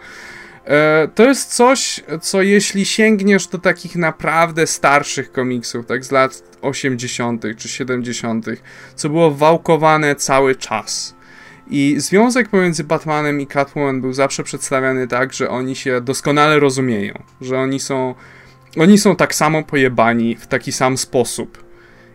E, 0.65 1.07
to 1.15 1.23
jest 1.23 1.55
coś, 1.55 2.03
co 2.21 2.41
jeśli 2.41 2.85
sięgniesz 2.85 3.47
do 3.47 3.57
takich 3.57 3.95
naprawdę 3.95 4.67
starszych 4.67 5.31
komiksów, 5.31 5.85
tak 5.85 6.05
z 6.05 6.11
lat 6.11 6.43
80. 6.61 7.43
czy 7.57 7.69
70., 7.69 8.45
co 8.95 9.09
było 9.09 9.31
wałkowane 9.31 10.15
cały 10.15 10.55
czas. 10.55 11.15
I 11.67 11.95
związek 11.97 12.49
pomiędzy 12.49 12.83
Batmanem 12.83 13.41
i 13.41 13.47
Catwoman 13.47 14.01
był 14.01 14.13
zawsze 14.13 14.43
przedstawiany 14.43 15.07
tak, 15.07 15.33
że 15.33 15.49
oni 15.49 15.75
się 15.75 16.01
doskonale 16.01 16.59
rozumieją, 16.59 17.23
że 17.41 17.59
oni 17.59 17.79
są, 17.79 18.15
oni 18.77 18.97
są 18.97 19.15
tak 19.15 19.35
samo 19.35 19.63
pojebani 19.63 20.35
w 20.35 20.47
taki 20.47 20.71
sam 20.71 20.97
sposób 20.97 21.70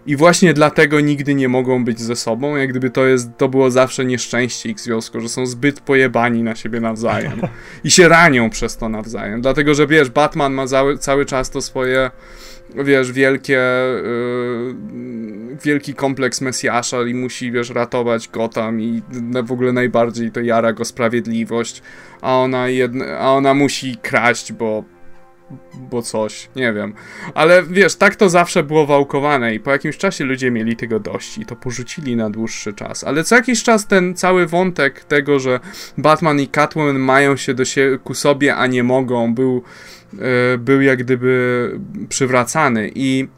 i 0.07 0.16
właśnie 0.16 0.54
dlatego 0.54 1.00
nigdy 1.00 1.34
nie 1.34 1.48
mogą 1.48 1.84
być 1.84 2.00
ze 2.00 2.16
sobą, 2.16 2.57
jak 2.57 2.70
gdyby 2.70 2.90
to, 2.90 3.07
jest, 3.07 3.28
to 3.36 3.48
było 3.48 3.70
zawsze 3.70 4.04
nieszczęście 4.04 4.68
ich 4.68 4.80
związku, 4.80 5.20
że 5.20 5.28
są 5.28 5.46
zbyt 5.46 5.80
pojebani 5.80 6.42
na 6.42 6.54
siebie 6.54 6.80
nawzajem. 6.80 7.40
I 7.84 7.90
się 7.90 8.09
ranią 8.09 8.50
przez 8.50 8.76
to 8.76 8.88
nawzajem. 8.88 9.40
Dlatego, 9.40 9.74
że 9.74 9.86
wiesz, 9.86 10.11
Batman 10.11 10.52
ma 10.52 10.66
cały, 10.66 10.98
cały 10.98 11.26
czas 11.26 11.50
to 11.50 11.62
swoje 11.62 12.11
wiesz, 12.74 13.12
wielkie, 13.12 13.61
yy, 14.04 15.57
wielki 15.64 15.94
kompleks 15.94 16.40
Mesjasza 16.40 17.02
i 17.02 17.14
musi, 17.14 17.52
wiesz, 17.52 17.70
ratować 17.70 18.28
Gotham 18.28 18.80
i 18.80 19.02
w 19.44 19.52
ogóle 19.52 19.72
najbardziej 19.72 20.30
to 20.30 20.40
jara 20.40 20.72
go 20.72 20.84
sprawiedliwość, 20.84 21.82
a 22.20 22.36
ona, 22.36 22.68
jedna, 22.68 23.18
a 23.18 23.28
ona 23.28 23.54
musi 23.54 23.96
kraść, 24.02 24.52
bo 24.52 24.84
bo 25.74 26.03
coś, 26.03 26.49
nie 26.57 26.72
wiem. 26.72 26.94
Ale 27.34 27.62
wiesz, 27.62 27.94
tak 27.97 28.16
to 28.16 28.28
zawsze 28.28 28.62
było 28.62 28.86
wałkowane 28.86 29.55
i 29.55 29.61
po 29.61 29.70
jakimś 29.70 29.97
czasie 29.97 30.24
ludzie 30.24 30.51
mieli 30.51 30.76
tego 30.76 31.01
dość 31.01 31.38
i 31.38 31.47
to 31.47 31.57
porzucili 31.57 32.16
na 32.16 32.30
dłuższy 32.30 32.72
czas. 32.72 33.05
Ale 33.05 33.24
co 33.24 33.36
jakiś 33.36 33.62
czas 33.62 33.86
ten 33.86 34.14
cały 34.14 34.47
wątek 34.47 35.05
tego, 35.05 35.38
że 35.38 35.61
Batman 35.99 36.40
i 36.40 36.49
Catwoman 36.49 36.99
mają 36.99 37.36
się 37.36 37.55
do 37.55 37.64
siebie, 37.64 37.99
ku 37.99 38.14
sobie, 38.14 38.57
a 38.57 38.66
nie 38.66 38.82
mogą, 38.82 39.34
był, 39.34 39.62
yy, 40.12 40.20
był 40.59 40.80
jak 40.80 40.99
gdyby 40.99 41.70
przywracany 42.09 42.90
i 42.94 43.28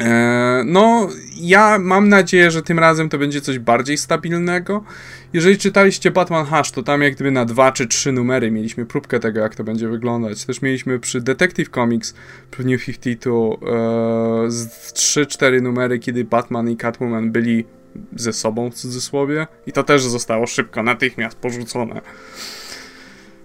e, 0.00 0.62
no, 0.66 1.08
ja 1.36 1.78
mam 1.78 2.08
nadzieję, 2.08 2.50
że 2.50 2.62
tym 2.62 2.78
razem 2.78 3.08
to 3.08 3.18
będzie 3.18 3.40
coś 3.40 3.58
bardziej 3.58 3.96
stabilnego 3.96 4.84
jeżeli 5.32 5.58
czytaliście 5.58 6.10
Batman 6.10 6.46
Hush, 6.46 6.70
to 6.70 6.82
tam 6.82 7.02
jak 7.02 7.14
gdyby 7.14 7.30
na 7.30 7.44
dwa 7.44 7.72
czy 7.72 7.86
trzy 7.86 8.12
numery 8.12 8.50
mieliśmy 8.50 8.86
próbkę 8.86 9.20
tego, 9.20 9.40
jak 9.40 9.54
to 9.54 9.64
będzie 9.64 9.88
wyglądać. 9.88 10.44
Też 10.44 10.62
mieliśmy 10.62 10.98
przy 10.98 11.20
Detective 11.20 11.70
Comics, 11.70 12.14
przy 12.50 12.64
New 12.64 12.84
52, 12.84 13.36
e, 13.36 14.50
z 14.50 14.92
3-4 14.92 15.62
numery, 15.62 15.98
kiedy 15.98 16.24
Batman 16.24 16.70
i 16.70 16.76
Catwoman 16.76 17.32
byli 17.32 17.64
ze 18.16 18.32
sobą 18.32 18.70
w 18.70 18.74
cudzysłowie 18.74 19.46
i 19.66 19.72
to 19.72 19.82
też 19.82 20.02
zostało 20.02 20.46
szybko, 20.46 20.82
natychmiast 20.82 21.38
porzucone. 21.38 22.00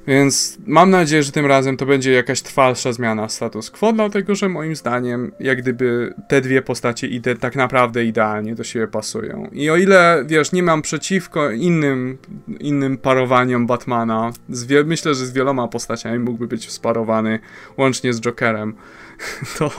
Więc 0.07 0.57
mam 0.65 0.89
nadzieję, 0.89 1.23
że 1.23 1.31
tym 1.31 1.45
razem 1.45 1.77
to 1.77 1.85
będzie 1.85 2.11
jakaś 2.11 2.41
trwalsza 2.41 2.93
zmiana 2.93 3.29
status 3.29 3.71
quo, 3.71 3.93
dlatego 3.93 4.35
że 4.35 4.49
moim 4.49 4.75
zdaniem, 4.75 5.31
jak 5.39 5.61
gdyby 5.61 6.13
te 6.27 6.41
dwie 6.41 6.61
postacie 6.61 7.07
ide 7.07 7.35
tak 7.35 7.55
naprawdę 7.55 8.05
idealnie 8.05 8.55
do 8.55 8.63
siebie 8.63 8.87
pasują. 8.87 9.49
I 9.51 9.69
o 9.69 9.77
ile, 9.77 10.23
wiesz, 10.27 10.51
nie 10.51 10.63
mam 10.63 10.81
przeciwko 10.81 11.51
innym, 11.51 12.17
innym 12.59 12.97
parowaniom 12.97 13.67
Batmana, 13.67 14.31
myślę, 14.85 15.15
że 15.15 15.25
z 15.25 15.31
wieloma 15.31 15.67
postaciami 15.67 16.19
mógłby 16.19 16.47
być 16.47 16.71
sparowany, 16.71 17.39
łącznie 17.77 18.13
z 18.13 18.21
Jokerem, 18.21 18.75
to... 19.57 19.69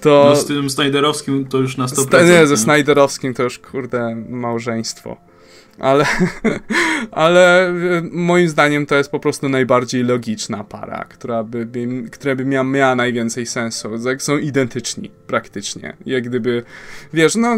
to 0.00 0.26
no 0.28 0.36
z 0.36 0.46
tym 0.46 0.70
Snyderowskim 0.70 1.44
to 1.44 1.58
już 1.58 1.76
na 1.76 1.86
100%. 1.86 2.26
nie, 2.28 2.46
ze 2.46 2.56
Snyderowskim 2.56 3.34
to 3.34 3.42
już, 3.42 3.58
kurde, 3.58 4.14
małżeństwo 4.28 5.29
ale, 5.78 6.04
ale 7.10 7.72
moim 8.12 8.48
zdaniem 8.48 8.86
to 8.86 8.94
jest 8.94 9.10
po 9.10 9.20
prostu 9.20 9.48
najbardziej 9.48 10.04
logiczna 10.04 10.64
para, 10.64 11.04
która 11.04 11.44
by, 11.44 11.66
by, 11.66 12.10
która 12.10 12.34
by 12.36 12.44
miała, 12.44 12.64
miała 12.64 12.94
najwięcej 12.94 13.46
sensu. 13.46 13.90
Są 14.18 14.38
identyczni 14.38 15.10
praktycznie. 15.26 15.96
Jak 16.06 16.24
gdyby, 16.24 16.62
wiesz, 17.12 17.36
no 17.36 17.56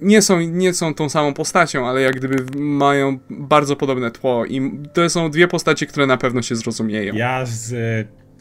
nie 0.00 0.22
są, 0.22 0.40
nie 0.40 0.74
są 0.74 0.94
tą 0.94 1.08
samą 1.08 1.34
postacią, 1.34 1.88
ale 1.88 2.00
jak 2.00 2.16
gdyby 2.16 2.58
mają 2.58 3.18
bardzo 3.30 3.76
podobne 3.76 4.10
tło 4.10 4.46
i 4.46 4.80
to 4.92 5.10
są 5.10 5.30
dwie 5.30 5.48
postacie, 5.48 5.86
które 5.86 6.06
na 6.06 6.16
pewno 6.16 6.42
się 6.42 6.56
zrozumieją. 6.56 7.14
Ja 7.14 7.46
z 7.46 7.74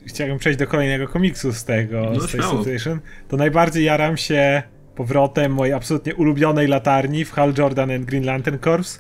chciałbym 0.05 0.37
przejść 0.37 0.59
do 0.59 0.67
kolejnego 0.67 1.07
komiksu 1.07 1.53
z 1.53 1.63
tego, 1.63 2.11
no, 2.13 2.19
z 2.19 2.31
tej 2.31 2.41
Situation, 2.41 2.99
to 3.27 3.37
najbardziej 3.37 3.83
jaram 3.83 4.17
się 4.17 4.63
powrotem 4.95 5.53
mojej 5.53 5.73
absolutnie 5.73 6.15
ulubionej 6.15 6.67
latarni 6.67 7.25
w 7.25 7.31
Hal 7.31 7.53
Jordan 7.57 7.91
and 7.91 8.05
Green 8.05 8.25
Lantern 8.25 8.59
Corps. 8.59 8.99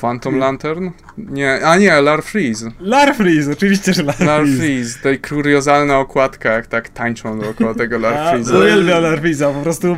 Phantom 0.00 0.38
Lantern? 0.38 0.90
Nie, 1.18 1.66
a 1.66 1.76
nie, 1.76 2.00
Lar 2.00 2.22
Freeze. 2.22 2.70
Lar 2.80 3.14
Freeze, 3.14 3.52
oczywiście, 3.52 3.92
że 3.92 4.02
Lar, 4.02 4.20
Lar 4.20 4.46
Freeze. 4.58 4.98
To 5.02 5.28
kuriozalna 5.28 5.98
okładka, 5.98 6.52
jak 6.52 6.66
tak 6.66 6.88
tańczą 6.88 7.38
dookoła 7.38 7.74
tego 7.74 7.98
Lar 7.98 8.30
Freeze. 8.30 8.58
Uwielbiam 8.58 9.02
Lar 9.02 9.22
Freeze'a, 9.22 9.54
po 9.54 9.62
prostu 9.62 9.96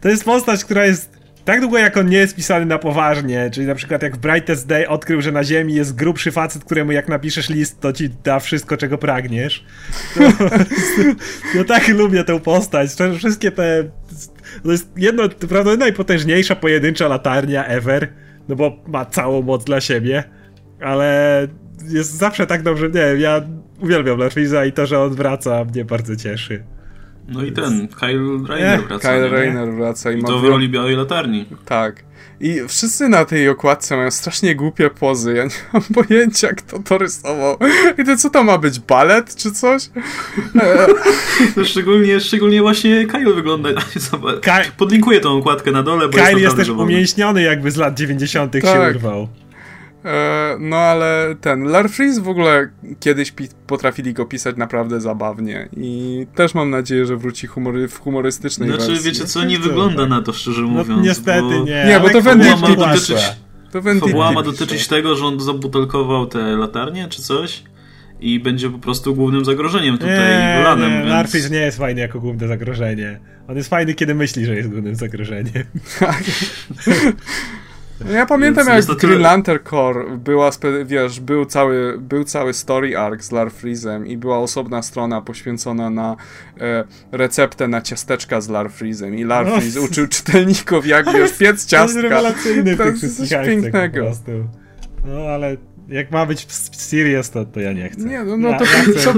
to 0.00 0.08
jest 0.08 0.24
postać, 0.24 0.64
która 0.64 0.84
jest 0.84 1.24
tak 1.44 1.60
długo 1.60 1.78
jak 1.78 1.96
on 1.96 2.06
nie 2.06 2.16
jest 2.16 2.36
pisany 2.36 2.66
na 2.66 2.78
poważnie, 2.78 3.50
czyli 3.52 3.66
na 3.66 3.74
przykład 3.74 4.02
jak 4.02 4.16
w 4.16 4.18
Brightest 4.18 4.66
Day 4.66 4.88
odkrył, 4.88 5.20
że 5.20 5.32
na 5.32 5.44
ziemi 5.44 5.74
jest 5.74 5.94
grubszy 5.94 6.32
facet, 6.32 6.64
któremu 6.64 6.92
jak 6.92 7.08
napiszesz 7.08 7.48
list, 7.48 7.80
to 7.80 7.92
ci 7.92 8.10
da 8.24 8.40
wszystko, 8.40 8.76
czego 8.76 8.98
pragniesz. 8.98 9.64
No, 11.54 11.64
tak 11.64 11.88
lubię 11.88 12.24
tę 12.24 12.40
postać. 12.40 12.90
Wszystkie 13.18 13.50
te 13.52 13.84
to 14.62 14.72
jest 14.72 14.88
jedno, 14.96 15.28
prawda, 15.28 15.76
najpotężniejsza 15.76 16.56
pojedyncza 16.56 17.08
latarnia 17.08 17.66
ever, 17.66 18.08
no 18.48 18.56
bo 18.56 18.82
ma 18.86 19.04
całą 19.04 19.42
moc 19.42 19.64
dla 19.64 19.80
siebie, 19.80 20.24
ale 20.80 21.48
jest 21.88 22.12
zawsze 22.12 22.46
tak 22.46 22.62
dobrze, 22.62 22.86
nie 22.86 22.92
wiem, 22.92 23.20
ja 23.20 23.42
uwielbiam 23.80 24.18
Larfiza 24.18 24.64
i 24.64 24.72
to, 24.72 24.86
że 24.86 25.00
on 25.00 25.14
wraca 25.14 25.64
mnie 25.64 25.84
bardzo 25.84 26.16
cieszy. 26.16 26.64
No 27.28 27.44
i 27.44 27.52
ten, 27.52 27.88
Kyle 27.88 28.48
Rayner 28.48 28.80
wraca. 28.88 29.08
Kyle 29.08 29.28
Rayner 29.28 29.72
wraca. 29.72 30.12
I, 30.12 30.18
I 30.18 30.22
to 30.22 30.38
w 30.38 30.44
roli 30.44 30.68
białej 30.68 30.96
latarni. 30.96 31.46
Tak. 31.64 32.04
I 32.40 32.60
wszyscy 32.68 33.08
na 33.08 33.24
tej 33.24 33.48
okładce 33.48 33.96
mają 33.96 34.10
strasznie 34.10 34.56
głupie 34.56 34.90
pozy. 34.90 35.34
Ja 35.34 35.44
nie 35.44 35.50
mam 35.72 35.82
pojęcia, 35.82 36.48
kto 36.48 36.78
to 36.78 36.98
rysował. 36.98 37.56
I 37.98 38.04
to 38.04 38.16
co 38.16 38.30
to 38.30 38.44
ma 38.44 38.58
być? 38.58 38.80
Balet 38.80 39.36
czy 39.36 39.52
coś? 39.52 39.90
no 41.56 41.64
szczególnie, 41.64 42.20
szczególnie 42.20 42.62
właśnie 42.62 43.06
Kyle 43.06 43.34
wygląda. 43.34 43.68
Podlinkuję 44.76 45.20
tą 45.20 45.38
okładkę 45.38 45.70
na 45.70 45.82
dole. 45.82 46.08
Bo 46.08 46.12
Kyle 46.12 46.30
jest, 46.30 46.40
jest 46.40 46.56
też 46.56 46.68
umięśniony, 46.68 47.42
jakby 47.42 47.70
z 47.70 47.76
lat 47.76 47.98
90. 47.98 48.52
Tak. 48.52 48.62
się 48.62 48.96
urwał. 48.96 49.28
E, 50.04 50.56
no 50.60 50.76
ale 50.76 51.34
ten 51.40 51.64
Larfreeze 51.64 52.20
w 52.20 52.28
ogóle 52.28 52.68
kiedyś 53.00 53.34
potrafili 53.66 54.14
go 54.14 54.24
pisać 54.24 54.56
naprawdę 54.56 55.00
zabawnie 55.00 55.68
i 55.76 56.26
też 56.34 56.54
mam 56.54 56.70
nadzieję, 56.70 57.06
że 57.06 57.16
wróci 57.16 57.46
humory 57.46 57.88
w 57.88 58.00
humorystycznej 58.00 58.68
znaczy, 58.68 58.86
wersji. 58.86 59.04
wiecie 59.04 59.24
co, 59.24 59.44
nie 59.44 59.58
wygląda 59.58 60.06
na 60.06 60.22
to 60.22 60.32
szczerze 60.32 60.62
no, 60.62 60.68
mówiąc. 60.68 60.88
No, 60.88 61.00
niestety 61.00 61.40
bo... 61.40 61.64
nie. 61.64 61.84
Nie, 61.88 62.00
bo 62.00 62.10
to 62.10 62.22
Venditti 62.22 62.76
dotyczyć, 62.76 63.16
to 63.72 63.82
Fabuła 63.82 64.32
ma 64.32 64.42
dotyczyć 64.42 64.88
tego, 64.88 65.16
że 65.16 65.24
on 65.24 65.40
zabutelkował 65.40 66.26
te 66.26 66.38
latarnie 66.38 67.08
czy 67.08 67.22
coś 67.22 67.62
i 68.20 68.40
będzie 68.40 68.70
po 68.70 68.78
prostu 68.78 69.14
głównym 69.14 69.44
zagrożeniem 69.44 69.98
tutaj 69.98 70.18
nie, 70.18 70.60
Lanem. 70.64 70.90
Nie, 70.90 70.98
więc... 70.98 71.10
Larfreeze 71.10 71.50
nie 71.50 71.58
jest 71.58 71.78
fajny 71.78 72.00
jako 72.00 72.20
główne 72.20 72.48
zagrożenie. 72.48 73.20
On 73.48 73.56
jest 73.56 73.68
fajny, 73.68 73.94
kiedy 73.94 74.14
myśli, 74.14 74.46
że 74.46 74.56
jest 74.56 74.68
głównym 74.68 74.94
zagrożeniem. 74.94 75.64
Ja 78.12 78.26
pamiętam 78.26 78.66
jak 78.66 78.84
w 78.84 78.96
Green 78.96 79.20
Lantern 79.20 79.64
Core 79.70 80.16
była, 80.16 80.50
wiesz, 80.84 81.20
był 81.20 81.46
cały, 81.46 81.98
był 81.98 82.24
cały 82.24 82.54
story 82.54 82.96
arc 82.96 83.24
z 83.24 83.32
Larfreezem 83.32 84.06
i 84.06 84.16
była 84.16 84.38
osobna 84.38 84.82
strona 84.82 85.20
poświęcona 85.20 85.90
na 85.90 86.16
e, 86.60 86.84
receptę 87.12 87.68
na 87.68 87.80
ciasteczka 87.80 88.40
z 88.40 88.48
Larfreezem 88.48 89.14
i 89.14 89.24
Larfreeze 89.24 89.80
no, 89.80 89.86
uczył 89.86 90.06
czytelników 90.06 90.86
jak, 90.86 91.12
wiesz, 91.12 91.32
piec 91.38 91.66
ciastka. 91.66 92.00
To 92.00 92.06
jest 92.06 92.12
rewelacyjny 92.12 92.76
to 92.76 92.84
jest 92.84 93.16
coś 93.16 93.46
pięknego. 93.46 94.12
No 95.04 95.20
ale 95.20 95.56
jak 95.88 96.10
ma 96.10 96.26
być 96.26 96.46
serious, 96.72 97.30
to, 97.30 97.44
to 97.44 97.60
ja 97.60 97.72
nie 97.72 97.88
chcę. 97.88 98.04
Nie, 98.04 98.24
no, 98.24 98.36
no 98.36 98.48
ja, 98.48 98.58
to... 98.58 98.64
Ja 98.64 98.70
chcę, 98.70 99.14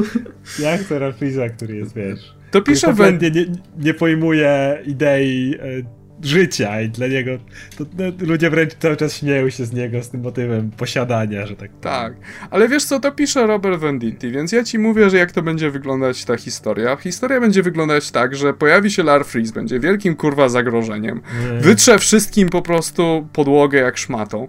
ja 0.59 0.79
chcę 0.79 0.99
Larfreeza, 0.99 1.49
który 1.49 1.77
jest, 1.77 1.95
wiesz... 1.95 2.37
To 2.51 2.63
pisze 2.63 2.93
we... 2.93 3.13
nie, 3.13 3.31
nie 3.79 3.95
pojmuje 3.95 4.83
idei 4.87 5.55
e, 5.61 5.96
życia 6.23 6.81
i 6.81 6.89
dla 6.89 7.07
niego 7.07 7.31
to, 7.79 7.85
no, 7.99 8.05
ludzie 8.27 8.51
wręcz 8.51 8.75
cały 8.75 8.97
czas 8.97 9.17
śmieją 9.17 9.51
się 9.51 9.65
z 9.65 9.73
niego 9.73 10.03
z 10.03 10.09
tym 10.09 10.21
motywem 10.21 10.71
posiadania, 10.71 11.47
że 11.47 11.57
tak 11.57 11.71
Tak, 11.81 12.13
ale 12.51 12.69
wiesz 12.69 12.85
co, 12.85 13.01
to 13.01 13.13
pisze 13.13 13.47
Robert 13.47 13.81
Venditti, 13.81 14.31
więc 14.31 14.53
ja 14.53 14.65
ci 14.65 14.79
mówię, 14.79 15.11
że 15.11 15.17
jak 15.17 15.33
to 15.33 15.43
będzie 15.43 15.71
wyglądać 15.71 16.25
ta 16.25 16.37
historia. 16.37 16.97
Historia 16.97 17.41
będzie 17.41 17.63
wyglądać 17.63 18.11
tak, 18.11 18.37
że 18.37 18.55
pojawi 18.55 18.91
się 18.91 19.03
Lar 19.03 19.25
Freeze, 19.25 19.53
będzie 19.53 19.81
wielkim 19.81 20.17
kurwa 20.17 20.49
zagrożeniem, 20.49 21.21
Nie. 21.55 21.61
wytrze 21.61 21.99
wszystkim 21.99 22.49
po 22.49 22.63
prostu 22.63 23.29
podłogę 23.33 23.79
jak 23.79 23.99
szmatą. 23.99 24.49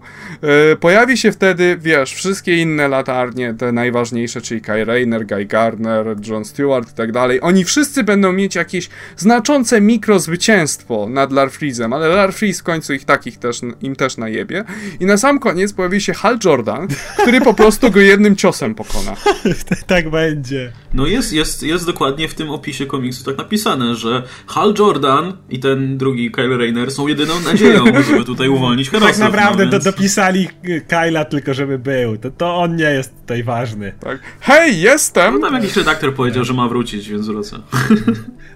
E, 0.71 0.75
pojawi 0.75 1.17
się 1.17 1.31
wtedy, 1.31 1.77
wiesz, 1.81 2.13
wszystkie 2.13 2.57
inne 2.57 2.87
latarnie, 2.87 3.53
te 3.53 3.71
najważniejsze, 3.71 4.41
czyli 4.41 4.61
Kai 4.61 4.85
Rayner, 4.85 5.25
Guy 5.25 5.45
Gardner, 5.45 6.05
John 6.27 6.45
Stewart 6.45 6.91
i 6.91 6.95
tak 6.95 7.11
dalej. 7.11 7.39
Oni 7.41 7.63
wszyscy 7.63 8.03
będą 8.03 8.33
mieć 8.33 8.55
jakieś 8.55 8.89
znaczące 9.17 9.81
mikrozwycięstwo 9.81 11.07
nad 11.09 11.31
Lar 11.31 11.51
Freezem, 11.57 11.93
ale 11.93 12.07
Lar 12.07 12.33
Freeze 12.33 12.59
w 12.59 12.63
końcu 12.63 12.93
ich 12.93 13.05
takich 13.05 13.37
też, 13.37 13.61
im 13.81 13.95
też 13.95 14.17
najebie. 14.17 14.63
I 14.99 15.05
na 15.05 15.17
sam 15.17 15.39
koniec 15.39 15.73
pojawi 15.73 16.01
się 16.01 16.13
Hal 16.13 16.39
Jordan, 16.45 16.87
który 17.17 17.41
po 17.41 17.53
prostu 17.53 17.91
go 17.91 17.99
jednym 17.99 18.35
ciosem 18.35 18.75
pokona. 18.75 19.15
tak 19.87 20.09
będzie. 20.09 20.71
No 20.93 21.07
jest, 21.07 21.33
jest, 21.33 21.63
jest 21.63 21.85
dokładnie 21.85 22.27
w 22.27 22.33
tym 22.33 22.49
opisie 22.49 22.85
komiksu 22.85 23.23
tak 23.23 23.37
napisane, 23.37 23.95
że 23.95 24.23
Hal 24.47 24.73
Jordan 24.79 25.33
i 25.49 25.59
ten 25.59 25.97
drugi 25.97 26.31
Kyle 26.31 26.57
Rayner 26.57 26.91
są 26.91 27.07
jedyną 27.07 27.39
nadzieją, 27.39 27.85
żeby 28.09 28.23
tutaj 28.25 28.49
uwolnić 28.49 28.89
herosów. 28.89 29.17
Tak 29.17 29.19
naprawdę 29.19 29.65
no, 29.65 29.71
do, 29.71 29.79
więc... 29.79 29.83
dopisali 29.83 30.47
Kyla 30.87 31.25
tylko, 31.25 31.53
żeby 31.53 31.79
był. 31.79 32.17
To, 32.17 32.31
to 32.31 32.55
on 32.55 32.75
nie 32.75 32.83
jest 32.83 33.21
tutaj 33.21 33.43
ważny. 33.43 33.93
Tak. 33.99 34.19
Hej, 34.39 34.81
jestem! 34.81 35.39
No 35.39 35.47
tam 35.47 35.55
jakiś 35.55 35.75
redaktor 35.75 36.13
powiedział, 36.15 36.43
że 36.43 36.53
ma 36.53 36.67
wrócić, 36.67 37.09
więc 37.09 37.27
wrócę. 37.27 37.59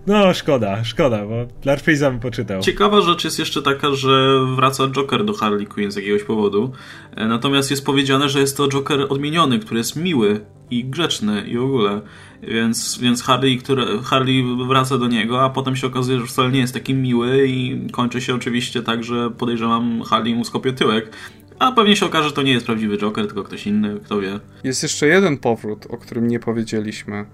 No, 0.08 0.34
szkoda, 0.34 0.84
szkoda, 0.84 1.26
bo 1.26 1.48
Larfreeza 1.66 2.12
bym 2.12 2.20
poczytał. 2.20 2.64
Ciekawa 2.92 3.08
rzecz 3.12 3.24
jest 3.24 3.40
jeszcze 3.40 3.62
taka, 3.62 3.96
że 3.96 4.40
wraca 4.56 4.88
Joker 4.88 5.26
do 5.26 5.34
Harley 5.34 5.68
Quinn 5.68 5.92
z 5.92 5.96
jakiegoś 5.96 6.24
powodu. 6.24 6.72
E, 7.16 7.28
Natomiast 7.28 7.72
jest 7.72 7.86
powiedziane, 7.86 8.30
że 8.30 8.40
jest 8.40 8.58
to 8.58 8.68
Joker 8.68 9.06
odmieniony, 9.10 9.60
który 9.60 9.78
jest 9.78 9.96
miły 9.96 10.40
i 10.72 10.86
grzeczny 10.86 11.42
i 11.48 11.58
w 11.58 11.64
ogóle. 11.64 12.02
Więc, 12.44 12.98
więc 13.02 13.24
Harley, 13.24 13.62
Harley 14.04 14.44
wraca 14.68 14.98
do 14.98 15.08
niego, 15.08 15.44
a 15.44 15.50
potem 15.50 15.76
się 15.76 15.88
okazuje, 15.88 16.20
że 16.20 16.26
wcale 16.26 16.52
nie 16.52 16.60
jest 16.60 16.74
taki 16.74 16.94
miły 16.94 17.48
i 17.48 17.88
kończy 17.92 18.22
się 18.22 18.36
oczywiście 18.36 18.82
tak, 18.82 19.04
że 19.04 19.30
podejrzewam 19.30 20.02
Harley 20.04 20.36
mu 20.36 20.46
skopie 20.46 20.74
tyłek. 20.74 21.16
A 21.60 21.72
pewnie 21.72 21.96
się 21.96 22.06
okaże, 22.06 22.30
że 22.30 22.36
to 22.36 22.42
nie 22.42 22.52
jest 22.52 22.66
prawdziwy 22.66 22.98
Joker, 22.98 23.26
tylko 23.26 23.44
ktoś 23.44 23.68
inny, 23.68 24.00
kto 24.06 24.22
wie. 24.22 24.40
Jest 24.64 24.84
jeszcze 24.84 25.08
jeden 25.08 25.38
powrót, 25.38 25.88
o 25.90 25.98
którym 25.98 26.28
nie 26.28 26.40
powiedzieliśmy 26.40 27.26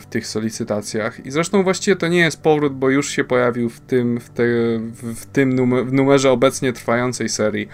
w 0.00 0.06
tych 0.06 0.26
solicytacjach. 0.26 1.26
I 1.26 1.30
zresztą 1.30 1.62
właściwie 1.62 1.96
to 1.96 2.08
nie 2.08 2.18
jest 2.18 2.42
powrót, 2.42 2.74
bo 2.74 2.90
już 2.90 3.10
się 3.10 3.24
pojawił 3.24 3.70
w 3.70 3.80
tym, 3.80 4.20
w 4.20 4.30
te, 4.30 4.42
w 4.92 5.26
tym 5.32 5.52
numer, 5.52 5.86
w 5.86 5.92
numerze 5.92 6.30
obecnie 6.30 6.72
trwającej 6.72 7.28
serii. 7.28 7.68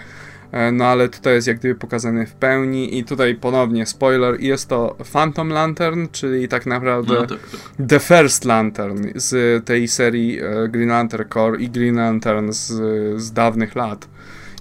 E, 0.51 0.71
No 0.71 0.85
ale 0.85 1.09
tutaj 1.09 1.33
jest 1.33 1.47
jak 1.47 1.59
gdyby 1.59 1.75
pokazany 1.75 2.25
w 2.25 2.33
pełni 2.33 2.97
i 2.97 3.03
tutaj 3.03 3.35
ponownie 3.35 3.85
spoiler, 3.85 4.41
jest 4.41 4.69
to 4.69 4.95
Phantom 5.13 5.49
Lantern, 5.49 6.07
czyli 6.11 6.47
tak 6.47 6.65
naprawdę 6.65 7.13
No 7.13 7.27
tak, 7.27 7.39
tak. 7.49 7.87
The 7.87 7.99
First 7.99 8.45
Lantern 8.45 9.07
z 9.15 9.65
tej 9.65 9.87
serii 9.87 10.39
e, 10.39 10.67
Green 10.69 10.89
Lantern 10.89 11.29
Corps 11.29 11.59
i 11.59 11.69
Green 11.69 11.95
Lantern 11.95 12.51
z, 12.51 12.71
z 13.21 13.31
dawnych 13.31 13.75
lat. 13.75 14.07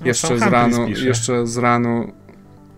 No, 0.00 0.06
Jeszcze 0.06 0.28
Tom 0.28 0.38
z 0.38 0.42
ranu, 0.42 0.88
jeszcze 0.88 1.46
z 1.46 1.56
ranu, 1.56 2.12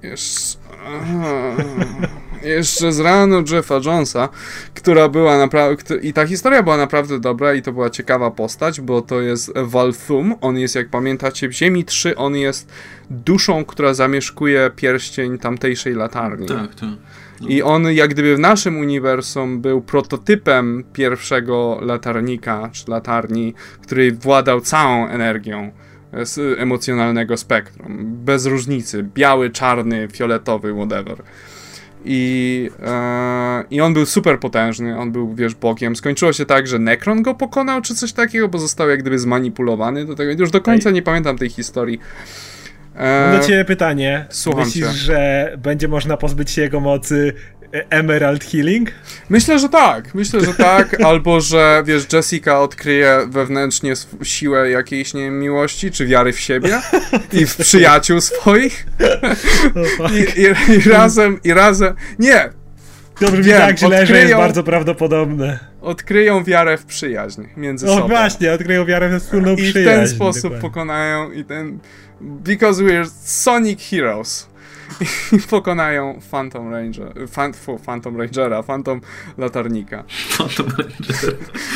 jeszcze, 0.02 0.59
jeszcze 2.43 2.93
z 2.93 3.01
ranu 3.01 3.45
Jeffa 3.53 3.81
Jonesa, 3.85 4.29
która 4.75 5.09
była 5.09 5.39
naprawdę, 5.39 5.97
i 5.97 6.12
ta 6.12 6.27
historia 6.27 6.62
była 6.62 6.77
naprawdę 6.77 7.21
dobra 7.21 7.55
i 7.55 7.62
to 7.62 7.73
była 7.73 7.91
ciekawa 7.91 8.31
postać, 8.31 8.81
bo 8.81 9.03
to 9.03 9.21
jest 9.21 9.53
Valthum, 9.57 10.35
on 10.41 10.59
jest 10.59 10.75
jak 10.75 10.89
pamiętacie 10.89 11.49
w 11.49 11.53
Ziemi 11.53 11.85
3, 11.85 12.17
on 12.17 12.37
jest 12.37 12.73
duszą, 13.11 13.65
która 13.65 13.95
zamieszkuje 13.95 14.71
pierścień 14.77 15.39
tamtejszej 15.39 15.95
latarni. 15.95 16.47
Tak, 16.49 16.75
tak. 16.75 16.91
I 17.49 17.62
on 17.62 17.93
jak 17.93 18.11
gdyby 18.11 18.37
w 18.37 18.39
naszym 18.39 18.79
uniwersum 18.79 19.61
był 19.61 19.83
prototypem 19.83 20.85
pierwszego 20.93 21.79
latarnika, 21.83 22.71
czy 22.73 22.91
latarni, 22.91 23.55
który 23.83 24.12
władał 24.12 24.61
całą 24.61 25.09
energią 25.09 25.73
z 26.12 26.59
emocjonalnego 26.59 27.37
spektrum. 27.37 28.07
Bez 28.25 28.47
różnicy. 28.47 29.03
Biały, 29.15 29.51
czarny, 29.51 30.09
fioletowy, 30.12 30.75
whatever. 30.75 31.23
I, 32.05 32.70
e, 32.86 33.64
I 33.70 33.81
on 33.81 33.94
był 33.94 34.06
super 34.06 34.40
potężny, 34.40 34.98
on 34.98 35.12
był, 35.12 35.35
wiesz, 35.35 35.55
bogiem. 35.55 35.97
Skończyło 35.97 36.32
się 36.32 36.47
tak, 36.47 36.66
że 36.66 36.78
Necron 36.78 37.22
go 37.22 37.35
pokonał, 37.35 37.82
czy 37.82 37.94
coś 37.94 38.12
takiego, 38.12 38.48
bo 38.48 38.59
został 38.59 38.89
jak 38.89 39.01
gdyby 39.01 39.18
zmanipulowany 39.18 40.05
do 40.05 40.14
tego. 40.14 40.32
Już 40.32 40.51
do 40.51 40.60
końca 40.60 40.90
nie 40.90 41.02
pamiętam 41.02 41.39
tej 41.39 41.48
historii. 41.48 42.01
E, 42.97 43.31
Mam 43.31 43.40
do 43.40 43.47
ciebie 43.47 43.64
pytanie. 43.64 44.27
słucham 44.31 44.64
Myślisz, 44.64 44.86
cię. 44.86 44.93
że 44.93 45.52
będzie 45.59 45.89
można 45.89 46.16
pozbyć 46.16 46.51
się 46.51 46.62
jego 46.62 46.81
mocy 46.81 47.32
Emerald 47.90 48.44
Healing? 48.44 48.90
Myślę, 49.28 49.59
że 49.59 49.68
tak. 49.68 50.14
Myślę, 50.14 50.40
że 50.40 50.55
tak. 50.55 51.01
Albo, 51.05 51.40
że 51.40 51.82
wiesz, 51.86 52.06
Jessica 52.12 52.60
odkryje 52.60 53.18
wewnętrznie 53.28 53.92
siłę 54.22 54.70
jakiejś, 54.70 55.14
nie 55.14 55.20
wiem, 55.22 55.38
miłości, 55.40 55.90
czy 55.90 56.06
wiary 56.06 56.32
w 56.32 56.40
siebie 56.40 56.80
i 57.32 57.47
w 57.47 57.56
przyjaciół 57.56 58.20
swoich. 58.20 58.86
I, 60.12 60.40
i, 60.40 60.74
i 60.86 60.90
razem, 60.90 61.40
i 61.44 61.55
razem. 61.55 61.94
Nie! 62.18 62.51
To 63.20 63.26
brzmi 63.26 63.44
Wiem, 63.44 63.59
tak 63.60 63.78
źle, 63.78 64.06
że 64.06 64.18
jest 64.18 64.34
bardzo 64.34 64.62
prawdopodobne. 64.64 65.59
Odkryją 65.80 66.44
wiarę 66.44 66.78
w 66.78 66.84
przyjaźń 66.84 67.42
między 67.56 67.86
O 67.86 67.94
sobą. 67.94 68.09
właśnie, 68.09 68.52
odkryją 68.52 68.84
wiarę 68.86 69.09
we 69.09 69.20
wspólną 69.20 69.52
I 69.52 69.56
w 69.56 69.70
przyjaźń. 69.70 69.98
ten 69.98 70.09
sposób 70.09 70.42
dokładnie. 70.42 70.60
pokonają 70.68 71.30
i 71.32 71.44
ten. 71.44 71.78
Because 72.20 72.82
we're 72.82 73.09
Sonic 73.24 73.80
Heroes. 73.90 74.49
I 75.33 75.39
pokonają 75.51 76.21
Phantom 76.31 76.71
Ranger. 76.73 77.12
Fan, 77.29 77.53
fu, 77.53 77.79
Phantom 77.79 78.17
Rangera, 78.17 78.62
Phantom 78.62 79.01
Latarnika. 79.39 80.05
Phantom 80.39 80.67
Ranger. 80.67 81.35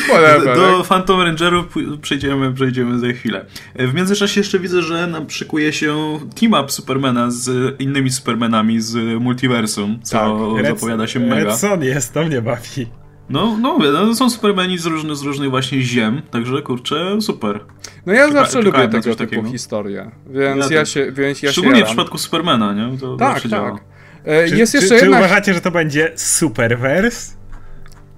Whatever. 0.09 0.57
Do 0.57 0.85
Phantom 0.85 1.21
Rangerów 1.21 1.67
przejdziemy, 2.03 2.53
przejdziemy 2.53 2.99
za 2.99 3.13
chwilę. 3.13 3.45
W 3.75 3.95
międzyczasie 3.95 4.41
jeszcze 4.41 4.59
widzę, 4.59 4.83
że 4.83 5.07
nam 5.07 5.31
szykuje 5.31 5.73
się 5.73 6.19
team-up 6.41 6.69
Supermana 6.73 7.31
z 7.31 7.75
innymi 7.81 8.11
Supermanami 8.11 8.81
z 8.81 9.23
multiversum, 9.23 9.99
co 10.03 10.19
Tak, 10.19 10.65
Red- 10.65 10.75
zapowiada 10.75 11.07
się 11.07 11.21
mega. 11.21 11.45
Red 11.45 11.59
Son 11.59 11.83
jest, 11.85 12.13
to 12.15 12.25
mnie 12.25 12.43
bawi. 12.43 12.87
No, 13.31 13.59
no 13.61 13.73
mówię, 13.79 13.91
no, 13.93 14.07
to 14.07 14.15
są 14.15 14.31
Supermani 14.31 14.79
z 14.79 14.87
różnych, 14.87 15.17
z 15.17 15.23
różnych 15.23 15.51
właśnie 15.51 15.81
ziem, 15.83 16.23
także 16.31 16.63
kurczę, 16.63 17.21
super. 17.21 17.61
No 18.07 18.13
ja 18.13 18.27
Czeka- 18.29 18.33
zawsze 18.33 18.63
lubię 18.63 18.89
tego 18.89 19.03
typu 19.03 19.17
takiego. 19.17 19.51
historie, 19.51 20.11
więc 20.27 20.71
Ja 20.71 20.77
ja, 20.79 20.85
się, 20.85 21.13
więc 21.13 21.43
ja 21.43 21.53
Szczególnie 21.53 21.79
się 21.79 21.85
w 21.85 21.89
przypadku 21.89 22.19
Supermana, 22.19 22.73
nie? 22.73 22.99
To 22.99 23.17
Tak, 23.17 23.41
tak. 23.41 23.51
działa. 23.51 23.79
E, 24.25 24.49
Czy, 24.49 24.57
jest 24.57 24.73
czy, 24.73 24.79
jeszcze 24.79 24.99
czy 24.99 25.05
jedna... 25.05 25.19
uważacie, 25.19 25.55
że 25.55 25.61
to 25.61 25.71
będzie 25.71 26.13
Superverse? 26.17 27.35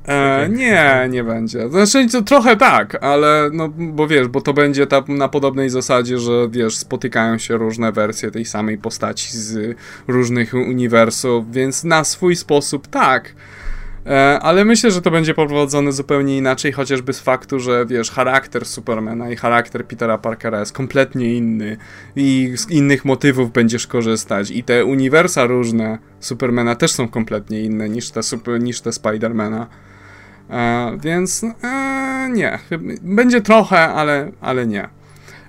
E, 0.09 0.49
nie, 0.49 1.07
nie 1.11 1.25
będzie. 1.25 1.69
Znaczy, 1.69 2.09
to 2.11 2.23
trochę 2.23 2.57
tak, 2.57 3.05
ale 3.05 3.51
no, 3.53 3.69
bo 3.69 4.09
wiesz, 4.09 4.29
bo 4.29 4.41
to 4.41 4.53
będzie 4.53 4.87
ta, 4.87 5.03
na 5.09 5.29
podobnej 5.29 5.71
zasadzie, 5.71 6.19
że 6.19 6.49
wiesz, 6.51 6.77
spotykają 6.77 7.39
się 7.39 7.57
różne 7.57 7.93
wersje 7.93 8.31
tej 8.31 8.45
samej 8.45 8.79
postaci 8.79 9.29
z 9.39 9.77
różnych 10.09 10.55
uniwersów, 10.55 11.53
więc 11.53 11.85
na 11.85 12.05
swój 12.05 12.37
sposób 12.37 12.87
tak. 12.87 13.35
E, 14.07 14.39
ale 14.41 14.65
myślę, 14.65 14.91
że 14.91 15.03
to 15.03 15.11
będzie 15.11 15.35
poprowadzone 15.35 15.93
zupełnie 15.93 16.37
inaczej, 16.37 16.73
chociażby 16.73 17.13
z 17.13 17.21
faktu, 17.21 17.61
że 17.61 17.87
wiesz, 17.87 18.11
charakter 18.11 18.67
Supermana 18.67 19.31
i 19.31 19.37
charakter 19.37 19.87
Petera 19.87 20.19
Parkera 20.19 20.61
jest 20.61 20.73
kompletnie 20.73 21.35
inny 21.35 21.77
i 22.17 22.53
z 22.57 22.71
innych 22.71 23.05
motywów 23.05 23.53
będziesz 23.53 23.87
korzystać 23.87 24.51
i 24.51 24.65
te 24.65 24.85
uniwersa 24.85 25.47
różne 25.47 25.99
Supermana 26.21 26.75
też 26.75 26.93
są 26.93 27.09
kompletnie 27.09 27.61
inne 27.61 27.89
niż 27.89 28.11
te, 28.11 28.21
niż 28.61 28.81
te 28.81 28.93
Spidermana. 28.93 29.67
E, 30.51 30.99
więc 31.03 31.45
e, 31.65 32.29
nie. 32.33 32.59
Będzie 33.03 33.41
trochę, 33.41 33.79
ale, 33.79 34.31
ale 34.41 34.67
nie. 34.67 34.89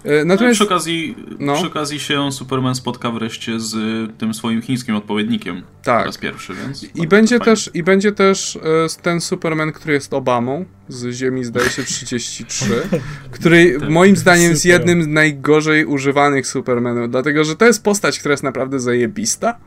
E, 0.08 0.20
No 0.20 0.26
natomiast 0.26 0.56
przy 0.56 0.64
okazji, 0.64 1.16
No. 1.40 1.56
przy 1.56 1.68
okazji 1.68 2.00
się 2.00 2.32
Superman 2.32 2.76
spotka 2.76 3.12
wreszcie 3.12 3.60
z 3.60 3.76
tym 4.18 4.34
swoim 4.34 4.62
chińskim 4.62 4.96
odpowiednikiem 4.96 5.62
Tak. 5.84 6.00
po 6.00 6.06
raz 6.06 6.18
pierwszy, 6.18 6.54
więc... 6.54 6.84
i 6.96 7.08
będzie 7.08 7.38
fajnie. 7.40 7.46
też, 7.46 7.70
i 7.74 7.84
będzie 7.84 8.12
też 8.12 8.56
e, 8.56 9.02
ten 9.02 9.22
Superman, 9.22 9.72
który 9.72 9.94
jest 9.94 10.14
Obamą 10.14 10.66
z 10.88 11.16
Ziemi, 11.16 11.44
zdaje 11.44 11.70
się 11.70 11.84
33, 11.84 12.66
który 13.32 13.78
Tak. 13.80 13.90
moim 13.90 14.16
zdaniem 14.16 14.50
jest 14.52 14.66
jednym 14.66 15.04
z 15.04 15.08
najgorzej 15.08 15.86
używanych 15.86 16.48
Supermanów, 16.48 17.10
dlatego 17.12 17.44
że 17.44 17.56
to 17.56 17.66
jest 17.66 17.84
postać, 17.84 18.20
która 18.20 18.34
jest 18.34 18.44
naprawdę 18.44 18.80
zajebista. 18.80 19.58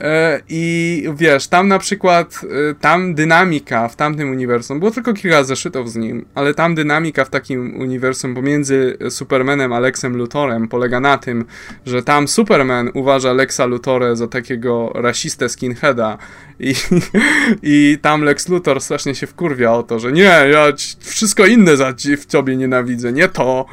E, 0.00 0.40
I 0.48 1.04
wiesz, 1.16 1.48
tam 1.48 1.68
na 1.68 1.78
przykład, 1.78 2.40
e, 2.70 2.74
tam 2.74 3.14
dynamika 3.14 3.88
w 3.88 3.96
tamtym 3.96 4.30
uniwersum, 4.30 4.78
było 4.78 4.90
tylko 4.90 5.14
kilka 5.14 5.44
zeszytów 5.44 5.92
z 5.92 5.96
nim, 5.96 6.24
ale 6.34 6.54
tam 6.54 6.74
dynamika 6.74 7.24
w 7.24 7.30
takim 7.30 7.80
uniwersum 7.80 8.34
pomiędzy 8.34 8.98
Supermanem 9.10 9.72
a 9.72 9.80
Lexem 9.80 10.16
Luthorem 10.16 10.68
polega 10.68 11.00
na 11.00 11.18
tym, 11.18 11.44
że 11.86 12.02
tam 12.02 12.28
Superman 12.28 12.90
uważa 12.94 13.32
Lexa 13.32 13.66
Luthorę 13.66 14.16
za 14.16 14.28
takiego 14.28 14.92
rasistę 14.94 15.48
skinheada 15.48 16.18
i, 16.60 16.74
i 17.62 17.98
tam 18.02 18.22
Lex 18.22 18.48
Luthor 18.48 18.80
strasznie 18.80 19.14
się 19.14 19.26
wkurwia 19.26 19.72
o 19.72 19.82
to, 19.82 19.98
że 19.98 20.12
nie, 20.12 20.22
ja 20.22 20.72
wszystko 21.00 21.46
inne 21.46 21.76
za 21.76 21.94
w 22.18 22.26
tobie 22.26 22.56
nienawidzę, 22.56 23.12
nie 23.12 23.28
to. 23.28 23.66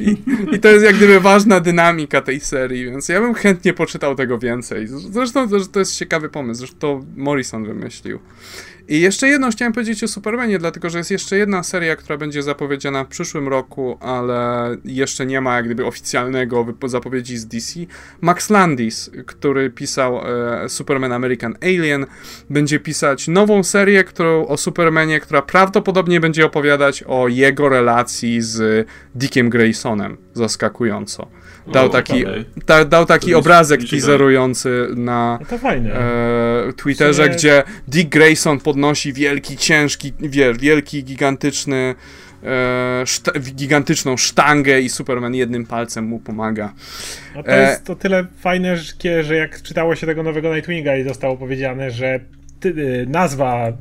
I, 0.00 0.16
I, 0.52 0.60
to 0.60 0.68
jest 0.68 0.84
jak 0.84 0.96
gdyby 0.96 1.20
ważna 1.20 1.60
dynamika 1.60 2.20
tej 2.20 2.40
serii, 2.40 2.84
więc 2.84 3.08
ja 3.08 3.20
bym 3.20 3.34
chętnie 3.34 3.72
poczytał 3.72 4.14
tego 4.14 4.38
więcej. 4.38 4.86
Zresztą 4.86 5.48
to 5.72 5.78
jest 5.78 5.96
ciekawy 5.96 6.28
pomysł, 6.28 6.58
zresztą 6.58 6.78
to 6.78 7.04
Morrison 7.16 7.64
wymyślił. 7.64 8.18
I 8.88 9.00
jeszcze 9.00 9.28
jedno 9.28 9.50
chciałem 9.50 9.72
powiedzieć 9.72 10.04
o 10.04 10.08
Supermanie, 10.08 10.58
dlatego 10.58 10.90
że 10.90 10.98
jest 10.98 11.10
jeszcze 11.10 11.36
jedna 11.36 11.62
seria, 11.62 11.96
która 11.96 12.18
będzie 12.18 12.42
zapowiedziana 12.42 13.04
w 13.04 13.08
przyszłym 13.08 13.48
roku, 13.48 13.98
ale 14.00 14.76
jeszcze 14.84 15.26
nie 15.26 15.40
ma 15.40 15.56
jak 15.56 15.64
gdyby 15.64 15.86
oficjalnego 15.86 16.66
zapowiedzi 16.84 17.36
z 17.36 17.46
DC. 17.46 17.80
Max 18.20 18.50
Landis, 18.50 19.10
który 19.26 19.70
pisał 19.70 20.20
e, 20.64 20.68
Superman 20.68 21.12
American 21.12 21.54
Alien, 21.62 22.06
będzie 22.50 22.80
pisać 22.80 23.28
nową 23.28 23.62
serię 23.62 24.04
którą, 24.04 24.46
o 24.46 24.56
Supermanie, 24.56 25.20
która 25.20 25.42
prawdopodobnie 25.42 26.20
będzie 26.20 26.46
opowiadać 26.46 27.02
o 27.02 27.28
jego 27.28 27.68
relacji 27.68 28.42
z 28.42 28.88
Dickiem 29.14 29.50
Graysonem, 29.50 30.16
zaskakująco. 30.34 31.26
Dał 31.72 31.88
taki, 31.88 32.24
da, 32.66 32.84
dał 32.84 33.06
taki 33.06 33.34
obrazek 33.34 33.80
teaserujący 33.90 34.88
na 34.96 35.38
no 35.50 35.70
e, 35.70 36.72
Twitterze, 36.76 37.24
sumie... 37.24 37.36
gdzie 37.36 37.62
Dick 37.88 38.08
Grayson 38.08 38.60
podnosi 38.60 39.12
wielki, 39.12 39.56
ciężki, 39.56 40.12
wielki, 40.58 41.04
gigantyczny 41.04 41.94
e, 42.42 43.02
szta 43.06 43.32
gigantyczną 43.40 44.16
sztangę 44.16 44.80
i 44.80 44.88
Superman 44.88 45.34
jednym 45.34 45.66
palcem 45.66 46.04
mu 46.04 46.18
pomaga. 46.18 46.72
No 47.34 47.42
to 47.42 47.50
e, 47.50 47.70
jest 47.70 47.84
to 47.84 47.96
tyle 47.96 48.26
fajne, 48.40 48.76
że 49.22 49.36
jak 49.36 49.62
czytało 49.62 49.96
się 49.96 50.06
tego 50.06 50.22
nowego 50.22 50.54
Nightwinga 50.54 50.96
i 50.96 51.04
zostało 51.04 51.36
powiedziane, 51.36 51.90
że 51.90 52.20
ty, 52.60 52.68
y, 52.68 53.06
nazwa, 53.08 53.72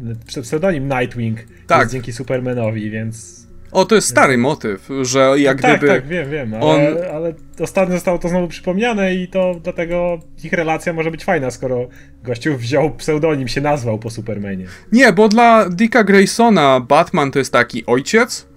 pseudonim 0.41 0.89
Nightwing 0.89 1.39
tak. 1.67 1.80
jest 1.80 1.93
dzięki 1.93 2.13
Supermanowi, 2.13 2.89
więc 2.89 3.43
o, 3.73 3.85
to 3.85 3.95
jest 3.95 4.07
stary 4.07 4.37
motyw, 4.37 4.89
że 5.01 5.33
jak 5.37 5.61
tak, 5.61 5.77
gdyby... 5.77 5.93
Tak, 5.93 6.07
wiem, 6.07 6.29
wiem, 6.29 6.53
ale, 6.53 6.65
on... 6.65 6.81
ale 7.15 7.33
ostatnio 7.59 7.95
zostało 7.95 8.19
to 8.19 8.29
znowu 8.29 8.47
przypomniane 8.47 9.15
i 9.15 9.27
to 9.27 9.55
dlatego 9.63 10.19
ich 10.43 10.53
relacja 10.53 10.93
może 10.93 11.11
być 11.11 11.23
fajna, 11.23 11.51
skoro 11.51 11.87
gościu 12.23 12.57
wziął 12.57 12.91
pseudonim, 12.91 13.47
się 13.47 13.61
nazwał 13.61 13.99
po 13.99 14.09
Supermanie. 14.09 14.65
Nie, 14.91 15.13
bo 15.13 15.29
dla 15.29 15.69
Dicka 15.69 16.03
Graysona 16.03 16.79
Batman 16.79 17.31
to 17.31 17.39
jest 17.39 17.53
taki 17.53 17.85
ojciec, 17.85 18.47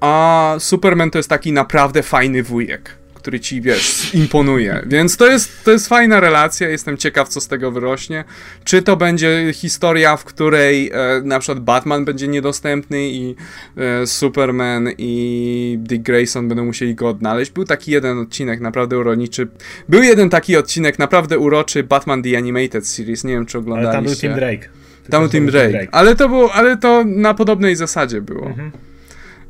a 0.00 0.54
Superman 0.58 1.10
to 1.10 1.18
jest 1.18 1.28
taki 1.28 1.52
naprawdę 1.52 2.02
fajny 2.02 2.42
wujek 2.42 2.99
który 3.20 3.40
ci, 3.40 3.60
wiesz, 3.60 4.14
imponuje. 4.14 4.82
Więc 4.86 5.16
to 5.16 5.26
jest, 5.26 5.64
to 5.64 5.70
jest 5.70 5.88
fajna 5.88 6.20
relacja, 6.20 6.68
jestem 6.68 6.96
ciekaw, 6.96 7.28
co 7.28 7.40
z 7.40 7.48
tego 7.48 7.70
wyrośnie. 7.70 8.24
Czy 8.64 8.82
to 8.82 8.96
będzie 8.96 9.52
historia, 9.52 10.16
w 10.16 10.24
której 10.24 10.90
e, 10.90 11.22
na 11.24 11.38
przykład 11.38 11.64
Batman 11.64 12.04
będzie 12.04 12.28
niedostępny 12.28 13.08
i 13.08 13.34
e, 13.76 14.06
Superman 14.06 14.88
i 14.98 15.78
Dick 15.80 16.02
Grayson 16.02 16.48
będą 16.48 16.64
musieli 16.64 16.94
go 16.94 17.08
odnaleźć. 17.08 17.50
Był 17.50 17.64
taki 17.64 17.90
jeden 17.90 18.18
odcinek 18.18 18.60
naprawdę 18.60 18.98
uroniczy. 18.98 19.48
Był 19.88 20.02
jeden 20.02 20.30
taki 20.30 20.56
odcinek 20.56 20.98
naprawdę 20.98 21.38
uroczy, 21.38 21.82
Batman 21.82 22.22
The 22.22 22.36
Animated 22.38 22.86
Series, 22.86 23.24
nie 23.24 23.32
wiem, 23.32 23.46
czy 23.46 23.58
oglądaliście. 23.58 23.98
Ale 23.98 24.04
tam 24.04 24.04
był 24.04 24.14
Tim 24.14 24.34
Drake. 24.34 24.68
Tam 25.10 25.22
był 25.22 25.30
Tim 25.30 25.46
Drake. 25.46 25.70
Drake. 25.70 25.88
Ale 25.92 26.16
to 26.16 26.28
było, 26.28 26.52
ale 26.52 26.76
to 26.76 27.04
na 27.06 27.34
podobnej 27.34 27.76
zasadzie 27.76 28.20
było. 28.20 28.46
Mhm. 28.46 28.70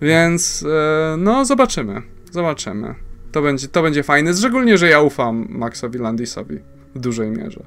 Więc, 0.02 0.64
e, 0.68 1.16
no, 1.16 1.44
zobaczymy. 1.44 2.02
Zobaczymy. 2.30 2.94
To 3.32 3.42
będzie, 3.42 3.68
to 3.68 3.82
będzie 3.82 4.02
fajne, 4.02 4.34
szczególnie, 4.34 4.78
że 4.78 4.88
ja 4.88 5.00
ufam 5.00 5.46
Maxowi 5.48 5.98
Landisowi 5.98 6.58
w 6.94 7.00
dużej 7.00 7.30
mierze. 7.30 7.60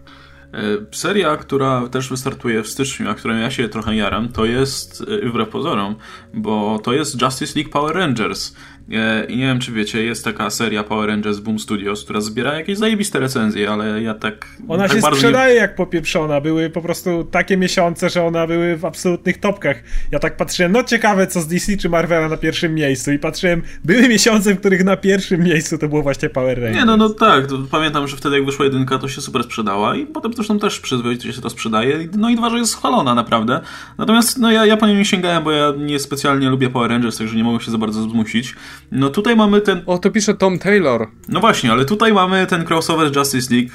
E, 0.53 0.59
seria, 0.91 1.37
która 1.37 1.87
też 1.87 2.09
wystartuje 2.09 2.63
w 2.63 2.67
styczniu, 2.67 3.09
a 3.09 3.13
którą 3.13 3.37
ja 3.37 3.51
się 3.51 3.69
trochę 3.69 3.95
jaram, 3.95 4.29
to 4.29 4.45
jest, 4.45 5.03
e, 5.23 5.29
wbrew 5.29 5.49
pozorom, 5.49 5.95
bo 6.33 6.79
to 6.83 6.93
jest 6.93 7.21
Justice 7.21 7.59
League 7.59 7.71
Power 7.71 7.95
Rangers. 7.95 8.55
E, 8.91 9.25
I 9.25 9.37
nie 9.37 9.43
wiem, 9.43 9.59
czy 9.59 9.71
wiecie, 9.71 10.03
jest 10.03 10.25
taka 10.25 10.49
seria 10.49 10.83
Power 10.83 11.09
Rangers 11.09 11.39
Boom 11.39 11.59
Studios, 11.59 12.03
która 12.03 12.21
zbiera 12.21 12.53
jakieś 12.53 12.77
zajebiste 12.77 13.19
recenzje, 13.19 13.69
ale 13.69 14.01
ja 14.01 14.13
tak. 14.13 14.47
Ona 14.67 14.87
tak 14.87 14.97
się 14.97 15.01
sprzedaje 15.01 15.53
nie... 15.53 15.59
jak 15.59 15.75
popieprzona. 15.75 16.41
Były 16.41 16.69
po 16.69 16.81
prostu 16.81 17.23
takie 17.23 17.57
miesiące, 17.57 18.09
że 18.09 18.23
ona 18.23 18.47
były 18.47 18.77
w 18.77 18.85
absolutnych 18.85 19.39
topkach. 19.39 19.83
Ja 20.11 20.19
tak 20.19 20.37
patrzyłem, 20.37 20.71
no 20.71 20.83
ciekawe, 20.83 21.27
co 21.27 21.41
z 21.41 21.47
DC 21.47 21.77
czy 21.77 21.89
Marvela 21.89 22.29
na 22.29 22.37
pierwszym 22.37 22.75
miejscu. 22.75 23.11
I 23.11 23.19
patrzyłem, 23.19 23.61
były 23.83 24.07
miesiące, 24.07 24.53
w 24.53 24.59
których 24.59 24.83
na 24.83 24.97
pierwszym 24.97 25.43
miejscu 25.43 25.77
to 25.77 25.87
było 25.87 26.01
właśnie 26.01 26.29
Power 26.29 26.61
Rangers. 26.61 26.79
Nie, 26.79 26.85
no, 26.85 26.97
no 26.97 27.09
tak. 27.09 27.47
pamiętam, 27.71 28.07
że 28.07 28.17
wtedy 28.17 28.35
jak 28.35 28.45
wyszła 28.45 28.65
jedynka, 28.65 28.99
to 28.99 29.07
się 29.07 29.21
super 29.21 29.43
sprzedała 29.43 29.95
i 29.95 30.05
potem 30.05 30.33
zresztą 30.33 30.59
też 30.59 30.79
przyzwoicie 30.79 31.33
się 31.33 31.41
to 31.41 31.49
sprzedaje. 31.49 32.07
No 32.17 32.29
i 32.29 32.35
dwa, 32.35 32.49
że 32.49 32.57
jest 32.57 32.77
chwalona 32.77 33.15
naprawdę. 33.15 33.61
Natomiast 33.97 34.39
no 34.39 34.51
ja, 34.51 34.65
ja 34.65 34.77
po 34.77 34.87
nią 34.87 34.93
nie 34.93 35.05
sięgałem, 35.05 35.43
bo 35.43 35.51
ja 35.51 35.73
nie 35.77 35.99
specjalnie 35.99 36.49
lubię 36.49 36.69
Power 36.69 36.91
Rangers, 36.91 37.17
także 37.17 37.35
nie 37.35 37.43
mogę 37.43 37.65
się 37.65 37.71
za 37.71 37.77
bardzo 37.77 38.01
zmusić. 38.01 38.55
No 38.91 39.09
tutaj 39.09 39.35
mamy 39.35 39.61
ten... 39.61 39.81
O, 39.85 39.97
to 39.97 40.11
pisze 40.11 40.33
Tom 40.33 40.59
Taylor. 40.59 41.07
No 41.29 41.39
właśnie, 41.39 41.71
ale 41.71 41.85
tutaj 41.85 42.13
mamy 42.13 42.47
ten 42.47 42.65
crossover 42.65 43.17
Justice 43.17 43.55
League 43.55 43.71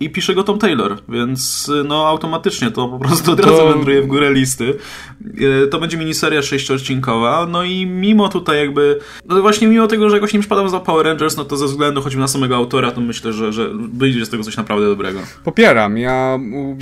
i 0.00 0.10
pisze 0.10 0.34
go 0.34 0.42
Tom 0.42 0.58
Taylor, 0.58 0.98
więc 1.08 1.70
no 1.84 2.08
automatycznie 2.08 2.70
to 2.70 2.88
po 2.88 2.98
prostu 2.98 3.32
od 3.32 3.40
razu 3.40 3.56
to... 3.56 3.68
wędruje 3.68 4.02
w 4.02 4.06
górę 4.06 4.32
listy. 4.32 4.74
E, 5.64 5.66
to 5.66 5.78
będzie 5.78 5.96
miniseria 5.96 6.42
sześciodcinkowa, 6.42 7.46
no 7.50 7.64
i 7.64 7.86
mimo 7.86 8.28
tutaj 8.28 8.58
jakby, 8.58 8.98
no 9.28 9.42
właśnie 9.42 9.68
mimo 9.68 9.86
tego, 9.86 10.10
że 10.10 10.16
jakoś 10.16 10.34
nie 10.34 10.40
przypadam 10.40 10.68
za 10.68 10.80
Power 10.80 11.06
Rangers, 11.06 11.36
no 11.36 11.44
to 11.44 11.56
ze 11.56 11.66
względu 11.66 12.02
choćby 12.02 12.20
na 12.20 12.28
samego 12.28 12.56
autora, 12.56 12.90
to 12.90 13.00
myślę, 13.00 13.32
że, 13.32 13.52
że 13.52 13.70
wyjdzie 13.92 14.26
z 14.26 14.30
tego 14.30 14.44
coś 14.44 14.56
naprawdę 14.56 14.86
dobrego. 14.86 15.20
Popieram, 15.44 15.98
ja 15.98 16.38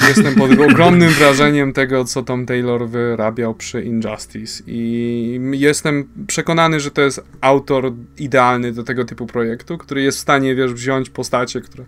jestem 0.09 0.35
pod 0.35 0.51
ogromnym 0.70 1.11
wrażeniem 1.11 1.73
tego, 1.73 2.05
co 2.05 2.23
Tom 2.23 2.47
Taylor 2.47 2.89
wyrabiał 2.89 3.55
przy 3.55 3.82
Injustice 3.82 4.62
i 4.66 5.40
jestem 5.53 6.09
przekonany, 6.27 6.81
że 6.81 6.90
to 6.90 7.01
jest 7.01 7.24
autor 7.40 7.93
idealny 8.19 8.73
do 8.73 8.82
tego 8.82 9.05
typu 9.05 9.27
projektu, 9.27 9.78
który 9.78 10.03
jest 10.03 10.19
w 10.19 10.20
stanie, 10.20 10.55
wiesz, 10.55 10.73
wziąć 10.73 11.11
postacie, 11.11 11.61
które 11.61 11.85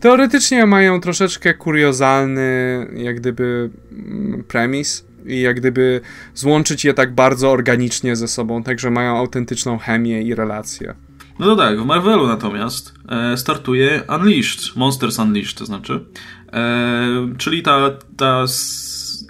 teoretycznie 0.00 0.66
mają 0.74 1.00
troszeczkę 1.00 1.54
kuriozalny, 1.54 2.50
jak 2.96 3.16
gdyby, 3.16 3.70
mm, 3.92 4.44
premis 4.48 5.04
i 5.26 5.40
jak 5.40 5.56
gdyby 5.56 6.00
złączyć 6.34 6.84
je 6.84 6.94
tak 6.94 7.14
bardzo 7.14 7.50
organicznie 7.50 8.16
ze 8.16 8.28
sobą, 8.28 8.62
tak 8.62 8.80
że 8.80 8.90
mają 8.90 9.16
autentyczną 9.18 9.78
chemię 9.78 10.22
i 10.22 10.34
relacje. 10.34 10.94
No 11.38 11.46
to 11.46 11.56
tak, 11.56 11.80
w 11.80 11.84
Marvelu 11.84 12.26
natomiast 12.26 12.94
e, 13.08 13.36
startuje 13.36 14.02
Unleashed, 14.08 14.76
Monsters 14.76 15.18
Unleashed 15.18 15.58
to 15.58 15.66
znaczy, 15.66 16.04
e, 16.52 17.34
czyli 17.38 17.62
ta, 17.62 17.90
ta 18.16 18.44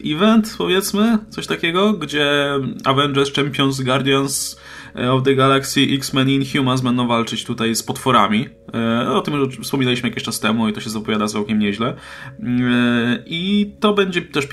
event 0.04 0.54
powiedzmy, 0.58 1.18
coś 1.30 1.46
takiego, 1.46 1.92
gdzie 1.92 2.54
Avengers, 2.84 3.32
Champions, 3.32 3.80
Guardians 3.80 4.56
of 4.94 5.22
the 5.22 5.34
Galaxy, 5.34 5.80
X-Men 5.80 6.30
Inhumans 6.30 6.80
będą 6.80 7.06
walczyć 7.06 7.44
tutaj 7.44 7.74
z 7.74 7.82
potworami. 7.82 8.48
E, 8.74 9.10
o 9.10 9.20
tym 9.20 9.34
już 9.34 9.58
wspominaliśmy 9.58 10.08
jakiś 10.08 10.24
czas 10.24 10.40
temu 10.40 10.68
i 10.68 10.72
to 10.72 10.80
się 10.80 10.90
zapowiada 10.90 11.26
całkiem 11.26 11.58
nieźle. 11.58 11.86
E, 11.86 13.22
I 13.26 13.72
to 13.80 13.94
będzie 13.94 14.22
też 14.22 14.48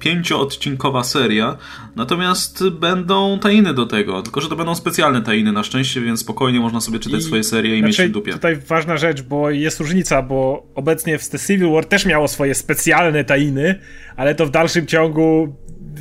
pięcioodcinkowa 0.00 1.04
seria, 1.04 1.56
natomiast 1.96 2.68
będą 2.68 3.38
tajny 3.38 3.74
do 3.74 3.86
tego, 3.86 4.22
tylko 4.22 4.40
że 4.40 4.48
to 4.48 4.56
będą 4.56 4.74
specjalne 4.74 5.22
tajny 5.22 5.52
na 5.52 5.62
szczęście, 5.62 6.00
więc 6.00 6.20
spokojnie 6.20 6.60
można 6.60 6.80
sobie 6.80 6.98
czytać 6.98 7.20
I, 7.20 7.24
swoje 7.24 7.44
serie 7.44 7.76
i 7.76 7.78
znaczy, 7.78 8.02
mieć 8.02 8.10
w 8.10 8.14
dupie. 8.14 8.32
Tutaj 8.32 8.56
ważna 8.56 8.96
rzecz, 8.96 9.22
bo 9.22 9.50
jest 9.50 9.80
różnica, 9.80 10.22
bo 10.22 10.66
obecnie 10.74 11.18
w 11.18 11.28
The 11.28 11.38
Civil 11.38 11.72
War 11.72 11.84
też 11.84 12.06
miało 12.06 12.28
swoje 12.28 12.54
specjalne 12.54 13.24
tajny, 13.24 13.78
ale 14.16 14.34
to 14.34 14.46
w 14.46 14.50
dalszym 14.50 14.86
ciągu 14.86 15.56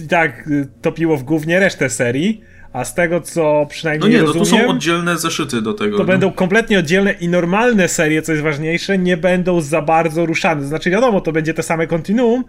i 0.05 0.07
tak 0.07 0.49
topiło 0.81 1.17
w 1.17 1.23
głównie 1.23 1.59
resztę 1.59 1.89
serii. 1.89 2.50
A 2.73 2.85
z 2.85 2.93
tego, 2.93 3.21
co 3.21 3.65
przynajmniej. 3.69 4.11
No 4.11 4.17
nie, 4.17 4.21
rozumiem, 4.21 4.43
no 4.51 4.57
to 4.57 4.65
są 4.65 4.75
oddzielne 4.75 5.17
zeszyty 5.17 5.61
do 5.61 5.73
tego. 5.73 5.97
To 5.97 6.03
no. 6.03 6.07
będą 6.07 6.31
kompletnie 6.31 6.79
oddzielne 6.79 7.11
i 7.11 7.27
normalne 7.27 7.87
serie, 7.87 8.21
co 8.21 8.31
jest 8.31 8.43
ważniejsze, 8.43 8.97
nie 8.97 9.17
będą 9.17 9.61
za 9.61 9.81
bardzo 9.81 10.25
ruszane. 10.25 10.65
Znaczy, 10.65 10.89
wiadomo, 10.89 11.21
to 11.21 11.31
będzie 11.31 11.53
te 11.53 11.63
same 11.63 11.87
kontinuum, 11.87 12.43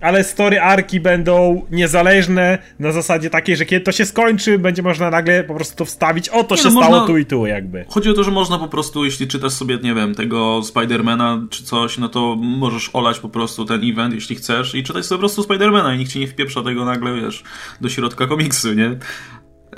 ale 0.00 0.24
story 0.24 0.60
arki 0.60 1.00
będą 1.00 1.66
niezależne 1.70 2.58
na 2.78 2.92
zasadzie 2.92 3.30
takiej, 3.30 3.56
że 3.56 3.66
kiedy 3.66 3.84
to 3.84 3.92
się 3.92 4.06
skończy, 4.06 4.58
będzie 4.58 4.82
można 4.82 5.10
nagle 5.10 5.44
po 5.44 5.54
prostu 5.54 5.76
to 5.76 5.84
wstawić. 5.84 6.28
O, 6.28 6.44
to 6.44 6.54
nie, 6.54 6.62
się 6.62 6.68
no, 6.68 6.70
stało 6.70 6.90
można... 6.90 7.06
tu 7.06 7.18
i 7.18 7.26
tu, 7.26 7.46
jakby. 7.46 7.84
Chodzi 7.88 8.10
o 8.10 8.14
to, 8.14 8.24
że 8.24 8.30
można 8.30 8.58
po 8.58 8.68
prostu, 8.68 9.04
jeśli 9.04 9.28
czytasz 9.28 9.52
sobie, 9.52 9.78
nie 9.82 9.94
wiem, 9.94 10.14
tego 10.14 10.62
Spidermana 10.62 11.46
czy 11.50 11.64
coś, 11.64 11.98
no 11.98 12.08
to 12.08 12.36
możesz 12.40 12.90
olać 12.92 13.18
po 13.18 13.28
prostu 13.28 13.64
ten 13.64 13.80
event, 13.84 14.14
jeśli 14.14 14.36
chcesz, 14.36 14.74
i 14.74 14.82
czytać 14.82 15.06
sobie 15.06 15.16
po 15.16 15.20
prostu 15.20 15.42
Spidermana 15.42 15.94
i 15.94 15.98
nikt 15.98 16.12
ci 16.12 16.20
nie 16.20 16.26
wpieprza 16.26 16.62
tego 16.62 16.84
nagle, 16.84 17.14
wiesz, 17.14 17.42
do 17.80 17.88
środka 17.88 18.26
komiksu, 18.26 18.72
nie? 18.72 18.98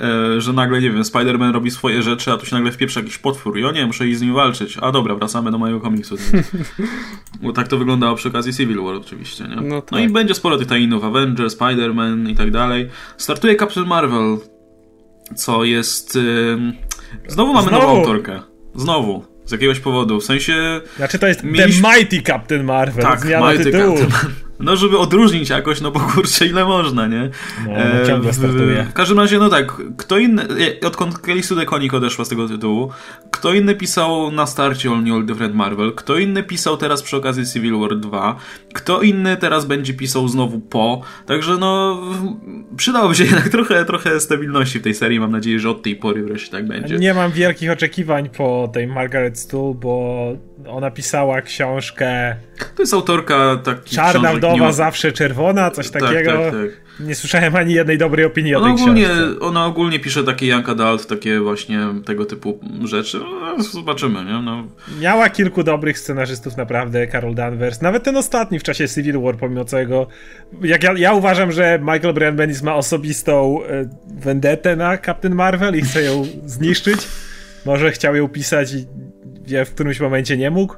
E, 0.01 0.41
że 0.41 0.53
nagle, 0.53 0.81
nie 0.81 0.91
wiem, 0.91 1.01
Spider-Man 1.01 1.51
robi 1.53 1.71
swoje 1.71 2.01
rzeczy, 2.01 2.31
a 2.31 2.37
tu 2.37 2.45
się 2.45 2.55
nagle 2.55 2.71
wpieprza 2.71 2.99
jakiś 2.99 3.17
potwór 3.17 3.57
i 3.59 3.65
o 3.65 3.71
nie, 3.71 3.85
muszę 3.85 4.07
iść 4.07 4.17
z 4.17 4.21
nim 4.21 4.33
walczyć. 4.33 4.77
A 4.81 4.91
dobra, 4.91 5.15
wracamy 5.15 5.51
do 5.51 5.57
mojego 5.57 5.79
komiksu. 5.79 6.15
Bo 7.41 7.53
tak 7.53 7.67
to 7.67 7.77
wyglądało 7.77 8.15
przy 8.15 8.27
okazji 8.29 8.53
Civil 8.53 8.81
War 8.83 8.95
oczywiście, 8.95 9.43
nie? 9.43 9.55
No 9.55 9.81
No 9.91 9.99
i 9.99 10.03
tak. 10.03 10.11
będzie 10.11 10.33
sporo 10.35 10.57
tych 10.57 10.67
tajnów, 10.67 11.03
Avengers, 11.03 11.57
Spider-Man 11.57 12.29
i 12.29 12.35
tak 12.35 12.51
dalej. 12.51 12.89
Startuje 13.17 13.55
Captain 13.55 13.87
Marvel, 13.87 14.37
co 15.35 15.63
jest... 15.63 16.15
ym, 16.15 16.73
Znowu 17.27 17.53
mamy 17.53 17.67
Znowu? 17.69 17.87
nową 17.87 17.99
autorkę. 17.99 18.41
Znowu. 18.75 19.25
Z 19.45 19.51
jakiegoś 19.51 19.79
powodu. 19.79 20.19
W 20.19 20.23
sensie... 20.23 20.81
Znaczy 20.97 21.19
to 21.19 21.27
jest 21.27 21.43
Mieliśmy- 21.43 21.81
The 21.89 21.97
Mighty 21.99 22.21
Captain 22.21 22.63
Marvel, 22.63 23.03
Tak, 23.03 23.25
Mighty 23.25 23.71
tytułu. 23.71 23.97
Captain 23.97 24.31
No, 24.59 24.75
żeby 24.75 24.97
odróżnić 24.97 25.49
jakoś, 25.49 25.81
no 25.81 25.91
bo 25.91 25.99
kurczę, 25.99 26.45
ile 26.45 26.65
można, 26.65 27.07
nie? 27.07 27.29
No, 27.67 27.73
no, 27.99 28.05
ciągle 28.05 28.33
startuje. 28.33 28.83
w 28.83 28.93
każdym 28.93 29.19
razie, 29.19 29.39
no 29.39 29.49
tak, 29.49 29.81
kto 29.97 30.17
inny, 30.17 30.43
e, 30.81 30.87
odkąd 30.87 31.19
Kelly 31.19 31.43
Sue 31.43 31.55
DeConnick 31.55 31.93
odeszła 31.93 32.25
z 32.25 32.29
tego 32.29 32.47
tytułu, 32.47 32.89
kto 33.31 33.53
inny 33.53 33.75
pisał 33.75 34.31
na 34.31 34.45
starcie 34.45 34.89
All 34.89 35.03
New 35.03 35.13
All 35.13 35.25
Different 35.25 35.55
Marvel, 35.55 35.93
kto 35.95 36.17
inny 36.17 36.43
pisał 36.43 36.77
teraz 36.77 37.03
przy 37.03 37.17
okazji 37.17 37.45
Civil 37.45 37.79
War 37.79 37.97
2, 37.97 38.35
kto 38.73 39.01
inny 39.01 39.37
teraz 39.37 39.65
będzie 39.65 39.93
pisał 39.93 40.27
znowu 40.27 40.59
po, 40.59 41.01
także 41.25 41.57
no, 41.57 42.01
przydałoby 42.77 43.15
się 43.15 43.23
jednak 43.31 43.49
trochę, 43.49 43.85
trochę 43.85 44.19
stabilności 44.19 44.79
w 44.79 44.83
tej 44.83 44.93
serii, 44.93 45.19
mam 45.19 45.31
nadzieję, 45.31 45.59
że 45.59 45.69
od 45.69 45.83
tej 45.83 45.95
pory 45.95 46.23
wreszcie 46.23 46.51
tak 46.51 46.67
będzie. 46.67 46.97
Nie 46.97 47.13
mam 47.13 47.31
wielkich 47.31 47.71
oczekiwań 47.71 48.29
po 48.29 48.69
tej 48.73 48.87
Margaret 48.87 49.39
Stool, 49.39 49.75
bo 49.75 50.31
ona 50.67 50.91
pisała 50.91 51.41
książkę 51.41 52.35
To 52.75 52.81
jest 52.83 52.93
autorka 52.93 53.57
takich 53.63 53.93
Czarna 53.93 54.33
Wdowa 54.33 54.67
nie- 54.67 54.73
zawsze 54.73 55.11
czerwona, 55.11 55.71
coś 55.71 55.89
Tak, 55.89 56.01
takiego. 56.01 56.31
tak, 56.31 56.51
tak. 56.51 56.87
Nie 57.07 57.15
słyszałem 57.15 57.55
ani 57.55 57.73
jednej 57.73 57.97
dobrej 57.97 58.25
opinii 58.25 58.55
o 58.55 58.57
Ona 58.59 58.65
tej 58.75 58.83
ogólnie, 58.83 59.05
książce. 59.05 59.39
ona 59.39 59.65
ogólnie 59.65 59.99
pisze 59.99 60.23
takie 60.23 60.47
young 60.47 60.69
adult, 60.69 61.07
takie 61.07 61.39
właśnie 61.39 61.79
tego 62.05 62.25
typu 62.25 62.59
rzeczy. 62.83 63.19
No, 63.57 63.63
zobaczymy, 63.63 64.25
nie? 64.25 64.41
No, 64.41 64.63
Miała 64.99 65.29
kilku 65.29 65.63
dobrych 65.63 65.99
scenarzystów, 65.99 66.57
naprawdę, 66.57 67.07
Carol 67.07 67.35
Danvers. 67.35 67.81
Nawet 67.81 68.03
ten 68.03 68.17
ostatni 68.17 68.59
w 68.59 68.63
czasie 68.63 68.87
Civil 68.89 69.21
War, 69.21 69.35
pomimo 69.37 69.65
całego. 69.65 70.07
Jak 70.61 70.83
ja, 70.83 70.93
ja 70.97 71.13
uważam, 71.13 71.51
że 71.51 71.79
Michael 71.79 72.13
Brian 72.13 72.35
Bendis 72.35 72.61
ma 72.63 72.75
osobistą 72.75 73.59
e, 73.63 73.89
vendetę 74.21 74.75
na 74.75 74.97
Captain 74.97 75.35
Marvel 75.35 75.75
i 75.75 75.81
chce 75.81 76.03
ją 76.03 76.25
zniszczyć. 76.45 77.07
Może 77.65 77.91
chciał 77.91 78.15
ją 78.15 78.27
pisać 78.27 78.73
i 78.73 78.85
wie, 79.47 79.65
w 79.65 79.73
którymś 79.73 79.99
momencie 79.99 80.37
nie 80.37 80.51
mógł. 80.51 80.75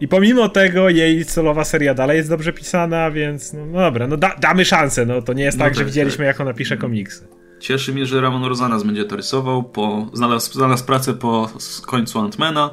I 0.00 0.08
pomimo 0.08 0.48
tego 0.48 0.88
jej 0.88 1.24
solowa 1.24 1.64
seria 1.64 1.94
dalej 1.94 2.16
jest 2.16 2.28
dobrze 2.28 2.52
pisana, 2.52 3.10
więc 3.10 3.52
no, 3.52 3.66
no 3.66 3.78
dobra, 3.78 4.06
no 4.06 4.16
da, 4.16 4.36
damy 4.40 4.64
szansę. 4.64 5.06
No 5.06 5.22
to 5.22 5.32
nie 5.32 5.44
jest 5.44 5.58
No 5.58 5.64
tak, 5.64 5.74
że 5.74 5.80
tak, 5.80 5.86
widzieliśmy 5.86 6.18
tak. 6.18 6.26
jak 6.26 6.40
ona 6.40 6.54
pisze 6.54 6.76
komiksy. 6.76 7.28
Cieszy 7.60 7.92
mnie, 7.92 8.06
że 8.06 8.20
Ramon 8.20 8.44
Rosanas 8.44 8.82
będzie 8.82 9.04
to 9.04 9.16
rysował, 9.16 9.62
po, 9.62 10.10
znalazł, 10.12 10.52
znalazł 10.52 10.84
pracę 10.84 11.14
po 11.14 11.50
końcu 11.86 12.18
Antmana. 12.18 12.70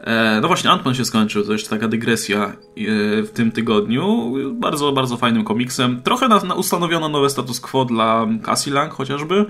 E, 0.00 0.38
no 0.42 0.48
właśnie, 0.48 0.70
Antman 0.70 0.94
się 0.94 1.04
skończył, 1.04 1.44
to 1.44 1.52
jeszcze 1.52 1.70
taka 1.70 1.88
dygresja 1.88 2.38
e, 2.46 2.52
w 3.22 3.30
tym 3.34 3.52
tygodniu. 3.52 4.34
Bardzo, 4.52 4.92
bardzo 4.92 5.16
fajnym 5.16 5.44
komiksem. 5.44 6.02
Trochę 6.02 6.28
na, 6.28 6.40
na 6.40 6.54
ustanowiono 6.54 7.08
nowe 7.08 7.30
status 7.30 7.60
quo 7.60 7.84
dla 7.84 8.26
Cassie 8.42 8.70
Lang 8.70 8.92
chociażby. 8.92 9.46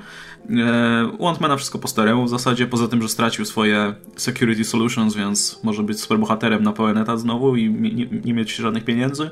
E, 0.50 1.06
u 1.18 1.28
Antmana 1.28 1.56
wszystko 1.56 1.78
po 1.78 1.88
staremu 1.88 2.24
w 2.24 2.28
zasadzie, 2.28 2.66
poza 2.66 2.88
tym, 2.88 3.02
że 3.02 3.08
stracił 3.08 3.44
swoje 3.44 3.94
security 4.16 4.64
solutions, 4.64 5.14
więc 5.14 5.60
może 5.62 5.82
być 5.82 6.00
superbohaterem 6.00 6.62
na 6.62 6.72
pełen 6.72 6.98
etat 6.98 7.20
znowu 7.20 7.56
i 7.56 7.70
nie, 7.70 7.90
nie, 7.90 8.06
nie 8.24 8.34
mieć 8.34 8.54
żadnych 8.54 8.84
pieniędzy. 8.84 9.30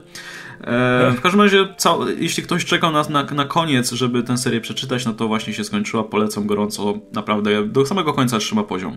E, 0.61 1.13
w 1.17 1.21
każdym 1.21 1.41
razie, 1.41 1.69
cał, 1.77 2.09
jeśli 2.09 2.43
ktoś 2.43 2.65
czekał 2.65 2.93
na, 2.93 3.03
na, 3.03 3.23
na 3.23 3.45
koniec, 3.45 3.93
żeby 3.93 4.23
tę 4.23 4.39
serię 4.39 4.61
przeczytać, 4.61 5.07
no 5.07 5.13
to 5.13 5.29
właśnie 5.29 5.55
się 5.55 5.65
skończyła. 5.65 6.05
Polecam 6.05 6.47
gorąco, 6.47 6.95
naprawdę 7.13 7.67
do 7.67 7.87
samego 7.87 8.13
końca 8.13 8.39
trzyma 8.39 8.63
poziom. 8.63 8.97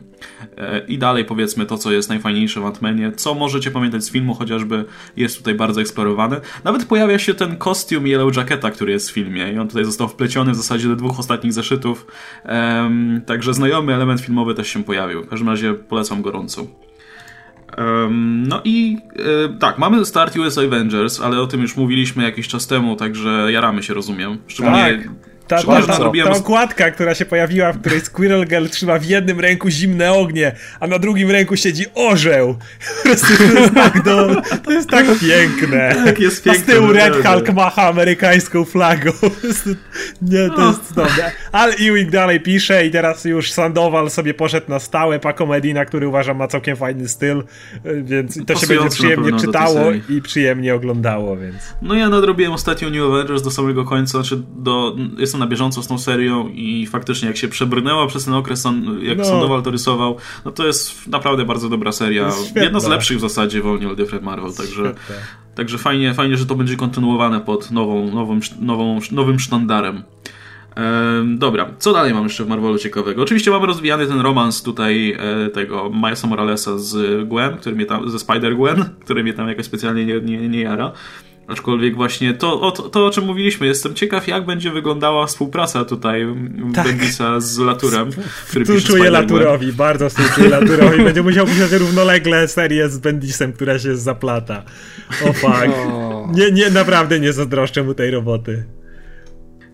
E, 0.58 0.80
I 0.88 0.98
dalej 0.98 1.26
powiedzmy 1.26 1.66
to, 1.66 1.78
co 1.78 1.92
jest 1.92 2.10
najfajniejsze 2.10 2.62
w 2.62 2.66
Antmanie, 2.66 3.12
co 3.12 3.34
możecie 3.34 3.72
pamiętać 3.72 4.04
z 4.04 4.12
filmu, 4.12 4.34
chociażby 4.34 4.86
jest 5.18 5.38
tutaj 5.38 5.56
bardzo 5.56 5.82
eksplorowany. 5.82 6.42
Nawet 6.64 6.86
pojawia 6.86 7.20
się 7.20 7.34
ten 7.34 7.58
kostium 7.58 8.08
Yellow 8.08 8.38
Jacketa, 8.38 8.72
który 8.72 8.92
jest 8.92 9.10
w 9.10 9.14
filmie 9.14 9.52
i 9.54 9.60
on 9.60 9.68
tutaj 9.68 9.86
został 9.86 10.08
wpleciony 10.08 10.52
w 10.52 10.56
zasadzie 10.56 10.88
do 10.88 10.96
dwóch 10.96 11.20
ostatnich 11.20 11.54
zeszytów. 11.54 12.08
Em, 12.44 13.22
także 13.26 13.54
znajomy 13.54 13.94
element 13.94 14.22
filmowy 14.22 14.56
też 14.56 14.68
się 14.68 14.84
pojawił. 14.84 15.24
W 15.24 15.30
każdym 15.30 15.50
razie 15.50 15.74
polecam 15.74 16.22
gorąco. 16.22 16.68
No 18.48 18.62
i 18.64 18.98
e, 19.16 19.50
tak, 19.60 19.78
mamy 19.78 20.06
start 20.06 20.38
US 20.38 20.58
Avengers, 20.58 21.22
ale 21.22 21.42
o 21.42 21.48
tym 21.48 21.62
już 21.62 21.78
mówiliśmy 21.78 22.24
jakiś 22.24 22.48
czas 22.48 22.68
temu, 22.68 22.96
także 22.96 23.52
jaramy 23.52 23.84
się, 23.84 23.94
rozumiem. 23.94 24.38
Szczególnie 24.48 25.04
Tak. 25.04 25.35
Ta, 25.48 25.56
ta, 25.56 25.58
Szczególnie, 25.58 25.82
że 25.82 25.88
ta, 25.88 25.94
nadrobiłem- 25.94 26.24
ta 26.26 26.32
okładka, 26.38 26.92
która 26.92 27.16
się 27.16 27.26
pojawiła, 27.26 27.72
w 27.72 27.80
której 27.82 28.02
Squirrel 28.02 28.46
Girl 28.48 28.66
trzyma 28.66 29.00
w 29.00 29.06
jednym 29.06 29.40
ręku 29.40 29.70
zimne 29.70 30.14
ognie, 30.14 30.52
a 30.80 30.88
na 30.88 31.00
drugim 31.00 31.32
ręku 31.32 31.58
siedzi 31.58 31.86
orzeł. 31.96 32.56
Po 33.04 33.10
prostu 33.10 33.28
to 33.38 33.44
jest 33.60 33.74
tak, 33.74 34.04
do, 34.04 34.42
to 34.66 34.72
jest 34.72 34.90
tak 34.90 35.06
piękne. 35.22 35.96
Tak, 36.06 36.20
jest 36.20 36.48
A 36.48 36.52
piękne, 36.52 36.74
z 36.74 36.78
tyłu 36.78 36.94
Red. 36.94 37.14
Hulk 37.26 37.54
macha 37.54 37.88
amerykańską 37.88 38.66
flagą. 38.66 39.12
Nie, 40.22 40.50
to 40.50 40.58
No. 40.58 40.68
jest 40.68 40.88
cudowne. 40.88 41.32
Al 41.52 41.72
Ewing 41.72 42.10
dalej 42.12 42.40
pisze 42.42 42.86
i 42.86 42.92
teraz 42.92 43.26
już 43.26 43.52
Sandoval 43.52 44.10
sobie 44.10 44.34
poszedł 44.34 44.70
na 44.70 44.80
stałe. 44.80 45.20
Paco 45.20 45.46
Medina, 45.46 45.86
który 45.86 46.08
uważam 46.08 46.38
ma 46.38 46.48
całkiem 46.48 46.76
fajny 46.78 47.08
styl, 47.08 47.44
więc 48.04 48.46
to 48.46 48.56
się 48.56 48.68
będzie 48.68 48.90
przyjemnie 48.90 49.40
czytało 49.40 49.82
i 50.10 50.22
przyjemnie 50.22 50.76
oglądało, 50.76 51.38
więc... 51.38 51.56
No 51.82 51.96
ja 51.96 52.10
nadrobiłem 52.10 52.54
ostatnio 52.54 52.90
New 52.90 53.02
Avengers 53.04 53.42
do 53.42 53.52
samego 53.52 53.86
końca, 53.86 54.12
znaczy 54.12 54.44
do, 54.56 54.96
jestem 55.36 55.40
na 55.40 55.52
bieżąco 55.52 55.84
z 55.84 55.88
tą 55.88 55.98
serią 55.98 56.48
i 56.48 56.88
faktycznie 56.88 57.28
jak 57.28 57.38
się 57.38 57.48
przebrnęła 57.48 58.08
przez 58.08 58.26
ten 58.26 58.34
okres, 58.34 58.64
jak 59.02 59.18
No. 59.18 59.26
Sandoval 59.26 59.64
to 59.64 59.72
rysował, 59.72 60.18
no 60.46 60.52
to 60.52 60.68
jest 60.68 61.08
naprawdę 61.08 61.46
bardzo 61.46 61.70
dobra 61.70 61.92
seria. 61.92 62.30
Jedna 62.56 62.80
z 62.80 62.88
lepszych 62.88 63.18
w 63.18 63.22
zasadzie 63.22 63.62
w 63.62 63.68
All 63.68 63.80
New 63.80 63.90
All 63.90 63.96
Different 63.96 64.24
Marvel, 64.26 64.54
także, 64.54 64.84
Świetne. 64.84 65.16
także 65.56 65.78
fajnie, 65.78 66.14
fajnie, 66.14 66.38
że 66.38 66.46
to 66.46 66.56
będzie 66.56 66.76
kontynuowane 66.76 67.42
pod 67.42 67.72
nową, 67.72 68.12
nową, 68.12 68.40
nową, 68.60 69.00
nowym 69.12 69.40
sztandarem. 69.40 70.04
Ehm, 70.76 71.38
dobra, 71.38 71.70
co 71.80 71.94
dalej 71.94 72.14
mam 72.14 72.24
jeszcze 72.24 72.44
w 72.46 72.48
Marvelu 72.48 72.78
ciekawego? 72.78 73.24
Oczywiście 73.24 73.52
mamy 73.52 73.68
rozwijany 73.68 74.08
ten 74.08 74.20
romans 74.20 74.64
tutaj 74.64 75.18
e, 75.20 75.50
tego 75.50 75.90
Milesa 75.90 76.28
Moralesa 76.28 76.78
z 76.78 77.28
Gwen, 77.30 77.58
który 77.58 77.76
mnie 77.76 77.86
tam, 77.86 78.10
ze 78.10 78.18
Spider-Gwen, 78.18 78.86
który 79.04 79.24
mnie 79.24 79.34
tam 79.34 79.48
jakoś 79.48 79.66
specjalnie 79.66 80.06
nie, 80.06 80.22
nie, 80.22 80.50
nie 80.50 80.62
jara. 80.62 80.92
Aczkolwiek 81.48 81.96
właśnie 81.96 82.34
to, 82.34 82.62
o, 82.62 82.72
to, 82.72 82.90
to, 82.90 83.06
o 83.06 83.10
czym 83.10 83.26
mówiliśmy, 83.26 83.68
jestem 83.68 83.94
ciekaw, 83.94 84.28
jak 84.28 84.46
będzie 84.46 84.72
wyglądała 84.72 85.26
współpraca 85.26 85.86
tutaj 85.86 86.28
Tak. 86.76 86.86
Bendisa 86.86 87.40
z 87.40 87.58
Laturem, 87.58 88.10
który 88.50 88.66
Tu 88.66 88.74
pisze 88.74 88.88
czuję 88.88 89.04
Spider-Gwen. 89.04 89.12
Laturowi, 89.12 89.74
bardzo 89.74 90.10
współczuję 90.10 90.50
Laturowi. 90.50 91.04
Będzie 91.04 91.24
musiał 91.24 91.46
pisać 91.46 91.72
równolegle 91.72 92.48
serię 92.48 92.90
z 92.90 92.98
Bendisem, 92.98 93.54
która 93.54 93.80
się 93.80 93.96
zaplata. 93.96 94.64
O 95.30 95.34
fuck. 95.34 95.68
Nie, 96.32 96.52
nie, 96.52 96.70
naprawdę 96.70 97.20
nie 97.20 97.34
zazdroszczę 97.34 97.84
mu 97.84 97.94
tej 97.94 98.12
roboty. 98.12 98.66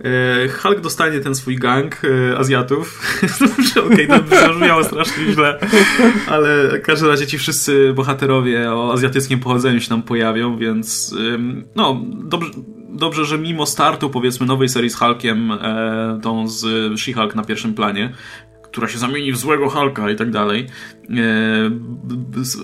E, 0.03 0.49
Hulk 0.49 0.79
dostanie 0.79 1.19
ten 1.19 1.35
swój 1.35 1.55
gang 1.55 2.01
e, 2.03 2.37
Azjatów. 2.37 3.01
Okej, 3.91 4.07
to 4.07 4.35
zabrzmiało 4.35 4.83
strasznie 4.83 5.33
źle, 5.33 5.59
ale 6.27 6.79
w 6.79 6.81
każdym 6.81 7.09
razie 7.09 7.27
ci 7.27 7.37
wszyscy 7.37 7.93
bohaterowie 7.93 8.71
o 8.73 8.93
azjatyckim 8.93 9.39
pochodzeniu 9.39 9.79
się 9.79 9.89
tam 9.89 10.03
pojawią, 10.03 10.57
więc 10.57 11.15
no, 11.75 12.01
dobrze, 12.23 12.51
dobrze, 12.89 13.25
że 13.25 13.37
mimo 13.37 13.65
startu 13.65 14.09
powiedzmy 14.09 14.45
nowej 14.45 14.69
serii 14.69 14.89
z 14.89 14.95
Hulkiem, 14.95 15.51
e, 15.51 16.19
tą 16.23 16.47
z 16.47 16.63
She-Hulk 16.93 17.35
na 17.35 17.43
pierwszym 17.43 17.73
planie, 17.73 18.13
która 18.63 18.87
się 18.87 18.97
zamieni 18.97 19.31
w 19.31 19.37
złego 19.37 19.69
Hulka 19.69 20.09
i 20.09 20.15
tak 20.15 20.31
dalej. 20.31 20.67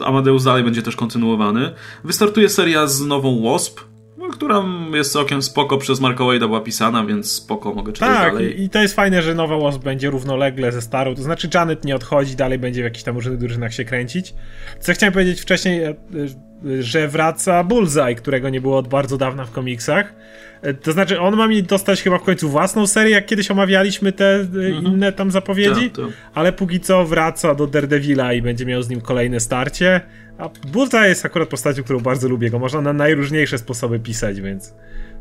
Amadeus 0.06 0.44
dalej 0.44 0.64
będzie 0.64 0.82
też 0.82 0.96
kontynuowany. 0.96 1.74
Wystartuje 2.04 2.50
seria 2.50 2.88
z 2.88 3.02
nową 3.02 3.44
Wasp, 3.44 3.80
no, 4.18 4.28
która 4.30 4.64
jest 4.94 5.14
całkiem 5.14 5.42
spoko 5.42 5.78
przez 5.78 6.00
Marka 6.00 6.24
Wade'a 6.24 6.40
była 6.48 6.62
pisana, 6.62 7.06
więc 7.06 7.32
spoko, 7.32 7.74
mogę 7.74 7.94
czytać 7.94 8.10
Tak, 8.10 8.34
dalej. 8.34 8.60
i, 8.62 8.64
i 8.64 8.70
to 8.70 8.82
jest 8.82 8.96
fajne, 8.96 9.22
że 9.22 9.36
nowa 9.36 9.58
Wasp 9.58 9.84
będzie 9.84 10.10
równolegle 10.10 10.72
ze 10.72 10.82
starą. 10.82 11.16
To 11.16 11.22
znaczy 11.22 11.50
Janet 11.54 11.86
nie 11.86 11.96
odchodzi, 11.96 12.36
dalej 12.36 12.60
będzie 12.60 12.82
w 12.82 12.84
jakichś 12.84 13.04
tam 13.04 13.16
różnych 13.16 13.38
drużynach 13.38 13.74
się 13.74 13.86
kręcić. 13.86 14.34
Co 14.80 14.94
chciałem 14.94 15.14
powiedzieć 15.14 15.42
wcześniej, 15.42 15.84
e, 15.84 15.90
e, 15.90 16.84
że 16.84 17.08
wraca 17.08 17.64
Bullseye, 17.64 18.16
którego 18.16 18.50
nie 18.50 18.62
było 18.62 18.78
od 18.78 18.88
bardzo 18.88 19.18
dawna 19.18 19.46
w 19.46 19.52
komiksach. 19.52 20.14
E, 20.62 20.74
To 20.74 20.92
znaczy, 20.92 21.20
on 21.20 21.36
ma 21.36 21.48
mi 21.48 21.64
dostać 21.64 22.02
chyba 22.04 22.18
w 22.18 22.24
końcu 22.24 22.50
własną 22.50 22.88
serię, 22.88 23.12
jak 23.12 23.26
kiedyś 23.26 23.52
omawialiśmy 23.52 24.12
te 24.12 24.36
e, 24.36 24.70
inne 24.70 25.12
tam 25.14 25.32
zapowiedzi, 25.32 25.90
Tak, 25.92 26.06
tak. 26.06 26.14
ale 26.34 26.54
póki 26.54 26.80
co 26.80 27.06
wraca 27.06 27.56
do 27.56 27.68
Daredevila 27.68 28.34
i 28.34 28.42
będzie 28.42 28.66
miał 28.66 28.82
z 28.84 28.90
nim 28.90 29.02
kolejne 29.02 29.40
starcie. 29.40 30.02
A 30.38 30.50
Bullseye 30.68 31.10
jest 31.10 31.26
akurat 31.26 31.50
postacią, 31.50 31.84
którą 31.84 32.00
bardzo 32.00 32.28
lubię. 32.28 32.50
Go 32.50 32.60
można 32.60 32.82
na 32.82 32.94
najróżniejsze 32.94 33.58
sposoby 33.58 34.00
pisać, 34.00 34.42
więc 34.42 34.74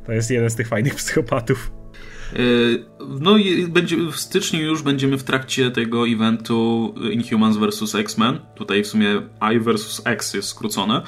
to 0.06 0.12
jest 0.12 0.30
jeden 0.30 0.50
z 0.50 0.56
tych 0.56 0.68
fajnych 0.68 0.94
psychopatów. 0.94 1.72
No 3.20 3.36
i 3.36 3.66
będzie, 3.66 3.96
w 3.96 4.16
styczniu 4.16 4.60
już 4.60 4.82
będziemy 4.82 5.18
w 5.18 5.24
trakcie 5.24 5.70
tego 5.70 6.08
eventu 6.08 6.94
Inhumans 7.10 7.56
vs. 7.56 7.94
X-Men. 7.94 8.38
Tutaj 8.54 8.84
w 8.84 8.86
sumie 8.86 9.22
I 9.54 9.60
vs. 9.60 10.02
X 10.04 10.34
jest 10.34 10.48
skrócone. 10.48 11.02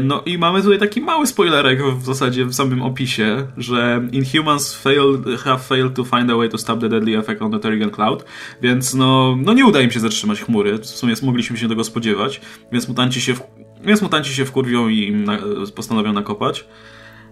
No 0.00 0.22
i 0.26 0.38
mamy 0.38 0.62
tutaj 0.62 0.78
taki 0.78 1.00
mały 1.00 1.26
spoilerek 1.26 1.82
w 1.82 2.04
zasadzie 2.04 2.44
w 2.44 2.54
samym 2.54 2.82
opisie, 2.82 3.46
że 3.56 4.08
Inhumans 4.12 4.74
failed, 4.74 5.40
have 5.40 5.58
failed 5.58 5.94
to 5.94 6.04
find 6.04 6.30
a 6.30 6.36
way 6.36 6.48
to 6.48 6.58
stop 6.58 6.80
the 6.80 6.88
deadly 6.88 7.18
effect 7.18 7.42
on 7.42 7.52
the 7.52 7.58
Terrigen 7.58 7.90
Cloud, 7.90 8.24
więc 8.62 8.94
no, 8.94 9.36
no 9.44 9.52
nie 9.52 9.66
uda 9.66 9.80
im 9.80 9.90
się 9.90 10.00
zatrzymać 10.00 10.40
chmury. 10.40 10.78
W 10.78 10.86
sumie 10.86 11.14
mogliśmy 11.22 11.56
się 11.56 11.68
tego 11.68 11.84
spodziewać, 11.84 12.40
więc 12.72 12.88
mutanci 12.88 13.20
się, 13.20 13.34
w, 13.34 13.40
więc 13.84 14.02
mutanci 14.02 14.34
się 14.34 14.44
wkurwią 14.44 14.88
i 14.88 15.12
na, 15.12 15.38
postanowią 15.74 16.12
nakopać. 16.12 16.64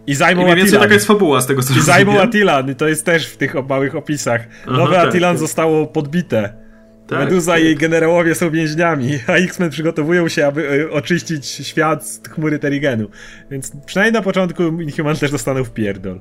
I 0.06 0.14
zajmą 0.14 0.42
I 0.42 0.44
mniej 0.44 0.56
więcej 0.56 0.78
taka 0.78 0.94
jest 0.94 1.06
fabuła 1.06 1.40
z 1.40 1.46
tego, 1.46 1.62
co 1.62 1.74
I 1.74 1.80
zajmą 1.80 2.20
Atilan, 2.20 2.70
i 2.70 2.74
to 2.74 2.88
jest 2.88 3.06
też 3.06 3.26
w 3.26 3.36
tych 3.36 3.54
małych 3.68 3.96
opisach. 3.96 4.40
Nowe 4.66 4.98
Aha, 4.98 5.08
Atilan 5.08 5.34
tak, 5.34 5.40
zostało 5.40 5.86
podbite. 5.86 6.62
Tak, 7.06 7.18
Meduza 7.18 7.52
tak. 7.52 7.62
i 7.62 7.64
jej 7.64 7.76
generałowie 7.76 8.34
są 8.34 8.50
więźniami, 8.50 9.10
a 9.28 9.32
X-Men 9.32 9.70
przygotowują 9.70 10.28
się, 10.28 10.46
aby 10.46 10.86
e, 10.88 10.90
oczyścić 10.90 11.46
świat 11.46 12.06
z 12.06 12.28
chmury 12.28 12.58
Terigenu. 12.58 13.08
Więc 13.50 13.72
przynajmniej 13.86 14.12
na 14.12 14.22
początku 14.22 14.62
Inhuman 14.62 15.16
też 15.16 15.30
dostaną 15.30 15.64
w 15.64 15.70
pierdol. 15.70 16.20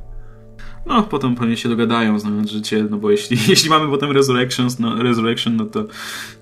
No, 0.85 1.03
potem 1.03 1.35
pewnie 1.35 1.57
się 1.57 1.69
dogadają, 1.69 2.19
znając 2.19 2.51
życie, 2.51 2.85
no 2.89 2.97
bo 2.97 3.11
jeśli, 3.11 3.37
jeśli 3.49 3.69
mamy 3.69 3.87
potem 3.87 4.11
Resurrections, 4.11 4.79
no, 4.79 5.03
Resurrection, 5.03 5.55
no 5.55 5.65
to 5.65 5.85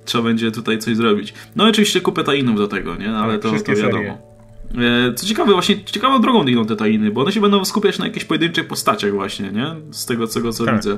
trzeba 0.06 0.24
będzie 0.24 0.52
tutaj 0.52 0.78
coś 0.78 0.96
zrobić. 0.96 1.34
No 1.56 1.64
oczywiście 1.66 2.02
kupę 2.02 2.24
tajinów 2.24 2.58
do 2.58 2.68
tego, 2.68 2.96
nie? 2.96 3.12
Ale 3.12 3.40
tak, 3.40 3.42
to, 3.42 3.60
to 3.64 3.76
wiadomo. 3.76 3.92
Serie. 3.92 4.29
E, 4.78 5.14
co 5.14 5.26
ciekawe, 5.26 5.54
właśnie 5.54 5.84
ciekawą 5.86 6.22
drogą 6.22 6.48
idą 6.48 6.66
te 6.66 6.76
tajiny, 6.76 7.12
bo 7.12 7.22
one 7.22 7.32
się 7.32 7.42
będą 7.42 7.66
skupiać 7.66 8.00
na 8.00 8.06
jakichś 8.06 8.26
pojedynczych 8.26 8.68
postaciach 8.68 9.12
właśnie, 9.12 9.52
nie? 9.52 9.76
Z 9.92 10.06
tego, 10.06 10.28
tego 10.28 10.54
co 10.54 10.66
tak. 10.66 10.76
widzę. 10.76 10.98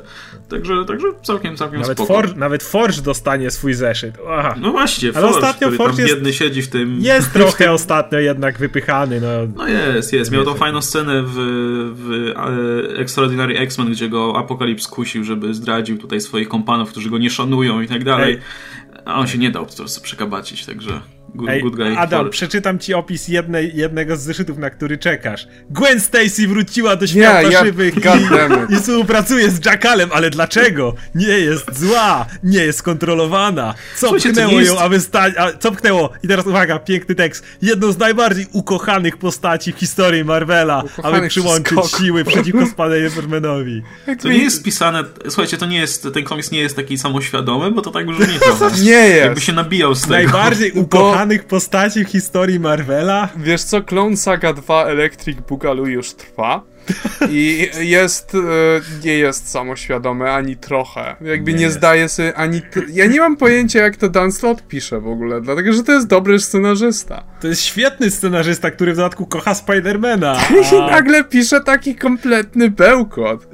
Także, 0.50 0.86
także 0.86 1.08
całkiem, 1.24 1.58
całkiem 1.58 1.82
nawet 1.82 1.98
spoko. 1.98 2.14
For, 2.14 2.38
nawet 2.38 2.64
Forge 2.64 3.02
dostanie 3.02 3.52
swój 3.52 3.74
zeszyt. 3.74 4.18
Aha. 4.30 4.56
No 4.62 4.72
właśnie, 4.72 5.10
Ale 5.10 5.22
Forge, 5.22 5.36
ostatnio 5.36 5.68
który 5.68 5.78
Forge 5.78 5.98
tam 5.98 6.06
jest, 6.06 6.16
biedny 6.16 6.34
siedzi 6.34 6.62
w 6.62 6.70
tym... 6.70 7.02
Jest 7.02 7.34
trochę 7.38 7.72
ostatnio 7.72 8.20
jednak 8.20 8.58
wypychany, 8.58 9.22
no. 9.22 9.28
No 9.56 9.68
jest, 9.68 10.14
jest. 10.14 10.32
Miał 10.32 10.44
tą 10.44 10.54
fajną 10.54 10.82
scenę 10.82 11.24
w, 11.26 11.34
w 11.96 12.34
Extraordinary 13.00 13.58
X-Men, 13.58 13.92
gdzie 13.92 14.10
go 14.10 14.38
Apokalips 14.38 14.88
kusił, 14.88 15.24
żeby 15.24 15.54
zdradził 15.54 15.98
tutaj 15.98 16.22
swoich 16.22 16.50
kompanów, 16.50 16.90
którzy 16.90 17.10
go 17.10 17.18
nie 17.18 17.30
szanują 17.30 17.82
i 17.82 17.88
tak 17.88 18.04
dalej. 18.04 18.40
A 19.06 19.16
on 19.16 19.28
się 19.28 19.38
nie 19.38 19.52
dał 19.52 19.66
po 19.66 19.74
prostu 19.76 20.02
przekabacić, 20.02 20.66
także... 20.66 21.02
Good, 21.36 21.50
Ej, 21.50 21.62
good 21.62 21.76
guy. 21.76 21.98
Adam, 21.98 22.30
przeczytam 22.30 22.80
ci 22.80 22.94
opis 22.94 23.28
jednej, 23.28 23.76
jednego 23.76 24.18
z 24.18 24.22
zeszytów, 24.22 24.58
na 24.58 24.70
który 24.70 24.98
czekasz. 24.98 25.48
Gwen 25.70 26.00
Stacy 26.00 26.48
wróciła 26.48 26.96
do 26.96 27.08
świata 27.08 27.42
yeah, 27.42 27.66
żywych 27.66 27.96
i, 27.96 28.74
i 28.74 28.76
współpracuje 28.76 29.50
z 29.50 29.66
Jackalem, 29.66 30.10
ale 30.14 30.30
dlaczego? 30.30 30.96
Nie 31.16 31.28
jest 31.28 31.80
zła, 31.80 32.26
nie 32.44 32.60
jest 32.60 32.84
kontrolowana. 32.84 33.74
Co 33.96 34.00
Słuchajcie, 34.00 34.30
pchnęło 34.30 34.60
jest... 34.60 34.72
ją, 34.74 34.80
aby 34.80 35.00
stać... 35.00 35.34
Co 35.60 35.72
pchnęło? 35.72 36.10
I 36.24 36.28
teraz 36.28 36.48
uwaga, 36.48 36.80
piękny 36.80 37.16
tekst. 37.16 37.44
Jedną 37.62 37.92
z 37.92 37.98
najbardziej 37.98 38.48
ukochanych 38.52 39.18
postaci 39.18 39.74
w 39.74 39.78
historii 39.78 40.24
Marvela, 40.24 40.84
ukochanych 40.84 41.20
aby 41.20 41.28
przyłączyć 41.28 41.80
siły 41.98 42.24
przeciwko 42.24 42.62
Spider-Manowi. 42.62 43.82
To 44.22 44.30
nie 44.30 44.44
jest 44.44 44.64
pisane... 44.64 45.04
Słuchajcie, 45.24 45.58
to 45.58 45.66
nie 45.66 45.80
jest... 45.80 46.08
Ten 46.14 46.24
komiks 46.24 46.52
nie 46.52 46.60
jest 46.60 46.76
taki 46.76 46.98
samoświadomy, 46.98 47.72
bo 47.72 47.82
to 47.82 47.92
tak 47.92 48.08
brzmi 48.08 48.26
nie 48.84 48.92
jest. 48.92 49.26
Jakby 49.26 49.42
się 49.42 49.54
nabijał 49.54 49.96
z 49.96 50.02
tego. 50.02 50.14
Najbardziej 50.14 50.72
ukochany 50.72 51.21
znanych 51.22 51.44
postaci 51.44 52.06
w 52.06 52.10
historii 52.10 52.60
Marvela. 52.60 53.30
Wiesz 53.38 53.64
co, 53.64 53.82
Clone 53.82 54.18
Saga 54.18 54.54
2 54.54 54.86
Electric 54.86 55.40
Boogaloo 55.50 55.86
już 55.86 56.14
trwa. 56.14 56.64
I 57.30 57.70
jest, 57.80 58.36
e, 58.36 58.38
nie 59.06 59.18
jest 59.18 59.50
samoświadomy 59.50 60.32
ani 60.32 60.58
trochę. 60.58 61.16
Jakby 61.22 61.54
nie, 61.54 61.60
nie 61.60 61.72
zdaje 61.72 62.10
sobie 62.10 62.36
ani. 62.36 62.62
Ja 62.94 63.06
nie 63.06 63.20
mam 63.20 63.38
pojęcia, 63.38 63.80
jak 63.80 63.96
to 63.96 64.10
Dan 64.10 64.32
Slott 64.32 64.68
pisze 64.68 65.00
w 65.00 65.08
ogóle, 65.08 65.42
dlatego 65.42 65.74
że 65.74 65.84
to 65.84 65.92
jest 65.92 66.08
dobry 66.08 66.40
scenarzysta. 66.40 67.24
To 67.42 67.48
jest 67.48 67.62
świetny 67.62 68.12
scenarzysta, 68.12 68.72
który 68.72 68.94
w 68.94 68.96
dodatku 68.96 69.26
kocha 69.26 69.56
Spidermana. 69.56 70.40
A... 70.72 70.76
I 70.76 70.80
nagle 70.80 71.24
pisze 71.24 71.62
taki 71.62 71.96
kompletny 71.96 72.72
bełkot. 72.72 73.48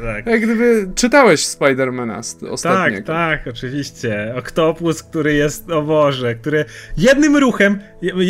Tak. 0.00 0.26
Jak 0.26 0.40
gdyby 0.40 0.88
czytałeś 0.94 1.46
Spidermana 1.46 2.20
ostatniego. 2.50 3.06
Tak, 3.06 3.40
tak, 3.44 3.54
oczywiście. 3.54 4.34
Oktopus, 4.36 5.02
który 5.02 5.34
jest, 5.34 5.70
o 5.70 5.82
Boże, 5.82 6.34
który 6.34 6.64
jednym 6.96 7.36
ruchem, 7.36 7.78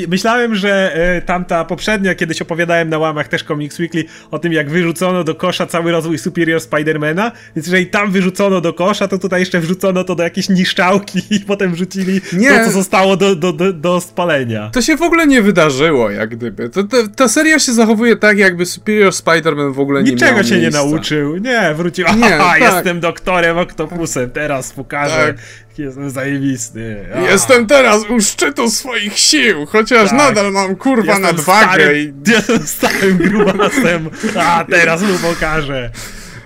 myślałem, 0.09 0.55
że 0.55 0.95
e, 0.95 1.23
tamta 1.23 1.65
poprzednia, 1.65 2.15
kiedyś 2.15 2.43
opowiadałem 2.43 2.89
na 2.89 2.99
łamach 2.99 3.29
też 3.29 3.45
Comics 3.45 3.79
Weekly 3.79 4.05
o 4.31 4.39
tym, 4.39 4.53
jak 4.53 4.71
wyrzucono 4.71 5.25
do 5.25 5.35
kosza 5.35 5.67
cały 5.67 5.93
rozwój 5.93 6.19
Superior 6.19 6.61
Spidermana, 6.61 7.33
więc 7.57 7.67
jeżeli 7.67 7.87
tam 7.87 8.11
wyrzucono 8.11 8.61
do 8.61 8.73
kosza, 8.73 9.09
to 9.09 9.19
tutaj 9.19 9.41
jeszcze 9.41 9.61
wrzucono 9.61 10.05
to 10.05 10.15
do 10.15 10.23
jakiejś 10.23 10.49
niszczałki 10.49 11.23
i 11.37 11.41
potem 11.41 11.73
wrzucili 11.73 12.21
nie. 12.33 12.51
to, 12.51 12.65
co 12.65 12.71
zostało 12.71 13.17
do, 13.17 13.37
do, 13.37 13.53
do, 13.53 13.73
do 13.73 14.01
spalenia. 14.01 14.71
To 14.73 14.83
się 14.83 14.97
w 14.97 15.03
ogóle 15.03 15.27
nie 15.27 15.43
wydarzyło, 15.43 16.11
jak 16.11 16.37
gdyby. 16.37 16.71
To, 16.71 16.85
to, 16.85 16.97
ta 17.17 17.29
seria 17.29 17.59
się 17.59 17.73
zachowuje 17.73 18.17
tak, 18.17 18.39
jakby 18.39 18.67
Superior 18.67 19.13
Spider-Man 19.13 19.73
w 19.73 19.81
ogóle 19.81 20.03
nie 20.03 20.13
Niczego 20.13 20.35
miał 20.35 20.45
się 20.45 20.57
miejsca. 20.57 20.79
nie 20.83 20.91
nauczył, 20.91 21.37
nie 21.37 21.60
nie, 21.69 21.75
wrócił. 21.75 22.07
Nie, 22.17 22.37
Aha, 22.37 22.45
tak. 22.51 22.61
jestem 22.61 23.01
doktorem 23.01 23.59
Oktopusem, 23.59 24.31
teraz 24.31 24.73
pokażę. 24.73 25.35
Tak. 25.35 25.79
Jestem 25.79 26.11
zajebisty. 26.11 27.07
A. 27.15 27.21
Jestem 27.21 27.67
teraz 27.67 28.03
u 28.11 28.21
szczytu 28.21 28.71
swoich 28.71 29.19
sił, 29.19 29.67
chociaż 29.67 30.09
tak. 30.09 30.19
nadal 30.19 30.53
mam 30.53 30.77
kurwa 30.77 31.13
jestem 31.13 31.23
nadwagę. 31.23 31.67
Starym, 31.67 31.97
i... 32.27 32.31
Jestem 32.31 32.67
starym 32.67 33.17
grubasem. 33.17 34.11
A 34.39 34.65
teraz 34.71 35.03
mu 35.03 35.15
pokażę. 35.15 35.91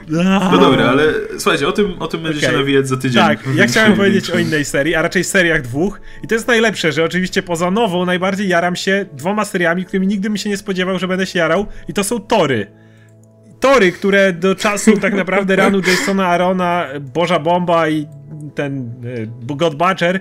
No 0.08 0.58
dobra, 0.58 0.84
ale 0.84 1.12
słuchajcie, 1.38 1.68
o 1.68 1.72
tym, 1.72 1.86
o 1.86 2.06
tym 2.06 2.20
okay. 2.20 2.32
będziecie 2.32 2.52
nawijać 2.52 2.88
za 2.88 2.96
tydzień. 2.96 3.22
Tak, 3.22 3.38
ja 3.54 3.66
chciałem 3.66 3.96
powiedzieć 4.02 4.30
o 4.30 4.38
innej 4.38 4.64
serii, 4.64 4.94
a 4.94 5.02
raczej 5.02 5.24
seriach 5.24 5.62
dwóch. 5.62 6.00
I 6.22 6.28
to 6.28 6.34
jest 6.34 6.48
najlepsze, 6.48 6.92
że 6.92 7.04
oczywiście 7.04 7.42
poza 7.42 7.70
nową 7.70 8.06
najbardziej 8.06 8.48
jaram 8.48 8.76
się 8.76 9.06
dwoma 9.12 9.44
seriami, 9.44 9.84
którymi 9.84 10.06
nigdy 10.06 10.30
mi 10.30 10.38
się 10.38 10.50
nie 10.50 10.56
spodziewał, 10.56 10.98
że 10.98 11.08
będę 11.08 11.26
się 11.26 11.38
jarał. 11.38 11.66
I 11.88 11.92
to 11.92 12.04
są 12.04 12.20
Tory 12.20 12.83
tory, 13.64 13.92
które 13.92 14.32
do 14.32 14.54
czasu 14.54 14.96
tak 14.96 15.14
naprawdę 15.14 15.56
ranu 15.56 15.80
Jasona 15.86 16.26
Arona, 16.26 16.86
Boża 17.00 17.38
Bomba 17.38 17.88
i 17.88 18.06
ten 18.54 18.92
e, 19.50 19.56
God 19.56 19.74
Butcher 19.74 20.20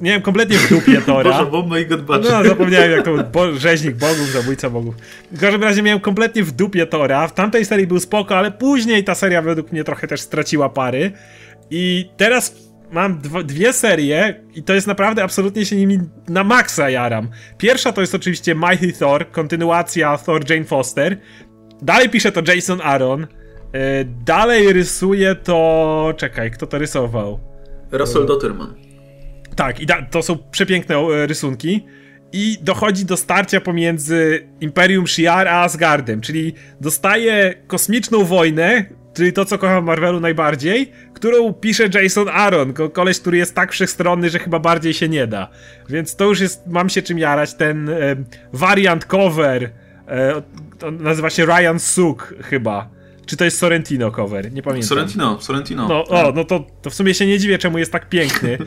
miałem 0.00 0.22
kompletnie 0.22 0.58
w 0.58 0.68
dupie 0.68 1.00
Tora. 1.00 1.30
Boża 1.30 1.44
Bomba 1.44 1.78
i 1.78 1.86
God 1.86 2.02
Butcher. 2.02 2.32
No, 2.32 2.44
zapomniałem 2.44 2.90
jak 2.90 3.04
to 3.04 3.10
bo, 3.32 3.52
rzeźnik 3.52 3.96
bogów, 3.96 4.32
zabójca 4.32 4.70
bogów. 4.70 4.94
W 5.32 5.40
każdym 5.40 5.62
razie 5.62 5.82
miałem 5.82 6.00
kompletnie 6.00 6.42
w 6.42 6.52
dupie 6.52 6.86
Tora. 6.86 7.28
W 7.28 7.34
tamtej 7.34 7.64
serii 7.64 7.86
był 7.86 8.00
spoko, 8.00 8.36
ale 8.38 8.50
później 8.50 9.04
ta 9.04 9.14
seria 9.14 9.42
według 9.42 9.72
mnie 9.72 9.84
trochę 9.84 10.06
też 10.06 10.20
straciła 10.20 10.68
pary. 10.68 11.12
I 11.70 12.10
teraz 12.16 12.56
mam 12.90 13.20
dwie 13.44 13.72
serie 13.72 14.40
i 14.54 14.62
to 14.62 14.74
jest 14.74 14.86
naprawdę 14.86 15.22
absolutnie 15.22 15.66
się 15.66 15.76
nimi 15.76 15.98
na 16.28 16.44
maksa 16.44 16.90
jaram. 16.90 17.28
Pierwsza 17.58 17.92
to 17.92 18.00
jest 18.00 18.14
oczywiście 18.14 18.54
Mighty 18.54 18.92
Thor, 18.92 19.30
kontynuacja 19.30 20.18
Thor 20.18 20.50
Jane 20.50 20.64
Foster. 20.64 21.18
Dalej 21.82 22.08
pisze 22.08 22.32
to 22.32 22.42
Jason 22.54 22.80
Aaron. 22.80 23.26
E, 23.72 24.04
dalej 24.04 24.72
rysuje 24.72 25.34
to. 25.34 26.14
Czekaj, 26.16 26.50
kto 26.50 26.66
to 26.66 26.78
rysował? 26.78 27.40
Russell 27.92 28.26
Dotterman. 28.26 28.74
Tak, 29.56 29.80
i 29.80 29.86
to 30.10 30.22
są 30.22 30.38
przepiękne 30.50 30.96
e, 30.96 31.26
rysunki. 31.26 31.86
I 32.32 32.58
dochodzi 32.62 33.04
do 33.04 33.16
starcia 33.16 33.60
pomiędzy 33.60 34.48
Imperium 34.60 35.04
Shi'ar 35.04 35.46
a 35.48 35.62
Asgardem, 35.62 36.20
czyli 36.20 36.54
dostaje 36.80 37.54
kosmiczną 37.66 38.24
wojnę, 38.24 38.84
czyli 39.14 39.32
to, 39.32 39.44
co 39.44 39.58
kocham 39.58 39.84
Marvelu 39.84 40.20
najbardziej, 40.20 40.92
którą 41.14 41.52
pisze 41.52 41.88
Jason 41.94 42.28
Aaron, 42.28 42.72
koleś, 42.92 43.20
który 43.20 43.36
jest 43.36 43.54
tak 43.54 43.72
wszechstronny, 43.72 44.30
że 44.30 44.38
chyba 44.38 44.58
bardziej 44.58 44.94
się 44.94 45.08
nie 45.08 45.26
da. 45.26 45.48
Więc 45.88 46.16
to 46.16 46.24
już 46.24 46.40
jest, 46.40 46.66
mam 46.66 46.88
się 46.88 47.02
czym 47.02 47.18
jarać, 47.18 47.54
ten 47.54 47.88
e, 47.88 48.16
variant 48.52 49.04
cover 49.04 49.70
E, 50.08 50.42
nazywa 50.90 51.30
się 51.30 51.46
Ryan 51.46 51.78
Suk 51.78 52.34
chyba. 52.42 52.90
Czy 53.26 53.36
to 53.36 53.44
jest 53.44 53.58
Sorrentino 53.58 54.10
cover? 54.10 54.52
Nie 54.52 54.62
pamiętam. 54.62 54.88
Sorrentino, 54.88 55.40
Sorrentino. 55.40 55.88
No, 55.88 56.04
o, 56.04 56.32
no 56.32 56.44
to, 56.44 56.66
to 56.82 56.90
w 56.90 56.94
sumie 56.94 57.14
się 57.14 57.26
nie 57.26 57.38
dziwię, 57.38 57.58
czemu 57.58 57.78
jest 57.78 57.92
tak 57.92 58.08
piękny. 58.08 58.58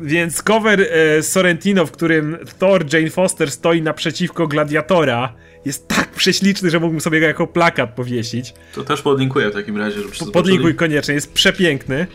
Więc 0.00 0.42
cover 0.42 0.80
e, 0.80 1.22
Sorrentino, 1.22 1.86
w 1.86 1.90
którym 1.90 2.38
Thor 2.58 2.84
Jane 2.92 3.10
Foster 3.10 3.50
stoi 3.50 3.82
naprzeciwko 3.82 4.46
gladiatora, 4.46 5.34
jest 5.64 5.88
tak 5.88 6.10
prześliczny, 6.10 6.70
że 6.70 6.80
mógłbym 6.80 7.00
sobie 7.00 7.20
go 7.20 7.26
jako 7.26 7.46
plakat 7.46 7.94
powiesić. 7.94 8.54
To 8.74 8.84
też 8.84 9.02
podlinkuję 9.02 9.50
w 9.50 9.52
takim 9.52 9.76
razie, 9.76 10.00
żeby 10.00 10.32
Podlinkuj 10.32 10.74
koniecznie, 10.74 11.14
jest 11.14 11.32
przepiękny. 11.32 12.06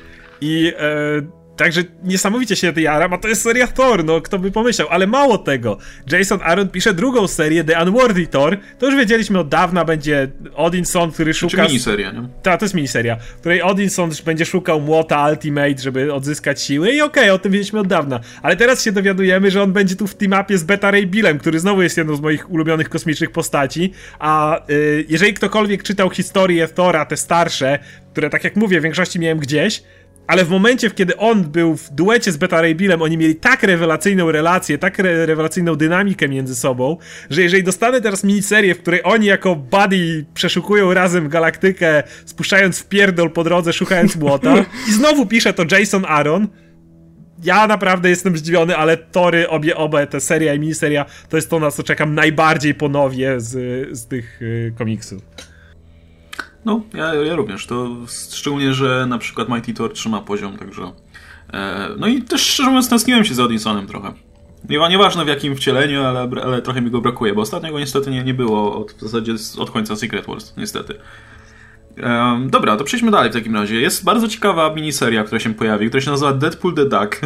I 0.41 0.73
e, 0.77 1.21
Także 1.57 1.83
niesamowicie 2.03 2.55
się 2.55 2.73
jaram, 2.77 3.13
a 3.13 3.17
to 3.17 3.27
jest 3.27 3.41
seria 3.41 3.67
Thor, 3.67 4.05
no 4.05 4.21
kto 4.21 4.39
by 4.39 4.51
pomyślał, 4.51 4.87
ale 4.91 5.07
mało 5.07 5.37
tego. 5.37 5.77
Jason 6.11 6.39
Aaron 6.43 6.69
pisze 6.69 6.93
drugą 6.93 7.27
serię, 7.27 7.63
The 7.63 7.83
Unworthy 7.83 8.27
Thor, 8.27 8.57
to 8.79 8.85
już 8.85 8.95
wiedzieliśmy 8.95 9.39
od 9.39 9.49
dawna, 9.49 9.85
będzie 9.85 10.27
Odinson, 10.55 11.11
który 11.11 11.33
Znaczy 11.33 11.49
szuka... 11.49 11.67
miniseria, 11.67 12.11
nie? 12.11 12.27
Ta, 12.43 12.57
to 12.57 12.65
jest 12.65 12.75
miniseria, 12.75 13.15
w 13.15 13.39
której 13.39 13.61
Odinson 13.61 14.11
będzie 14.25 14.45
szukał 14.45 14.81
młota 14.81 15.29
Ultimate, 15.29 15.77
żeby 15.77 16.13
odzyskać 16.13 16.61
siły 16.61 16.91
i 16.91 17.01
okej, 17.01 17.23
okay, 17.23 17.33
o 17.33 17.39
tym 17.39 17.51
wiedzieliśmy 17.51 17.79
od 17.79 17.87
dawna. 17.87 18.19
Ale 18.41 18.55
teraz 18.55 18.83
się 18.83 18.91
dowiadujemy, 18.91 19.51
że 19.51 19.63
on 19.63 19.73
będzie 19.73 19.95
tu 19.95 20.07
w 20.07 20.15
team-upie 20.15 20.57
z 20.57 20.63
Beta 20.63 20.91
Ray 20.91 21.07
Billem, 21.07 21.39
który 21.39 21.59
znowu 21.59 21.81
jest 21.81 21.97
jedną 21.97 22.15
z 22.15 22.21
moich 22.21 22.51
ulubionych 22.51 22.89
kosmicznych 22.89 23.31
postaci, 23.31 23.93
a 24.19 24.61
y, 24.69 25.05
jeżeli 25.09 25.33
ktokolwiek 25.33 25.83
czytał 25.83 26.09
historię 26.09 26.67
Thora, 26.67 27.05
te 27.05 27.17
starsze, 27.17 27.79
które 28.11 28.29
tak 28.29 28.43
jak 28.43 28.55
mówię, 28.55 28.79
w 28.79 28.83
większości 28.83 29.19
miałem 29.19 29.39
gdzieś, 29.39 29.83
ale 30.27 30.45
w 30.45 30.49
momencie, 30.49 30.91
kiedy 30.91 31.17
on 31.17 31.43
był 31.43 31.77
w 31.77 31.89
duecie 31.89 32.31
z 32.31 32.37
Beta 32.37 32.61
Ray 32.61 32.75
Billem, 32.75 33.01
oni 33.01 33.17
mieli 33.17 33.35
tak 33.35 33.63
rewelacyjną 33.63 34.31
relację, 34.31 34.77
tak 34.77 34.99
re 34.99 35.25
rewelacyjną 35.25 35.75
dynamikę 35.75 36.29
między 36.29 36.55
sobą, 36.55 36.97
że 37.29 37.41
jeżeli 37.41 37.63
dostanę 37.63 38.01
teraz 38.01 38.23
miniserię, 38.23 38.75
w 38.75 38.79
której 38.81 39.01
oni 39.03 39.25
jako 39.25 39.55
buddy 39.55 40.25
przeszukują 40.33 40.93
razem 40.93 41.29
galaktykę, 41.29 42.03
spuszczając 42.25 42.79
w 42.79 42.87
pierdol 42.87 43.31
po 43.31 43.43
drodze, 43.43 43.73
szukając 43.73 44.15
młota, 44.25 44.65
i 44.89 44.91
znowu 44.91 45.25
pisze 45.25 45.53
to 45.53 45.63
Jason 45.71 46.05
Aaron, 46.07 46.47
ja 47.43 47.67
naprawdę 47.67 48.09
jestem 48.09 48.37
zdziwiony, 48.37 48.77
ale 48.77 48.97
tory, 48.97 49.49
obie, 49.49 49.77
obie 49.77 50.07
te 50.07 50.21
seria 50.21 50.53
i 50.53 50.59
miniseria, 50.59 51.05
to 51.29 51.37
jest 51.37 51.49
to, 51.49 51.59
na 51.59 51.71
co 51.71 51.83
czekam 51.83 52.15
najbardziej 52.15 52.75
ponownie 52.75 53.39
z, 53.39 53.51
z 53.97 54.07
tych 54.07 54.41
y, 54.41 54.73
komiksów. 54.77 55.21
No, 56.65 56.81
ja, 56.93 57.13
ja 57.13 57.35
również. 57.35 57.65
To 57.65 57.89
szczególnie, 58.31 58.73
że 58.73 59.05
na 59.05 59.17
przykład 59.17 59.49
Mighty 59.49 59.73
Thor 59.73 59.93
trzyma 59.93 60.21
poziom, 60.21 60.57
także... 60.57 60.91
E, 61.53 61.89
no 61.97 62.07
i 62.07 62.21
też 62.21 62.41
szczerze 62.41 62.69
mówiąc 62.69 62.89
tęskniłem 62.89 63.25
się 63.25 63.33
za 63.35 63.43
Odinsonem 63.43 63.87
trochę. 63.87 64.13
Nie, 64.69 64.89
nieważne 64.89 65.25
w 65.25 65.27
jakim 65.27 65.55
wcieleniu, 65.55 66.03
ale, 66.03 66.29
ale 66.43 66.61
trochę 66.61 66.81
mi 66.81 66.91
go 66.91 67.01
brakuje, 67.01 67.33
bo 67.33 67.41
ostatnio 67.41 67.71
go 67.71 67.79
niestety 67.79 68.11
nie, 68.11 68.23
nie 68.23 68.33
było 68.33 68.77
od, 68.77 68.91
w 68.91 69.01
zasadzie 69.01 69.33
od 69.57 69.71
końca 69.71 69.95
Secret 69.95 70.25
Wars, 70.25 70.53
niestety. 70.57 70.95
Um, 72.03 72.49
dobra, 72.49 72.77
to 72.77 72.83
przejdźmy 72.83 73.11
dalej 73.11 73.31
w 73.31 73.33
takim 73.33 73.55
razie. 73.55 73.81
Jest 73.81 74.03
bardzo 74.03 74.27
ciekawa 74.27 74.73
miniseria, 74.73 75.23
która 75.23 75.39
się 75.39 75.53
pojawi, 75.53 75.87
która 75.87 76.01
się 76.01 76.11
nazywa 76.11 76.33
Deadpool 76.33 76.73
the 76.73 76.85
Duck. 76.85 77.21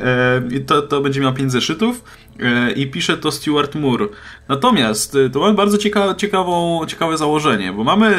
e, 0.00 0.60
to, 0.66 0.82
to 0.82 1.00
będzie 1.00 1.20
miał 1.20 1.32
5 1.34 1.52
zeszytów 1.52 2.04
e, 2.40 2.72
i 2.72 2.90
pisze 2.90 3.16
to 3.16 3.32
Stuart 3.32 3.74
Moore. 3.74 4.06
Natomiast 4.48 5.16
to 5.32 5.40
mamy 5.40 5.54
bardzo 5.54 5.78
cieka 5.78 6.14
ciekawą, 6.14 6.80
ciekawe 6.86 7.18
założenie, 7.18 7.72
bo 7.72 7.84
mamy 7.84 8.18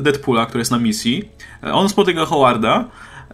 Deadpoola, 0.00 0.46
który 0.46 0.60
jest 0.60 0.70
na 0.70 0.78
misji. 0.78 1.28
On 1.62 1.88
spotyka 1.88 2.24
Howarda, 2.24 2.84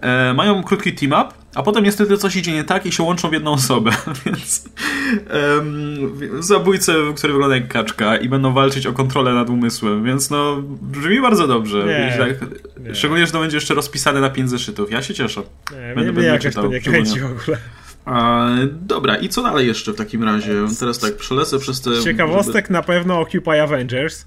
e, 0.02 0.34
mają 0.34 0.62
krótki 0.62 0.92
team-up, 0.92 1.34
a 1.54 1.62
potem 1.62 1.84
niestety 1.84 2.16
coś 2.16 2.36
idzie 2.36 2.52
nie 2.52 2.64
tak 2.64 2.86
i 2.86 2.92
się 2.92 3.02
łączą 3.02 3.28
w 3.28 3.32
jedną 3.32 3.52
osobę, 3.52 3.90
więc 4.26 4.68
um, 5.54 6.42
zabójcę, 6.42 6.94
który 7.16 7.32
wygląda 7.32 7.56
jak 7.56 7.68
kaczka 7.68 8.16
i 8.16 8.28
będą 8.28 8.52
walczyć 8.52 8.86
o 8.86 8.92
kontrolę 8.92 9.34
nad 9.34 9.50
umysłem, 9.50 10.04
więc 10.04 10.30
no 10.30 10.62
brzmi 10.82 11.20
bardzo 11.20 11.46
dobrze. 11.46 11.84
Nie, 11.86 12.18
tak, 12.18 12.50
nie. 12.80 12.94
Szczególnie, 12.94 13.26
że 13.26 13.32
to 13.32 13.40
będzie 13.40 13.56
jeszcze 13.56 13.74
rozpisane 13.74 14.20
na 14.20 14.30
pięć 14.30 14.50
zeszytów. 14.50 14.90
Ja 14.90 15.02
się 15.02 15.14
cieszę. 15.14 15.42
Nie, 15.70 15.94
będę, 15.94 16.12
będę 16.12 16.38
czytał. 16.38 16.70
Nie 16.70 16.80
kręci 16.80 17.20
w 17.20 17.24
ogóle. 17.24 17.58
A, 18.04 18.48
dobra, 18.70 19.16
i 19.16 19.28
co 19.28 19.42
dalej 19.42 19.66
jeszcze 19.66 19.92
w 19.92 19.96
takim 19.96 20.24
razie? 20.24 20.54
Teraz 20.80 20.98
tak, 20.98 21.16
przelecę 21.16 21.58
przez 21.58 21.80
te... 21.80 21.90
Ciekawostek 22.04 22.64
żeby... 22.64 22.72
na 22.72 22.82
pewno 22.82 23.20
Occupy 23.20 23.62
Avengers, 23.62 24.26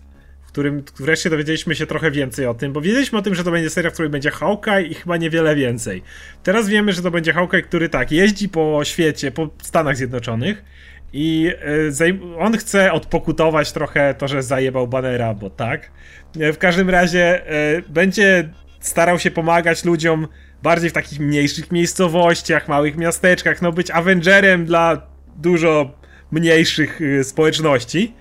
którym 0.56 0.84
wreszcie 1.00 1.30
dowiedzieliśmy 1.30 1.76
się 1.76 1.86
trochę 1.86 2.12
więcej 2.12 2.46
o 2.46 2.54
tym, 2.54 2.74
bo 2.74 2.82
wiedzieliśmy 2.82 3.20
o 3.20 3.22
tym, 3.22 3.36
że 3.36 3.44
to 3.44 3.52
będzie 3.52 3.70
seria, 3.70 3.90
w 3.90 3.94
której 3.94 4.12
będzie 4.12 4.32
Hawkeye 4.32 4.82
i 4.82 4.94
chyba 4.94 5.18
niewiele 5.18 5.56
więcej. 5.56 6.02
Teraz 6.44 6.70
wiemy, 6.70 6.94
że 6.94 7.02
to 7.02 7.12
będzie 7.12 7.34
Hawkeye, 7.34 7.62
który 7.62 7.90
tak, 7.90 8.12
jeździ 8.12 8.50
po 8.50 8.82
świecie, 8.84 9.32
po 9.32 9.50
Stanach 9.62 9.98
Zjednoczonych 9.98 10.64
i 11.14 11.52
on 12.38 12.58
chce 12.58 12.92
odpokutować 12.92 13.72
trochę 13.72 14.14
to, 14.14 14.28
że 14.28 14.44
zajebał 14.44 14.88
Bannera, 14.88 15.34
bo 15.34 15.50
tak. 15.50 15.92
W 16.36 16.58
każdym 16.58 16.90
razie 16.90 17.42
będzie 17.90 18.50
starał 18.80 19.20
się 19.20 19.32
pomagać 19.32 19.86
ludziom 19.86 20.28
bardziej 20.64 20.90
w 20.90 20.94
takich 20.94 21.20
mniejszych 21.20 21.72
miejscowościach, 21.72 22.68
małych 22.68 22.98
miasteczkach, 22.98 23.62
no 23.62 23.72
być 23.72 23.92
Avengerem 23.92 24.66
dla 24.66 25.02
dużo 25.38 25.92
mniejszych 26.32 27.00
społeczności. 27.24 28.14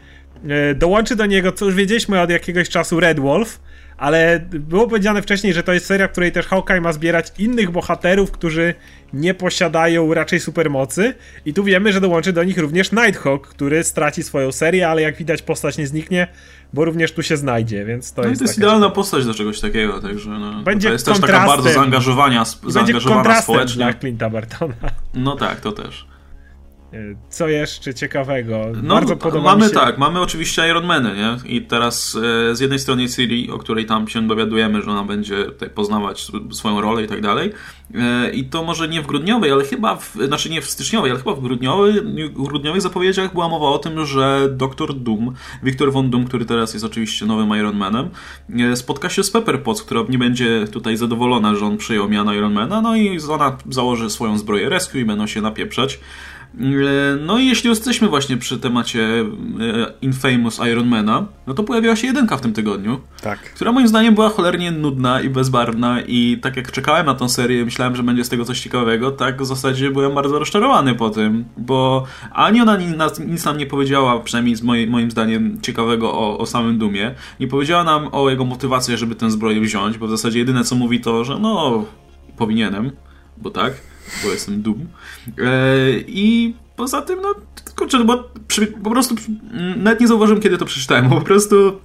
Dołączy 0.75 1.17
do 1.17 1.27
niego, 1.27 1.53
co 1.53 1.65
już 1.65 1.75
wiedzieliśmy 1.75 2.21
od 2.21 2.31
jakiegoś 2.31 2.69
czasu, 2.69 3.01
Red 3.01 3.21
Wolf, 3.21 3.61
ale 3.97 4.47
było 4.51 4.89
powiedziane 4.89 5.23
wcześniej, 5.23 5.53
że 5.53 5.63
to 5.63 5.73
jest 5.73 5.87
seria, 5.87 6.09
w 6.09 6.11
której 6.11 6.33
też 6.33 6.47
Hawkeye 6.47 6.81
ma 6.81 6.93
zbierać 6.93 7.33
innych 7.39 7.71
bohaterów, 7.71 8.31
którzy 8.31 8.75
nie 9.13 9.35
posiadają 9.35 10.15
raczej 10.15 10.41
supermocy 10.41 11.15
i 11.45 11.55
tu 11.55 11.65
wiemy, 11.65 11.93
że 11.93 12.01
dołączy 12.01 12.33
do 12.33 12.45
nich 12.45 12.59
również 12.59 12.93
Nighthawk, 12.93 13.49
który 13.49 13.85
straci 13.85 14.23
swoją 14.23 14.53
serię, 14.53 14.89
ale 14.89 15.03
jak 15.03 15.17
widać 15.17 15.43
postać 15.43 15.79
nie 15.79 15.87
zniknie, 15.87 16.29
bo 16.73 16.85
również 16.85 17.13
tu 17.13 17.23
się 17.23 17.37
znajdzie, 17.37 17.85
więc 17.85 18.13
to 18.13 18.23
no 18.23 18.29
jest... 18.29 18.41
to 18.41 18.45
jest 18.45 18.59
idealna 18.59 18.91
postać 18.91 19.27
do 19.27 19.35
czegoś 19.35 19.61
takiego, 19.61 20.01
także 20.01 20.31
no, 20.31 20.63
będzie 20.63 20.89
to 20.89 20.93
jest 20.93 21.07
też 21.07 21.21
taka 21.21 21.47
bardzo 21.47 21.71
zaangażowania, 21.71 22.45
zaangażowana 22.67 23.43
społecznie. 23.43 23.77
dla 23.77 23.93
Clint'a 23.93 24.33
Bartona. 24.33 24.75
No 25.15 25.37
tak, 25.37 25.61
to 25.61 25.73
też. 25.73 26.07
Co 27.29 27.49
jeszcze 27.49 27.95
ciekawego? 27.95 28.67
No, 28.83 28.95
Bardzo 28.95 29.17
podoba 29.17 29.45
mamy 29.45 29.65
się... 29.65 29.71
tak, 29.71 29.99
mamy 29.99 30.21
oczywiście 30.21 30.69
Ironmany, 30.69 31.11
nie? 31.17 31.57
I 31.57 31.63
teraz 31.63 32.19
e, 32.51 32.55
z 32.57 32.61
jednej 32.61 32.79
strony 32.79 33.09
Ciri, 33.09 33.51
o 33.51 33.59
której 33.59 33.87
tam 33.87 34.09
się 34.09 34.29
dowiadujemy, 34.29 34.83
że 34.83 34.91
ona 34.91 35.05
będzie 35.05 35.45
tutaj 35.45 35.71
poznawać 35.71 36.27
swoją 36.53 36.81
rolę 36.81 37.05
i 37.05 37.09
tak 37.09 37.21
dalej. 37.21 37.53
E, 37.95 38.31
I 38.31 38.45
to 38.45 38.65
może 38.65 38.89
nie 38.89 39.03
w 39.03 39.07
grudniowej, 39.07 39.51
ale 39.51 39.65
chyba, 39.65 39.97
w, 39.97 40.17
znaczy 40.27 40.51
nie 40.51 40.63
w 40.63 40.71
styczniowej, 40.71 41.11
ale 41.11 41.21
chyba 41.21 41.35
w 41.35 41.41
grudniowej, 41.41 41.93
w 42.31 42.33
grudniowych 42.33 42.83
zapowiedziach 42.83 43.33
była 43.33 43.49
mowa 43.49 43.67
o 43.67 43.79
tym, 43.79 44.07
że 44.07 44.49
Doktor 44.51 44.95
Doom, 44.95 45.35
Victor 45.63 45.93
Von 45.93 46.11
Doom, 46.11 46.25
który 46.25 46.45
teraz 46.45 46.73
jest 46.73 46.85
oczywiście 46.85 47.27
nowym 47.27 47.57
Ironmanem, 47.59 48.11
e, 48.59 48.77
spotka 48.77 49.09
się 49.09 49.25
z 49.25 49.31
Pepper 49.31 49.63
Potts, 49.63 49.83
która 49.83 50.01
nie 50.09 50.19
będzie 50.19 50.69
tutaj 50.69 50.97
zadowolona, 50.97 51.55
że 51.55 51.67
on 51.67 51.77
przyjął 51.77 52.09
miano 52.09 52.35
Ironmana, 52.35 52.81
no 52.81 52.97
i 52.97 53.19
ona 53.31 53.57
założy 53.71 54.11
swoją 54.11 54.39
zbroję 54.39 54.69
Rescue 54.69 54.99
i 54.99 55.05
będą 55.05 55.27
się 55.27 55.41
napieprzać. 55.41 56.01
E, 56.61 57.17
no 57.17 57.39
i 57.39 57.47
jeśli 57.47 57.71
jesteśmy 57.71 58.09
właśnie 58.09 58.37
przy 58.37 58.59
temacie 58.59 59.01
e, 59.01 59.25
Infamous 60.03 60.61
Ironmana, 60.73 61.27
no 61.47 61.55
to 61.55 61.65
pojawiła 61.65 61.97
się 61.97 62.07
jedynka 62.07 62.37
w 62.37 62.41
tym 62.41 62.53
tygodniu, 62.53 63.01
tak. 63.23 63.39
która 63.39 63.73
moim 63.73 63.89
zdaniem 63.89 64.15
była 64.15 64.29
cholernie 64.29 64.71
nudna 64.71 65.21
i 65.21 65.29
bezbarwna 65.29 66.01
i 66.01 66.39
tak 66.43 66.57
jak 66.57 66.73
czekałem 66.73 67.07
na 67.07 67.15
tą 67.15 67.29
serię, 67.29 67.65
myślałem, 67.65 67.97
że 67.97 68.03
będzie 68.03 68.25
z 68.25 68.29
tego 68.29 68.45
coś 68.45 68.61
ciekawego, 68.61 69.11
tak 69.11 69.43
w 69.43 69.47
zasadzie 69.47 69.91
byłem 69.91 70.15
bardzo 70.15 70.39
rozczarowany 70.39 70.95
po 70.95 71.11
tym, 71.11 71.45
bo 71.57 72.05
ani 72.33 72.61
ona 72.61 72.79
nic 73.27 73.45
nam 73.45 73.59
nie 73.59 73.67
powiedziała, 73.67 74.21
przynajmniej 74.21 74.57
z 74.57 74.63
moim, 74.63 74.91
moim 74.91 75.11
zdaniem 75.11 75.61
ciekawego 75.63 76.13
o, 76.13 76.39
o 76.39 76.47
samym 76.47 76.79
Dumie, 76.79 77.15
nie 77.41 77.49
powiedziała 77.49 77.85
nam 77.85 78.09
o 78.13 78.31
jego 78.31 78.45
motywacji, 78.45 78.97
żeby 78.97 79.15
tę 79.15 79.31
zbroję 79.31 79.61
wziąć, 79.61 79.99
bo 79.99 80.07
w 80.07 80.11
zasadzie 80.11 80.39
jedyne 80.39 80.65
co 80.65 80.75
mówi 80.75 81.01
to, 81.01 81.25
że 81.25 81.39
no 81.39 81.85
powinienem, 82.37 82.91
bo 83.37 83.51
tak 83.51 83.94
bo 84.25 84.31
jestem 84.31 84.63
dum. 84.63 84.89
E, 85.39 85.53
I 86.07 86.55
poza 86.77 87.03
tym, 87.03 87.21
no, 87.23 87.35
kurczę, 87.77 88.05
bo 88.05 88.31
przy, 88.49 88.67
po 88.67 88.91
prostu 88.91 89.15
nawet 89.77 90.01
nie 90.01 90.09
zauważyłem, 90.09 90.43
kiedy 90.43 90.59
to 90.59 90.65
przeczytałem, 90.65 91.09
bo 91.09 91.17
po 91.17 91.25
prostu 91.25 91.81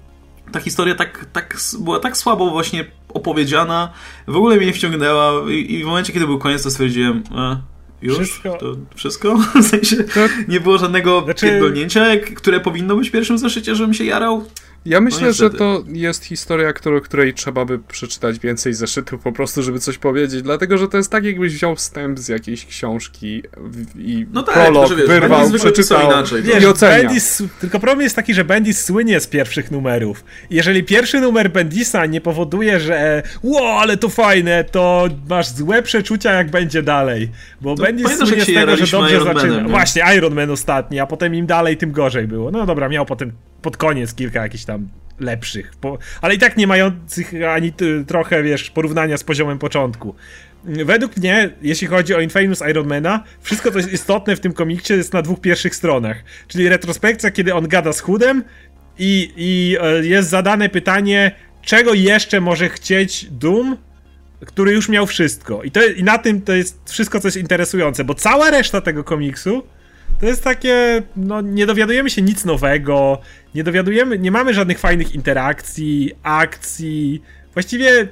ta 0.52 0.60
historia 0.60 0.96
tak, 0.96 1.26
tak, 1.34 1.58
była 1.80 2.00
tak 2.00 2.18
słabo 2.18 2.50
właśnie 2.50 2.86
opowiedziana, 3.14 3.94
w 4.28 4.36
ogóle 4.36 4.56
mnie 4.56 4.66
nie 4.66 4.74
wciągnęła 4.74 5.52
i, 5.52 5.74
i 5.74 5.84
w 5.84 5.88
momencie, 5.88 6.14
kiedy 6.14 6.26
był 6.26 6.40
koniec, 6.40 6.64
to 6.64 6.72
stwierdziłem, 6.72 7.24
a, 7.36 7.58
już? 8.02 8.18
Wszystko. 8.18 8.58
To 8.58 8.76
wszystko? 8.96 9.38
W 9.62 9.66
sensie 9.66 9.96
nie 10.48 10.60
było 10.60 10.78
żadnego 10.78 11.22
znaczy... 11.22 11.46
pierdolnięcia, 11.46 12.06
które 12.36 12.60
powinno 12.60 12.96
być 12.96 13.10
w 13.10 13.12
pierwszym 13.12 13.38
zeszycie, 13.38 13.76
żebym 13.76 13.94
się 13.94 14.04
jarał. 14.04 14.46
Ja 14.90 15.02
myślę, 15.02 15.28
no 15.28 15.34
że 15.34 15.50
to 15.50 15.84
jest 15.88 16.26
historia, 16.26 16.74
którą, 16.74 17.02
której 17.02 17.34
trzeba 17.34 17.66
by 17.66 17.80
przeczytać 17.80 18.40
więcej 18.40 18.74
zeszytów 18.74 19.22
po 19.22 19.32
prostu, 19.32 19.64
żeby 19.64 19.80
coś 19.80 19.98
powiedzieć, 19.98 20.42
dlatego, 20.42 20.78
że 20.78 20.88
to 20.88 20.98
jest 20.98 21.12
tak, 21.12 21.24
jakbyś 21.24 21.54
wziął 21.54 21.76
wstęp 21.76 22.20
z 22.20 22.28
jakiejś 22.28 22.66
książki 22.66 23.44
i 23.98 24.26
no 24.34 24.44
tak, 24.44 24.56
prolog 24.56 24.96
wiesz, 24.96 25.08
wyrwał, 25.08 25.52
przeczytał 25.52 26.06
inaczej, 26.06 26.42
wiesz, 26.42 26.64
i 26.64 26.68
ocenia. 26.68 27.04
Bendis, 27.04 27.44
tylko 27.60 27.80
problem 27.80 28.02
jest 28.02 28.16
taki, 28.16 28.34
że 28.34 28.46
Bendis 28.46 28.86
słynie 28.86 29.20
z 29.20 29.28
pierwszych 29.28 29.72
numerów. 29.72 30.24
Jeżeli 30.50 30.84
pierwszy 30.84 31.20
numer 31.20 31.52
Bendisa 31.52 32.06
nie 32.06 32.22
powoduje, 32.22 32.80
że 32.80 33.24
ło, 33.44 33.80
ale 33.80 33.98
to 33.98 34.10
fajne, 34.10 34.64
to 34.64 35.08
masz 35.30 35.48
złe 35.48 35.84
przeczucia, 35.84 36.34
jak 36.34 36.52
będzie 36.52 36.84
dalej. 36.84 37.32
Bo 37.62 37.76
to 37.76 37.84
Bendis 37.84 38.18
słynie 38.18 38.42
z 38.42 38.46
tego, 38.46 38.78
że 38.78 38.88
dobrze 38.98 39.16
Iron 39.16 39.34
zaczyna. 39.34 39.54
Manem, 39.54 39.70
Właśnie, 39.70 40.04
Iron 40.18 40.36
Man 40.36 40.52
ostatni, 40.52 41.00
a 41.00 41.06
potem 41.06 41.36
im 41.36 41.46
dalej, 41.46 41.78
tym 41.78 41.92
gorzej 41.92 42.28
było. 42.28 42.52
No 42.52 42.66
dobra, 42.66 42.90
miał 42.90 43.06
potem 43.06 43.32
pod 43.62 43.78
koniec 43.78 44.14
kilka 44.14 44.44
jakichś 44.44 44.66
tam 44.66 44.88
lepszych, 45.20 45.72
po, 45.82 45.98
ale 46.22 46.36
i 46.36 46.38
tak 46.38 46.58
nie 46.58 46.68
mających 46.68 47.34
ani 47.50 47.74
trochę, 48.08 48.44
wiesz, 48.44 48.70
porównania 48.70 49.18
z 49.18 49.24
poziomem 49.24 49.60
początku. 49.60 50.16
Według 50.64 51.18
mnie, 51.18 51.50
jeśli 51.62 51.88
chodzi 51.88 52.16
o 52.16 52.22
Infamous 52.22 52.64
Ironmana, 52.70 53.24
wszystko 53.42 53.72
co 53.72 53.78
jest 53.78 53.94
istotne 53.94 54.36
w 54.36 54.40
tym 54.40 54.54
komikcie 54.54 54.96
jest 54.96 55.14
na 55.14 55.22
dwóch 55.22 55.42
pierwszych 55.42 55.76
stronach. 55.76 56.18
Czyli 56.48 56.70
retrospekcja, 56.70 57.32
kiedy 57.32 57.54
on 57.54 57.68
gada 57.68 57.94
z 57.94 58.00
Hoodem 58.00 58.44
i, 59.00 59.34
i 59.38 59.78
e, 59.82 60.06
jest 60.06 60.30
zadane 60.30 60.70
pytanie, 60.70 61.32
czego 61.62 61.94
jeszcze 61.94 62.42
może 62.42 62.70
chcieć 62.70 63.26
Doom, 63.32 63.78
który 64.46 64.72
już 64.72 64.90
miał 64.90 65.08
wszystko. 65.08 65.64
I, 65.64 65.72
to, 65.72 65.86
I 65.86 66.04
na 66.04 66.18
tym 66.18 66.42
to 66.42 66.54
jest 66.54 66.80
wszystko, 66.90 67.20
co 67.20 67.28
jest 67.28 67.38
interesujące, 67.38 68.04
bo 68.04 68.16
cała 68.16 68.52
reszta 68.52 68.82
tego 68.82 69.04
komiksu 69.04 69.64
to 70.20 70.26
jest 70.26 70.44
takie, 70.44 71.04
no 71.16 71.42
nie 71.42 71.66
dowiadujemy 71.66 72.10
się 72.10 72.22
nic 72.22 72.46
nowego, 72.46 73.22
nie 73.56 73.64
dowiadujemy, 73.64 74.20
nie 74.20 74.32
mamy 74.32 74.54
żadnych 74.54 74.80
fajnych 74.80 75.16
interakcji, 75.16 76.12
akcji. 76.24 77.22
Właściwie, 77.54 78.08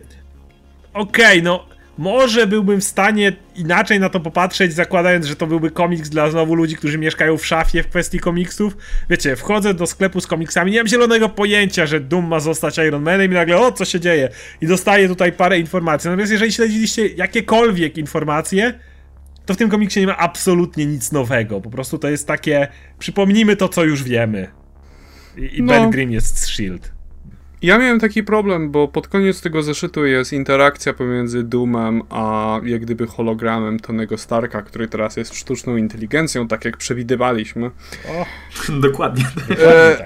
okej, 0.93 1.25
okay, 1.25 1.41
no 1.41 1.65
może 1.97 2.47
byłbym 2.47 2.81
w 2.81 2.83
stanie 2.83 3.33
inaczej 3.55 3.99
na 3.99 4.09
to 4.09 4.19
popatrzeć, 4.19 4.73
zakładając, 4.73 5.25
że 5.25 5.35
to 5.35 5.47
byłby 5.47 5.71
komiks 5.71 6.09
dla 6.09 6.29
znowu 6.29 6.55
ludzi, 6.55 6.75
którzy 6.75 6.97
mieszkają 6.97 7.37
w 7.37 7.45
szafie 7.45 7.83
w 7.83 7.87
kwestii 7.87 8.19
komiksów. 8.19 8.77
Wiecie, 9.09 9.35
wchodzę 9.35 9.73
do 9.73 9.87
sklepu 9.87 10.21
z 10.21 10.27
komiksami, 10.27 10.71
nie 10.71 10.77
mam 10.77 10.87
zielonego 10.87 11.29
pojęcia, 11.29 11.85
że 11.85 11.99
Doom 11.99 12.27
ma 12.27 12.39
zostać 12.39 12.77
Iron 12.77 13.03
Manem 13.03 13.31
i 13.31 13.35
nagle, 13.35 13.57
o, 13.57 13.71
co 13.71 13.85
się 13.85 13.99
dzieje? 13.99 14.29
I 14.61 14.67
dostaję 14.67 15.07
tutaj 15.07 15.31
parę 15.31 15.59
informacji. 15.59 16.09
Natomiast 16.09 16.31
jeżeli 16.31 16.51
śledziliście 16.51 17.07
jakiekolwiek 17.07 17.97
informacje, 17.97 18.73
to 19.47 19.53
w 19.53 19.57
tym 19.57 19.69
komiksie 19.69 19.99
nie 19.99 20.07
ma 20.07 20.17
absolutnie 20.17 20.85
nic 20.85 21.11
nowego. 21.11 21.61
Po 21.61 21.69
prostu 21.69 21.97
to 21.97 22.09
jest 22.09 22.27
takie, 22.27 22.67
przypomnijmy 22.99 23.55
to, 23.55 23.69
co 23.69 23.83
już 23.83 24.03
wiemy. 24.03 24.47
I, 25.37 25.57
i 25.57 25.63
no. 25.63 25.73
Ben 25.73 25.89
Grimm 25.89 26.11
jest 26.11 26.39
z 26.39 26.43
S.H.I.E.L.D. 26.43 26.89
Ja 27.61 27.77
miałem 27.77 27.99
taki 27.99 28.23
problem, 28.23 28.71
bo 28.71 28.87
pod 28.87 29.07
koniec 29.07 29.41
tego 29.41 29.63
zeszytu 29.63 30.05
jest 30.05 30.33
interakcja 30.33 30.93
pomiędzy 30.93 31.43
Doomem 31.43 32.01
a 32.09 32.59
jak 32.63 32.81
gdyby 32.81 33.07
hologramem 33.07 33.79
Tonego 33.79 34.17
Starka, 34.17 34.61
który 34.61 34.87
teraz 34.87 35.17
jest 35.17 35.35
sztuczną 35.35 35.77
inteligencją, 35.77 36.47
tak 36.47 36.65
jak 36.65 36.77
przewidywaliśmy. 36.77 37.71
O, 38.09 38.25
dokładnie. 38.87 39.25
E, 39.59 40.03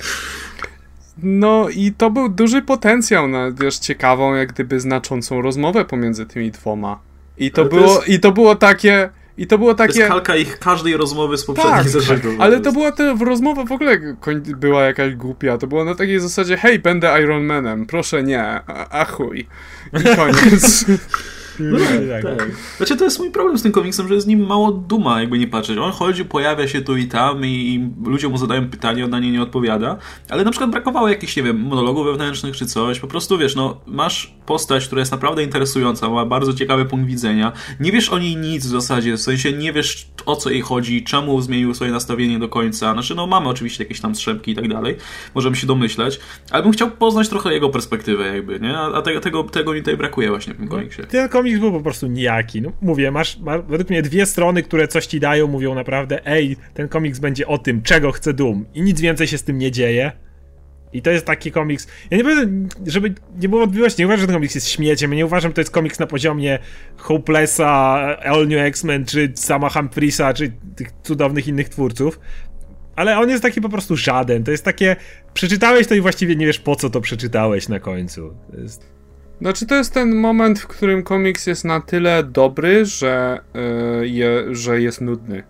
no 1.18 1.70
i 1.70 1.92
to 1.92 2.10
był 2.10 2.30
duży 2.30 2.62
potencjał 2.62 3.28
na 3.28 3.52
wiesz, 3.52 3.80
ciekawą, 3.80 4.36
jak 4.36 4.54
gdyby 4.54 4.80
znaczącą 4.80 5.42
rozmowę 5.42 5.86
pomiędzy 5.86 6.26
tymi 6.26 6.52
dwoma. 6.52 7.00
I 7.38 7.52
to, 7.52 7.66
było, 7.66 7.96
jest... 7.96 8.10
i 8.10 8.20
to 8.20 8.32
było 8.32 8.56
takie 8.56 9.10
i 9.42 9.48
to 9.48 9.58
było 9.58 9.76
takie. 9.76 9.94
To 9.94 10.00
jest 10.00 10.12
kalka 10.12 10.36
ich 10.36 10.60
każdej 10.60 10.98
rozmowy 10.98 11.38
z 11.38 11.46
poprzednich 11.46 11.76
tak, 11.76 11.90
zeszytów. 11.90 12.36
Ale 12.40 12.60
to 12.60 12.72
była 12.72 12.92
ta 12.92 13.16
rozmowa 13.26 13.66
w 13.66 13.72
ogóle 13.72 13.98
była 14.46 14.84
jakaś 14.84 15.16
głupia. 15.16 15.58
To 15.58 15.68
było 15.68 15.86
na 15.86 15.96
takiej 15.96 16.20
zasadzie, 16.20 16.58
hej, 16.58 16.80
będę 16.80 17.22
Iron 17.22 17.44
Manem, 17.44 17.86
proszę 17.86 18.24
nie, 18.24 18.44
a, 18.44 18.90
a 18.90 19.06
chuj. 19.06 19.48
I 19.94 20.16
koniec. 20.16 20.86
No, 21.60 21.78
tak, 22.24 22.38
tak. 22.38 22.52
Znaczy 22.78 22.98
to 22.98 23.04
jest 23.04 23.20
mój 23.20 23.32
problem 23.32 23.58
z 23.58 23.64
tym 23.64 23.72
komiksem, 23.72 24.08
że 24.08 24.16
jest 24.16 24.28
nim 24.28 24.46
mało 24.46 24.72
duma, 24.72 25.20
jakby 25.22 25.40
nie 25.40 25.48
patrzeć. 25.48 25.78
On 25.78 25.92
chodzi, 25.92 26.26
pojawia 26.26 26.68
się 26.68 26.82
tu 26.82 26.98
i 26.98 27.08
tam 27.08 27.46
i 27.46 27.90
ludzie 28.06 28.28
mu 28.30 28.38
zadają 28.38 28.70
pytania, 28.70 29.06
on 29.06 29.12
na 29.12 29.20
nie 29.20 29.32
nie 29.32 29.42
odpowiada, 29.42 29.98
ale 30.30 30.44
na 30.44 30.52
przykład 30.52 30.72
brakowało 30.72 31.10
jakichś, 31.10 31.36
nie 31.36 31.44
wiem, 31.44 31.60
monologów 31.60 32.06
wewnętrznych 32.06 32.56
czy 32.56 32.66
coś. 32.66 33.00
Po 33.00 33.08
prostu, 33.08 33.38
wiesz, 33.38 33.56
no, 33.56 33.82
masz 33.86 34.36
postać, 34.46 34.86
która 34.86 35.00
jest 35.00 35.12
naprawdę 35.12 35.44
interesująca, 35.44 36.10
ma 36.10 36.26
bardzo 36.26 36.54
ciekawy 36.54 36.86
punkt 36.86 37.08
widzenia. 37.08 37.52
Nie 37.80 37.92
wiesz 37.92 38.10
o 38.10 38.20
niej 38.20 38.36
nic 38.36 38.66
w 38.66 38.70
zasadzie, 38.70 39.18
w 39.18 39.22
sensie 39.22 39.54
nie 39.54 39.74
wiesz 39.74 40.08
o 40.26 40.36
co 40.36 40.50
jej 40.50 40.62
chodzi, 40.62 41.04
czemu 41.04 41.42
zmienił 41.42 41.74
swoje 41.74 41.92
nastawienie 41.92 42.40
do 42.40 42.50
końca. 42.50 42.94
Znaczy, 42.94 43.16
no, 43.16 43.28
mamy 43.28 43.50
oczywiście 43.50 43.84
jakieś 43.84 44.02
tam 44.02 44.16
strzępki 44.16 44.52
i 44.52 44.56
tak 44.56 44.68
dalej, 44.68 44.98
możemy 45.36 45.56
się 45.56 45.68
domyśleć, 45.68 46.20
ale 46.52 46.64
bym 46.64 46.72
chciał 46.72 46.92
poznać 46.92 47.30
trochę 47.30 47.54
jego 47.54 47.70
perspektywę 47.70 48.36
jakby, 48.36 48.60
nie? 48.60 48.78
A 48.78 49.02
tego, 49.02 49.20
tego, 49.20 49.44
tego 49.44 49.74
mi 49.74 49.80
tutaj 49.80 49.98
brakuje 49.98 50.30
właśnie 50.30 50.54
w 50.54 50.58
tym 50.58 50.68
komiksie. 50.68 51.02
Ten 51.10 51.30
komiks 51.30 51.51
był 51.60 51.72
po 51.72 51.82
prostu 51.82 52.08
nijaki. 52.08 52.62
No, 52.62 52.72
mówię, 52.82 53.12
masz, 53.12 53.40
masz, 53.40 53.62
według 53.62 53.90
mnie 53.90 54.02
dwie 54.02 54.26
strony, 54.26 54.64
które 54.64 54.88
coś 54.88 55.06
ci 55.06 55.20
dają, 55.20 55.48
mówią 55.48 55.76
naprawdę, 55.76 56.26
ej, 56.26 56.58
ten 56.74 56.88
komiks 56.88 57.20
będzie 57.20 57.48
o 57.48 57.58
tym, 57.58 57.82
czego 57.82 58.12
chce 58.12 58.34
Doom 58.34 58.66
i 58.74 58.82
nic 58.82 59.02
więcej 59.02 59.28
się 59.28 59.38
z 59.38 59.44
tym 59.44 59.58
nie 59.58 59.72
dzieje. 59.72 60.12
I 60.94 61.02
to 61.02 61.12
jest 61.12 61.26
taki 61.26 61.52
komiks. 61.52 61.88
Ja 62.12 62.18
nie 62.18 62.24
powiem, 62.24 62.70
żeby 62.88 63.14
nie 63.42 63.50
było 63.50 63.62
wątpliwości, 63.62 64.02
nie 64.02 64.06
uważam, 64.06 64.22
że 64.22 64.28
ten 64.28 64.36
komiks 64.36 64.56
jest 64.56 64.70
śmieciem. 64.70 65.12
Ja 65.12 65.18
nie 65.18 65.26
uważam, 65.26 65.52
że 65.52 65.56
to 65.56 65.62
jest 65.62 65.72
komiks 65.72 66.00
na 66.00 66.08
poziomie 66.08 66.60
Hopelessa, 66.98 67.68
All 68.24 68.48
New 68.48 68.60
X-Men, 68.60 69.06
czy 69.06 69.32
sama 69.36 69.70
Humphreisa, 69.70 70.34
czy 70.34 70.52
tych 70.76 70.92
cudownych 71.04 71.48
innych 71.48 71.70
twórców. 71.70 72.20
Ale 72.96 73.20
on 73.20 73.30
jest 73.30 73.44
taki 73.44 73.62
po 73.62 73.70
prostu 73.70 73.96
żaden. 73.96 74.44
To 74.44 74.52
jest 74.52 74.66
takie. 74.66 74.96
Przeczytałeś 75.34 75.88
to 75.88 75.96
i 75.96 76.02
właściwie 76.02 76.36
nie 76.36 76.46
wiesz 76.46 76.60
po 76.60 76.76
co 76.76 76.90
to 76.90 77.02
przeczytałeś 77.02 77.70
na 77.70 77.80
końcu. 77.80 78.34
To 78.52 78.58
jest... 78.58 79.01
Znaczy 79.42 79.66
to 79.66 79.76
jest 79.76 79.94
ten 79.94 80.16
moment, 80.16 80.60
w 80.60 80.68
którym 80.68 81.04
komiks 81.04 81.48
jest 81.48 81.66
na 81.66 81.82
tyle 81.82 82.24
dobry, 82.24 82.86
że, 82.86 83.40
yy, 84.00 84.08
je, 84.08 84.56
że 84.56 84.82
jest 84.82 85.02
nudny. 85.02 85.44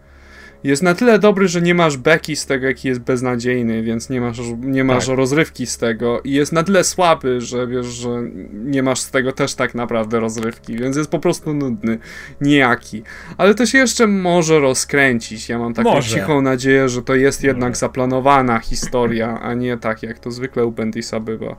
Jest 0.63 0.83
na 0.83 0.95
tyle 0.95 1.19
dobry, 1.19 1.47
że 1.47 1.61
nie 1.61 1.75
masz 1.75 1.97
beki 1.97 2.35
z 2.35 2.45
tego, 2.45 2.67
jaki 2.67 2.87
jest 2.87 2.99
beznadziejny, 2.99 3.83
więc 3.83 4.09
nie 4.09 4.21
masz, 4.21 4.39
nie 4.61 4.83
masz 4.83 5.07
tak. 5.07 5.17
rozrywki 5.17 5.65
z 5.65 5.77
tego. 5.77 6.21
I 6.23 6.31
jest 6.31 6.51
na 6.51 6.63
tyle 6.63 6.83
słaby, 6.83 7.41
że 7.41 7.67
wiesz, 7.67 7.85
że 7.85 8.09
nie 8.53 8.83
masz 8.83 8.99
z 8.99 9.11
tego 9.11 9.31
też 9.31 9.55
tak 9.55 9.75
naprawdę 9.75 10.19
rozrywki, 10.19 10.75
więc 10.75 10.97
jest 10.97 11.11
po 11.11 11.19
prostu 11.19 11.53
nudny, 11.53 11.97
nijaki. 12.41 13.03
Ale 13.37 13.55
to 13.55 13.65
się 13.65 13.77
jeszcze 13.77 14.07
może 14.07 14.59
rozkręcić. 14.59 15.49
Ja 15.49 15.59
mam 15.59 15.73
taką 15.73 15.93
może. 15.93 16.15
cichą 16.15 16.41
nadzieję, 16.41 16.89
że 16.89 17.01
to 17.01 17.15
jest 17.15 17.43
jednak 17.43 17.77
zaplanowana 17.77 18.59
historia, 18.59 19.39
a 19.41 19.53
nie 19.53 19.77
tak, 19.77 20.03
jak 20.03 20.19
to 20.19 20.31
zwykle 20.31 20.65
u 20.65 20.71
Bendisa 20.71 21.19
bywa. 21.19 21.55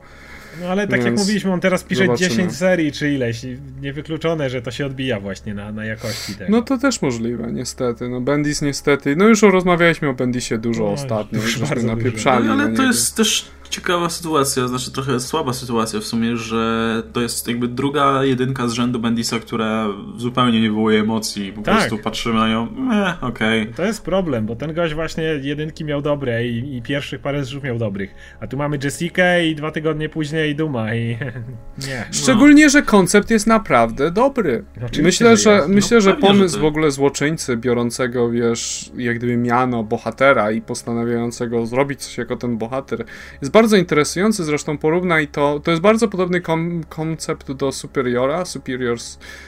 No 0.61 0.67
ale 0.67 0.87
tak 0.87 1.03
Więc 1.03 1.05
jak 1.05 1.17
mówiliśmy, 1.17 1.53
on 1.53 1.59
teraz 1.59 1.83
pisze 1.83 2.05
zobaczymy. 2.05 2.29
10 2.29 2.55
serii 2.55 2.91
czy 2.91 3.11
ileś. 3.11 3.45
Niewykluczone, 3.81 4.49
że 4.49 4.61
to 4.61 4.71
się 4.71 4.85
odbija 4.85 5.19
właśnie 5.19 5.53
na, 5.53 5.71
na 5.71 5.85
jakości 5.85 6.35
tego. 6.35 6.51
No 6.51 6.61
to 6.61 6.77
też 6.77 7.01
możliwe, 7.01 7.51
niestety. 7.51 8.09
No 8.09 8.21
Bendis 8.21 8.61
niestety. 8.61 9.15
No 9.15 9.27
już 9.27 9.41
rozmawialiśmy 9.41 10.09
o 10.09 10.13
Bendisie 10.13 10.57
dużo 10.57 10.83
no, 10.83 10.91
ostatnio. 10.91 11.41
Już 11.41 11.59
bardzo 11.59 11.87
napieprzali. 11.87 12.47
No, 12.47 12.53
ale 12.53 12.73
to 12.73 12.83
jest 12.83 13.15
też 13.15 13.45
ciekawa 13.69 14.09
sytuacja, 14.09 14.67
znaczy 14.67 14.91
trochę 14.91 15.19
słaba 15.19 15.53
sytuacja 15.53 15.99
w 15.99 16.03
sumie, 16.03 16.37
że 16.37 17.03
to 17.13 17.21
jest 17.21 17.47
jakby 17.47 17.67
druga 17.67 18.23
jedynka 18.23 18.67
z 18.67 18.73
rzędu 18.73 18.99
Bendisa, 18.99 19.39
która 19.39 19.87
zupełnie 20.17 20.61
nie 20.61 20.69
wywołuje 20.69 20.99
emocji. 20.99 21.53
Po 21.53 21.61
tak. 21.61 21.75
prostu 21.75 21.97
patrzymy 21.97 22.35
na 22.35 22.49
nią, 22.49 22.67
eh, 22.91 23.23
okej. 23.23 23.61
Okay. 23.61 23.73
To 23.73 23.83
jest 23.83 24.05
problem, 24.05 24.45
bo 24.45 24.55
ten 24.55 24.73
gość 24.73 24.93
właśnie 24.93 25.23
jedynki 25.23 25.85
miał 25.85 26.01
dobre 26.01 26.47
i, 26.47 26.77
i 26.77 26.81
pierwszych 26.81 27.21
parę 27.21 27.43
zrzutów 27.43 27.63
miał 27.63 27.77
dobrych. 27.77 28.15
A 28.39 28.47
tu 28.47 28.57
mamy 28.57 28.79
Jessica 28.83 29.39
i 29.39 29.55
dwa 29.55 29.71
tygodnie 29.71 30.09
później 30.09 30.55
Duma 30.55 30.95
i 30.95 31.17
nie. 31.87 32.05
Szczególnie, 32.11 32.69
że 32.69 32.81
koncept 32.81 33.29
jest 33.29 33.47
naprawdę 33.47 34.11
dobry. 34.11 34.63
myślę, 35.03 35.37
że, 35.37 35.43
że 35.43 35.67
myślę, 35.67 35.97
no, 35.97 36.01
że 36.01 36.13
pomysł 36.13 36.55
że 36.55 36.61
w 36.61 36.65
ogóle 36.65 36.91
złoczyńcy 36.91 37.57
biorącego, 37.57 38.29
wiesz, 38.29 38.91
jak 38.97 39.17
gdyby 39.17 39.37
miano 39.37 39.83
bohatera 39.83 40.51
i 40.51 40.61
postanawiającego 40.61 41.65
zrobić 41.65 42.01
coś 42.01 42.17
jako 42.17 42.35
ten 42.35 42.57
bohater 42.57 43.05
jest 43.41 43.51
bardzo 43.51 43.62
bardzo 43.63 43.77
interesujący, 43.77 44.43
zresztą 44.43 44.77
porównaj 44.77 45.27
to, 45.27 45.59
to 45.59 45.71
jest 45.71 45.83
bardzo 45.83 46.07
podobny 46.07 46.41
kom 46.41 46.83
koncept 46.89 47.51
do 47.51 47.71
Superiora, 47.71 48.45
Superior 48.45 48.97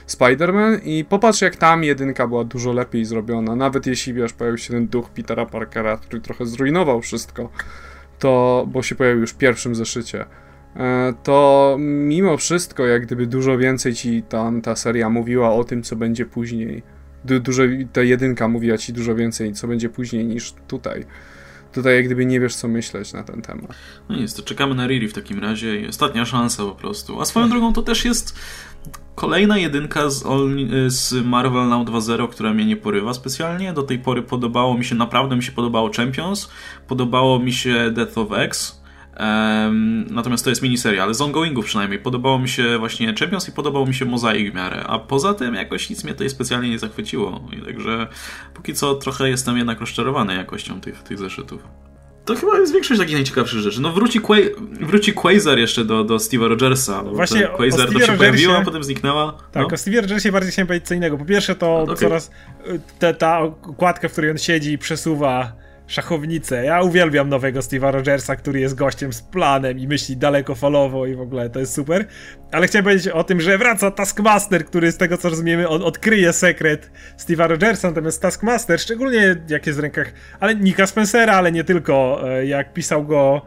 Spider-Man 0.07 0.79
i 0.83 1.05
popatrz 1.05 1.41
jak 1.41 1.55
tam 1.55 1.83
jedynka 1.83 2.27
była 2.27 2.43
dużo 2.43 2.73
lepiej 2.73 3.05
zrobiona, 3.05 3.55
nawet 3.55 3.87
jeśli 3.87 4.13
wiesz, 4.13 4.33
pojawił 4.33 4.57
się 4.57 4.73
ten 4.73 4.87
duch 4.87 5.09
Petera 5.09 5.45
Parkera, 5.45 5.97
który 5.97 6.21
trochę 6.21 6.45
zrujnował 6.45 7.01
wszystko, 7.01 7.49
to, 8.19 8.65
bo 8.71 8.83
się 8.83 8.95
pojawił 8.95 9.21
już 9.21 9.31
w 9.31 9.37
pierwszym 9.37 9.75
zeszycie. 9.75 10.25
E, 10.75 11.13
to 11.23 11.75
mimo 11.79 12.37
wszystko, 12.37 12.85
jak 12.85 13.05
gdyby 13.05 13.27
dużo 13.27 13.57
więcej 13.57 13.93
ci 13.93 14.23
tam 14.23 14.61
ta 14.61 14.75
seria 14.75 15.09
mówiła 15.09 15.53
o 15.53 15.63
tym, 15.63 15.83
co 15.83 15.95
będzie 15.95 16.25
później. 16.25 16.83
Du 17.25 17.39
dużo, 17.39 17.63
ta 17.93 18.01
jedynka 18.01 18.47
mówiła 18.47 18.77
ci 18.77 18.93
dużo 18.93 19.15
więcej, 19.15 19.53
co 19.53 19.67
będzie 19.67 19.89
później 19.89 20.25
niż 20.25 20.53
tutaj 20.67 21.05
tutaj 21.75 21.95
jak 21.95 22.05
gdyby 22.05 22.25
nie 22.25 22.39
wiesz, 22.39 22.55
co 22.55 22.67
myśleć 22.67 23.13
na 23.13 23.23
ten 23.23 23.41
temat. 23.41 23.75
No 24.09 24.15
nic, 24.15 24.33
to 24.33 24.43
czekamy 24.43 24.75
na 24.75 24.87
Riri 24.87 25.07
w 25.07 25.13
takim 25.13 25.39
razie 25.39 25.89
ostatnia 25.89 26.25
szansa 26.25 26.63
po 26.63 26.75
prostu. 26.75 27.21
A 27.21 27.25
swoją 27.25 27.49
drogą 27.49 27.73
to 27.73 27.81
też 27.81 28.05
jest 28.05 28.39
kolejna 29.15 29.57
jedynka 29.57 30.09
z, 30.09 30.23
z 30.87 31.25
Marvel 31.25 31.67
Now 31.67 31.87
2.0, 31.87 32.29
która 32.29 32.53
mnie 32.53 32.65
nie 32.65 32.77
porywa 32.77 33.13
specjalnie. 33.13 33.73
Do 33.73 33.83
tej 33.83 33.99
pory 33.99 34.23
podobało 34.23 34.77
mi 34.77 34.85
się, 34.85 34.95
naprawdę 34.95 35.35
mi 35.35 35.43
się 35.43 35.51
podobało 35.51 35.91
Champions, 35.97 36.49
podobało 36.87 37.39
mi 37.39 37.53
się 37.53 37.91
Death 37.91 38.17
of 38.17 38.27
X, 38.31 38.81
Um, 39.19 40.05
natomiast 40.09 40.43
to 40.43 40.49
jest 40.49 40.61
miniseria, 40.61 41.03
ale 41.03 41.13
z 41.13 41.21
ongoingów 41.21 41.65
przynajmniej. 41.65 41.99
Podobało 41.99 42.39
mi 42.39 42.49
się 42.49 42.77
właśnie 42.77 43.13
Champions 43.19 43.49
i 43.49 43.51
podobało 43.51 43.85
mi 43.85 43.93
się 43.93 44.05
Mozaik 44.05 44.51
w 44.51 44.55
miarę. 44.55 44.83
A 44.87 44.99
poza 44.99 45.33
tym 45.33 45.55
jakoś 45.55 45.89
nic 45.89 46.03
mnie 46.03 46.13
tutaj 46.13 46.29
specjalnie 46.29 46.69
nie 46.69 46.79
zachwyciło. 46.79 47.41
I 47.57 47.61
także 47.61 48.07
póki 48.53 48.73
co 48.73 48.95
trochę 48.95 49.29
jestem 49.29 49.57
jednak 49.57 49.79
rozczarowany 49.79 50.35
jakością 50.35 50.81
tych, 50.81 51.03
tych 51.03 51.17
zeszytów. 51.17 51.63
To 52.25 52.35
chyba 52.35 52.59
jest 52.59 52.73
większość 52.73 52.99
takich 52.99 53.15
najciekawszych 53.15 53.59
rzeczy. 53.59 53.81
No 53.81 53.91
wróci, 53.91 54.19
Qua 54.21 54.35
wróci 54.81 55.13
Quasar 55.13 55.57
jeszcze 55.57 55.85
do, 55.85 56.03
do 56.03 56.15
Steve'a 56.15 56.47
Rogersa. 56.47 57.03
Właśnie 57.03 57.41
Quasar 57.41 57.93
to 57.93 57.99
się 57.99 58.17
pojawiła, 58.17 58.57
a 58.57 58.61
potem 58.61 58.83
zniknęła. 58.83 59.37
Tak, 59.51 59.61
no. 59.61 59.67
o 59.67 59.69
Steve'ie 59.69 60.01
Rogersie 60.01 60.31
bardziej 60.31 60.51
chciałem 60.51 60.67
powiedzieć 60.67 60.87
co 60.87 60.93
innego. 60.93 61.17
Po 61.17 61.25
pierwsze 61.25 61.55
to 61.55 61.77
okay. 61.77 61.95
coraz 61.95 62.31
te, 62.99 63.13
ta 63.13 63.39
okładka, 63.39 64.09
w 64.09 64.11
której 64.11 64.31
on 64.31 64.37
siedzi 64.37 64.71
i 64.71 64.77
przesuwa 64.77 65.64
szachownicę. 65.87 66.65
Ja 66.65 66.81
uwielbiam 66.81 67.29
nowego 67.29 67.59
Steve'a 67.59 67.91
Rogersa, 67.91 68.35
który 68.35 68.59
jest 68.59 68.75
gościem 68.75 69.13
z 69.13 69.21
planem 69.21 69.79
i 69.79 69.87
myśli 69.87 70.17
dalekofalowo 70.17 71.05
i 71.05 71.15
w 71.15 71.21
ogóle 71.21 71.49
to 71.49 71.59
jest 71.59 71.73
super. 71.73 72.05
Ale 72.51 72.67
chciałem 72.67 72.83
powiedzieć 72.83 73.07
o 73.07 73.23
tym, 73.23 73.41
że 73.41 73.57
wraca 73.57 73.91
Taskmaster, 73.91 74.65
który 74.65 74.91
z 74.91 74.97
tego 74.97 75.17
co 75.17 75.29
rozumiemy 75.29 75.67
od, 75.67 75.81
odkryje 75.81 76.33
sekret 76.33 76.91
Steve'a 77.17 77.47
Rogersa, 77.47 77.87
natomiast 77.87 78.21
Taskmaster, 78.21 78.79
szczególnie 78.79 79.35
jak 79.49 79.67
jest 79.67 79.79
w 79.79 79.81
rękach, 79.81 80.13
ale 80.39 80.55
Nika 80.55 80.87
Spencera, 80.87 81.33
ale 81.33 81.51
nie 81.51 81.63
tylko, 81.63 82.21
e, 82.29 82.45
jak 82.45 82.73
pisał 82.73 83.05
go 83.05 83.41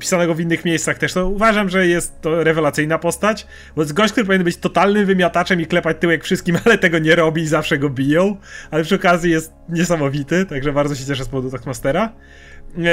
pisanego 0.00 0.34
w 0.34 0.40
innych 0.40 0.64
miejscach 0.64 0.98
też, 0.98 1.12
to 1.12 1.28
uważam, 1.28 1.68
że 1.68 1.86
jest 1.86 2.20
to 2.20 2.44
rewelacyjna 2.44 2.98
postać, 2.98 3.46
bo 3.76 3.82
jest 3.82 3.92
gość, 3.92 4.12
który 4.12 4.26
powinien 4.26 4.44
być 4.44 4.56
totalnym 4.56 5.06
wymiataczem 5.06 5.60
i 5.60 5.66
klepać 5.66 5.96
tyłek 6.00 6.24
wszystkim, 6.24 6.58
ale 6.64 6.78
tego 6.78 6.98
nie 6.98 7.16
robi 7.16 7.42
i 7.42 7.46
zawsze 7.46 7.78
go 7.78 7.90
biją, 7.90 8.36
ale 8.70 8.84
przy 8.84 8.94
okazji 8.94 9.30
jest 9.30 9.52
niesamowity, 9.68 10.46
także 10.46 10.72
bardzo 10.72 10.94
się 10.94 11.04
cieszę 11.04 11.24
z 11.24 11.28
powodu 11.28 11.50
Taskmastera. 11.50 12.12
E, 12.78 12.84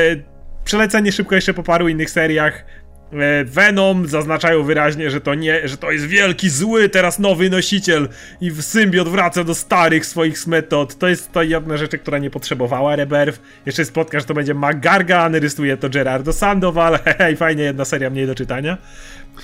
przelecenie 0.64 1.12
szybko 1.12 1.36
jeszcze 1.36 1.54
po 1.54 1.64
paru 1.64 1.88
innych 1.88 2.10
seriach. 2.10 2.66
E, 3.14 3.46
Venom 3.46 4.08
zaznaczają 4.08 4.64
wyraźnie, 4.64 5.12
że 5.12 5.22
to 5.22 5.36
nie, 5.36 5.68
że 5.68 5.78
to 5.78 5.92
jest 5.92 6.06
wielki 6.06 6.50
zły, 6.50 6.90
teraz 6.90 7.20
nowy 7.20 7.50
nosiciel 7.50 8.10
i 8.42 8.52
symbiot 8.52 9.10
wraca 9.10 9.44
do 9.44 9.56
starych 9.56 10.06
swoich 10.06 10.48
metod. 10.48 10.98
To 10.98 11.08
jest 11.08 11.32
to 11.32 11.44
jedna 11.44 11.78
rzecz, 11.78 11.92
która 11.92 12.18
nie 12.18 12.30
potrzebowała 12.30 12.96
Rebirth. 12.96 13.40
Jeszcze 13.66 13.84
że 14.14 14.24
to 14.24 14.34
będzie 14.34 14.54
McGargan, 14.54 15.36
rysuje 15.36 15.78
to 15.78 15.90
Gerardo 15.90 16.34
Sandoval, 16.34 17.00
hej, 17.18 17.38
fajnie, 17.38 17.64
jedna 17.64 17.86
seria 17.86 18.10
mniej 18.10 18.28
do 18.28 18.36
czytania. 18.36 18.78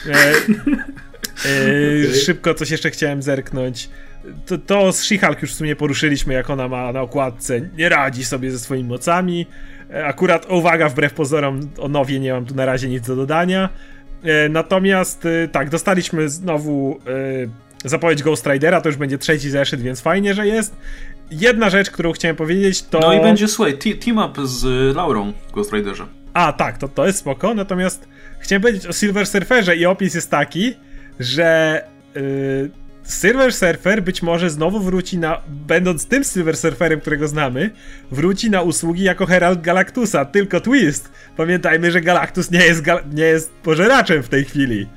E, 0.06 0.34
e. 1.46 2.16
Szybko 2.26 2.54
coś 2.54 2.72
jeszcze 2.72 2.92
chciałem 2.92 3.22
zerknąć. 3.22 3.90
To, 4.46 4.58
to 4.58 4.94
z 4.94 5.04
She-Hulk 5.04 5.42
już 5.42 5.52
w 5.54 5.58
sumie 5.58 5.76
poruszyliśmy, 5.76 6.34
jak 6.34 6.50
ona 6.50 6.68
ma 6.68 6.94
na 6.94 7.02
okładce, 7.02 7.62
nie 7.62 7.90
radzi 7.90 8.26
sobie 8.26 8.52
ze 8.52 8.60
swoimi 8.60 8.90
mocami. 8.90 9.48
E, 9.94 10.06
akurat, 10.06 10.52
uwaga, 10.52 10.90
wbrew 10.90 11.14
pozorom 11.14 11.60
o 11.78 11.88
Nowie 11.88 12.20
nie 12.20 12.34
mam 12.34 12.46
tu 12.46 12.56
na 12.56 12.66
razie 12.66 12.90
nic 12.90 13.08
do 13.08 13.16
dodania. 13.16 13.70
E, 14.24 14.50
natomiast 14.50 15.26
e, 15.26 15.48
tak, 15.48 15.70
dostaliśmy 15.70 16.30
znowu 16.30 17.00
zapowiedź 17.86 18.24
Ghost 18.24 18.48
Ridera, 18.48 18.82
to 18.82 18.90
już 18.90 18.98
będzie 18.98 19.18
trzeci 19.18 19.50
zeszyt, 19.50 19.82
więc 19.82 20.02
fajnie, 20.02 20.34
że 20.34 20.48
jest. 20.48 20.76
Jedna 21.32 21.70
rzecz, 21.70 21.92
którą 21.92 22.12
chciałem 22.12 22.36
powiedzieć, 22.36 22.84
to... 22.84 23.00
No 23.00 23.14
i 23.14 23.22
będzie, 23.22 23.48
słuchaj, 23.48 23.78
team 23.78 24.18
up 24.18 24.48
z 24.48 24.96
Laurą 24.96 25.34
w 25.48 25.52
Ghost 25.52 25.74
Riderze. 25.74 26.06
A, 26.34 26.54
tak, 26.54 26.78
to, 26.78 26.88
to 26.88 27.06
jest 27.06 27.20
spoko, 27.20 27.54
natomiast 27.54 28.08
chciałem 28.40 28.62
powiedzieć 28.62 28.88
o 28.88 28.94
Silver 28.94 29.28
Surferze 29.28 29.76
i 29.76 29.86
opis 29.86 30.16
jest 30.16 30.32
taki, 30.32 30.74
że... 31.20 31.82
Yy 32.16 32.87
Silver 33.08 33.54
Surfer 33.54 34.04
być 34.04 34.22
może 34.22 34.50
znowu 34.50 34.80
wróci 34.80 35.18
na, 35.18 35.42
będąc 35.48 36.06
tym 36.06 36.24
Silver 36.24 36.58
Surferem, 36.58 37.02
którego 37.02 37.28
znamy, 37.28 37.72
wróci 38.12 38.50
na 38.50 38.62
usługi 38.62 39.04
jako 39.04 39.26
Herald 39.26 39.62
Galactusa, 39.62 40.26
tylko 40.26 40.62
twist. 40.62 41.12
Pamiętajmy, 41.38 41.92
że 41.92 42.02
Galactus 42.02 42.52
nie 42.52 42.66
jest, 42.66 42.84
nie 43.14 43.24
jest 43.24 43.52
pożeraczem 43.52 44.24
w 44.24 44.30
tej 44.30 44.46
chwili. 44.46 44.88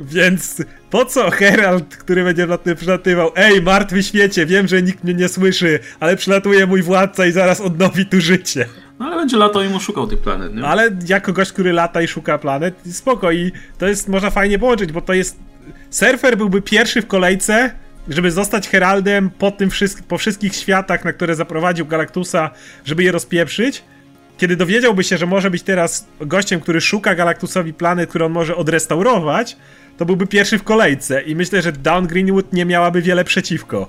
Więc 0.00 0.62
po 0.90 1.04
co 1.04 1.30
Herald, 1.30 1.96
który 1.96 2.24
będzie 2.24 2.46
na 2.46 2.58
tym 2.58 2.76
przylatywał? 2.76 3.30
Ej, 3.36 3.62
martwy 3.62 4.02
świecie, 4.02 4.46
wiem, 4.46 4.68
że 4.68 4.82
nikt 4.82 5.04
mnie 5.04 5.14
nie 5.14 5.28
słyszy, 5.28 5.78
ale 6.00 6.16
przylatuje 6.16 6.66
mój 6.66 6.82
władca 6.82 7.26
i 7.26 7.32
zaraz 7.32 7.60
odnowi 7.60 8.06
tu 8.06 8.20
życie. 8.20 8.66
No 8.98 9.06
ale 9.06 9.16
będzie 9.16 9.36
latał 9.36 9.62
i 9.62 9.68
mu 9.68 9.80
szukał 9.80 10.06
tych 10.06 10.18
planet, 10.18 10.54
nie? 10.54 10.64
Ale 10.64 10.90
jako 11.08 11.32
gość, 11.32 11.52
który 11.52 11.72
lata 11.72 12.02
i 12.02 12.08
szuka 12.08 12.38
planet, 12.38 12.74
spoko 12.92 13.32
i 13.32 13.52
to 13.78 13.88
jest, 13.88 14.08
można 14.08 14.30
fajnie 14.30 14.58
połączyć, 14.58 14.92
bo 14.92 15.00
to 15.00 15.12
jest 15.12 15.36
Surfer 15.90 16.36
byłby 16.36 16.62
pierwszy 16.62 17.02
w 17.02 17.06
kolejce, 17.06 17.70
żeby 18.08 18.30
zostać 18.30 18.68
Heraldem 18.68 19.30
po, 19.30 19.50
tym 19.50 19.70
wszystk 19.70 20.02
po 20.02 20.18
wszystkich 20.18 20.54
światach, 20.54 21.04
na 21.04 21.12
które 21.12 21.34
zaprowadził 21.34 21.86
Galactusa, 21.86 22.50
żeby 22.84 23.02
je 23.02 23.12
rozpieprzyć. 23.12 23.84
Kiedy 24.38 24.56
dowiedziałby 24.56 25.04
się, 25.04 25.18
że 25.18 25.26
może 25.26 25.50
być 25.50 25.62
teraz 25.62 26.08
gościem, 26.20 26.60
który 26.60 26.80
szuka 26.80 27.14
Galactusowi 27.14 27.72
planet, 27.74 28.10
który 28.10 28.24
on 28.24 28.32
może 28.32 28.56
odrestaurować, 28.56 29.56
to 29.96 30.04
byłby 30.04 30.26
pierwszy 30.26 30.58
w 30.58 30.62
kolejce 30.62 31.22
i 31.22 31.36
myślę, 31.36 31.62
że 31.62 31.72
Down 31.72 32.06
Greenwood 32.06 32.52
nie 32.52 32.64
miałaby 32.64 33.02
wiele 33.02 33.24
przeciwko. 33.24 33.88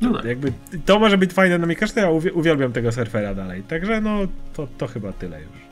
No 0.00 0.14
tak. 0.14 0.24
Jakby, 0.24 0.52
to 0.84 0.98
może 0.98 1.18
być 1.18 1.32
fajne 1.32 1.58
na 1.58 1.66
Mikasz, 1.66 1.96
ja 1.96 2.10
uwielbiam 2.10 2.72
tego 2.72 2.92
surfera 2.92 3.34
dalej. 3.34 3.62
Także 3.62 4.00
no, 4.00 4.18
to, 4.54 4.68
to 4.78 4.86
chyba 4.86 5.12
tyle 5.12 5.40
już. 5.40 5.65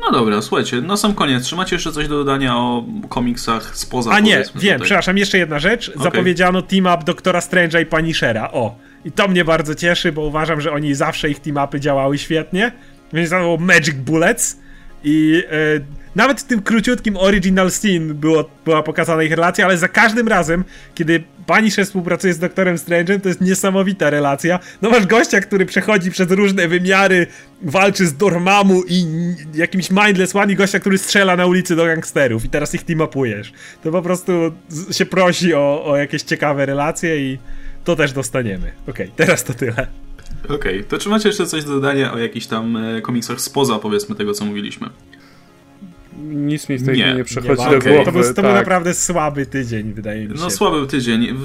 No 0.00 0.10
dobra, 0.10 0.42
słuchajcie, 0.42 0.80
na 0.80 0.96
sam 0.96 1.14
koniec, 1.14 1.48
czy 1.48 1.56
macie 1.56 1.76
jeszcze 1.76 1.92
coś 1.92 2.08
do 2.08 2.18
dodania 2.18 2.56
o 2.56 2.84
komiksach 3.08 3.76
spoza 3.76 4.10
A 4.10 4.20
nie, 4.20 4.36
wiem, 4.36 4.44
tutaj. 4.44 4.80
przepraszam, 4.80 5.18
jeszcze 5.18 5.38
jedna 5.38 5.58
rzecz. 5.58 5.88
Okay. 5.88 6.02
Zapowiedziano 6.02 6.62
team-up 6.62 7.04
Doktora 7.04 7.40
Strange'a 7.40 7.82
i 7.82 7.86
Punishera. 7.86 8.50
O, 8.52 8.78
i 9.04 9.12
to 9.12 9.28
mnie 9.28 9.44
bardzo 9.44 9.74
cieszy, 9.74 10.12
bo 10.12 10.22
uważam, 10.22 10.60
że 10.60 10.72
oni 10.72 10.94
zawsze 10.94 11.30
ich 11.30 11.40
team-upy 11.40 11.80
działały 11.80 12.18
świetnie. 12.18 12.72
Więc 13.12 13.30
to 13.30 13.38
było 13.38 13.56
Magic 13.56 13.94
Bullets 13.94 14.60
i... 15.04 15.42
Yy, 15.50 16.05
nawet 16.16 16.40
w 16.40 16.44
tym 16.44 16.62
króciutkim 16.62 17.16
original 17.16 17.70
scene 17.70 18.14
było, 18.14 18.50
była 18.64 18.82
pokazana 18.82 19.22
ich 19.22 19.32
relacja, 19.32 19.64
ale 19.64 19.78
za 19.78 19.88
każdym 19.88 20.28
razem, 20.28 20.64
kiedy 20.94 21.24
Punisher 21.46 21.86
współpracuje 21.86 22.34
z 22.34 22.38
Doktorem 22.38 22.76
Strange'em, 22.76 23.20
to 23.20 23.28
jest 23.28 23.40
niesamowita 23.40 24.10
relacja. 24.10 24.58
No 24.82 24.90
masz 24.90 25.06
gościa, 25.06 25.40
który 25.40 25.66
przechodzi 25.66 26.10
przez 26.10 26.30
różne 26.30 26.68
wymiary, 26.68 27.26
walczy 27.62 28.06
z 28.06 28.16
Dormammu 28.16 28.82
i 28.88 29.06
jakimś 29.54 29.90
Mindless 29.90 30.36
One 30.36 30.52
i 30.52 30.56
gościa, 30.56 30.80
który 30.80 30.98
strzela 30.98 31.36
na 31.36 31.46
ulicy 31.46 31.76
do 31.76 31.84
gangsterów 31.84 32.44
i 32.44 32.48
teraz 32.48 32.74
ich 32.74 32.84
teamapujesz. 32.84 33.52
To 33.82 33.92
po 33.92 34.02
prostu 34.02 34.32
się 34.90 35.06
prosi 35.06 35.54
o, 35.54 35.84
o 35.84 35.96
jakieś 35.96 36.22
ciekawe 36.22 36.66
relacje 36.66 37.32
i 37.32 37.38
to 37.84 37.96
też 37.96 38.12
dostaniemy. 38.12 38.72
Okej, 38.82 39.06
okay, 39.06 39.16
teraz 39.16 39.44
to 39.44 39.54
tyle. 39.54 39.86
Okej, 40.44 40.56
okay, 40.56 40.84
to 40.84 40.98
czy 40.98 41.08
macie 41.08 41.28
jeszcze 41.28 41.46
coś 41.46 41.64
do 41.64 41.70
dodania 41.70 42.12
o 42.12 42.18
jakichś 42.18 42.46
tam 42.46 42.76
e, 42.76 43.00
komiksach 43.00 43.40
spoza, 43.40 43.78
powiedzmy, 43.78 44.14
tego, 44.14 44.32
co 44.32 44.44
mówiliśmy? 44.44 44.88
Nic 46.18 46.68
mi 46.68 46.78
w 46.78 46.84
tej 46.84 46.94
chwili 46.94 47.16
nie 47.16 47.24
przechodzi 47.24 47.62
nie 47.62 47.70
do 47.70 47.76
okay. 47.76 47.92
głowy. 47.92 48.04
To 48.04 48.12
był, 48.12 48.22
to 48.22 48.34
tak. 48.34 48.44
był 48.44 48.54
naprawdę 48.54 48.94
słaby 48.94 49.46
tydzień, 49.46 49.92
wydaje 49.92 50.20
mi 50.20 50.28
no, 50.28 50.36
się. 50.36 50.42
No 50.42 50.50
słaby 50.50 50.86
tydzień. 50.86 51.38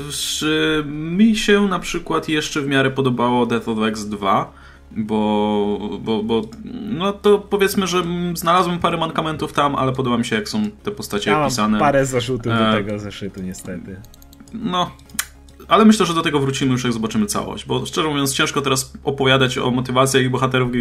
Mi 0.87 1.35
się 1.35 1.67
na 1.67 1.79
przykład 1.79 2.29
jeszcze 2.29 2.61
w 2.61 2.67
miarę 2.67 2.91
podobało 2.91 3.45
Death 3.45 3.69
of 3.69 3.77
X 3.83 4.05
2, 4.05 4.53
bo, 4.91 5.99
bo, 6.01 6.23
bo 6.23 6.41
no 6.89 7.13
to 7.13 7.39
powiedzmy, 7.39 7.87
że 7.87 8.03
znalazłem 8.35 8.79
parę 8.79 8.97
mankamentów 8.97 9.53
tam, 9.53 9.75
ale 9.75 9.93
podoba 9.93 10.17
mi 10.17 10.25
się 10.25 10.35
jak 10.35 10.49
są 10.49 10.71
te 10.83 10.91
postacie 10.91 11.31
ja 11.31 11.45
opisane. 11.45 11.71
Mam 11.71 11.79
parę 11.79 12.05
zarzutów 12.05 12.53
e... 12.53 12.57
do 12.57 12.73
tego 12.73 12.99
zeszytu 12.99 13.41
niestety. 13.41 14.01
No, 14.53 14.91
ale 15.71 15.85
myślę, 15.85 16.05
że 16.05 16.13
do 16.13 16.21
tego 16.21 16.39
wrócimy 16.39 16.71
już 16.71 16.83
jak 16.83 16.93
zobaczymy 16.93 17.25
całość, 17.25 17.65
bo 17.65 17.85
szczerze 17.85 18.07
mówiąc 18.07 18.33
ciężko 18.33 18.61
teraz 18.61 18.93
opowiadać 19.03 19.57
o 19.57 19.71
motywacjach 19.71 20.23
ich 20.23 20.29
bohaterów, 20.29 20.71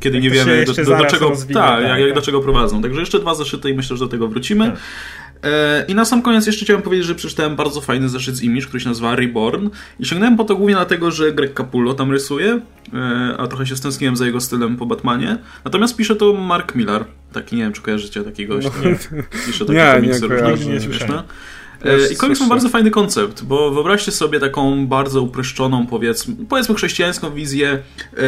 kiedy, 0.00 0.20
nie 0.20 0.30
wiemy 0.30 0.64
do, 0.64 0.72
do, 0.74 0.96
do, 0.96 1.04
czego, 1.04 1.28
rozwinie, 1.28 1.54
tak, 1.54 1.82
tak, 1.82 1.98
jak, 1.98 2.08
tak. 2.08 2.14
do 2.14 2.22
czego 2.22 2.40
prowadzą. 2.40 2.82
Także 2.82 3.00
jeszcze 3.00 3.18
dwa 3.18 3.34
zeszyty 3.34 3.70
i 3.70 3.74
myślę, 3.74 3.96
że 3.96 4.04
do 4.04 4.10
tego 4.10 4.28
wrócimy. 4.28 4.66
Tak. 4.66 4.78
E, 5.42 5.84
I 5.88 5.94
na 5.94 6.04
sam 6.04 6.22
koniec 6.22 6.46
jeszcze 6.46 6.64
chciałem 6.64 6.82
powiedzieć, 6.82 7.06
że 7.06 7.14
przeczytałem 7.14 7.56
bardzo 7.56 7.80
fajny 7.80 8.08
zeszyt 8.08 8.36
z 8.36 8.42
Image, 8.42 8.66
który 8.66 8.80
się 8.80 8.88
nazywa 8.88 9.16
Reborn 9.16 9.68
i 10.00 10.06
sięgnąłem 10.06 10.36
po 10.36 10.44
to 10.44 10.56
głównie 10.56 10.74
dlatego, 10.74 11.10
że 11.10 11.32
Greg 11.32 11.56
Capullo 11.56 11.94
tam 11.94 12.10
rysuje, 12.10 12.60
e, 12.94 13.34
a 13.38 13.46
trochę 13.46 13.66
się 13.66 13.76
stęskniłem 13.76 14.16
za 14.16 14.26
jego 14.26 14.40
stylem 14.40 14.76
po 14.76 14.86
Batmanie. 14.86 15.38
Natomiast 15.64 15.96
pisze 15.96 16.16
to 16.16 16.32
Mark 16.32 16.74
Miller, 16.74 17.04
taki, 17.32 17.56
nie 17.56 17.62
wiem 17.62 17.72
czy 17.72 17.82
kojarzycie 17.82 18.22
takiego 18.22 18.54
gościa. 18.54 18.70
No, 18.84 19.22
pisze 19.46 19.64
takie 19.66 19.78
nie, 19.78 19.94
komiksy 19.94 20.20
nie 20.20 20.28
różne, 20.28 20.66
nie, 20.66 20.72
nie 20.72 21.22
E, 21.84 22.12
I 22.12 22.16
komiks 22.16 22.40
ma 22.40 22.48
bardzo 22.48 22.68
fajny 22.68 22.90
koncept, 22.90 23.44
bo 23.44 23.70
wyobraźcie 23.70 24.12
sobie 24.12 24.40
taką 24.40 24.86
bardzo 24.86 25.22
uproszczoną, 25.22 25.86
powiedzmy, 25.86 26.34
powiedzmy 26.48 26.74
chrześcijańską 26.74 27.34
wizję 27.34 27.78
e, 28.16 28.18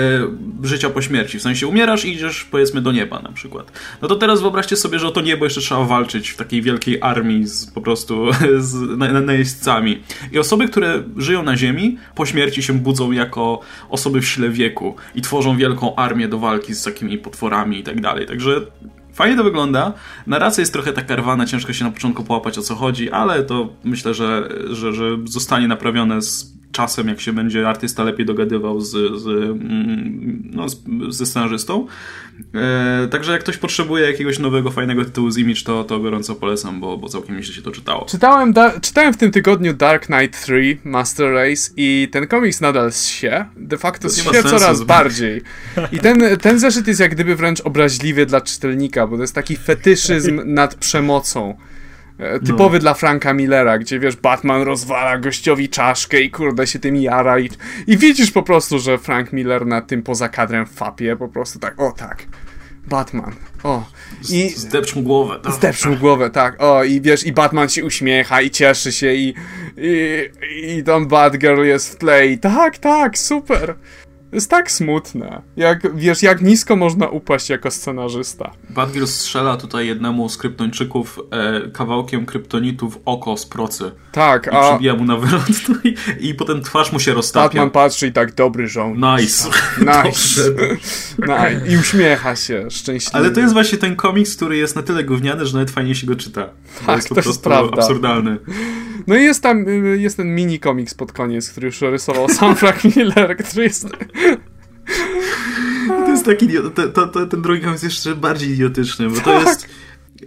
życia 0.62 0.90
po 0.90 1.02
śmierci. 1.02 1.38
W 1.38 1.42
sensie 1.42 1.66
umierasz 1.66 2.04
i 2.04 2.12
idziesz, 2.12 2.44
powiedzmy, 2.44 2.80
do 2.80 2.92
nieba 2.92 3.22
na 3.22 3.32
przykład. 3.32 3.72
No 4.02 4.08
to 4.08 4.16
teraz 4.16 4.40
wyobraźcie 4.40 4.76
sobie, 4.76 4.98
że 4.98 5.08
o 5.08 5.10
to 5.10 5.20
niebo 5.20 5.44
jeszcze 5.44 5.60
trzeba 5.60 5.84
walczyć 5.84 6.30
w 6.30 6.36
takiej 6.36 6.62
wielkiej 6.62 6.98
armii 7.00 7.46
z 7.46 7.66
po 7.66 7.80
prostu 7.80 8.26
z 8.58 8.98
najeźdźcami. 9.26 10.02
I 10.32 10.38
osoby, 10.38 10.68
które 10.68 11.02
żyją 11.16 11.42
na 11.42 11.56
ziemi, 11.56 11.98
po 12.14 12.26
śmierci 12.26 12.62
się 12.62 12.72
budzą 12.72 13.12
jako 13.12 13.60
osoby 13.88 14.20
w 14.20 14.28
sile 14.28 14.50
wieku 14.50 14.96
i 15.14 15.22
tworzą 15.22 15.56
wielką 15.56 15.96
armię 15.96 16.28
do 16.28 16.38
walki 16.38 16.74
z 16.74 16.82
takimi 16.82 17.18
potworami 17.18 17.78
i 17.78 17.82
tak 17.82 18.00
dalej. 18.00 18.26
Także 18.26 18.60
Fajnie 19.16 19.36
to 19.36 19.44
wygląda. 19.44 19.92
Narracja 20.26 20.62
jest 20.62 20.72
trochę 20.72 20.92
taka 20.92 21.16
rwana, 21.16 21.46
ciężko 21.46 21.72
się 21.72 21.84
na 21.84 21.90
początku 21.90 22.24
połapać 22.24 22.58
o 22.58 22.62
co 22.62 22.74
chodzi, 22.74 23.10
ale 23.10 23.42
to 23.42 23.68
myślę, 23.84 24.14
że, 24.14 24.48
że, 24.70 24.92
że 24.92 25.16
zostanie 25.24 25.68
naprawione 25.68 26.22
z 26.22 26.56
czasem, 26.72 27.08
jak 27.08 27.20
się 27.20 27.32
będzie 27.32 27.68
artysta 27.68 28.04
lepiej 28.04 28.26
dogadywał 28.26 28.80
z, 28.80 28.90
z, 29.22 29.26
mm, 29.26 30.42
no, 30.54 30.68
z, 30.68 30.82
ze 31.08 31.26
scenarzystą. 31.26 31.86
E, 32.54 33.08
także 33.10 33.32
jak 33.32 33.40
ktoś 33.40 33.56
potrzebuje 33.56 34.06
jakiegoś 34.06 34.38
nowego, 34.38 34.70
fajnego 34.70 35.04
tytułu 35.04 35.30
z 35.30 35.38
Image, 35.38 35.62
to, 35.64 35.84
to 35.84 36.00
gorąco 36.00 36.34
polecam, 36.34 36.80
bo, 36.80 36.96
bo 36.96 37.08
całkiem 37.08 37.36
nieźle 37.36 37.54
się 37.54 37.62
to 37.62 37.70
czytało. 37.70 38.04
Czytałem, 38.04 38.52
da- 38.52 38.80
czytałem 38.80 39.14
w 39.14 39.16
tym 39.16 39.30
tygodniu 39.30 39.74
Dark 39.74 40.06
Knight 40.06 40.42
3 40.42 40.78
Master 40.84 41.32
Race 41.32 41.70
i 41.76 42.08
ten 42.12 42.26
komiks 42.26 42.60
nadal 42.60 42.92
się. 42.92 43.44
De 43.56 43.78
facto 43.78 44.08
się 44.08 44.42
coraz 44.42 44.82
bardziej. 44.82 45.42
I 45.92 45.98
ten, 45.98 46.38
ten 46.40 46.58
zeszyt 46.58 46.88
jest 46.88 47.00
jak 47.00 47.14
gdyby 47.14 47.36
wręcz 47.36 47.60
obraźliwy 47.60 48.26
dla 48.26 48.40
czytelnika, 48.40 49.06
bo 49.06 49.16
to 49.16 49.22
jest 49.22 49.34
taki 49.34 49.56
fetyszyzm 49.56 50.40
nad 50.44 50.74
przemocą. 50.74 51.56
E, 52.18 52.40
typowy 52.40 52.76
no. 52.76 52.80
dla 52.80 52.94
Franka 52.94 53.32
Millera, 53.32 53.78
gdzie 53.78 54.00
wiesz, 54.00 54.16
Batman 54.16 54.62
rozwala 54.62 55.18
gościowi 55.18 55.68
czaszkę 55.68 56.20
i 56.20 56.30
kurde 56.30 56.66
się 56.66 56.78
tym 56.78 56.96
jara 56.96 57.38
i, 57.38 57.50
i 57.86 57.96
widzisz 57.98 58.30
po 58.30 58.42
prostu, 58.42 58.78
że 58.78 58.98
Frank 58.98 59.32
Miller 59.32 59.66
na 59.66 59.80
tym 59.80 60.02
poza 60.02 60.28
kadrem 60.28 60.66
fapie 60.66 61.16
po 61.16 61.28
prostu 61.28 61.58
tak, 61.58 61.80
o 61.80 61.92
tak, 61.92 62.26
Batman, 62.86 63.34
o. 63.62 63.84
I 64.30 64.48
zdepcz 64.48 64.96
mu 64.96 65.02
głowę. 65.02 65.40
Tak. 65.42 65.52
Zdepcz 65.52 65.86
mu 65.86 65.96
głowę, 65.96 66.30
tak, 66.30 66.62
o 66.62 66.84
i 66.84 67.00
wiesz, 67.00 67.26
i 67.26 67.32
Batman 67.32 67.68
się 67.68 67.84
uśmiecha 67.84 68.40
i 68.40 68.50
cieszy 68.50 68.92
się 68.92 69.12
i 69.12 69.34
i, 69.76 70.78
i 70.78 70.84
tam 70.84 71.06
Batgirl 71.08 71.64
jest 71.64 71.92
w 71.92 71.96
tle 71.96 72.26
i 72.26 72.38
tak, 72.38 72.78
tak, 72.78 73.18
super. 73.18 73.74
Jest 74.36 74.50
tak 74.50 74.70
smutne. 74.70 75.42
Jak, 75.56 75.96
wiesz, 75.96 76.22
jak 76.22 76.40
nisko 76.42 76.76
można 76.76 77.08
upaść 77.08 77.50
jako 77.50 77.70
scenarzysta. 77.70 78.50
Batgirl 78.70 79.06
strzela 79.06 79.56
tutaj 79.56 79.86
jednemu 79.86 80.28
z 80.28 80.36
kryptończyków 80.36 81.20
e, 81.30 81.68
kawałkiem 81.70 82.26
kryptonitu 82.26 82.90
w 82.90 83.00
oko 83.04 83.36
z 83.36 83.46
procy. 83.46 83.90
Tak, 84.12 84.46
I 84.46 84.50
a 84.50 84.70
przybija 84.70 84.94
mu 84.94 85.04
na 85.04 85.16
wylot 85.16 85.42
i, 85.84 85.94
i 86.28 86.34
potem 86.34 86.62
twarz 86.62 86.92
mu 86.92 87.00
się 87.00 87.14
roztapia. 87.14 87.48
Batman 87.48 87.70
patrzy 87.70 88.06
i 88.06 88.12
tak, 88.12 88.34
dobry 88.34 88.68
żołnierz. 88.68 89.20
Nice. 89.22 89.48
Nice. 90.04 90.40
Nice. 91.18 91.68
I 91.68 91.76
uśmiecha 91.76 92.36
się 92.36 92.70
szczęśliwie. 92.70 93.16
Ale 93.16 93.30
to 93.30 93.40
jest 93.40 93.52
właśnie 93.52 93.78
ten 93.78 93.96
komiks, 93.96 94.36
który 94.36 94.56
jest 94.56 94.76
na 94.76 94.82
tyle 94.82 95.04
gówniany, 95.04 95.46
że 95.46 95.52
nawet 95.52 95.70
fajnie 95.70 95.94
się 95.94 96.06
go 96.06 96.16
czyta. 96.16 96.44
To 96.80 96.86
Tak, 96.86 96.96
jest 96.96 97.08
po 97.08 97.14
to 97.14 97.18
jest 97.20 97.26
prostu 97.26 97.42
prawda. 97.42 97.82
absurdalny. 97.82 98.38
No 99.06 99.16
i 99.16 99.22
jest 99.24 99.42
tam, 99.42 99.68
y, 99.68 99.98
jest 99.98 100.16
ten 100.16 100.34
mini 100.34 100.60
komiks 100.60 100.94
pod 100.94 101.12
koniec, 101.12 101.50
który 101.50 101.66
już 101.66 101.80
rysował 101.80 102.28
sam 102.28 102.56
Frank 102.56 102.84
Miller, 102.96 103.36
który 103.36 103.64
jest... 103.64 103.86
To 105.88 106.10
jest 106.10 106.24
taki 106.24 106.48
to, 106.74 106.88
to, 106.88 107.06
to, 107.06 107.26
ten 107.26 107.42
drugi 107.42 107.60
komiks 107.60 107.82
jest 107.82 107.96
jeszcze 108.06 108.20
bardziej 108.20 108.50
idiotyczny, 108.50 109.08
bo 109.08 109.16
to 109.16 109.20
Tak. 109.22 109.46
jest... 109.46 109.68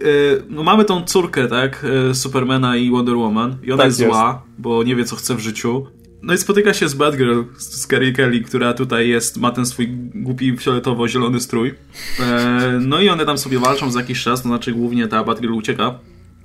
No 0.48 0.62
mamy 0.62 0.84
tą 0.84 1.04
córkę, 1.04 1.48
tak? 1.48 1.86
e, 2.10 2.14
Supermana 2.14 2.76
i 2.76 2.90
Wonder 2.90 3.16
Woman. 3.16 3.56
I 3.62 3.72
ona 3.72 3.76
Tak 3.82 3.86
jest, 3.86 4.00
jest. 4.00 4.10
zła, 4.12 4.42
bo 4.58 4.82
nie 4.82 4.96
wie, 4.96 5.04
co 5.04 5.16
chce 5.16 5.34
w 5.34 5.40
życiu. 5.40 5.86
No 6.22 6.34
i 6.34 6.38
spotyka 6.38 6.74
się 6.74 6.88
z 6.88 6.94
Batgirl, 6.94 7.42
z 7.58 7.80
z 7.82 7.86
Carrie 7.86 8.12
Kelly, 8.12 8.40
która 8.40 8.74
tutaj 8.74 9.08
jest, 9.08 9.36
ma 9.36 9.50
ten 9.50 9.66
swój 9.66 9.88
głupi 10.14 10.56
fioletowo-zielony 10.56 11.40
strój. 11.40 11.74
E, 12.20 12.78
No 12.80 13.00
i 13.00 13.08
one 13.08 13.26
tam 13.26 13.38
sobie 13.38 13.58
walczą 13.58 13.90
za 13.90 14.00
jakiś 14.00 14.22
czas, 14.22 14.42
to 14.42 14.48
znaczy 14.48 14.72
głównie 14.72 15.08
ta 15.08 15.24
Batgirl 15.24 15.52
ucieka. 15.54 15.98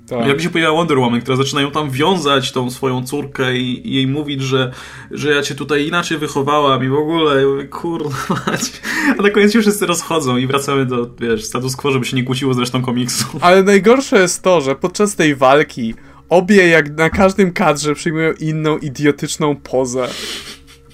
Tak. 0.08 0.26
Jak 0.26 0.40
się 0.40 0.50
pojawia 0.50 0.76
Wonder 0.76 0.98
Woman, 0.98 1.20
która 1.20 1.36
zaczyna 1.36 1.60
ją 1.60 1.70
tam 1.70 1.90
wiązać, 1.90 2.52
tą 2.52 2.70
swoją 2.70 3.06
córkę 3.06 3.56
i, 3.56 3.88
i 3.88 3.94
jej 3.94 4.06
mówić, 4.06 4.42
że, 4.42 4.72
że 5.10 5.30
ja 5.34 5.42
cię 5.42 5.54
tutaj 5.54 5.86
inaczej 5.86 6.18
wychowałam 6.18 6.84
i 6.84 6.88
w 6.88 6.94
ogóle, 6.94 7.42
ja 7.42 7.48
mówię, 7.48 7.64
kurwa. 7.64 8.40
A 9.18 9.22
na 9.22 9.30
koniec 9.30 9.52
się 9.52 9.60
wszyscy 9.60 9.86
rozchodzą 9.86 10.36
i 10.36 10.46
wracamy 10.46 10.86
do, 10.86 11.10
wiesz, 11.20 11.44
status 11.44 11.76
quo, 11.76 11.90
żeby 11.90 12.04
się 12.04 12.16
nie 12.16 12.24
kłóciło 12.24 12.54
z 12.54 12.58
resztą 12.58 12.82
komiksu. 12.82 13.24
Ale 13.40 13.62
najgorsze 13.62 14.18
jest 14.18 14.42
to, 14.42 14.60
że 14.60 14.74
podczas 14.74 15.16
tej 15.16 15.34
walki 15.34 15.94
obie 16.28 16.68
jak 16.68 16.96
na 16.96 17.10
każdym 17.10 17.52
kadrze 17.52 17.94
przyjmują 17.94 18.32
inną 18.32 18.78
idiotyczną 18.78 19.56
pozę. 19.56 20.08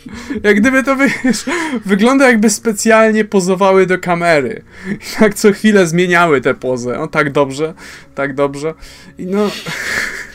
Jak 0.42 0.60
gdyby 0.60 0.82
to 0.82 0.96
wiesz, 0.96 1.44
wygląda 1.84 2.28
jakby 2.28 2.50
specjalnie 2.50 3.24
pozowały 3.24 3.86
do 3.86 3.98
kamery. 3.98 4.62
I 4.90 5.18
tak 5.18 5.34
co 5.34 5.52
chwilę 5.52 5.86
zmieniały 5.86 6.40
tę 6.40 6.54
pozę. 6.54 7.00
O 7.00 7.08
tak 7.08 7.32
dobrze, 7.32 7.74
tak 8.14 8.34
dobrze. 8.34 8.74
I 9.18 9.26
no, 9.26 9.50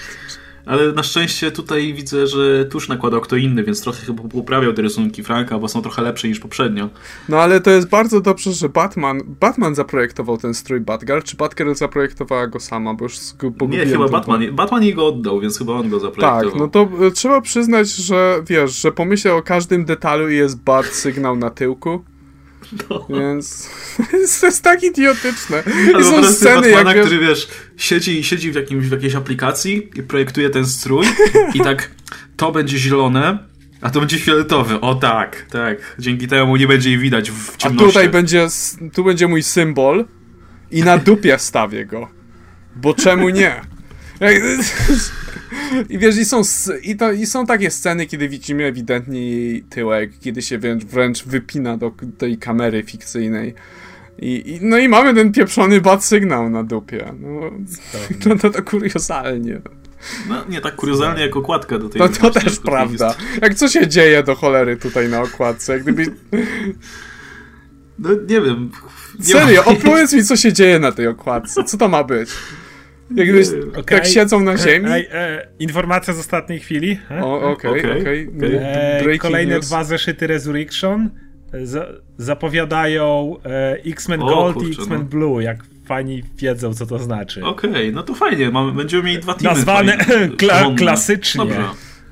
Ale 0.68 0.92
na 0.92 1.04
szczęście 1.04 1.52
tutaj 1.52 1.94
widzę, 1.94 2.28
że 2.28 2.66
tuż 2.66 2.90
nakładał 2.90 3.22
kto 3.22 3.36
inny, 3.36 3.64
więc 3.64 3.82
trochę 3.82 4.06
chyba 4.06 4.24
poprawiał 4.24 4.74
te 4.74 4.82
rysunki 4.82 5.24
Franka, 5.24 5.60
bo 5.60 5.68
są 5.68 5.82
trochę 5.82 6.02
lepsze 6.02 6.28
niż 6.28 6.40
poprzednio. 6.40 6.90
no 7.30 7.38
ale 7.40 7.62
to 7.62 7.72
jest 7.72 7.90
bardzo 7.90 8.22
dobrze, 8.22 8.54
że 8.54 8.70
Batman, 8.70 9.22
Batman 9.40 9.76
zaprojektował 9.76 10.38
ten 10.38 10.54
strój 10.54 10.80
Batgirl, 10.80 11.22
czy 11.22 11.38
Batgirl 11.38 11.74
zaprojektowała 11.74 12.48
go 12.48 12.60
sama, 12.60 12.94
bo 12.94 13.06
już 13.06 13.18
zgu- 13.18 13.44
Nie, 13.44 13.52
pogubiłem 13.52 13.90
chyba 13.90 14.08
Batman. 14.08 14.56
Batman 14.56 14.84
jej 14.84 14.94
go 14.96 15.08
oddał, 15.08 15.40
więc 15.40 15.58
chyba 15.58 15.74
on 15.74 15.90
go 15.90 16.00
zaprojektował. 16.00 16.52
Tak, 16.52 16.60
no 16.60 16.68
to 16.68 17.06
e, 17.08 17.12
trzeba 17.12 17.42
przyznać, 17.42 17.88
że 17.90 18.44
wiesz, 18.48 18.82
że 18.82 18.92
pomyślał 18.92 19.38
o 19.38 19.42
każdym 19.44 19.86
detalu 19.86 20.30
i 20.30 20.36
jest 20.36 20.64
bad 20.64 20.86
sygnał 20.86 21.36
na 21.36 21.50
tyłku. 21.50 22.04
No. 22.90 23.08
Więc 23.10 23.70
to 24.42 24.46
jest 24.46 24.64
tak 24.64 24.84
idiotyczne. 24.84 25.64
Ale 25.94 26.02
I 26.02 26.04
są 26.04 26.24
sceny, 26.24 26.70
jak 26.70 26.88
wiesz, 26.88 27.06
który 27.06 27.20
wiesz, 27.20 27.48
siedzi, 27.78 28.24
siedzi 28.24 28.52
w, 28.52 28.56
jakimś, 28.56 28.86
w 28.86 28.92
jakiejś 28.92 29.16
aplikacji 29.16 29.90
i 29.96 30.04
projektuje 30.04 30.50
ten 30.50 30.66
strój 30.66 31.06
i 31.54 31.60
tak 31.60 31.92
to 32.38 32.52
będzie 32.52 32.78
zielone, 32.78 33.38
a 33.82 33.90
to 33.90 34.00
będzie 34.00 34.20
fioletowy. 34.20 34.82
O 34.82 34.96
tak, 34.96 35.46
tak. 35.50 35.96
Dzięki 36.00 36.28
temu 36.28 36.56
nie 36.56 36.68
będzie 36.68 36.90
jej 36.90 37.00
widać 37.00 37.32
w 37.32 37.56
a 37.56 37.58
ciemności. 37.58 37.88
tutaj 37.88 38.10
będzie, 38.10 38.48
tu 38.94 39.04
będzie 39.04 39.28
mój 39.28 39.44
symbol 39.44 40.06
i 40.72 40.84
na 40.84 40.98
dupie 40.98 41.38
wstawię 41.38 41.86
go. 41.86 42.08
Bo 42.76 42.94
czemu 42.94 43.30
nie? 43.30 43.62
I 45.90 45.98
wiesz, 45.98 46.18
i 46.18 46.26
są, 46.26 46.42
i, 46.84 46.96
to, 46.96 47.12
i 47.12 47.26
są 47.26 47.46
takie 47.46 47.72
sceny, 47.72 48.06
kiedy 48.06 48.30
widzimy 48.30 48.66
ewidentnie 48.66 49.32
jej 49.32 49.64
tyłek, 49.64 50.12
kiedy 50.20 50.42
się 50.42 50.58
wręcz, 50.58 50.84
wręcz 50.86 51.24
wypina 51.24 51.78
do 51.78 51.92
tej 52.18 52.38
kamery 52.38 52.84
fikcyjnej. 52.84 53.54
I, 54.20 54.52
i, 54.52 54.60
no 54.62 54.78
i 54.78 54.90
mamy 54.90 55.14
ten 55.14 55.32
pieprzony 55.32 55.82
bad 55.82 56.06
sygnał 56.06 56.50
na 56.50 56.64
dupie. 56.64 57.14
No, 57.20 57.52
wygląda 58.10 58.50
to 58.60 58.64
kuriozalnie. 58.64 59.62
No 60.30 60.46
nie 60.50 60.62
tak 60.62 60.76
kuriozalnie 60.76 61.22
jak 61.22 61.36
okładka 61.36 61.78
do 61.78 61.90
tej 61.90 62.02
No 62.02 62.10
to 62.10 62.30
też 62.32 62.44
jest. 62.44 62.62
prawda. 62.62 63.16
Jak 63.42 63.56
co 63.56 63.68
się 63.68 63.88
dzieje 63.88 64.24
do 64.24 64.36
cholery 64.36 64.78
tutaj 64.78 65.10
na 65.10 65.22
okładce? 65.22 65.74
Jak 65.74 65.84
gdyby... 65.84 66.06
No 68.00 68.10
nie 68.14 68.42
wiem. 68.42 68.72
Nie 69.20 69.26
Serio, 69.26 69.66
opowiedz 69.66 70.14
mi, 70.14 70.24
co 70.24 70.36
się 70.36 70.54
dzieje 70.54 70.80
na 70.80 70.92
tej 70.92 71.08
okładce. 71.08 71.64
Co 71.64 71.78
to 71.78 71.88
ma 71.88 72.04
być? 72.04 72.30
Jak 73.16 73.28
gdyby 73.28 73.70
Okej. 73.72 73.84
tak 73.84 74.06
siedzą 74.08 74.40
na 74.40 74.58
ziemi? 74.58 74.90
E, 75.12 75.48
informacja 75.60 76.14
z 76.14 76.20
ostatniej 76.20 76.60
chwili. 76.60 77.00
e? 77.12 77.24
O, 77.24 77.42
okej, 77.52 77.72
Okej, 77.72 78.02
okej. 78.02 78.02
okej. 78.02 78.56
E, 78.56 79.00
Breaking 79.04 79.22
kolejne 79.22 79.56
news. 79.56 79.68
dwa 79.68 79.84
zeszyty 79.84 80.28
Resurrection 80.28 81.10
e, 81.54 81.66
za, 81.66 81.88
zapowiadają 82.18 83.36
e, 83.46 83.78
X-Men 83.86 84.20
Gold 84.20 84.56
i 84.56 84.60
kurczę, 84.60 84.82
X-Men 84.82 85.00
no. 85.00 85.06
Blue, 85.06 85.44
jak 85.44 85.58
fani 85.86 86.24
wiedzą, 86.36 86.74
co 86.74 86.86
to 86.86 87.00
znaczy. 87.00 87.46
Okej, 87.46 87.94
no 87.94 88.04
to 88.04 88.14
fajnie. 88.14 88.52
Mamy, 88.52 88.72
będziemy 88.72 89.04
mieli 89.04 89.20
dwa 89.20 89.34
teamy. 89.34 89.56
Nazwane 89.56 89.98
kla- 90.42 90.76
klasycznie. 90.78 91.40
Dobrze. 91.40 91.64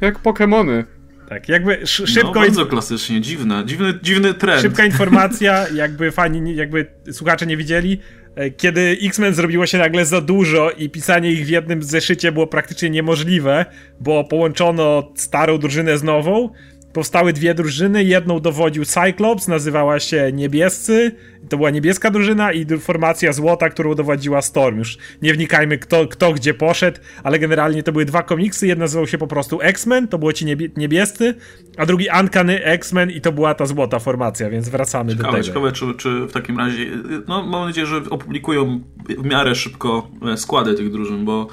Jak 0.01 0.19
Pokemony. 0.19 0.83
Tak, 1.29 1.49
jakby 1.49 1.77
No, 1.81 1.87
szybko, 2.07 2.31
bardzo 2.33 2.65
klasycznie, 2.65 3.21
dziwne. 3.21 3.63
Dziwny, 3.65 3.93
dziwny 4.03 4.33
trend. 4.33 4.61
szybka 4.61 4.85
informacja, 4.85 5.65
jakby 5.73 6.11
fani, 6.11 6.55
jakby 6.55 6.85
słuchacze 7.11 7.45
nie 7.45 7.57
widzieli. 7.57 7.99
E, 8.35 8.49
Kiedy 8.49 8.97
X-Men 9.01 9.33
zrobiło 9.33 9.65
się 9.65 9.77
nagle 9.77 10.05
za 10.05 10.21
dużo 10.21 10.71
i 10.71 10.89
pisanie 10.89 11.31
ich 11.31 11.45
w 11.45 11.49
jednym 11.49 11.83
zeszycie 11.83 12.31
było 12.31 12.47
praktycznie 12.47 12.89
niemożliwe, 12.89 13.65
bo 13.99 14.23
połączono 14.23 15.11
starą 15.15 15.57
drużynę 15.57 15.97
z 15.97 16.03
nową, 16.03 16.49
powstały 16.95 17.33
dwie 17.33 17.53
drużyny. 17.53 18.03
Jedną 18.03 18.39
dowodził 18.39 18.85
Cyclops, 18.85 19.47
nazywała 19.47 19.99
się 19.99 20.31
Niebiescy. 20.33 21.11
To 21.49 21.57
była 21.57 21.69
niebieska 21.69 22.11
drużyna 22.11 22.51
i 22.53 22.65
formacja 22.79 23.33
złota, 23.33 23.69
którą 23.69 23.95
dowodziła 23.95 24.41
Storm. 24.41 24.77
Już 24.77 24.97
nie 25.21 25.33
wnikajmy, 25.33 25.77
kto, 25.77 26.07
kto 26.07 26.33
gdzie 26.33 26.53
poszedł, 26.53 26.99
ale 27.23 27.39
generalnie 27.39 27.83
to 27.83 27.91
były 27.91 28.05
dwa 28.05 28.23
komiksy. 28.23 28.67
Jeden 28.67 28.79
nazywał 28.79 29.07
się 29.07 29.17
po 29.17 29.27
prostu 29.27 29.61
X-Men, 29.61 30.07
to 30.07 30.17
było 30.17 30.33
ci 30.33 30.45
niebie 30.45 30.69
niebiescy, 30.77 31.35
a 31.77 31.85
drugi 31.85 32.07
Uncanny 32.21 32.63
X-Men 32.63 33.11
i 33.11 33.21
to 33.21 33.31
była 33.31 33.53
ta 33.53 33.65
złota 33.65 33.99
formacja, 33.99 34.49
więc 34.49 34.69
wracamy 34.69 35.15
do 35.15 35.17
Ciekawe, 35.17 35.37
tego. 35.37 35.47
ciekawe 35.47 35.71
czy, 35.71 35.93
czy 35.97 36.25
w 36.25 36.31
takim 36.31 36.57
razie. 36.57 36.85
No, 37.27 37.43
mam 37.43 37.67
nadzieję, 37.67 37.87
że 37.87 37.97
opublikują 38.09 38.81
w 39.17 39.25
miarę 39.25 39.55
szybko 39.55 40.07
e, 40.33 40.37
składy 40.37 40.73
tych 40.73 40.91
drużyn, 40.91 41.25
bo 41.25 41.47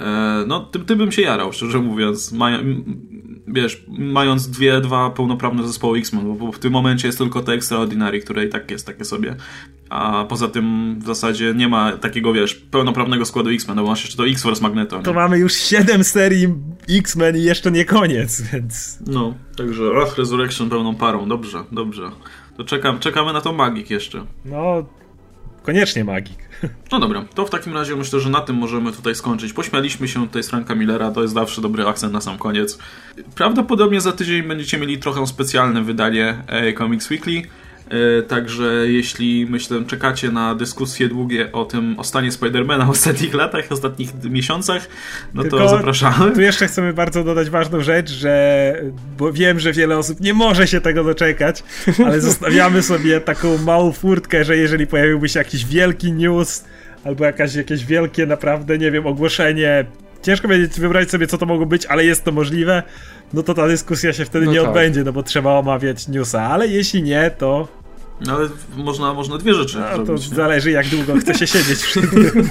e, 0.00 0.44
no, 0.46 0.60
tym, 0.60 0.84
tym 0.84 0.98
bym 0.98 1.12
się 1.12 1.22
jarał, 1.22 1.52
szczerze 1.52 1.78
mówiąc. 1.78 2.32
Wiesz, 3.48 3.84
mając 3.98 4.48
dwie, 4.50 4.80
dwa 4.80 5.10
pełnoprawne 5.10 5.66
zespoły 5.66 5.98
X-Men, 5.98 6.36
bo, 6.36 6.52
w 6.52 6.58
tym 6.58 6.72
momencie 6.72 7.08
jest 7.08 7.18
tylko 7.18 7.42
te 7.42 7.52
Extraordinary, 7.52 8.20
które 8.20 8.44
i 8.44 8.48
tak 8.48 8.70
jest 8.70 8.86
takie 8.86 9.04
sobie. 9.04 9.36
A 9.90 10.24
poza 10.28 10.48
tym 10.48 10.96
w 11.00 11.06
zasadzie 11.06 11.54
nie 11.56 11.68
ma 11.68 11.92
takiego, 11.92 12.32
wiesz, 12.32 12.54
pełnoprawnego 12.54 13.24
składu 13.24 13.50
X-Men, 13.50 13.76
no 13.76 13.82
bo 13.82 13.88
masz 13.88 14.02
jeszcze 14.04 14.16
to 14.16 14.26
X-Force 14.28 14.62
Magneto. 14.62 15.02
To 15.02 15.10
Nie? 15.10 15.16
mamy 15.16 15.38
już 15.38 15.52
7 15.54 16.04
serii 16.04 16.48
X-Men 16.90 17.36
i 17.36 17.42
jeszcze 17.42 17.70
nie 17.70 17.84
koniec, 17.84 18.42
więc. 18.52 18.98
No, 19.06 19.34
także 19.56 19.90
Wrath 19.90 20.18
Resurrection 20.18 20.70
pełną 20.70 20.94
parą, 20.94 21.28
dobrze, 21.28 21.64
dobrze. 21.72 22.10
To 22.56 22.64
czekam, 22.64 22.98
czekamy 22.98 23.32
na 23.32 23.40
to 23.40 23.52
Magik 23.52 23.90
jeszcze. 23.90 24.24
No. 24.44 24.86
Koniecznie 25.62 26.04
magik. 26.04 26.45
No 26.92 27.00
dobra, 27.00 27.24
to 27.34 27.46
w 27.46 27.50
takim 27.50 27.74
razie 27.74 27.96
myślę, 27.96 28.20
że 28.20 28.30
na 28.30 28.40
tym 28.40 28.56
możemy 28.56 28.92
tutaj 28.92 29.14
skończyć. 29.14 29.52
Pośmialiśmy 29.52 30.08
się 30.08 30.26
tutaj 30.26 30.42
z 30.42 30.48
Franka 30.48 30.74
Millera, 30.74 31.10
to 31.10 31.22
jest 31.22 31.34
zawsze 31.34 31.60
dobry 31.60 31.86
akcent 31.86 32.12
na 32.12 32.20
sam 32.20 32.38
koniec. 32.38 32.78
Prawdopodobnie 33.34 34.00
za 34.00 34.12
tydzień 34.12 34.42
będziecie 34.42 34.78
mieli 34.78 34.98
trochę 34.98 35.26
specjalne 35.26 35.82
wydanie 35.82 36.42
e, 36.46 36.72
Comics 36.72 37.10
Weekly. 37.10 37.42
E, 37.90 38.22
Także 38.22 38.84
jeśli 38.86 39.46
myślę, 39.50 39.84
czekacie 39.86 40.30
na 40.30 40.54
dyskusje 40.54 41.08
długie 41.08 41.52
o 41.52 41.64
tym, 41.64 41.98
o 41.98 42.04
stanie 42.04 42.32
Spidermana 42.32 42.86
w 42.86 42.90
ostatnich 42.90 43.34
latach, 43.34 43.64
ostatnich 43.70 44.10
miesiącach, 44.24 44.88
no 45.34 45.42
to 45.42 45.48
Tylko 45.48 45.68
zapraszamy. 45.68 46.32
Tu 46.32 46.40
jeszcze 46.40 46.66
chcemy 46.66 46.92
bardzo 46.92 47.24
dodać 47.24 47.50
ważną 47.50 47.80
rzecz, 47.80 48.10
że 48.10 48.74
bo 49.18 49.32
wiem, 49.32 49.60
że 49.60 49.72
wiele 49.72 49.98
osób 49.98 50.20
nie 50.20 50.34
może 50.34 50.66
się 50.66 50.80
tego 50.80 51.04
doczekać, 51.04 51.62
ale 52.06 52.20
zostawiamy 52.20 52.82
sobie 52.82 53.20
taką 53.20 53.58
małą 53.58 53.92
furtkę, 53.92 54.44
że 54.44 54.56
jeżeli 54.56 54.86
pojawiłby 54.86 55.28
się 55.28 55.38
jakiś 55.38 55.66
wielki 55.66 56.12
news 56.12 56.64
albo 57.04 57.24
jakaś, 57.24 57.54
jakieś 57.54 57.84
wielkie 57.84 58.26
naprawdę, 58.26 58.78
nie 58.78 58.90
wiem, 58.90 59.06
ogłoszenie, 59.06 59.84
ciężko 60.22 60.48
będzie 60.48 60.80
wybrać 60.80 61.10
sobie 61.10 61.26
co 61.26 61.38
to 61.38 61.46
mogło 61.46 61.66
być, 61.66 61.86
ale 61.86 62.04
jest 62.04 62.24
to 62.24 62.32
możliwe, 62.32 62.82
no 63.32 63.42
to 63.42 63.54
ta 63.54 63.66
dyskusja 63.68 64.12
się 64.12 64.24
wtedy 64.24 64.46
No 64.46 64.52
nie 64.52 64.58
tak. 64.58 64.68
odbędzie, 64.68 65.04
no 65.04 65.12
bo 65.12 65.22
trzeba 65.22 65.58
omawiać 65.58 66.08
newsa, 66.08 66.42
ale 66.42 66.68
jeśli 66.68 67.02
nie, 67.02 67.30
to 67.38 67.68
No, 68.20 68.32
ale 68.36 68.48
można, 68.76 69.14
można 69.14 69.38
dwie 69.38 69.54
rzeczy 69.54 69.78
No, 69.78 69.98
to 69.98 70.04
zrobić. 70.04 70.30
nie? 70.30 70.36
zależy 70.36 70.70
jak 70.70 70.88
długo 70.88 71.16
chce 71.20 71.34
się 71.34 71.46
siedzieć 71.46 71.82
przy 71.82 72.00
tym. 72.02 72.48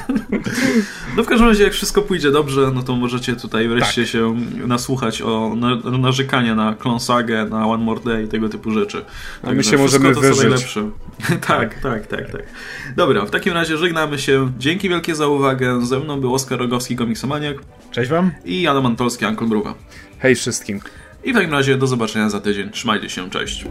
No 1.18 1.24
w 1.24 1.26
każdym 1.28 1.48
razie, 1.48 1.64
jak 1.64 1.74
wszystko 1.74 2.02
pójdzie 2.02 2.32
dobrze, 2.32 2.72
no 2.76 2.84
to 2.84 2.96
możecie 2.96 3.36
tutaj 3.36 3.68
wreszcie 3.68 4.02
Tak. 4.02 4.12
się 4.12 4.36
nasłuchać 4.68 5.22
o 5.22 5.54
na, 5.56 5.76
narzekania 5.98 6.56
na 6.56 6.74
Klonsagę, 6.74 7.46
na 7.46 7.68
One 7.68 7.84
More 7.84 8.00
Day 8.06 8.24
i 8.24 8.28
tego 8.28 8.50
typu 8.50 8.72
rzeczy. 8.72 9.06
A 9.44 9.52
my 9.52 9.64
się 9.64 9.78
wszystko 9.78 9.82
możemy 9.82 10.10
to, 10.10 10.22
co 10.22 10.28
wyżyć. 10.28 10.42
najlepsze. 10.44 10.90
tak, 11.48 11.80
tak, 11.82 12.08
tak, 12.08 12.32
tak. 12.32 12.44
Dobra, 12.96 13.26
w 13.26 13.32
takim 13.32 13.54
razie 13.54 13.78
żegnamy 13.78 14.20
się. 14.20 14.52
Dzięki 14.60 14.90
wielkie 14.90 15.16
za 15.16 15.28
uwagę. 15.28 15.86
Ze 15.86 16.00
mną 16.00 16.22
był 16.22 16.34
Oskar 16.34 16.60
Rogowski, 16.60 16.96
komiksomaniak 16.96 17.58
Cześć 17.92 18.10
wam. 18.12 18.32
i 18.46 18.68
Adam 18.68 18.86
Antolski, 18.86 19.26
Uncle 19.26 19.48
Mruwa. 19.48 19.74
Hej 20.20 20.36
wszystkim. 20.36 20.80
I 21.24 21.32
w 21.32 21.36
takim 21.36 21.52
razie 21.52 21.78
do 21.78 21.88
zobaczenia 21.88 22.30
za 22.30 22.40
tydzień. 22.42 22.70
Trzymajcie 22.70 23.10
się, 23.10 23.30
cześć. 23.30 23.66